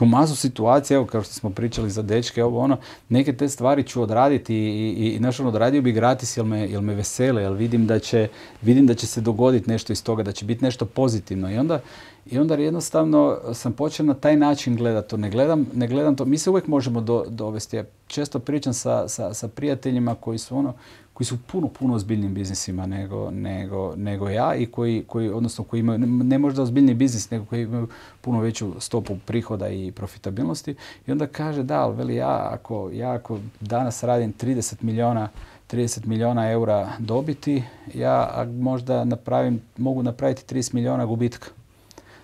U 0.00 0.06
masu 0.06 0.36
situacija, 0.36 0.96
evo 0.96 1.06
kao 1.06 1.22
što 1.22 1.34
smo 1.34 1.50
pričali 1.50 1.90
za 1.90 2.02
dečke, 2.02 2.44
ovo 2.44 2.60
ono, 2.60 2.76
neke 3.08 3.32
te 3.32 3.48
stvari 3.48 3.82
ću 3.82 4.02
odraditi 4.02 4.54
i, 4.54 4.94
i, 4.98 5.08
i 5.08 5.20
ono, 5.40 5.48
odradio 5.48 5.82
bi 5.82 5.92
gratis 5.92 6.36
jer 6.36 6.46
me, 6.46 6.60
jel 6.68 6.80
me 6.80 6.94
vesele, 6.94 7.42
jer 7.42 7.52
vidim 7.52 7.86
da 7.86 7.98
će, 7.98 8.28
vidim 8.62 8.86
da 8.86 8.94
će 8.94 9.06
se 9.06 9.20
dogoditi 9.20 9.70
nešto 9.70 9.92
iz 9.92 10.04
toga, 10.04 10.22
da 10.22 10.32
će 10.32 10.44
biti 10.44 10.64
nešto 10.64 10.86
pozitivno. 10.86 11.50
I 11.50 11.58
onda, 11.58 11.80
i 12.26 12.38
onda 12.38 12.54
jednostavno 12.54 13.38
sam 13.52 13.72
počeo 13.72 14.06
na 14.06 14.14
taj 14.14 14.36
način 14.36 14.76
gledati 14.76 15.10
to. 15.10 15.16
Ne 15.16 15.30
gledam, 15.30 15.66
ne 15.74 15.88
gledam 15.88 16.16
to. 16.16 16.24
Mi 16.24 16.38
se 16.38 16.50
uvijek 16.50 16.66
možemo 16.66 17.00
do, 17.00 17.24
dovesti. 17.28 17.76
Ja 17.76 17.84
često 18.06 18.38
pričam 18.38 18.74
sa, 18.74 19.08
sa, 19.08 19.34
sa 19.34 19.48
prijateljima 19.48 20.14
koji 20.14 20.38
su 20.38 20.56
ono, 20.56 20.74
koji 21.20 21.26
su 21.26 21.38
puno, 21.46 21.68
puno 21.68 21.94
ozbiljnim 21.94 22.34
biznisima 22.34 22.86
nego, 22.86 23.30
nego, 23.30 23.96
nego 23.96 24.28
ja 24.28 24.54
i 24.54 24.66
koji, 24.66 25.04
koji, 25.06 25.28
odnosno 25.28 25.64
koji 25.64 25.80
imaju, 25.80 25.98
ne 26.06 26.38
možda 26.38 26.62
ozbiljni 26.62 26.94
biznis, 26.94 27.30
nego 27.30 27.44
koji 27.44 27.62
imaju 27.62 27.88
puno 28.20 28.40
veću 28.40 28.72
stopu 28.78 29.16
prihoda 29.26 29.68
i 29.68 29.92
profitabilnosti. 29.92 30.74
I 31.06 31.12
onda 31.12 31.26
kaže, 31.26 31.62
da, 31.62 31.80
ali 31.80 31.96
veli 31.96 32.14
ja 32.14 32.48
ako, 32.52 32.90
ja 32.92 33.12
ako 33.12 33.38
danas 33.60 34.02
radim 34.02 34.32
30 34.40 34.74
milijuna 34.80 35.28
30 35.70 36.06
milijuna 36.06 36.50
eura 36.50 36.92
dobiti, 36.98 37.62
ja 37.94 38.46
možda 38.60 39.04
napravim, 39.04 39.60
mogu 39.76 40.02
napraviti 40.02 40.54
30 40.54 40.74
milijuna 40.74 41.06
gubitka. 41.06 41.48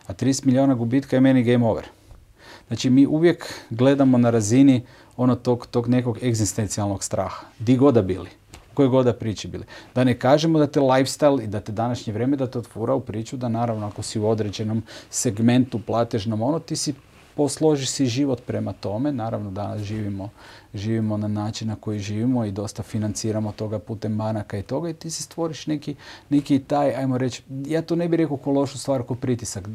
A 0.06 0.14
30 0.14 0.46
milijuna 0.46 0.74
gubitka 0.74 1.16
je 1.16 1.20
meni 1.20 1.42
game 1.42 1.66
over. 1.66 1.84
Znači 2.68 2.90
mi 2.90 3.06
uvijek 3.06 3.54
gledamo 3.70 4.18
na 4.18 4.30
razini 4.30 4.82
ono 5.16 5.34
tog, 5.34 5.66
tog 5.66 5.88
nekog 5.88 6.18
egzistencijalnog 6.22 7.04
straha. 7.04 7.46
Di 7.58 7.76
god 7.76 8.04
bili 8.04 8.28
koje 8.76 8.88
god 8.88 9.04
da 9.04 9.12
priči 9.12 9.48
bili. 9.48 9.64
Da 9.94 10.04
ne 10.04 10.18
kažemo 10.18 10.58
da 10.58 10.66
te 10.66 10.80
lifestyle 10.80 11.44
i 11.44 11.46
da 11.46 11.60
te 11.60 11.72
današnje 11.72 12.12
vrijeme 12.12 12.36
da 12.36 12.46
te 12.46 12.58
otvora 12.58 12.94
u 12.94 13.00
priču 13.00 13.36
da 13.36 13.48
naravno 13.48 13.86
ako 13.86 14.02
si 14.02 14.20
u 14.20 14.28
određenom 14.28 14.82
segmentu 15.10 15.80
platežnom 15.86 16.42
ono 16.42 16.58
ti 16.58 16.76
si 16.76 16.94
posložiš 17.36 17.90
si 17.90 18.06
život 18.06 18.42
prema 18.46 18.72
tome. 18.72 19.12
Naravno 19.12 19.50
danas 19.50 19.82
živimo, 19.82 20.30
živimo 20.74 21.16
na 21.16 21.28
način 21.28 21.68
na 21.68 21.76
koji 21.76 21.98
živimo 21.98 22.44
i 22.44 22.52
dosta 22.52 22.82
financiramo 22.82 23.52
toga 23.52 23.78
putem 23.78 24.18
banaka 24.18 24.58
i 24.58 24.62
toga 24.62 24.88
i 24.88 24.94
ti 24.94 25.10
si 25.10 25.22
stvoriš 25.22 25.66
neki, 25.66 25.94
neki 26.28 26.58
taj, 26.58 26.94
ajmo 26.94 27.18
reći, 27.18 27.42
ja 27.66 27.82
to 27.82 27.96
ne 27.96 28.08
bih 28.08 28.18
rekao 28.18 28.36
ko 28.36 28.50
lošu 28.50 28.78
stvar, 28.78 29.02
ko 29.02 29.14
pritisak. 29.14 29.68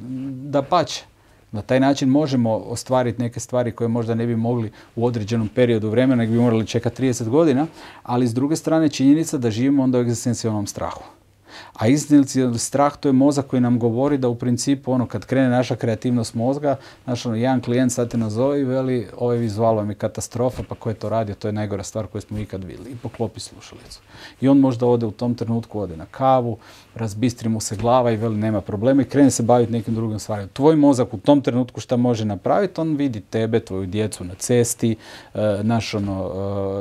Da 0.50 0.62
pače, 0.62 1.06
na 1.52 1.62
taj 1.62 1.80
način 1.80 2.10
možemo 2.10 2.56
ostvariti 2.56 3.22
neke 3.22 3.40
stvari 3.40 3.72
koje 3.72 3.88
možda 3.88 4.16
ne 4.16 4.28
bi 4.28 4.36
mogli 4.36 4.72
u 4.96 5.06
određenom 5.06 5.48
periodu 5.48 5.90
vremena, 5.90 6.16
nego 6.16 6.32
bi 6.32 6.40
morali 6.40 6.68
čekati 6.68 7.04
30 7.04 7.30
godina, 7.30 7.68
ali 8.04 8.28
s 8.28 8.34
druge 8.34 8.56
strane 8.56 8.90
činjenica 8.90 9.38
da 9.38 9.52
živimo 9.52 9.84
onda 9.84 9.98
u 9.98 10.02
egzistencijalnom 10.02 10.68
strahu. 10.68 11.04
A 11.74 11.88
ili 11.88 12.60
strah 12.60 12.98
to 12.98 13.10
je 13.10 13.14
mozak 13.14 13.48
koji 13.48 13.62
nam 13.62 13.80
govori 13.80 14.18
da 14.18 14.28
u 14.28 14.36
principu 14.36 14.92
ono 14.92 15.06
kad 15.06 15.26
krene 15.26 15.50
naša 15.50 15.76
kreativnost 15.76 16.34
mozga, 16.34 16.76
znaš 17.04 17.26
ono, 17.26 17.36
jedan 17.36 17.62
klijent 17.62 17.92
sad 17.92 18.12
te 18.12 18.18
nazove 18.18 18.62
i 18.62 18.64
veli 18.64 19.08
ovaj 19.18 19.38
vizual 19.38 19.76
vam 19.76 19.90
je 19.90 19.96
katastrofa, 19.96 20.64
pa 20.70 20.76
ko 20.76 20.90
je 20.90 20.96
to 20.96 21.10
radio, 21.10 21.36
to 21.36 21.48
je 21.48 21.52
najgora 21.52 21.84
stvar 21.84 22.08
koju 22.08 22.22
smo 22.22 22.38
ikad 22.38 22.64
vidjeli 22.64 22.92
i 22.92 22.96
poklopi 22.96 23.40
slušalicu. 23.40 24.02
I 24.42 24.48
on 24.48 24.60
možda 24.60 24.86
ode 24.86 25.06
u 25.06 25.12
tom 25.12 25.36
trenutku, 25.36 25.80
ode 25.80 25.98
na 25.98 26.06
kavu, 26.06 26.58
razbistri 26.96 27.50
mu 27.50 27.60
se 27.60 27.76
glava 27.76 28.12
i 28.12 28.16
veli 28.16 28.38
nema 28.38 28.62
problema 28.62 29.02
i 29.02 29.06
krene 29.06 29.32
se 29.32 29.44
baviti 29.44 29.72
nekim 29.72 29.96
drugim 29.96 30.20
stvarima. 30.20 30.48
Tvoj 30.54 30.76
mozak 30.76 31.14
u 31.14 31.18
tom 31.18 31.42
trenutku 31.42 31.80
šta 31.80 31.98
može 31.98 32.26
napraviti, 32.26 32.82
on 32.82 32.96
vidi 32.96 33.22
tebe, 33.22 33.60
tvoju 33.60 33.86
djecu 33.86 34.24
na 34.24 34.34
cesti, 34.34 34.96
e, 35.34 35.60
naš 35.64 35.94
ono, 35.94 36.32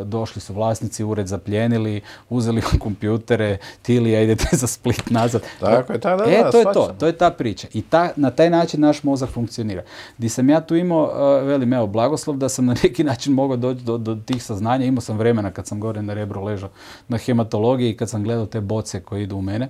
e, 0.00 0.04
došli 0.04 0.40
su 0.40 0.54
vlasnici, 0.54 1.04
ured 1.04 1.26
zapljenili, 1.26 2.00
uzeli 2.28 2.62
kompjutere, 2.78 3.58
Tilija 3.82 4.22
idete 4.22 4.56
za 4.62 4.66
split 4.66 5.10
nazad. 5.10 5.42
Tako 5.60 5.92
je, 5.92 5.98
da, 5.98 6.16
da, 6.16 6.24
e, 6.24 6.50
to 6.50 6.58
je 6.58 6.64
to, 6.74 6.94
to 6.98 7.06
je 7.06 7.12
ta 7.12 7.30
priča. 7.30 7.68
I 7.72 7.82
ta, 7.82 8.10
na 8.16 8.30
taj 8.30 8.50
način 8.50 8.80
naš 8.80 9.02
mozak 9.02 9.30
funkcionira. 9.30 9.82
Di 10.18 10.28
sam 10.28 10.50
ja 10.50 10.60
tu 10.60 10.76
imao, 10.76 11.02
uh, 11.02 11.46
velim, 11.46 11.72
evo, 11.72 11.86
blagoslov 11.86 12.36
da 12.36 12.48
sam 12.48 12.66
na 12.66 12.74
neki 12.82 13.04
način 13.10 13.32
mogao 13.32 13.56
doći 13.56 13.84
do, 13.84 13.98
do, 13.98 14.14
tih 14.26 14.44
saznanja. 14.44 14.84
Imao 14.84 15.00
sam 15.00 15.18
vremena 15.18 15.50
kad 15.50 15.66
sam 15.66 15.80
gore 15.80 16.02
na 16.02 16.14
rebro 16.14 16.44
ležao 16.44 16.70
na 17.08 17.18
hematologiji 17.18 17.90
i 17.90 17.96
kad 17.96 18.10
sam 18.10 18.24
gledao 18.24 18.46
te 18.46 18.60
boce 18.60 19.00
koje 19.00 19.22
idu 19.22 19.36
u 19.36 19.42
mene 19.42 19.68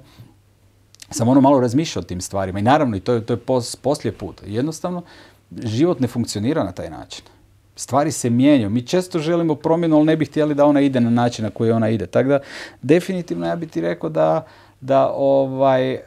sam 1.11 1.29
ono 1.29 1.41
malo 1.41 1.61
razmišljao 1.61 2.01
o 2.01 2.05
tim 2.05 2.21
stvarima 2.21 2.59
i 2.59 2.63
naravno 2.63 2.97
i 2.97 3.01
to 3.01 3.13
je, 3.13 3.27
to 3.27 3.33
je 3.33 3.41
poslije 3.83 4.13
put. 4.13 4.43
Jednostavno, 4.47 5.03
život 5.59 6.01
ne 6.01 6.09
funkcionira 6.09 6.65
na 6.65 6.73
taj 6.73 6.91
način. 6.91 7.25
Stvari 7.77 8.13
se 8.13 8.31
mijenjaju. 8.31 8.71
Mi 8.71 8.87
često 8.87 9.19
želimo 9.19 9.55
promjenu, 9.55 9.97
ali 9.97 10.07
ne 10.07 10.17
bi 10.17 10.25
htjeli 10.25 10.55
da 10.55 10.65
ona 10.65 10.81
ide 10.81 11.01
na 11.01 11.11
način 11.11 11.45
na 11.45 11.51
koji 11.51 11.71
ona 11.71 11.89
ide. 11.89 12.07
Tako 12.07 12.29
da, 12.29 12.41
definitivno 12.83 13.47
ja 13.47 13.57
bih 13.57 13.71
ti 13.71 13.81
rekao 13.81 14.11
da, 14.11 14.47
da 14.81 15.13
ovaj, 15.13 15.93
e, 15.93 16.01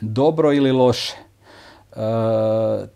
dobro 0.00 0.52
ili 0.52 0.72
loše, 0.72 1.16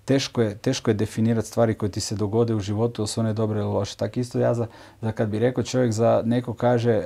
teško, 0.05 0.43
je, 0.43 0.55
teško 0.55 0.91
je 0.91 0.95
definirati 0.95 1.49
stvari 1.49 1.75
koje 1.75 1.93
ti 1.93 2.01
se 2.01 2.15
dogode 2.15 2.55
u 2.55 2.61
životu, 2.61 3.03
da 3.03 3.07
su 3.07 3.21
one 3.21 3.33
dobre 3.33 3.61
ili 3.61 3.69
loše. 3.69 3.97
Tako 3.97 4.21
isto 4.21 4.39
ja 4.39 4.55
za, 4.55 4.67
za 5.01 5.13
kad 5.13 5.29
bi 5.29 5.39
rekao 5.39 5.65
čovjek 5.65 5.93
za 5.93 6.23
neko 6.25 6.55
kaže 6.55 6.93
e, 6.93 7.05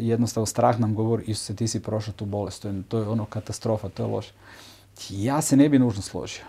jednostavno 0.00 0.46
strah 0.46 0.80
nam 0.80 0.94
govori 0.94 1.24
Isuse 1.26 1.56
ti 1.56 1.68
si 1.68 1.82
prošao 1.82 2.14
tu 2.14 2.24
bolest, 2.24 2.62
to 2.62 2.68
je, 2.68 2.82
to 2.88 2.98
je 2.98 3.08
ono 3.08 3.24
katastrofa, 3.24 3.88
to 3.88 4.02
je 4.02 4.06
loše. 4.08 4.32
Ja 5.10 5.42
se 5.42 5.56
ne 5.56 5.68
bi 5.68 5.78
nužno 5.78 6.02
složio. 6.02 6.44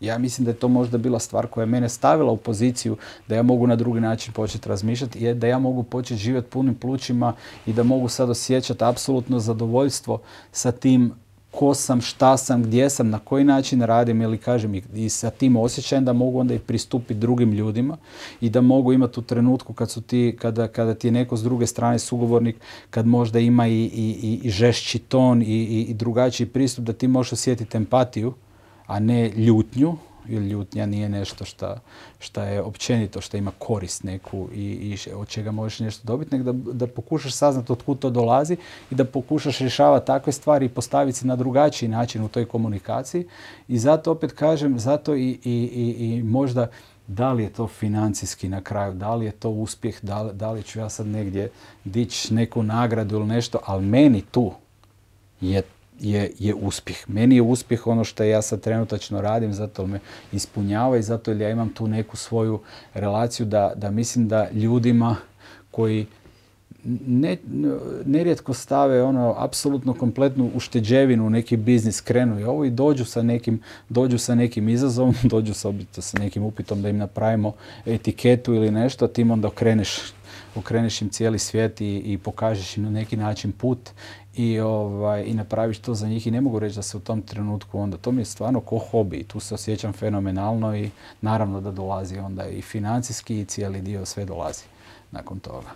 Ja 0.00 0.18
mislim 0.18 0.44
da 0.44 0.50
je 0.50 0.56
to 0.56 0.68
možda 0.68 0.98
bila 0.98 1.18
stvar 1.18 1.46
koja 1.46 1.62
je 1.62 1.66
mene 1.66 1.88
stavila 1.88 2.32
u 2.32 2.36
poziciju 2.36 2.96
da 3.28 3.34
ja 3.34 3.42
mogu 3.42 3.66
na 3.66 3.76
drugi 3.76 4.00
način 4.00 4.32
početi 4.32 4.68
razmišljati 4.68 5.18
i 5.18 5.34
da 5.34 5.46
ja 5.46 5.58
mogu 5.58 5.82
početi 5.82 6.20
živjeti 6.20 6.50
punim 6.50 6.74
plućima 6.74 7.34
i 7.66 7.72
da 7.72 7.82
mogu 7.82 8.08
sad 8.08 8.30
osjećati 8.30 8.84
apsolutno 8.84 9.38
zadovoljstvo 9.38 10.20
sa 10.52 10.72
tim 10.72 11.14
ko 11.50 11.74
sam, 11.74 12.00
šta 12.00 12.36
sam, 12.36 12.62
gdje 12.62 12.90
sam, 12.90 13.10
na 13.10 13.18
koji 13.18 13.44
način 13.44 13.82
radim 13.82 14.22
ili 14.22 14.38
kažem 14.38 14.74
i 14.94 15.08
sa 15.08 15.30
tim 15.30 15.56
osjećajem 15.56 16.04
da 16.04 16.12
mogu 16.12 16.38
onda 16.38 16.54
i 16.54 16.58
pristupiti 16.58 17.14
drugim 17.14 17.52
ljudima 17.52 17.96
i 18.40 18.50
da 18.50 18.60
mogu 18.60 18.92
imati 18.92 19.20
u 19.20 19.22
trenutku 19.22 19.72
kad 19.72 19.90
su 19.90 20.00
ti, 20.00 20.36
kada, 20.40 20.68
kada 20.68 20.94
ti 20.94 21.08
je 21.08 21.12
neko 21.12 21.36
s 21.36 21.42
druge 21.42 21.66
strane 21.66 21.98
sugovornik, 21.98 22.56
kad 22.90 23.06
možda 23.06 23.38
ima 23.38 23.66
i, 23.66 23.90
i, 23.94 24.40
i 24.42 24.50
žešći 24.50 24.98
ton 24.98 25.42
i, 25.42 25.86
i 25.88 25.94
drugačiji 25.94 26.46
pristup, 26.46 26.84
da 26.84 26.92
ti 26.92 27.08
možeš 27.08 27.32
osjetiti 27.32 27.76
empatiju 27.76 28.34
a 28.90 28.98
ne 28.98 29.30
ljutnju, 29.30 29.96
jer 30.28 30.42
ljutnja 30.42 30.86
nije 30.86 31.08
nešto 31.08 31.44
što 32.18 32.42
je 32.42 32.62
općenito, 32.62 33.20
što 33.20 33.36
ima 33.36 33.52
korist 33.58 34.04
neku 34.04 34.48
i, 34.54 34.62
i 34.62 35.12
od 35.12 35.28
čega 35.28 35.50
možeš 35.50 35.80
nešto 35.80 36.06
dobiti, 36.06 36.36
nego 36.36 36.52
da, 36.52 36.72
da 36.72 36.86
pokušaš 36.86 37.32
saznati 37.32 37.72
od 37.72 37.82
kud 37.82 37.98
to 37.98 38.10
dolazi 38.10 38.56
i 38.90 38.94
da 38.94 39.04
pokušaš 39.04 39.58
rješavati 39.58 40.06
takve 40.06 40.32
stvari 40.32 40.66
i 40.66 40.68
postaviti 40.68 41.18
se 41.18 41.26
na 41.26 41.36
drugačiji 41.36 41.88
način 41.88 42.22
u 42.22 42.28
toj 42.28 42.44
komunikaciji. 42.44 43.26
I 43.68 43.78
zato 43.78 44.12
opet 44.12 44.32
kažem, 44.32 44.78
zato 44.78 45.14
i, 45.14 45.38
i, 45.44 45.94
i 45.98 46.22
možda 46.22 46.66
da 47.06 47.32
li 47.32 47.42
je 47.42 47.52
to 47.52 47.66
financijski 47.66 48.48
na 48.48 48.60
kraju, 48.60 48.94
da 48.94 49.14
li 49.14 49.26
je 49.26 49.32
to 49.32 49.50
uspjeh, 49.50 49.98
da 50.02 50.22
li, 50.22 50.34
da 50.34 50.50
li 50.50 50.62
ću 50.62 50.78
ja 50.78 50.88
sad 50.88 51.06
negdje 51.06 51.50
dići 51.84 52.34
neku 52.34 52.62
nagradu 52.62 53.16
ili 53.16 53.26
nešto, 53.26 53.58
ali 53.66 53.86
meni 53.86 54.22
tu 54.22 54.52
je 55.40 55.62
je, 56.00 56.30
je 56.38 56.54
uspjeh. 56.54 57.08
Meni 57.08 57.36
je 57.36 57.42
uspjeh 57.42 57.86
ono 57.86 58.04
što 58.04 58.24
ja 58.24 58.42
sad 58.42 58.60
trenutačno 58.60 59.20
radim, 59.20 59.52
zato 59.52 59.86
me 59.86 60.00
ispunjava 60.32 60.96
i 60.96 61.02
zato 61.02 61.32
ja 61.32 61.50
imam 61.50 61.68
tu 61.68 61.88
neku 61.88 62.16
svoju 62.16 62.60
relaciju 62.94 63.46
da, 63.46 63.72
da 63.76 63.90
mislim 63.90 64.28
da 64.28 64.50
ljudima 64.50 65.16
koji 65.70 66.06
ne, 67.06 67.36
nerijetko 68.04 68.54
stave 68.54 69.02
ono 69.02 69.34
apsolutno 69.38 69.94
kompletnu 69.94 70.50
ušteđevinu 70.54 71.26
u 71.26 71.30
neki 71.30 71.56
biznis 71.56 72.00
krenu 72.00 72.40
i 72.40 72.44
ovo 72.44 72.64
i 72.64 72.70
dođu 72.70 73.04
sa 73.04 73.22
nekim, 73.22 73.60
dođu 73.88 74.18
sa 74.18 74.34
nekim 74.34 74.68
izazovom, 74.68 75.14
dođu 75.30 75.54
sa, 75.54 75.72
sa 75.92 76.18
nekim 76.18 76.42
upitom 76.42 76.82
da 76.82 76.88
im 76.88 76.96
napravimo 76.96 77.52
etiketu 77.86 78.54
ili 78.54 78.70
nešto, 78.70 79.06
tim 79.06 79.30
onda 79.30 79.48
okreneš, 79.48 79.98
okreneš 80.54 81.02
im 81.02 81.08
cijeli 81.08 81.38
svijet 81.38 81.80
i, 81.80 81.96
i 82.04 82.18
pokažeš 82.18 82.76
im 82.76 82.82
na 82.82 82.90
neki 82.90 83.16
način 83.16 83.52
put 83.52 83.90
i, 84.34 84.60
ovaj, 84.60 85.24
i 85.24 85.34
napraviš 85.34 85.78
to 85.78 85.94
za 85.94 86.08
njih 86.08 86.26
i 86.26 86.30
ne 86.30 86.40
mogu 86.40 86.58
reći 86.58 86.76
da 86.76 86.82
se 86.82 86.96
u 86.96 87.00
tom 87.00 87.22
trenutku 87.22 87.80
onda, 87.80 87.96
to 87.96 88.12
mi 88.12 88.20
je 88.20 88.24
stvarno 88.24 88.60
ko 88.60 88.78
hobi 88.78 89.24
tu 89.24 89.40
se 89.40 89.54
osjećam 89.54 89.92
fenomenalno 89.92 90.76
i 90.76 90.90
naravno 91.20 91.60
da 91.60 91.70
dolazi 91.70 92.18
onda 92.18 92.46
i 92.46 92.62
financijski 92.62 93.40
i 93.40 93.44
cijeli 93.44 93.80
dio 93.80 94.06
sve 94.06 94.24
dolazi 94.24 94.64
nakon 95.10 95.38
toga. 95.40 95.70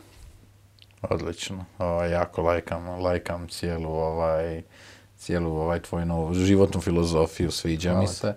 Odlično, 1.02 1.64
ovaj, 1.78 2.10
jako 2.10 2.42
lajkam, 2.42 2.88
lajkam 2.88 3.48
cijelu 3.48 3.92
ovaj, 3.92 4.62
cijelu 5.16 5.56
ovaj 5.56 5.80
tvoju 5.80 6.06
novu 6.06 6.34
životnu 6.34 6.80
filozofiju, 6.80 7.50
sviđa 7.50 8.00
mi 8.00 8.06
se. 8.06 8.26
Ovo, 8.26 8.36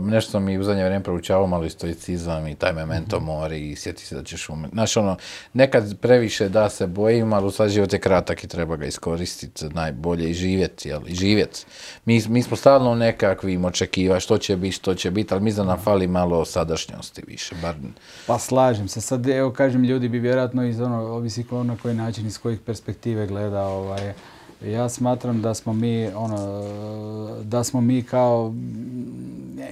nešto 0.00 0.40
mi 0.40 0.58
u 0.58 0.62
zadnje 0.62 0.84
vrijeme 0.84 1.04
proučavao 1.04 1.46
malo 1.46 1.64
i 1.64 1.70
stoicizam 1.70 2.46
i 2.46 2.54
taj 2.54 2.72
memento 2.72 3.16
mhm. 3.16 3.26
mori 3.26 3.70
i 3.70 3.76
sjeti 3.76 4.06
se 4.06 4.14
da 4.14 4.22
ćeš 4.22 4.48
umjeti. 4.48 4.74
Znaš, 4.74 4.96
ono, 4.96 5.16
nekad 5.52 5.98
previše 6.00 6.48
da 6.48 6.68
se 6.68 6.86
bojim, 6.86 7.32
ali 7.32 7.46
u 7.46 7.50
sad 7.50 7.70
život 7.70 7.92
je 7.92 7.98
kratak 7.98 8.44
i 8.44 8.48
treba 8.48 8.76
ga 8.76 8.86
iskoristiti 8.86 9.64
najbolje 9.68 10.30
i 10.30 10.34
živjeti, 10.34 10.88
jel? 10.88 11.00
I 11.06 11.14
živjeti. 11.14 11.64
Mi, 12.04 12.22
mi 12.28 12.42
smo 12.42 12.56
stalno 12.56 12.94
nekakvim 12.94 13.64
očekiva 13.64 14.20
što 14.20 14.38
će 14.38 14.56
biti, 14.56 14.76
što 14.76 14.94
će 14.94 15.10
biti, 15.10 15.34
ali 15.34 15.42
mislim 15.42 15.66
da 15.66 15.72
nam 15.72 15.82
fali 15.82 16.06
malo 16.06 16.44
sadašnjosti 16.44 17.22
više. 17.26 17.54
Bar... 17.62 17.74
Pa 18.26 18.38
slažem 18.38 18.88
se. 18.88 19.00
Sad, 19.00 19.28
evo, 19.28 19.52
kažem, 19.52 19.84
ljudi 19.84 20.08
bi 20.08 20.18
vjerojatno 20.18 20.64
iz 20.64 20.80
ono, 20.80 20.96
ovisi 20.96 21.44
na 21.64 21.76
koji 21.82 21.94
način, 21.94 22.26
iz 22.26 22.38
kojih 22.38 22.60
perspektive 22.60 23.26
gleda, 23.26 23.62
ovaj, 23.62 24.12
ja 24.62 24.88
smatram 24.88 25.42
da 25.42 25.54
smo 25.54 25.72
mi 25.72 26.06
ono 26.06 26.64
da 27.44 27.64
smo 27.64 27.80
mi 27.80 28.02
kao 28.02 28.54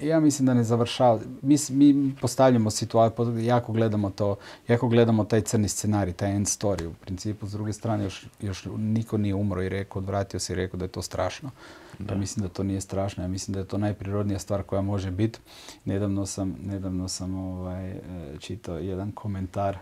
ja 0.02 0.20
mislim 0.20 0.46
da 0.46 0.54
ne 0.54 0.64
završava 0.64 1.20
mi, 1.42 1.56
mi 1.70 2.14
postavljamo 2.20 2.70
situaciju 2.70 3.38
jako 3.38 3.72
gledamo 3.72 4.10
to 4.10 4.36
jako 4.68 4.88
gledamo 4.88 5.24
taj 5.24 5.40
crni 5.40 5.68
scenarij 5.68 6.12
taj 6.12 6.36
end 6.36 6.46
story 6.46 6.86
u 6.86 6.94
principu 6.94 7.46
s 7.46 7.52
druge 7.52 7.72
strane 7.72 8.04
još, 8.04 8.26
još 8.40 8.66
niko 8.76 9.18
nije 9.18 9.34
umro 9.34 9.62
i 9.62 9.68
rekao 9.68 10.00
odvratio 10.00 10.40
se 10.40 10.52
i 10.52 10.56
rekao 10.56 10.78
da 10.78 10.84
je 10.84 10.88
to 10.88 11.02
strašno 11.02 11.50
da. 11.98 12.14
Ja 12.14 12.20
mislim 12.20 12.46
da 12.46 12.52
to 12.52 12.62
nije 12.62 12.80
strašno 12.80 13.24
ja 13.24 13.28
mislim 13.28 13.52
da 13.52 13.60
je 13.60 13.66
to 13.66 13.78
najprirodnija 13.78 14.38
stvar 14.38 14.62
koja 14.62 14.82
može 14.82 15.10
biti 15.10 15.38
nedavno 15.84 16.26
sam 16.26 16.56
nedavno 16.64 17.08
sam 17.08 17.34
ovaj 17.34 17.90
e, 17.90 18.00
čitao 18.38 18.78
jedan 18.78 19.12
komentar 19.12 19.78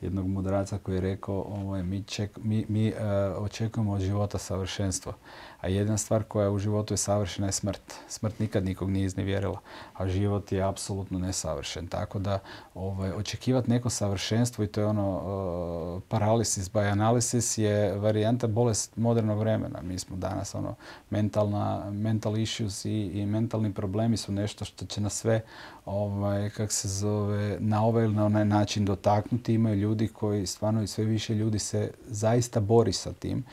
jednog 0.00 0.26
mudraca 0.26 0.78
koji 0.78 0.94
je 0.94 1.00
rekao 1.00 1.40
ovaj, 1.40 1.82
mi, 1.82 2.04
ček, 2.04 2.38
mi, 2.42 2.66
mi 2.68 2.88
uh, 2.88 2.96
očekujemo 3.38 3.92
od 3.92 4.00
života 4.00 4.38
savršenstvo. 4.38 5.12
A 5.60 5.68
jedna 5.68 5.98
stvar 5.98 6.22
koja 6.22 6.50
u 6.50 6.58
životu 6.58 6.94
je 6.94 6.98
savršena 6.98 7.48
je 7.48 7.52
smrt. 7.52 7.94
Smrt 8.08 8.38
nikad 8.38 8.64
nikog 8.64 8.90
nije 8.90 9.06
iznevjerila, 9.06 9.60
a 9.94 10.08
život 10.08 10.52
je 10.52 10.62
apsolutno 10.62 11.18
nesavršen. 11.18 11.86
Tako 11.86 12.18
da 12.18 12.38
ovaj, 12.74 13.10
očekivati 13.10 13.70
neko 13.70 13.90
savršenstvo 13.90 14.64
i 14.64 14.66
to 14.66 14.80
je 14.80 14.86
ono 14.86 15.16
uh, 15.16 16.02
paralysis 16.08 16.72
by 16.72 16.92
analysis 16.92 17.60
je 17.60 17.98
varijanta 17.98 18.46
bolest 18.46 18.96
modernog 18.96 19.38
vremena. 19.38 19.82
Mi 19.82 19.98
smo 19.98 20.16
danas 20.16 20.54
ono 20.54 20.74
mentalna, 21.10 21.90
mental 21.90 22.38
issues 22.38 22.84
i, 22.84 22.90
i 22.90 23.26
mentalni 23.26 23.74
problemi 23.74 24.16
su 24.16 24.32
nešto 24.32 24.64
što 24.64 24.86
će 24.86 25.00
nas 25.00 25.14
sve 25.14 25.40
ovaj, 25.84 26.50
kak 26.50 26.72
se 26.72 26.88
zove, 26.88 27.56
na 27.60 27.84
ovaj 27.84 28.04
ili 28.04 28.14
na 28.14 28.24
onaj 28.24 28.44
način 28.44 28.84
dotaknuti. 28.84 29.54
Imaju 29.54 29.74
ljudi 29.74 30.08
koji 30.08 30.46
stvarno 30.46 30.82
i 30.82 30.86
sve 30.86 31.04
više 31.04 31.34
ljudi 31.34 31.58
se 31.58 31.90
zaista 32.06 32.60
bori 32.60 32.92
sa 32.92 33.12
tim 33.12 33.44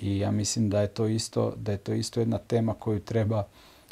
i 0.00 0.18
ja 0.18 0.30
mislim 0.30 0.70
da 0.70 0.80
je 0.80 0.86
to 0.86 1.06
isto, 1.06 1.52
da 1.56 1.72
je 1.72 1.78
to 1.78 1.92
isto 1.92 2.20
jedna 2.20 2.38
tema 2.38 2.74
koju 2.74 3.00
treba 3.00 3.44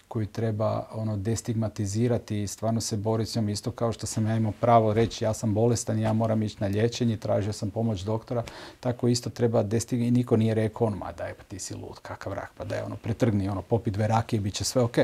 koju 0.08 0.26
treba 0.26 0.86
ono 0.92 1.16
destigmatizirati 1.16 2.42
i 2.42 2.46
stvarno 2.46 2.80
se 2.80 2.96
boriti 2.96 3.30
s 3.30 3.34
njom 3.36 3.48
isto 3.48 3.70
kao 3.70 3.92
što 3.92 4.06
sam 4.06 4.26
ja 4.26 4.36
imao 4.36 4.52
pravo 4.60 4.92
reći 4.92 5.24
ja 5.24 5.34
sam 5.34 5.54
bolestan 5.54 5.98
i 5.98 6.02
ja 6.02 6.12
moram 6.12 6.42
ići 6.42 6.56
na 6.60 6.66
liječenje, 6.66 7.16
tražio 7.16 7.52
sam 7.52 7.70
pomoć 7.70 8.00
doktora, 8.00 8.42
tako 8.80 9.08
isto 9.08 9.30
treba 9.30 9.62
destigmatizirati 9.62 10.08
i 10.08 10.18
niko 10.18 10.36
nije 10.36 10.54
rekao 10.54 10.86
ono, 10.86 10.96
ma 10.96 11.12
daj 11.12 11.34
pa 11.34 11.42
ti 11.42 11.58
si 11.58 11.74
lud, 11.74 11.98
kakav 12.02 12.32
rak, 12.32 12.50
pa 12.56 12.64
daj 12.64 12.80
ono 12.80 12.96
pretrgni, 12.96 13.48
ono 13.48 13.62
popi 13.62 13.90
dve 13.90 14.06
rakije, 14.06 14.40
bit 14.40 14.54
će 14.54 14.64
sve 14.64 14.82
ok. 14.82 14.96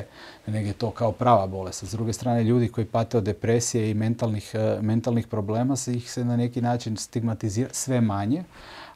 Nego 0.46 0.68
je 0.68 0.72
to 0.72 0.90
kao 0.90 1.12
prava 1.12 1.46
bolest. 1.46 1.84
S 1.84 1.92
druge 1.92 2.12
strane 2.12 2.44
ljudi 2.44 2.68
koji 2.68 2.86
pate 2.86 3.18
od 3.18 3.24
depresije 3.24 3.90
i 3.90 3.94
mentalnih, 3.94 4.52
uh, 4.54 4.82
mentalnih 4.82 5.26
problema 5.26 5.76
se 5.76 5.94
ih 5.94 6.10
se 6.10 6.24
na 6.24 6.36
neki 6.36 6.60
način 6.60 6.96
stigmatizira 6.96 7.68
sve 7.72 8.00
manje, 8.00 8.44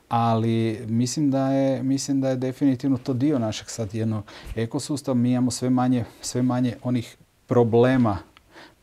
ali 0.08 0.80
mislim 0.86 1.30
da 1.30 1.52
je, 1.52 1.82
mislim 1.82 2.20
da 2.20 2.28
je 2.28 2.36
definitivno 2.36 2.98
to 2.98 3.14
dio 3.14 3.38
našeg 3.38 3.70
sad 3.70 3.94
jednog 3.94 4.24
ekosustava. 4.56 5.14
Mi 5.14 5.30
imamo 5.30 5.50
sve 5.50 5.70
manje, 5.70 6.04
sve 6.20 6.42
manje 6.42 6.76
onih 6.82 7.16
problema 7.46 8.18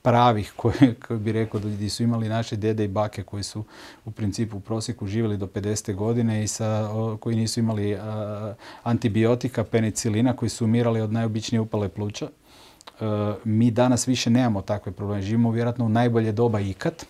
pravih 0.02 0.54
koje, 0.56 0.96
koje 1.08 1.20
bi 1.20 1.32
rekao 1.32 1.60
da 1.60 1.90
su 1.90 2.04
imali 2.04 2.30
naše 2.30 2.56
dede 2.56 2.86
i 2.86 2.88
bake 2.88 3.24
koji 3.24 3.44
su 3.44 3.64
u 4.06 4.12
principu 4.12 4.58
u 4.58 4.60
prosjeku 4.60 5.08
živjeli 5.08 5.38
do 5.38 5.48
50. 5.48 5.96
godine 5.96 6.44
i 6.44 6.48
sa, 6.48 6.90
koji 7.20 7.36
nisu 7.36 7.60
imali 7.60 7.98
antibiotika, 8.84 9.64
penicilina, 9.64 10.36
koji 10.36 10.50
su 10.50 10.66
umirali 10.66 11.02
od 11.02 11.14
najobičnije 11.14 11.62
upale 11.62 11.90
pluća. 11.90 12.30
E, 12.30 13.06
mi 13.44 13.72
danas 13.72 14.08
više 14.08 14.30
nemamo 14.30 14.62
takve 14.62 14.92
probleme. 14.92 15.22
Živimo 15.22 15.52
vjerojatno 15.52 15.86
u 15.86 15.90
najbolje 15.90 16.32
doba 16.32 16.60
ikad 16.60 17.06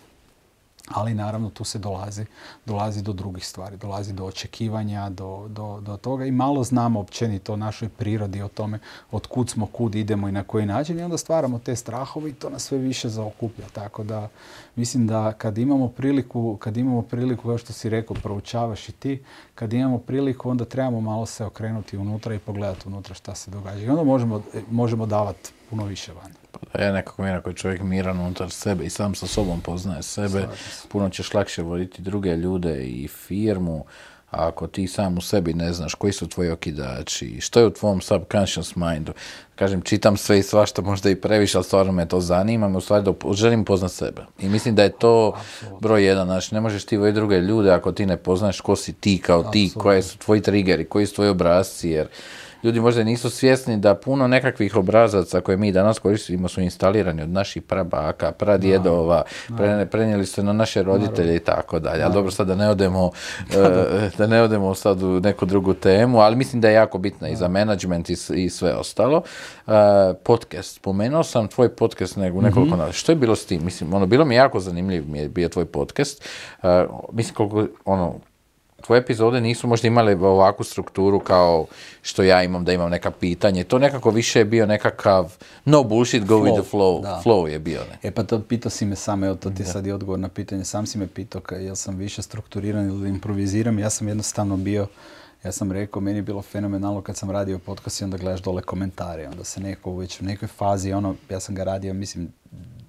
ali 0.88 1.14
naravno 1.14 1.50
tu 1.50 1.64
se 1.64 1.80
dolazi, 1.80 2.26
dolazi 2.66 3.02
do 3.02 3.14
drugih 3.14 3.48
stvari, 3.48 3.78
dolazi 3.78 4.14
do 4.14 4.26
očekivanja, 4.26 5.10
do, 5.10 5.46
do, 5.50 5.80
do 5.82 5.98
toga 5.98 6.26
i 6.26 6.32
malo 6.32 6.64
znamo 6.64 7.00
općenito 7.00 7.54
o 7.54 7.58
našoj 7.58 7.90
prirodi, 7.90 8.42
o 8.42 8.48
tome 8.48 8.80
od 9.12 9.28
kud 9.28 9.50
smo, 9.50 9.66
kud 9.66 9.96
idemo 9.96 10.28
i 10.28 10.32
na 10.32 10.44
koji 10.44 10.66
način 10.66 11.00
i 11.00 11.04
onda 11.04 11.18
stvaramo 11.18 11.60
te 11.60 11.76
strahove 11.76 12.30
i 12.30 12.34
to 12.34 12.50
nas 12.50 12.64
sve 12.64 12.78
više 12.78 13.10
zaokuplja. 13.10 13.66
Tako 13.74 14.04
da 14.04 14.30
mislim 14.76 15.08
da 15.08 15.34
kad 15.34 15.58
imamo 15.58 15.88
priliku, 15.88 16.58
kad 16.60 16.78
imamo 16.78 17.02
priliku, 17.02 17.44
kao 17.44 17.58
što 17.58 17.74
si 17.74 17.90
rekao, 17.90 18.16
proučavaš 18.24 18.90
i 18.90 18.92
ti, 18.92 19.24
kad 19.56 19.74
imamo 19.74 19.98
priliku 19.98 20.50
onda 20.50 20.66
trebamo 20.66 21.02
malo 21.02 21.26
se 21.26 21.46
okrenuti 21.46 21.98
unutra 21.98 22.36
i 22.36 22.40
pogledati 22.40 22.88
unutra 22.88 23.16
šta 23.16 23.36
se 23.36 23.52
događa. 23.52 23.86
I 23.86 23.90
onda 23.90 24.04
možemo, 24.04 24.42
možemo 24.72 25.06
davati 25.06 25.52
puno 25.70 25.86
više 25.86 26.14
van. 26.14 26.45
Pa 26.72 26.82
je 26.82 26.92
nekako 26.92 27.22
mira 27.24 27.42
koji 27.42 27.56
čovjek 27.56 27.82
miran 27.82 28.20
unutar 28.20 28.52
sebe 28.52 28.86
i 28.86 28.90
sam 28.90 29.16
sa 29.16 29.28
sobom 29.28 29.62
poznaje 29.62 30.04
sebe, 30.04 30.48
puno 30.90 31.10
ćeš 31.10 31.34
lakše 31.34 31.62
voditi 31.62 32.02
druge 32.02 32.36
ljude 32.36 32.84
i 32.84 33.08
firmu, 33.08 33.86
a 34.32 34.48
ako 34.48 34.68
ti 34.68 34.88
sam 34.88 35.18
u 35.18 35.22
sebi 35.22 35.54
ne 35.54 35.74
znaš 35.74 35.94
koji 35.94 36.14
su 36.14 36.28
tvoji 36.28 36.50
okidači, 36.50 37.42
što 37.42 37.60
je 37.60 37.66
u 37.66 37.74
tvom 37.74 38.02
subconscious 38.02 38.76
mindu. 38.76 39.14
Kažem, 39.56 39.82
čitam 39.82 40.18
sve 40.18 40.40
i 40.40 40.44
svašta, 40.44 40.82
možda 40.82 41.10
i 41.10 41.16
previše, 41.16 41.58
ali 41.58 41.66
stvarno 41.66 41.92
me 41.92 42.08
to 42.08 42.22
zanima, 42.22 42.68
u 42.68 42.82
stvari 42.82 43.04
da 43.04 43.34
želim 43.34 43.66
poznat 43.66 43.92
sebe. 43.92 44.22
I 44.40 44.50
mislim 44.50 44.76
da 44.76 44.84
je 44.84 44.92
to 44.92 45.38
broj 45.80 46.06
jedan, 46.06 46.28
znači 46.28 46.56
ne 46.56 46.62
možeš 46.62 46.86
ti 46.86 46.98
voditi 46.98 47.16
druge 47.16 47.40
ljude 47.40 47.72
ako 47.72 47.92
ti 47.92 48.06
ne 48.06 48.18
poznaš 48.18 48.62
ko 48.62 48.76
si 48.76 48.94
ti 48.94 49.22
kao 49.22 49.44
ti, 49.44 49.72
koji 49.78 50.02
su 50.02 50.18
tvoji 50.18 50.42
triggeri, 50.42 50.86
koji 50.86 51.06
su 51.06 51.16
tvoji 51.16 51.30
obrazci, 51.30 51.90
jer 51.90 52.08
ljudi 52.66 52.80
možda 52.80 53.04
nisu 53.04 53.30
svjesni 53.30 53.78
da 53.78 53.96
puno 53.96 54.28
nekakvih 54.28 54.76
obrazaca 54.76 55.42
koje 55.42 55.58
mi 55.58 55.72
danas 55.72 56.00
koristimo 56.00 56.48
su 56.48 56.62
instalirani 56.62 57.22
od 57.22 57.30
naših 57.30 57.64
prabaka, 57.64 58.32
pradjedova, 58.32 59.24
prenijeli 59.92 60.26
su 60.26 60.44
na 60.44 60.54
naše 60.54 60.84
roditelje 60.84 61.36
i 61.36 61.40
tako 61.40 61.80
dalje. 61.80 62.04
Ali 62.04 62.14
dobro, 62.14 62.32
sad 62.32 62.48
da 62.48 62.56
ne 62.56 62.70
odemo, 62.70 63.12
e, 63.56 64.10
da 64.18 64.28
ne 64.28 64.42
odemo 64.42 64.76
sad 64.76 65.04
u 65.04 65.20
neku 65.20 65.46
drugu 65.46 65.74
temu, 65.74 66.20
ali 66.20 66.36
mislim 66.36 66.62
da 66.62 66.68
je 66.68 66.74
jako 66.74 66.98
bitna 66.98 67.30
i 67.30 67.36
za 67.36 67.48
management 67.48 68.10
i, 68.10 68.50
sve 68.50 68.74
ostalo. 68.76 69.22
Uh, 69.68 69.74
podcast, 70.24 70.76
spomenuo 70.76 71.24
sam 71.24 71.48
tvoj 71.48 71.70
podcast 71.70 72.18
nego 72.18 72.42
nekoliko 72.42 72.76
mm 72.76 72.92
Što 72.92 73.12
je 73.12 73.16
bilo 73.16 73.36
s 73.36 73.46
tim? 73.46 73.66
Mislim, 73.66 73.94
ono, 73.94 74.06
bilo 74.06 74.26
mi 74.26 74.36
jako 74.36 74.60
zanimljiv 74.60 75.10
mi 75.10 75.20
je 75.20 75.30
bio 75.30 75.50
tvoj 75.50 75.66
podcast. 75.66 76.24
Uh, 76.64 76.70
mislim, 77.14 77.36
koliko, 77.36 77.68
ono, 77.86 78.16
tvoje 78.86 79.00
epizode 79.00 79.42
nisu 79.42 79.68
možda 79.68 79.88
imale 79.88 80.16
ovakvu 80.16 80.64
strukturu 80.64 81.20
kao 81.20 81.66
što 82.02 82.24
ja 82.24 82.44
imam, 82.44 82.66
da 82.66 82.74
imam 82.74 82.90
neka 82.90 83.12
pitanje. 83.12 83.64
To 83.64 83.80
nekako 83.80 84.10
više 84.10 84.40
je 84.40 84.46
bio 84.46 84.66
nekakav 84.66 85.38
no 85.66 85.84
bullshit, 85.84 86.26
go 86.26 86.36
with 86.36 86.62
the 86.62 86.70
flow. 86.72 87.24
Flow 87.24 87.46
je 87.46 87.60
bio. 87.60 87.80
Ne? 87.80 88.10
E 88.10 88.12
pa 88.12 88.24
to 88.24 88.42
pitao 88.42 88.70
si 88.70 88.86
me 88.86 88.96
sam, 88.96 89.24
evo 89.24 89.36
to 89.36 89.50
ti 89.50 89.62
je 89.62 89.66
sad 89.66 89.88
i 89.88 89.92
odgovor 89.92 90.20
na 90.20 90.30
pitanje. 90.30 90.66
Sam 90.66 90.86
si 90.86 90.98
me 90.98 91.08
pitao 91.08 91.42
jel 91.60 91.76
sam 91.76 91.96
više 91.96 92.22
strukturiran 92.22 92.88
ili 92.90 93.10
improviziram. 93.10 93.80
Ja 93.80 93.90
sam 93.90 94.08
jednostavno 94.08 94.58
bio 94.58 94.88
ja 95.46 95.52
sam 95.52 95.72
rekao, 95.72 96.02
meni 96.02 96.18
je 96.18 96.22
bilo 96.22 96.42
fenomenalno 96.42 97.02
kad 97.02 97.18
sam 97.18 97.32
radio 97.32 97.60
podcast 97.60 98.02
i 98.02 98.04
onda 98.04 98.18
gledaš 98.18 98.42
dole 98.42 98.62
komentare, 98.62 99.28
onda 99.28 99.44
se 99.44 99.60
neko 99.60 99.98
već 99.98 100.22
u 100.22 100.24
nekoj 100.24 100.48
fazi, 100.48 100.94
ono, 100.94 101.16
ja 101.30 101.40
sam 101.40 101.56
ga 101.56 101.64
radio, 101.64 101.94
mislim, 101.94 102.32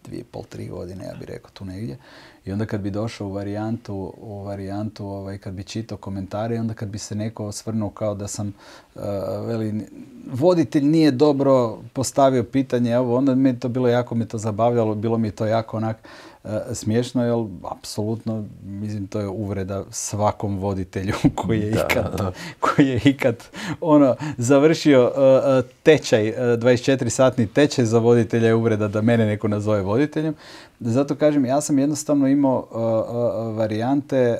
dvije, 0.04 0.24
pol, 0.24 0.44
tri 0.48 0.68
godine, 0.68 1.04
ja 1.04 1.14
bih 1.14 1.28
rekao 1.28 1.50
tu 1.50 1.64
negdje. 1.64 1.98
I 2.46 2.52
onda 2.52 2.66
kad 2.66 2.80
bi 2.80 2.90
došao 2.90 3.26
u 3.26 3.32
varijantu, 3.32 4.12
u 4.16 4.42
varijantu 4.42 5.06
ovaj, 5.06 5.38
kad 5.38 5.54
bi 5.54 5.64
čitao 5.64 5.98
komentare 5.98 6.60
onda 6.60 6.74
kad 6.74 6.88
bi 6.88 6.98
se 6.98 7.14
neko 7.14 7.46
osvrnuo 7.46 7.90
kao 7.90 8.14
da 8.14 8.28
sam, 8.28 8.52
uh, 8.94 9.02
veli, 9.46 9.86
voditelj 10.32 10.84
nije 10.84 11.10
dobro 11.10 11.78
postavio 11.92 12.44
pitanje, 12.44 12.98
ovo, 12.98 13.16
onda 13.16 13.34
mi 13.34 13.48
je 13.48 13.60
to 13.60 13.68
bilo 13.68 13.88
jako, 13.88 14.14
mi 14.14 14.28
to 14.28 14.38
zabavljalo, 14.38 14.94
bilo 14.94 15.18
mi 15.18 15.30
to 15.30 15.46
jako 15.46 15.76
onak, 15.76 15.96
E, 16.46 16.74
smiješno, 16.74 17.24
jer 17.24 17.34
apsolutno, 17.70 18.44
mislim, 18.64 19.06
to 19.06 19.20
je 19.20 19.28
uvreda 19.28 19.84
svakom 19.90 20.58
voditelju 20.58 21.14
koji 21.34 21.60
je 21.60 21.70
ikad, 21.70 22.34
koji 22.60 22.86
je 22.86 23.00
ikad 23.04 23.36
ono, 23.80 24.16
završio 24.38 25.04
uh, 25.04 25.70
tečaj, 25.82 26.34
24-satni 26.38 27.46
tečaj 27.46 27.84
za 27.84 27.98
voditelja 27.98 28.48
je 28.48 28.54
uvreda 28.54 28.88
da 28.88 29.00
mene 29.00 29.26
neko 29.26 29.48
nazove 29.48 29.82
voditeljem. 29.82 30.34
Zato 30.80 31.14
kažem, 31.14 31.44
ja 31.44 31.60
sam 31.60 31.78
jednostavno 31.78 32.28
imao 32.28 32.68
varijante, 33.56 34.38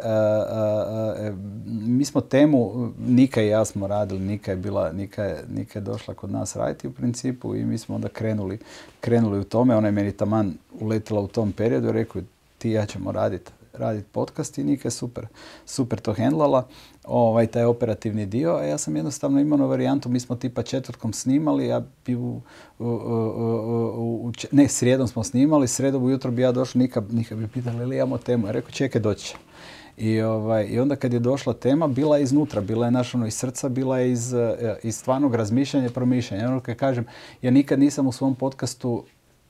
mi 1.67 2.05
smo 2.05 2.21
temu, 2.21 2.93
Nika 2.99 3.43
i 3.43 3.49
ja 3.49 3.65
smo 3.65 3.87
radili, 3.87 4.21
Nika 4.21 4.51
je 4.51 4.57
bila, 4.57 4.93
Nika 4.93 5.25
je, 5.25 5.45
Nika 5.49 5.79
je 5.79 5.83
došla 5.83 6.15
kod 6.15 6.31
nas 6.31 6.57
raditi 6.57 6.89
u 6.89 6.93
principu 6.93 7.57
i 7.57 7.65
mi 7.65 7.79
smo 7.79 7.95
onda 7.95 8.09
krenuli, 8.09 8.59
krenuli 9.01 9.39
u 9.39 9.45
tome, 9.45 9.77
ona 9.77 9.89
je 9.89 9.93
meni 9.93 10.13
taman 10.13 10.55
uletila 10.81 11.21
u 11.21 11.29
tom 11.29 11.53
periodu 11.53 11.89
i 11.89 11.93
rekao 11.93 12.23
ti 12.59 12.71
ja 12.71 12.87
ćemo 12.87 13.13
raditi 13.13 13.53
raditi 13.79 14.09
podcast. 14.13 14.59
I 14.59 14.65
Nika 14.65 14.87
je 14.87 14.93
super, 14.93 15.27
super 15.67 16.01
to 16.01 16.13
hendlala, 16.13 16.67
ovaj, 17.07 17.47
taj 17.47 17.65
operativni 17.65 18.27
dio, 18.27 18.55
a 18.55 18.65
ja 18.65 18.79
sam 18.79 18.97
jednostavno 18.97 19.41
imao 19.41 19.59
na 19.59 19.67
varijantu, 19.67 20.09
mi 20.09 20.21
smo 20.21 20.37
tipa 20.37 20.63
četvrtkom 20.63 21.13
snimali, 21.13 21.67
ja 21.67 21.83
bi 22.07 22.17
u, 22.17 22.41
u, 22.79 24.33
ne, 24.53 24.69
srijedom 24.69 25.09
smo 25.09 25.25
snimali, 25.25 25.69
srijedom 25.69 26.05
ujutro 26.05 26.31
bi 26.31 26.43
ja 26.43 26.53
došao, 26.53 26.81
Nika, 26.81 27.03
Nika 27.11 27.35
bi 27.35 27.49
pitala 27.49 27.83
ili 27.83 27.97
imamo 27.97 28.19
temu, 28.19 28.47
ja 28.47 28.53
rekao 28.53 28.71
čekaj 28.71 29.01
doći 29.01 29.37
I, 29.97 30.21
ovaj, 30.21 30.67
I 30.67 30.81
onda 30.81 30.97
kad 30.97 31.13
je 31.13 31.19
došla 31.19 31.55
tema, 31.55 31.89
bila 31.89 32.17
je 32.17 32.23
iznutra, 32.23 32.61
bila 32.61 32.87
je 32.87 32.91
naš 32.91 33.15
ono 33.15 33.27
iz 33.27 33.35
srca, 33.35 33.69
bila 33.69 33.99
je 33.99 34.13
iz, 34.13 34.35
iz 34.83 34.97
stvarnog 34.97 35.35
razmišljanja 35.35 35.87
i 35.87 35.91
promišljanja. 35.91 36.49
Ono 36.49 36.61
kad 36.61 36.77
kažem, 36.77 37.07
ja 37.43 37.51
nikad 37.51 37.79
nisam 37.79 38.07
u 38.07 38.13
svom 38.13 38.35
podcastu 38.35 39.05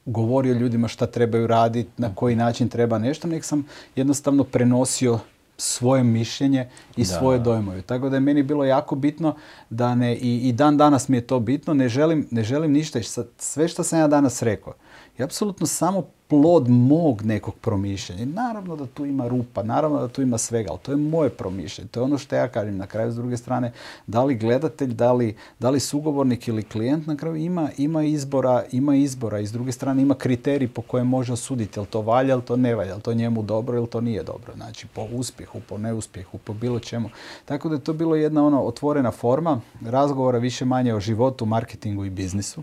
govorio 0.04 0.54
ljudima 0.54 0.88
šta 0.88 1.06
trebaju 1.06 1.46
raditi, 1.46 1.90
na 1.96 2.14
koji 2.14 2.36
način 2.36 2.68
treba 2.68 2.98
nešto, 2.98 3.28
nek 3.28 3.44
sam 3.44 3.66
jednostavno 3.96 4.44
prenosio 4.44 5.18
svoje 5.58 6.04
mišljenje 6.04 6.68
i 6.96 7.04
svoje 7.04 7.38
dojmove. 7.38 7.82
Tako 7.82 8.08
da 8.08 8.16
je 8.16 8.20
meni 8.20 8.42
bilo 8.42 8.64
jako 8.64 8.94
bitno 8.94 9.36
da 9.70 9.94
ne, 9.94 10.16
i, 10.16 10.48
i 10.48 10.52
dan 10.52 10.76
danas 10.76 11.08
mi 11.08 11.16
je 11.16 11.26
to 11.26 11.40
bitno, 11.40 11.74
ne 11.74 11.88
želim, 11.88 12.28
ne 12.30 12.44
želim 12.44 12.72
ništa, 12.72 13.00
sve 13.38 13.68
što 13.68 13.82
sam 13.82 13.98
ja 13.98 14.08
danas 14.08 14.42
rekao, 14.42 14.72
je 15.18 15.24
apsolutno 15.24 15.66
samo 15.66 16.02
plod 16.28 16.68
mog 16.68 17.23
nekog 17.23 17.55
promišljanja. 17.55 18.24
Naravno 18.24 18.77
da 18.77 18.86
tu 18.86 19.05
ima 19.06 19.28
rupa, 19.28 19.62
naravno 19.62 20.01
da 20.01 20.09
tu 20.09 20.23
ima 20.23 20.39
svega, 20.39 20.70
ali 20.70 20.78
to 20.82 20.93
je 20.93 20.97
moje 20.97 21.31
promišljanje. 21.31 21.89
To 21.89 22.01
je 22.01 22.05
ono 22.05 22.18
što 22.18 22.36
ja 22.36 22.48
kažem 22.48 22.77
na 22.77 22.86
kraju 22.86 23.12
s 23.12 23.16
druge 23.16 23.36
strane. 23.36 23.73
Da 24.06 24.24
li 24.24 24.35
gledatelj, 24.35 24.94
da 24.94 25.12
li, 25.12 25.36
da 25.59 25.70
li 25.70 25.81
sugovornik 25.81 26.48
ili 26.48 26.62
klijent 26.62 27.06
na 27.06 27.16
kraju 27.16 27.36
ima, 27.36 27.70
ima 27.78 28.05
izbora, 28.05 28.64
ima 28.73 28.97
izbora 28.97 29.40
i 29.40 29.47
s 29.47 29.52
druge 29.52 29.73
strane 29.73 30.02
ima 30.02 30.14
kriterij 30.14 30.68
po 30.68 30.82
kojem 30.82 31.06
može 31.06 31.32
osuditi 31.32 31.78
jel 31.78 31.86
to 31.86 32.01
valja, 32.01 32.28
jel 32.28 32.40
to 32.40 32.56
ne 32.56 32.74
valja, 32.74 32.90
jel 32.90 33.01
to 33.01 33.14
njemu 33.14 33.43
dobro 33.43 33.77
ili 33.77 33.86
to 33.86 34.01
nije 34.01 34.23
dobro. 34.23 34.52
Znači 34.56 34.86
po 34.86 35.06
uspjehu, 35.12 35.60
po 35.68 35.78
neuspjehu, 35.78 36.39
po 36.39 36.52
bilo 36.52 36.78
čemu. 36.78 37.10
Tako 37.44 37.68
da 37.68 37.74
je 37.74 37.85
to 37.85 37.93
bilo 37.93 38.16
jedna 38.16 38.47
ono 38.47 38.62
otvorena 38.62 39.10
forma 39.10 39.60
razgovora 39.85 40.39
više 40.39 40.64
manje 40.64 40.94
o 40.94 41.01
životu, 41.01 41.47
marketingu 41.47 42.05
i 42.05 42.10
biznisu 42.10 42.62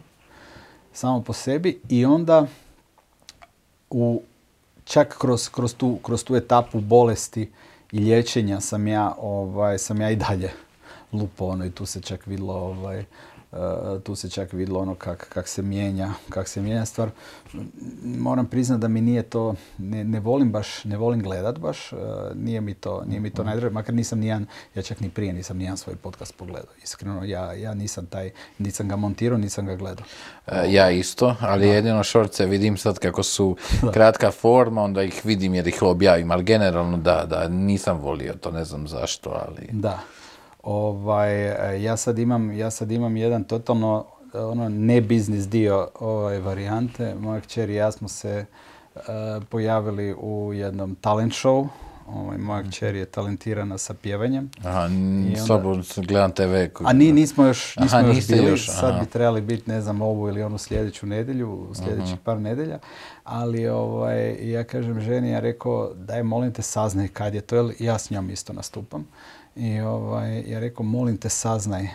samo 0.94 1.22
po 1.22 1.34
sebi 1.34 1.80
i 1.90 2.06
onda 2.06 2.48
u, 3.90 4.22
čak 4.86 5.18
kroz, 5.18 5.50
kroz, 5.50 5.74
tu, 5.74 5.98
kroz 6.04 6.24
tu 6.24 6.36
etapu 6.36 6.82
bolesti 6.82 7.52
i 7.92 8.00
liječenja 8.00 8.60
sam 8.60 8.88
ja, 8.88 9.16
ovaj, 9.20 9.78
sam 9.78 10.02
ja 10.02 10.12
i 10.12 10.16
dalje 10.16 10.52
lupo 11.14 11.46
ono 11.46 11.66
i 11.66 11.72
tu 11.72 11.86
se 11.86 12.02
čak 12.02 12.28
vidlo 12.28 12.54
ovaj, 12.54 13.06
tu 14.04 14.16
se 14.16 14.30
čak 14.30 14.54
vidjelo 14.54 14.80
ono 14.80 14.96
kak, 14.96 15.28
kak 15.30 15.48
se 15.48 15.62
mijenja, 15.62 16.14
kak 16.30 16.48
se 16.48 16.62
mijenja 16.62 16.86
stvar. 16.86 17.10
Moram 18.04 18.46
priznati 18.46 18.82
da 18.82 18.88
mi 18.88 19.02
nije 19.02 19.24
to, 19.24 19.56
ne, 19.78 20.04
ne 20.04 20.20
volim 20.20 20.52
baš, 20.52 20.84
ne 20.84 20.98
volim 20.98 21.22
gledat 21.22 21.60
baš, 21.60 21.94
eh, 21.94 21.98
nije 22.36 22.62
mi 22.62 22.74
to, 22.74 23.04
nije 23.06 23.20
mi 23.20 23.30
to 23.30 23.44
najdraže, 23.44 23.70
makar 23.70 23.96
nisam 23.96 24.20
nijedan, 24.20 24.46
ja 24.76 24.82
čak 24.82 25.00
ni 25.00 25.10
prije 25.10 25.34
nisam 25.34 25.58
nijedan 25.58 25.78
svoj 25.78 25.96
podcast 25.96 26.38
pogledao. 26.38 26.72
Iskreno, 26.84 27.24
ja, 27.24 27.54
ja 27.54 27.74
nisam 27.74 28.06
taj, 28.06 28.32
nisam 28.58 28.88
ga 28.88 28.96
montirao, 28.96 29.38
nisam 29.38 29.66
ga 29.66 29.76
gledao. 29.76 30.06
Eh, 30.48 30.74
ja 30.74 30.92
isto, 30.92 31.36
ali 31.40 31.68
da. 31.68 31.74
jedino 31.74 32.04
šorce 32.04 32.46
vidim 32.46 32.78
sad 32.78 33.00
kako 33.00 33.24
su 33.24 33.58
kratka 33.94 34.32
forma, 34.32 34.82
onda 34.82 35.04
ih 35.04 35.22
vidim 35.24 35.56
jer 35.56 35.68
ih 35.68 35.82
objavim, 35.82 36.32
ali 36.32 36.44
generalno 36.44 36.98
da, 36.98 37.26
da, 37.30 37.48
nisam 37.48 37.98
volio 37.98 38.34
to, 38.34 38.52
ne 38.52 38.66
znam 38.66 38.88
zašto, 38.88 39.30
ali... 39.30 39.68
Da. 39.72 40.00
Ovaj, 40.64 41.34
ja, 41.84 41.98
sad 41.98 42.20
imam, 42.20 42.52
ja 42.52 42.72
sad 42.72 42.92
imam 42.92 43.18
jedan 43.18 43.44
totalno 43.44 44.06
ono, 44.34 44.70
ne 44.70 45.02
biznis 45.02 45.48
dio 45.48 45.90
ove 45.96 46.40
varijante. 46.40 47.16
Moja 47.16 47.42
kćer 47.42 47.70
i 47.70 47.76
ja 47.76 47.92
smo 47.92 48.08
se 48.08 48.46
uh, 48.96 49.02
pojavili 49.50 50.14
u 50.14 50.52
jednom 50.54 50.96
talent 50.96 51.34
show 51.34 51.68
Ovaj, 52.08 52.38
moja 52.38 52.64
kćer 52.64 52.96
je 52.96 53.06
talentirana 53.06 53.78
sa 53.78 53.94
pjevanjem. 53.94 54.50
Aha, 54.64 54.88
onda- 55.54 55.84
gledam 55.98 56.32
TV. 56.32 56.42
koji- 56.74 56.88
A 56.88 56.94
ni, 56.94 57.12
nismo 57.12 57.46
još, 57.46 57.78
Aha, 57.78 57.84
nismo 57.84 58.00
još 58.00 58.16
niste 58.16 58.36
bili, 58.36 58.48
još, 58.48 58.70
sad 58.70 58.90
aha. 58.92 59.00
bi 59.00 59.06
trebali 59.06 59.42
biti, 59.42 59.70
ne 59.70 59.82
znam, 59.82 60.02
ovu 60.02 60.28
ili 60.28 60.44
onu 60.44 60.58
sljedeću 60.58 61.06
nedjelju, 61.06 61.52
u 61.52 61.76
sljedećih 61.76 62.16
par 62.24 62.40
nedjelja, 62.40 62.80
ali 63.24 63.68
ovaj, 63.68 64.52
ja 64.52 64.64
kažem 64.64 65.00
ženi, 65.02 65.30
ja 65.32 65.40
rekao, 65.40 65.94
daj 65.94 66.24
molim 66.24 66.54
te 66.54 66.62
saznaj 66.62 67.08
kad 67.08 67.34
je 67.34 67.42
to, 67.42 67.56
jer 67.56 67.76
ja 67.80 67.98
s 67.98 68.10
njom 68.10 68.30
isto 68.30 68.54
nastupam. 68.54 69.06
I 69.56 69.80
ovaj, 69.80 70.52
ja 70.52 70.60
rekao, 70.60 70.86
molim 70.86 71.18
te 71.18 71.30
saznaj 71.30 71.88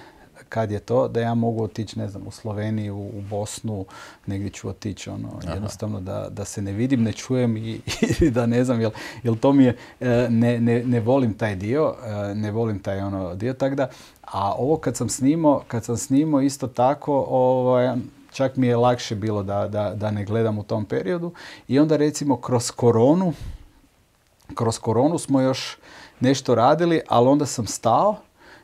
kad 0.48 0.70
je 0.70 0.78
to, 0.78 1.09
da 1.09 1.20
ja 1.20 1.35
mogu 1.35 1.64
otići, 1.64 1.98
ne 1.98 2.09
znam, 2.09 2.26
u 2.26 2.30
Sloveniju, 2.30 2.97
u 2.97 3.20
Bosnu, 3.30 3.85
negdje 4.26 4.51
ću 4.51 4.68
otići, 4.68 5.10
ono, 5.10 5.28
jednostavno 5.55 6.01
da, 6.01 6.28
da 6.30 6.44
se 6.44 6.62
ne 6.62 6.72
vidim, 6.72 7.02
ne 7.02 7.12
čujem 7.12 7.56
i, 7.56 7.80
i 8.26 8.30
da 8.30 8.47
ne 8.47 8.64
znam, 8.64 8.80
jel, 8.80 8.90
jel 9.22 9.36
to 9.36 9.52
mi 9.52 9.64
je, 9.64 9.76
e, 10.01 10.26
ne, 10.30 10.60
ne, 10.60 10.85
ne 10.85 11.01
volim 11.01 11.35
taj 11.35 11.56
dio, 11.56 11.94
e, 12.05 12.35
ne 12.35 12.51
volim 12.51 12.78
taj 12.78 13.01
ono 13.01 13.35
dio, 13.35 13.52
tako 13.52 13.74
da, 13.74 13.89
a 14.22 14.52
ovo 14.52 14.76
kad 14.76 14.97
sam 14.97 15.09
snimao, 15.09 15.62
kad 15.68 15.85
sam 15.85 15.97
snimao 15.97 16.40
isto 16.40 16.66
tako, 16.66 17.26
ovaj, 17.28 17.97
čak 18.32 18.56
mi 18.56 18.66
je 18.66 18.76
lakše 18.76 19.14
bilo 19.14 19.43
da, 19.43 19.68
da, 19.68 19.94
da 19.94 20.10
ne 20.10 20.24
gledam 20.24 20.59
u 20.59 20.62
tom 20.62 20.85
periodu. 20.85 21.32
I 21.68 21.78
onda 21.78 21.97
recimo 21.97 22.36
kroz 22.36 22.70
koronu, 22.70 23.32
kroz 24.55 24.78
koronu 24.78 25.18
smo 25.18 25.40
još 25.40 25.76
nešto 26.20 26.55
radili, 26.55 27.01
ali 27.09 27.28
onda 27.28 27.47
sam 27.47 27.66
stao 27.66 28.16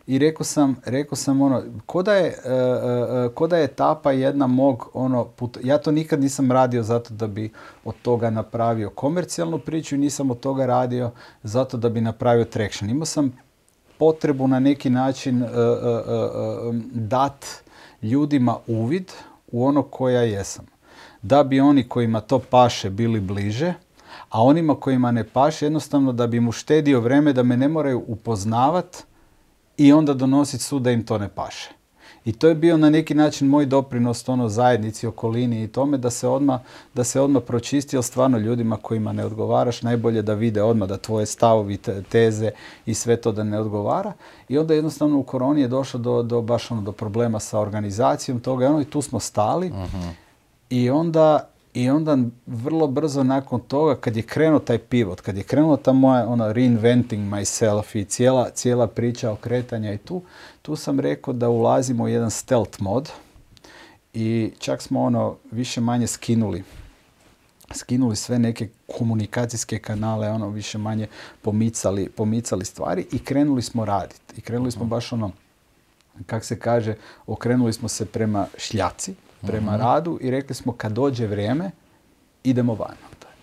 i 0.07 0.19
rekao 0.19 0.45
sam, 0.45 0.77
rekao 0.85 1.17
sam 1.17 1.43
ono, 1.43 1.63
ko 1.87 2.03
da 2.03 2.15
je, 2.15 2.27
e, 2.27 3.29
ko 3.35 3.47
da 3.47 3.57
je 3.57 3.65
etapa 3.65 4.13
jedna 4.13 4.47
mog, 4.47 4.91
ono, 4.95 5.25
put, 5.25 5.59
ja 5.63 5.79
to 5.79 5.91
nikad 5.91 6.21
nisam 6.21 6.53
radio 6.53 6.83
zato 6.83 7.15
da 7.15 7.27
bi 7.27 7.51
od 7.85 7.95
toga 8.03 8.31
napravio 8.31 8.91
komercijalnu 8.91 9.59
priču 9.59 9.97
nisam 9.97 10.31
od 10.31 10.41
toga 10.41 10.67
radio 10.67 11.11
zato 11.43 11.77
da 11.77 11.89
bi 11.89 12.01
napravio 12.01 12.45
traction. 12.45 12.91
Imao 12.91 13.07
sam 13.07 13.33
potrebu 13.99 14.49
na 14.49 14.61
neki 14.61 14.91
način 14.91 15.43
e, 15.43 15.47
e, 15.47 15.49
dat 16.93 17.47
ljudima 18.03 18.57
uvid 18.67 19.13
u 19.53 19.67
ono 19.67 19.83
koja 19.83 20.23
jesam. 20.23 20.67
Da 21.23 21.45
bi 21.45 21.61
oni 21.61 21.89
kojima 21.89 22.21
to 22.21 22.39
paše 22.39 22.91
bili 22.91 23.21
bliže, 23.21 23.75
a 24.29 24.43
onima 24.43 24.75
kojima 24.75 25.11
ne 25.11 25.25
paše 25.25 25.67
jednostavno 25.67 26.13
da 26.13 26.27
bi 26.27 26.41
mu 26.41 26.53
štedio 26.53 27.01
vreme 27.01 27.33
da 27.33 27.43
me 27.43 27.57
ne 27.57 27.69
moraju 27.69 28.05
upoznavat 28.07 28.97
i 29.77 29.93
onda 29.93 30.15
donositi 30.15 30.65
sud 30.65 30.83
da 30.83 30.91
im 30.91 31.07
to 31.07 31.19
ne 31.19 31.29
paše. 31.29 31.71
I 32.25 32.33
to 32.33 32.49
je 32.49 32.55
bio 32.55 32.77
na 32.77 32.91
neki 32.91 33.15
način 33.15 33.49
moj 33.49 33.67
doprinos 33.67 34.29
ono 34.29 34.49
zajednici, 34.49 35.07
okolini 35.07 35.63
i 35.63 35.69
tome 35.69 35.99
da 35.99 36.11
se 36.11 36.29
odmah, 36.29 36.61
da 36.95 37.05
se 37.05 37.21
odmah 37.21 37.43
pročisti, 37.43 37.97
jer 37.97 38.05
stvarno 38.05 38.39
ljudima 38.39 38.77
kojima 38.77 39.13
ne 39.13 39.25
odgovaraš, 39.25 39.83
najbolje 39.83 40.23
da 40.23 40.35
vide 40.35 40.63
odmah 40.63 40.89
da 40.89 40.97
tvoje 40.97 41.27
stavovi, 41.27 41.77
te- 41.77 42.03
teze 42.03 42.51
i 42.87 42.95
sve 42.95 43.17
to 43.17 43.33
da 43.33 43.45
ne 43.45 43.61
odgovara. 43.61 44.13
I 44.49 44.59
onda 44.59 44.75
jednostavno 44.75 45.19
u 45.19 45.23
koroni 45.23 45.61
je 45.61 45.69
došlo 45.69 46.01
do, 46.01 46.23
do 46.23 46.43
baš 46.43 46.71
ono, 46.71 46.83
do 46.83 46.93
problema 46.93 47.41
sa 47.41 47.59
organizacijom 47.61 48.41
toga 48.41 48.65
i 48.65 48.69
ono 48.69 48.81
i 48.81 48.85
tu 48.85 49.03
smo 49.03 49.21
stali. 49.21 49.73
I 50.71 50.91
onda, 50.91 51.49
I 51.75 51.91
onda 51.91 52.19
vrlo 52.47 52.87
brzo 52.87 53.23
nakon 53.23 53.61
toga, 53.61 53.97
kad 53.97 54.17
je 54.17 54.23
krenuo 54.23 54.59
taj 54.59 54.79
pivot, 54.79 55.21
kad 55.21 55.37
je 55.37 55.43
krenula 55.43 55.77
ta 55.77 55.93
moja 55.93 56.29
ona 56.29 56.53
reinventing 56.53 57.33
myself 57.33 57.99
i 57.99 58.05
cijela, 58.05 58.51
cijela 58.51 58.87
priča 58.87 59.33
okretanja 59.33 59.93
i 59.93 59.99
tu, 59.99 60.23
tu 60.63 60.77
sam 60.77 61.01
rekao 61.01 61.35
da 61.35 61.49
ulazimo 61.49 62.05
u 62.05 62.09
jedan 62.09 62.31
stealth 62.31 62.83
mod 62.83 63.11
i 64.13 64.53
čak 64.59 64.83
smo 64.83 65.03
ono 65.03 65.37
više 65.51 65.81
manje 65.81 66.07
skinuli. 66.07 66.65
Skinuli 67.75 68.17
sve 68.17 68.39
neke 68.39 68.69
komunikacijske 68.99 69.79
kanale, 69.79 70.31
ono 70.31 70.49
više 70.49 70.79
manje 70.79 71.07
pomicali, 71.43 72.09
pomicali 72.09 72.65
stvari 72.65 73.07
i 73.13 73.19
krenuli 73.19 73.63
smo 73.63 73.85
raditi. 73.85 74.35
I 74.37 74.41
krenuli 74.41 74.71
smo 74.71 74.85
baš 74.85 75.13
ono, 75.13 75.31
kak 76.27 76.45
se 76.45 76.59
kaže, 76.59 76.95
okrenuli 77.27 77.73
smo 77.73 77.89
se 77.89 78.07
prema 78.07 78.47
šljaci, 78.59 79.15
prema 79.47 79.77
radu 79.77 80.19
i 80.21 80.31
rekli 80.31 80.55
smo 80.55 80.73
kad 80.73 80.93
dođe 80.93 81.27
vrijeme, 81.27 81.71
idemo 82.45 82.75
van. 82.75 82.97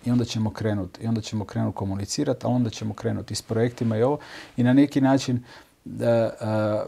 I 0.04 0.10
onda 0.10 0.24
ćemo 0.24 0.50
krenuti, 0.50 1.04
i 1.04 1.06
onda 1.06 1.20
ćemo 1.20 1.44
krenuti 1.44 1.76
komunicirati, 1.76 2.46
a 2.46 2.48
onda 2.48 2.70
ćemo 2.70 2.94
krenuti 2.94 3.34
s 3.34 3.42
projektima 3.42 3.96
i 3.96 4.02
ovo. 4.02 4.18
I 4.56 4.62
na 4.62 4.72
neki 4.72 5.00
način 5.00 5.44
da, 5.84 6.30
a, 6.40 6.84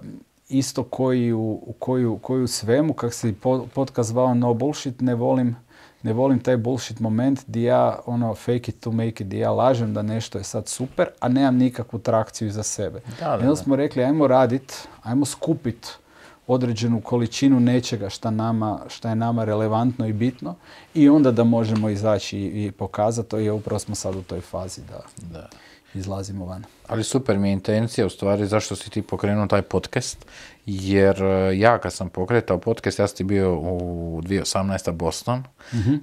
isto 0.48 0.82
koji 0.82 1.32
u, 1.32 1.62
u 1.66 1.74
koju, 1.78 2.18
koju 2.18 2.46
svemu, 2.46 2.92
kak 2.92 3.14
se 3.14 3.34
podcast 3.74 4.08
zvao 4.08 4.34
No 4.34 4.54
Bullshit, 4.54 5.00
ne 5.00 5.14
volim 5.14 5.56
ne 6.04 6.12
volim 6.12 6.38
taj 6.38 6.56
bullshit 6.56 7.00
moment 7.00 7.40
di 7.46 7.62
ja 7.62 7.98
ono 8.06 8.34
fake 8.34 8.70
it 8.70 8.80
to 8.80 8.92
make 8.92 9.24
it, 9.24 9.28
di 9.28 9.38
ja 9.38 9.50
lažem 9.50 9.94
da 9.94 10.02
nešto 10.02 10.38
je 10.38 10.44
sad 10.44 10.68
super, 10.68 11.08
a 11.20 11.28
nemam 11.28 11.56
nikakvu 11.56 11.98
trakciju 11.98 12.50
za 12.50 12.62
sebe. 12.62 13.00
Da, 13.20 13.28
da, 13.28 13.32
I 13.32 13.36
onda 13.36 13.46
da. 13.46 13.56
smo 13.56 13.76
rekli 13.76 14.04
ajmo 14.04 14.26
radit, 14.26 14.88
ajmo 15.02 15.24
skupit 15.24 15.98
određenu 16.46 17.00
količinu 17.00 17.60
nečega 17.60 18.10
šta, 18.10 18.30
nama, 18.30 18.80
šta 18.88 19.08
je 19.08 19.14
nama 19.14 19.44
relevantno 19.44 20.06
i 20.06 20.12
bitno 20.12 20.54
i 20.94 21.08
onda 21.08 21.30
da 21.30 21.44
možemo 21.44 21.88
izaći 21.88 22.38
i, 22.38 22.66
i 22.66 22.70
pokazati 22.70 23.28
to 23.28 23.38
i 23.38 23.50
upravo 23.50 23.78
smo 23.78 23.94
sad 23.94 24.16
u 24.16 24.22
toj 24.22 24.40
fazi 24.40 24.80
da 24.88 25.00
Da. 25.32 25.48
izlazimo 25.94 26.44
van. 26.46 26.64
Ali 26.86 27.04
super 27.04 27.38
mi 27.38 27.48
je 27.48 27.52
intencija 27.52 28.06
u 28.06 28.10
stvari 28.10 28.46
zašto 28.46 28.76
si 28.76 28.90
ti 28.90 29.02
pokrenuo 29.02 29.46
taj 29.46 29.62
podcast, 29.62 30.26
jer 30.66 31.22
e, 31.22 31.58
ja 31.58 31.78
kad 31.78 31.92
sam 31.92 32.08
pokretao 32.08 32.58
podcast, 32.58 32.98
ja 32.98 33.06
sam 33.06 33.16
ti 33.16 33.24
bio 33.24 33.58
u 33.58 34.20
2018. 34.22 34.92
Boston 34.92 35.44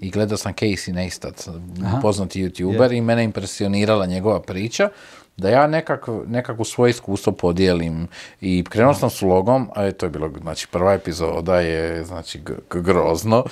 i 0.01 0.11
gledao 0.11 0.37
sam 0.37 0.53
Casey 0.53 0.93
Neistat, 0.93 1.47
poznati 2.01 2.43
youtuber 2.43 2.97
i 2.97 3.01
mene 3.01 3.23
impresionirala 3.23 4.05
njegova 4.05 4.41
priča 4.41 4.89
da 5.37 5.49
ja 5.49 5.67
nekak, 5.67 6.07
nekako 6.27 6.63
svoje 6.63 6.89
iskustvo 6.89 7.33
podijelim 7.33 8.07
i 8.41 8.63
krenuo 8.69 8.93
sam 8.93 9.09
s 9.09 9.21
vlogom, 9.21 9.69
a 9.75 9.91
to 9.91 10.05
je 10.05 10.09
bilo, 10.09 10.31
znači 10.41 10.67
prva 10.71 10.93
epizoda 10.93 11.59
je 11.59 12.03
znači 12.03 12.41
grozno, 12.69 13.43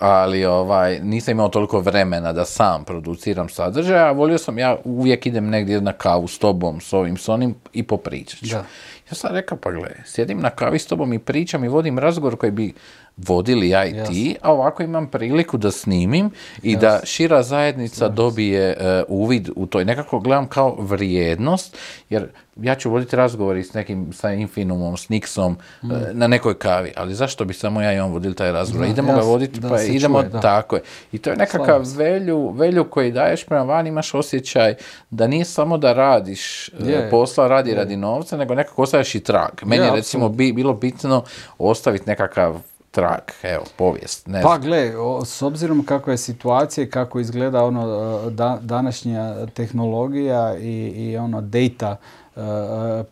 ali 0.00 0.44
ovaj, 0.44 1.00
nisam 1.02 1.32
imao 1.32 1.48
toliko 1.48 1.80
vremena 1.80 2.32
da 2.32 2.44
sam 2.44 2.84
produciram 2.84 3.48
sadržaj, 3.48 3.98
a 3.98 4.12
volio 4.12 4.38
sam, 4.38 4.58
ja 4.58 4.76
uvijek 4.84 5.26
idem 5.26 5.48
negdje 5.48 5.80
na 5.80 5.92
kavu 5.92 6.28
s 6.28 6.38
tobom, 6.38 6.80
s 6.80 6.92
ovim, 6.92 7.16
s 7.16 7.28
onim 7.28 7.54
i 7.72 7.82
popričat 7.82 8.40
ću. 8.40 8.54
Da. 8.54 8.64
Ja 9.10 9.14
sam 9.14 9.34
rekao, 9.34 9.58
pa 9.58 9.70
gle, 9.70 9.90
sjedim 10.04 10.40
na 10.40 10.50
kavi 10.50 10.78
s 10.78 10.86
tobom 10.86 11.12
i 11.12 11.18
pričam 11.18 11.64
i 11.64 11.68
vodim 11.68 11.98
razgovor 11.98 12.36
koji 12.36 12.52
bi 12.52 12.74
vodili 13.16 13.68
ja 13.68 13.84
i 13.86 13.94
ti, 14.08 14.36
a 14.42 14.52
ovako 14.52 14.82
imam 14.82 15.06
priliku 15.06 15.56
da 15.56 15.70
snimim 15.70 16.30
i 16.62 16.76
da 16.76 17.00
šira 17.04 17.42
zajednica 17.42 18.08
dobije 18.08 18.76
e, 18.80 19.02
uvid 19.08 19.48
u 19.56 19.66
to. 19.66 19.80
I 19.80 19.84
nekako 19.84 20.20
gledam 20.20 20.48
kao 20.48 20.76
vrijednost, 20.78 21.76
jer 22.10 22.28
ja 22.56 22.74
ću 22.74 22.90
voditi 22.90 23.16
razgovor 23.16 23.56
i 23.56 23.64
s 23.64 23.74
nekim, 23.74 24.12
sa 24.12 24.32
Infinumom, 24.32 24.96
s 24.96 25.08
Nixom, 25.08 25.54
e, 25.82 25.86
na 26.12 26.26
nekoj 26.26 26.58
kavi, 26.58 26.92
ali 26.96 27.14
zašto 27.14 27.44
bi 27.44 27.54
samo 27.54 27.82
ja 27.82 27.92
i 27.92 27.98
on 27.98 28.12
vodili 28.12 28.34
taj 28.34 28.52
razgovor? 28.52 28.86
Da, 28.86 28.92
idemo 28.92 29.12
ga 29.12 29.20
voditi, 29.20 29.60
da 29.60 29.68
pa 29.68 29.82
idemo, 29.82 30.20
čuje, 30.20 30.30
da. 30.30 30.40
tako 30.40 30.76
je. 30.76 30.82
I 31.12 31.18
to 31.18 31.30
je 31.30 31.36
nekakav 31.36 31.82
velju, 31.96 32.50
velju 32.50 32.84
koji 32.84 33.12
daješ 33.12 33.44
prema 33.44 33.62
van, 33.62 33.86
imaš 33.86 34.14
osjećaj 34.14 34.74
da 35.10 35.26
nije 35.26 35.44
samo 35.44 35.78
da 35.78 35.92
radiš 35.92 36.68
e, 36.68 37.08
posla, 37.10 37.48
radi 37.48 37.74
radi 37.74 37.96
novca, 37.96 38.36
nego 38.36 38.54
nekako 38.54 38.82
ostaviš 39.00 39.14
i 39.14 39.20
trag. 39.20 39.50
Meni 39.64 39.82
je 39.82 39.88
Je, 39.88 39.94
recimo 39.94 40.28
bi, 40.28 40.52
bilo 40.52 40.74
bitno 40.74 41.24
ostaviti 41.58 42.04
nekakav 42.06 42.60
trag, 42.90 43.22
evo, 43.42 43.64
povijest, 43.76 44.26
ne 44.26 44.42
Pa 44.42 44.58
gle, 44.58 44.96
o- 44.96 45.24
s 45.24 45.42
obzirom 45.42 45.84
kako 45.84 46.10
je 46.10 46.16
situacija 46.16 46.84
i 46.84 46.90
kako 46.90 47.20
izgleda 47.20 47.64
ono 47.64 47.82
e, 48.26 48.30
da, 48.30 48.58
današnja 48.62 49.46
tehnologija 49.46 50.56
i, 50.58 50.92
i 50.96 51.16
ono 51.16 51.40
data 51.40 51.96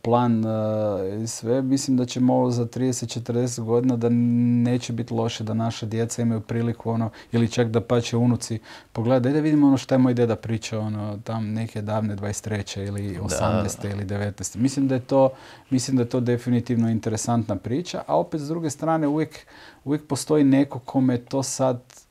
plan 0.03 0.45
e, 0.45 1.23
i 1.23 1.27
sve, 1.27 1.63
mislim 1.63 1.97
da 1.97 2.05
ćemo 2.05 2.35
ovo 2.35 2.51
za 2.51 2.65
30-40 2.65 3.61
godina 3.63 3.97
da 3.97 4.09
neće 4.11 4.93
biti 4.93 5.15
loše 5.15 5.45
da 5.45 5.55
naša 5.55 5.87
djeca 5.87 6.23
imaju 6.23 6.41
priliku 6.41 6.91
ono, 6.91 7.11
ili 7.33 7.49
čak 7.49 7.69
da 7.69 7.81
pače 7.81 8.17
unuci 8.17 8.59
pogledaj, 8.93 9.33
da 9.33 9.41
vidimo 9.41 9.67
ono 9.67 9.77
što 9.77 9.95
je 9.95 9.99
moj 9.99 10.15
deda 10.15 10.37
pričao 10.37 10.81
ono, 10.81 11.19
tam 11.25 11.53
neke 11.53 11.83
davne 11.83 12.17
23. 12.17 12.87
ili 12.87 13.19
18. 13.19 13.91
ili 13.93 14.05
19. 14.05 14.57
Mislim 14.57 14.89
da 14.89 14.95
je 14.95 15.01
to, 15.01 15.31
mislim 15.71 15.97
da 15.97 16.03
je 16.03 16.09
to 16.09 16.21
definitivno 16.21 16.91
interesantna 16.91 17.57
priča, 17.57 18.03
a 18.07 18.19
opet 18.19 18.41
s 18.41 18.49
druge 18.49 18.71
strane 18.71 19.07
uvijek, 19.07 19.47
uvijek 19.85 20.07
postoji 20.07 20.45
neko 20.45 20.79
kome 20.79 21.19
to 21.19 21.43
sad 21.43 22.08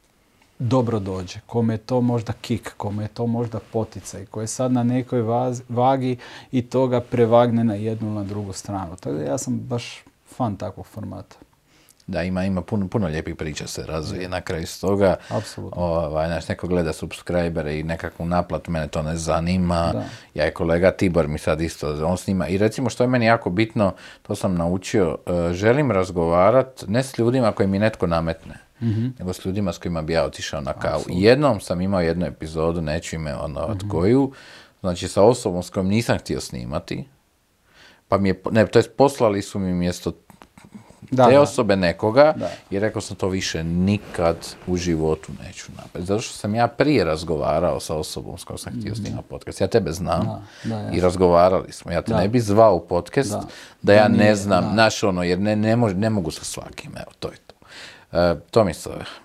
dobro 0.60 1.00
dođe, 1.00 1.40
kome 1.46 1.74
je 1.74 1.78
to 1.78 2.02
možda 2.02 2.34
kik, 2.42 2.74
kome 2.78 3.04
je 3.04 3.08
to 3.08 3.28
možda 3.28 3.60
poticaj, 3.60 4.26
koji 4.26 4.44
je 4.44 4.48
sad 4.48 4.72
na 4.72 4.84
nekoj 4.84 5.22
vaz- 5.22 5.62
vagi 5.70 6.18
i 6.52 6.62
toga 6.62 7.02
prevagne 7.02 7.64
na 7.64 7.74
jednu 7.74 8.08
ili 8.08 8.16
na 8.16 8.24
drugu 8.24 8.54
stranu. 8.54 8.96
Tako 8.96 9.16
da 9.16 9.24
ja 9.24 9.38
sam 9.38 9.60
baš 9.60 10.04
fan 10.36 10.56
takvog 10.56 10.86
formata. 10.86 11.36
Da, 12.08 12.24
ima, 12.24 12.44
ima 12.44 12.62
puno, 12.62 12.88
puno 12.88 13.08
lijepih 13.08 13.36
priča 13.36 13.68
se 13.68 13.86
razvije 13.86 14.30
na 14.30 14.42
kraju 14.42 14.68
s 14.68 14.80
toga. 14.80 15.16
Apsolutno. 15.30 15.82
Ovaj, 15.82 16.28
znaš, 16.28 16.48
neko 16.48 16.68
gleda 16.68 16.94
subscribere 16.94 17.80
i 17.80 17.84
nekakvu 17.84 18.26
naplatu, 18.26 18.72
mene 18.72 18.88
to 18.88 19.02
ne 19.02 19.18
zanima. 19.18 19.92
Da. 19.94 20.04
Ja 20.34 20.48
i 20.48 20.52
kolega 20.52 20.92
Tibor 20.92 21.28
mi 21.28 21.38
sad 21.38 21.62
isto, 21.62 22.06
on 22.06 22.18
snima. 22.18 22.48
I 22.48 22.58
recimo 22.58 22.90
što 22.90 23.04
je 23.04 23.08
meni 23.08 23.26
jako 23.26 23.50
bitno, 23.50 23.94
to 24.22 24.36
sam 24.36 24.56
naučio, 24.56 25.18
e, 25.26 25.54
želim 25.54 25.92
razgovarat 25.92 26.84
ne 26.88 27.04
s 27.04 27.18
ljudima 27.18 27.52
koje 27.52 27.68
mi 27.68 27.80
netko 27.80 28.08
nametne, 28.08 28.54
nego 29.20 29.34
s 29.34 29.46
ljudima 29.46 29.74
s 29.74 29.78
kojima 29.78 30.02
bi 30.02 30.14
ja 30.14 30.26
otišao 30.26 30.62
na 30.62 30.74
kavu. 30.74 31.04
Jednom 31.10 31.60
sam 31.60 31.82
imao 31.82 32.02
jednu 32.02 32.26
epizodu, 32.26 32.82
neću 32.82 33.16
ime 33.16 33.32
imenovat 33.32 33.78
koju, 33.90 34.32
znači 34.80 35.08
sa 35.08 35.24
osobom 35.24 35.64
s 35.64 35.70
kojom 35.70 35.88
nisam 35.88 36.18
htio 36.18 36.42
snimati, 36.42 37.06
pa 38.08 38.18
mi 38.18 38.30
je, 38.30 38.42
ne, 38.52 38.68
to 38.68 38.80
jest 38.80 38.92
poslali 38.92 39.42
su 39.42 39.60
mi 39.60 39.74
mjesto 39.74 40.12
Da, 41.12 41.30
te 41.30 41.40
osobe 41.40 41.76
nekoga 41.76 42.34
Da. 42.36 42.50
i 42.70 42.80
rekao 42.80 43.02
sam 43.02 43.18
to 43.18 43.28
više 43.28 43.64
nikad 43.64 44.38
u 44.68 44.78
životu 44.78 45.32
neću 45.44 45.72
napraviti. 45.72 46.02
Zato 46.04 46.22
što 46.22 46.34
sam 46.34 46.56
ja 46.56 46.68
prije 46.68 47.04
razgovarao 47.04 47.80
sa 47.80 47.96
osobom 47.96 48.38
s 48.38 48.44
kojom 48.44 48.58
sam 48.58 48.74
htio 48.74 48.96
snimati 48.96 49.28
podcast. 49.30 49.62
Ja 49.62 49.68
tebe 49.68 49.92
znam 49.92 50.22
Mhm. 50.22 50.70
Da, 50.70 50.82
da, 50.82 50.92
i 50.92 51.02
razgovarali 51.02 51.72
smo. 51.72 51.92
Ja 51.92 52.02
te 52.02 52.14
ne 52.14 52.28
bi 52.28 52.40
zvao 52.40 52.76
u 52.76 52.80
podcast 52.82 53.36
Da. 53.82 53.94
ja 53.94 54.08
ne 54.08 54.36
znam, 54.36 54.64
da. 54.64 54.70
znaš 54.70 55.04
ono, 55.04 55.24
jer 55.24 55.40
ne, 55.40 55.56
ne, 55.56 55.76
mož- 55.76 55.96
ne 55.96 56.10
mogu 56.10 56.32
sa 56.32 56.44
svakim, 56.44 56.92
evo, 56.94 57.12
to 57.20 57.28
je. 57.28 57.38
E, 58.12 58.36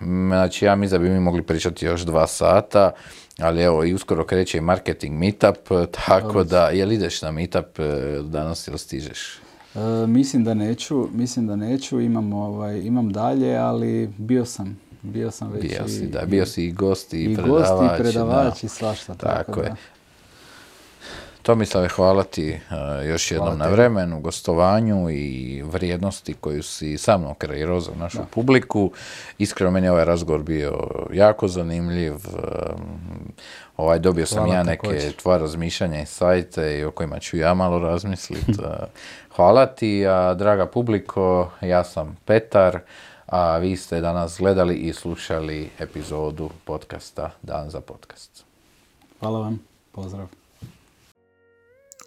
m, 0.01 0.27
znači 0.29 0.65
ja 0.65 0.75
mislim 0.75 1.01
da 1.01 1.07
bi 1.07 1.13
mi 1.13 1.19
mogli 1.19 1.41
pričati 1.41 1.85
još 1.85 2.01
dva 2.01 2.27
sata, 2.27 2.91
ali 3.39 3.61
evo 3.61 3.83
i 3.83 3.93
uskoro 3.93 4.25
kreće 4.25 4.57
i 4.57 4.61
marketing 4.61 5.17
meetup, 5.19 5.71
e, 5.71 5.85
tako 5.91 6.43
da, 6.43 6.69
jel 6.69 6.91
ideš 6.91 7.21
na 7.21 7.31
meetup 7.31 7.79
e, 7.79 8.19
danas 8.23 8.67
ili 8.67 8.77
stižeš? 8.77 9.39
E, 9.75 10.07
mislim 10.07 10.43
da 10.43 10.53
neću, 10.53 11.07
mislim 11.11 11.47
da 11.47 11.55
neću, 11.55 12.01
imam, 12.01 12.33
ovaj, 12.33 12.79
imam 12.79 13.11
dalje, 13.11 13.57
ali 13.57 14.09
bio 14.17 14.45
sam, 14.45 14.79
bio 15.01 15.31
sam 15.31 15.51
već 15.51 15.61
Bio 15.61 15.83
i, 15.85 15.89
si, 15.89 16.07
da, 16.07 16.25
bio 16.25 16.45
si 16.45 16.65
i 16.65 16.71
gost 16.71 17.13
i, 17.13 17.23
i 17.23 17.35
predavač. 17.35 17.59
gost 17.59 17.71
i 17.83 17.87
da. 17.87 17.95
predavač 17.97 18.63
i 18.63 18.67
svašta. 18.67 19.13
Tako 19.13 19.51
tako 19.51 19.59
je. 19.61 19.69
da. 19.69 19.75
Tomislave, 21.43 21.87
hvala 21.87 22.23
ti 22.23 22.49
e, 22.49 22.59
još 23.05 23.31
jednom 23.31 23.57
na 23.57 23.67
vremenu, 23.67 24.19
gostovanju 24.19 25.09
i 25.09 25.61
vrijednosti 25.65 26.33
koju 26.33 26.63
si 26.63 26.97
sa 26.97 27.17
mnom 27.17 27.35
kreirao 27.35 27.79
za 27.79 27.91
našu 27.95 28.19
publiku. 28.31 28.91
Iskreno, 29.37 29.71
meni 29.71 29.87
je 29.87 29.91
ovaj 29.91 30.05
razgovor 30.05 30.43
bio 30.43 30.87
jako 31.13 31.47
zanimljiv. 31.47 32.13
um, 32.13 33.33
Ovaj, 33.77 33.99
dobio 33.99 34.25
sam 34.25 34.47
ja 34.47 34.63
neke 34.63 35.11
tvoje 35.21 35.39
razmišljanja 35.39 36.01
i 36.01 36.05
sajte 36.05 36.79
i 36.79 36.83
o 36.83 36.91
kojima 36.91 37.19
ću 37.19 37.37
ja 37.37 37.53
malo 37.53 37.79
razmisliti. 37.79 38.53
Hvala 39.35 39.65
ti, 39.65 40.07
a 40.07 40.33
draga 40.33 40.65
publiko, 40.65 41.49
ja 41.61 41.83
sam 41.83 42.17
Petar, 42.25 42.79
a 43.25 43.57
vi 43.57 43.77
ste 43.77 44.01
danas 44.01 44.37
gledali 44.39 44.75
i 44.75 44.93
slušali 44.93 45.69
epizodu 45.79 46.49
podcasta 46.65 47.31
Dan 47.41 47.69
za 47.69 47.81
podcast. 47.81 48.45
Hvala 49.19 49.39
vam, 49.39 49.59
pozdrav. 49.91 50.42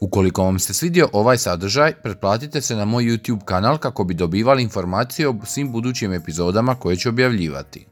Ukoliko 0.01 0.43
vam 0.43 0.59
se 0.59 0.75
svidio 0.75 1.09
ovaj 1.13 1.39
sadržaj, 1.39 1.93
pretplatite 2.03 2.61
se 2.61 2.77
na 2.77 2.85
moj 2.85 3.05
YouTube 3.05 3.45
kanal 3.45 3.79
kako 3.79 4.05
bi 4.05 4.15
dobivali 4.15 4.63
informacije 4.63 5.29
o 5.29 5.35
svim 5.45 5.73
budućim 5.73 6.13
epizodama 6.13 6.75
koje 6.75 6.97
ću 6.97 7.09
objavljivati. 7.09 7.87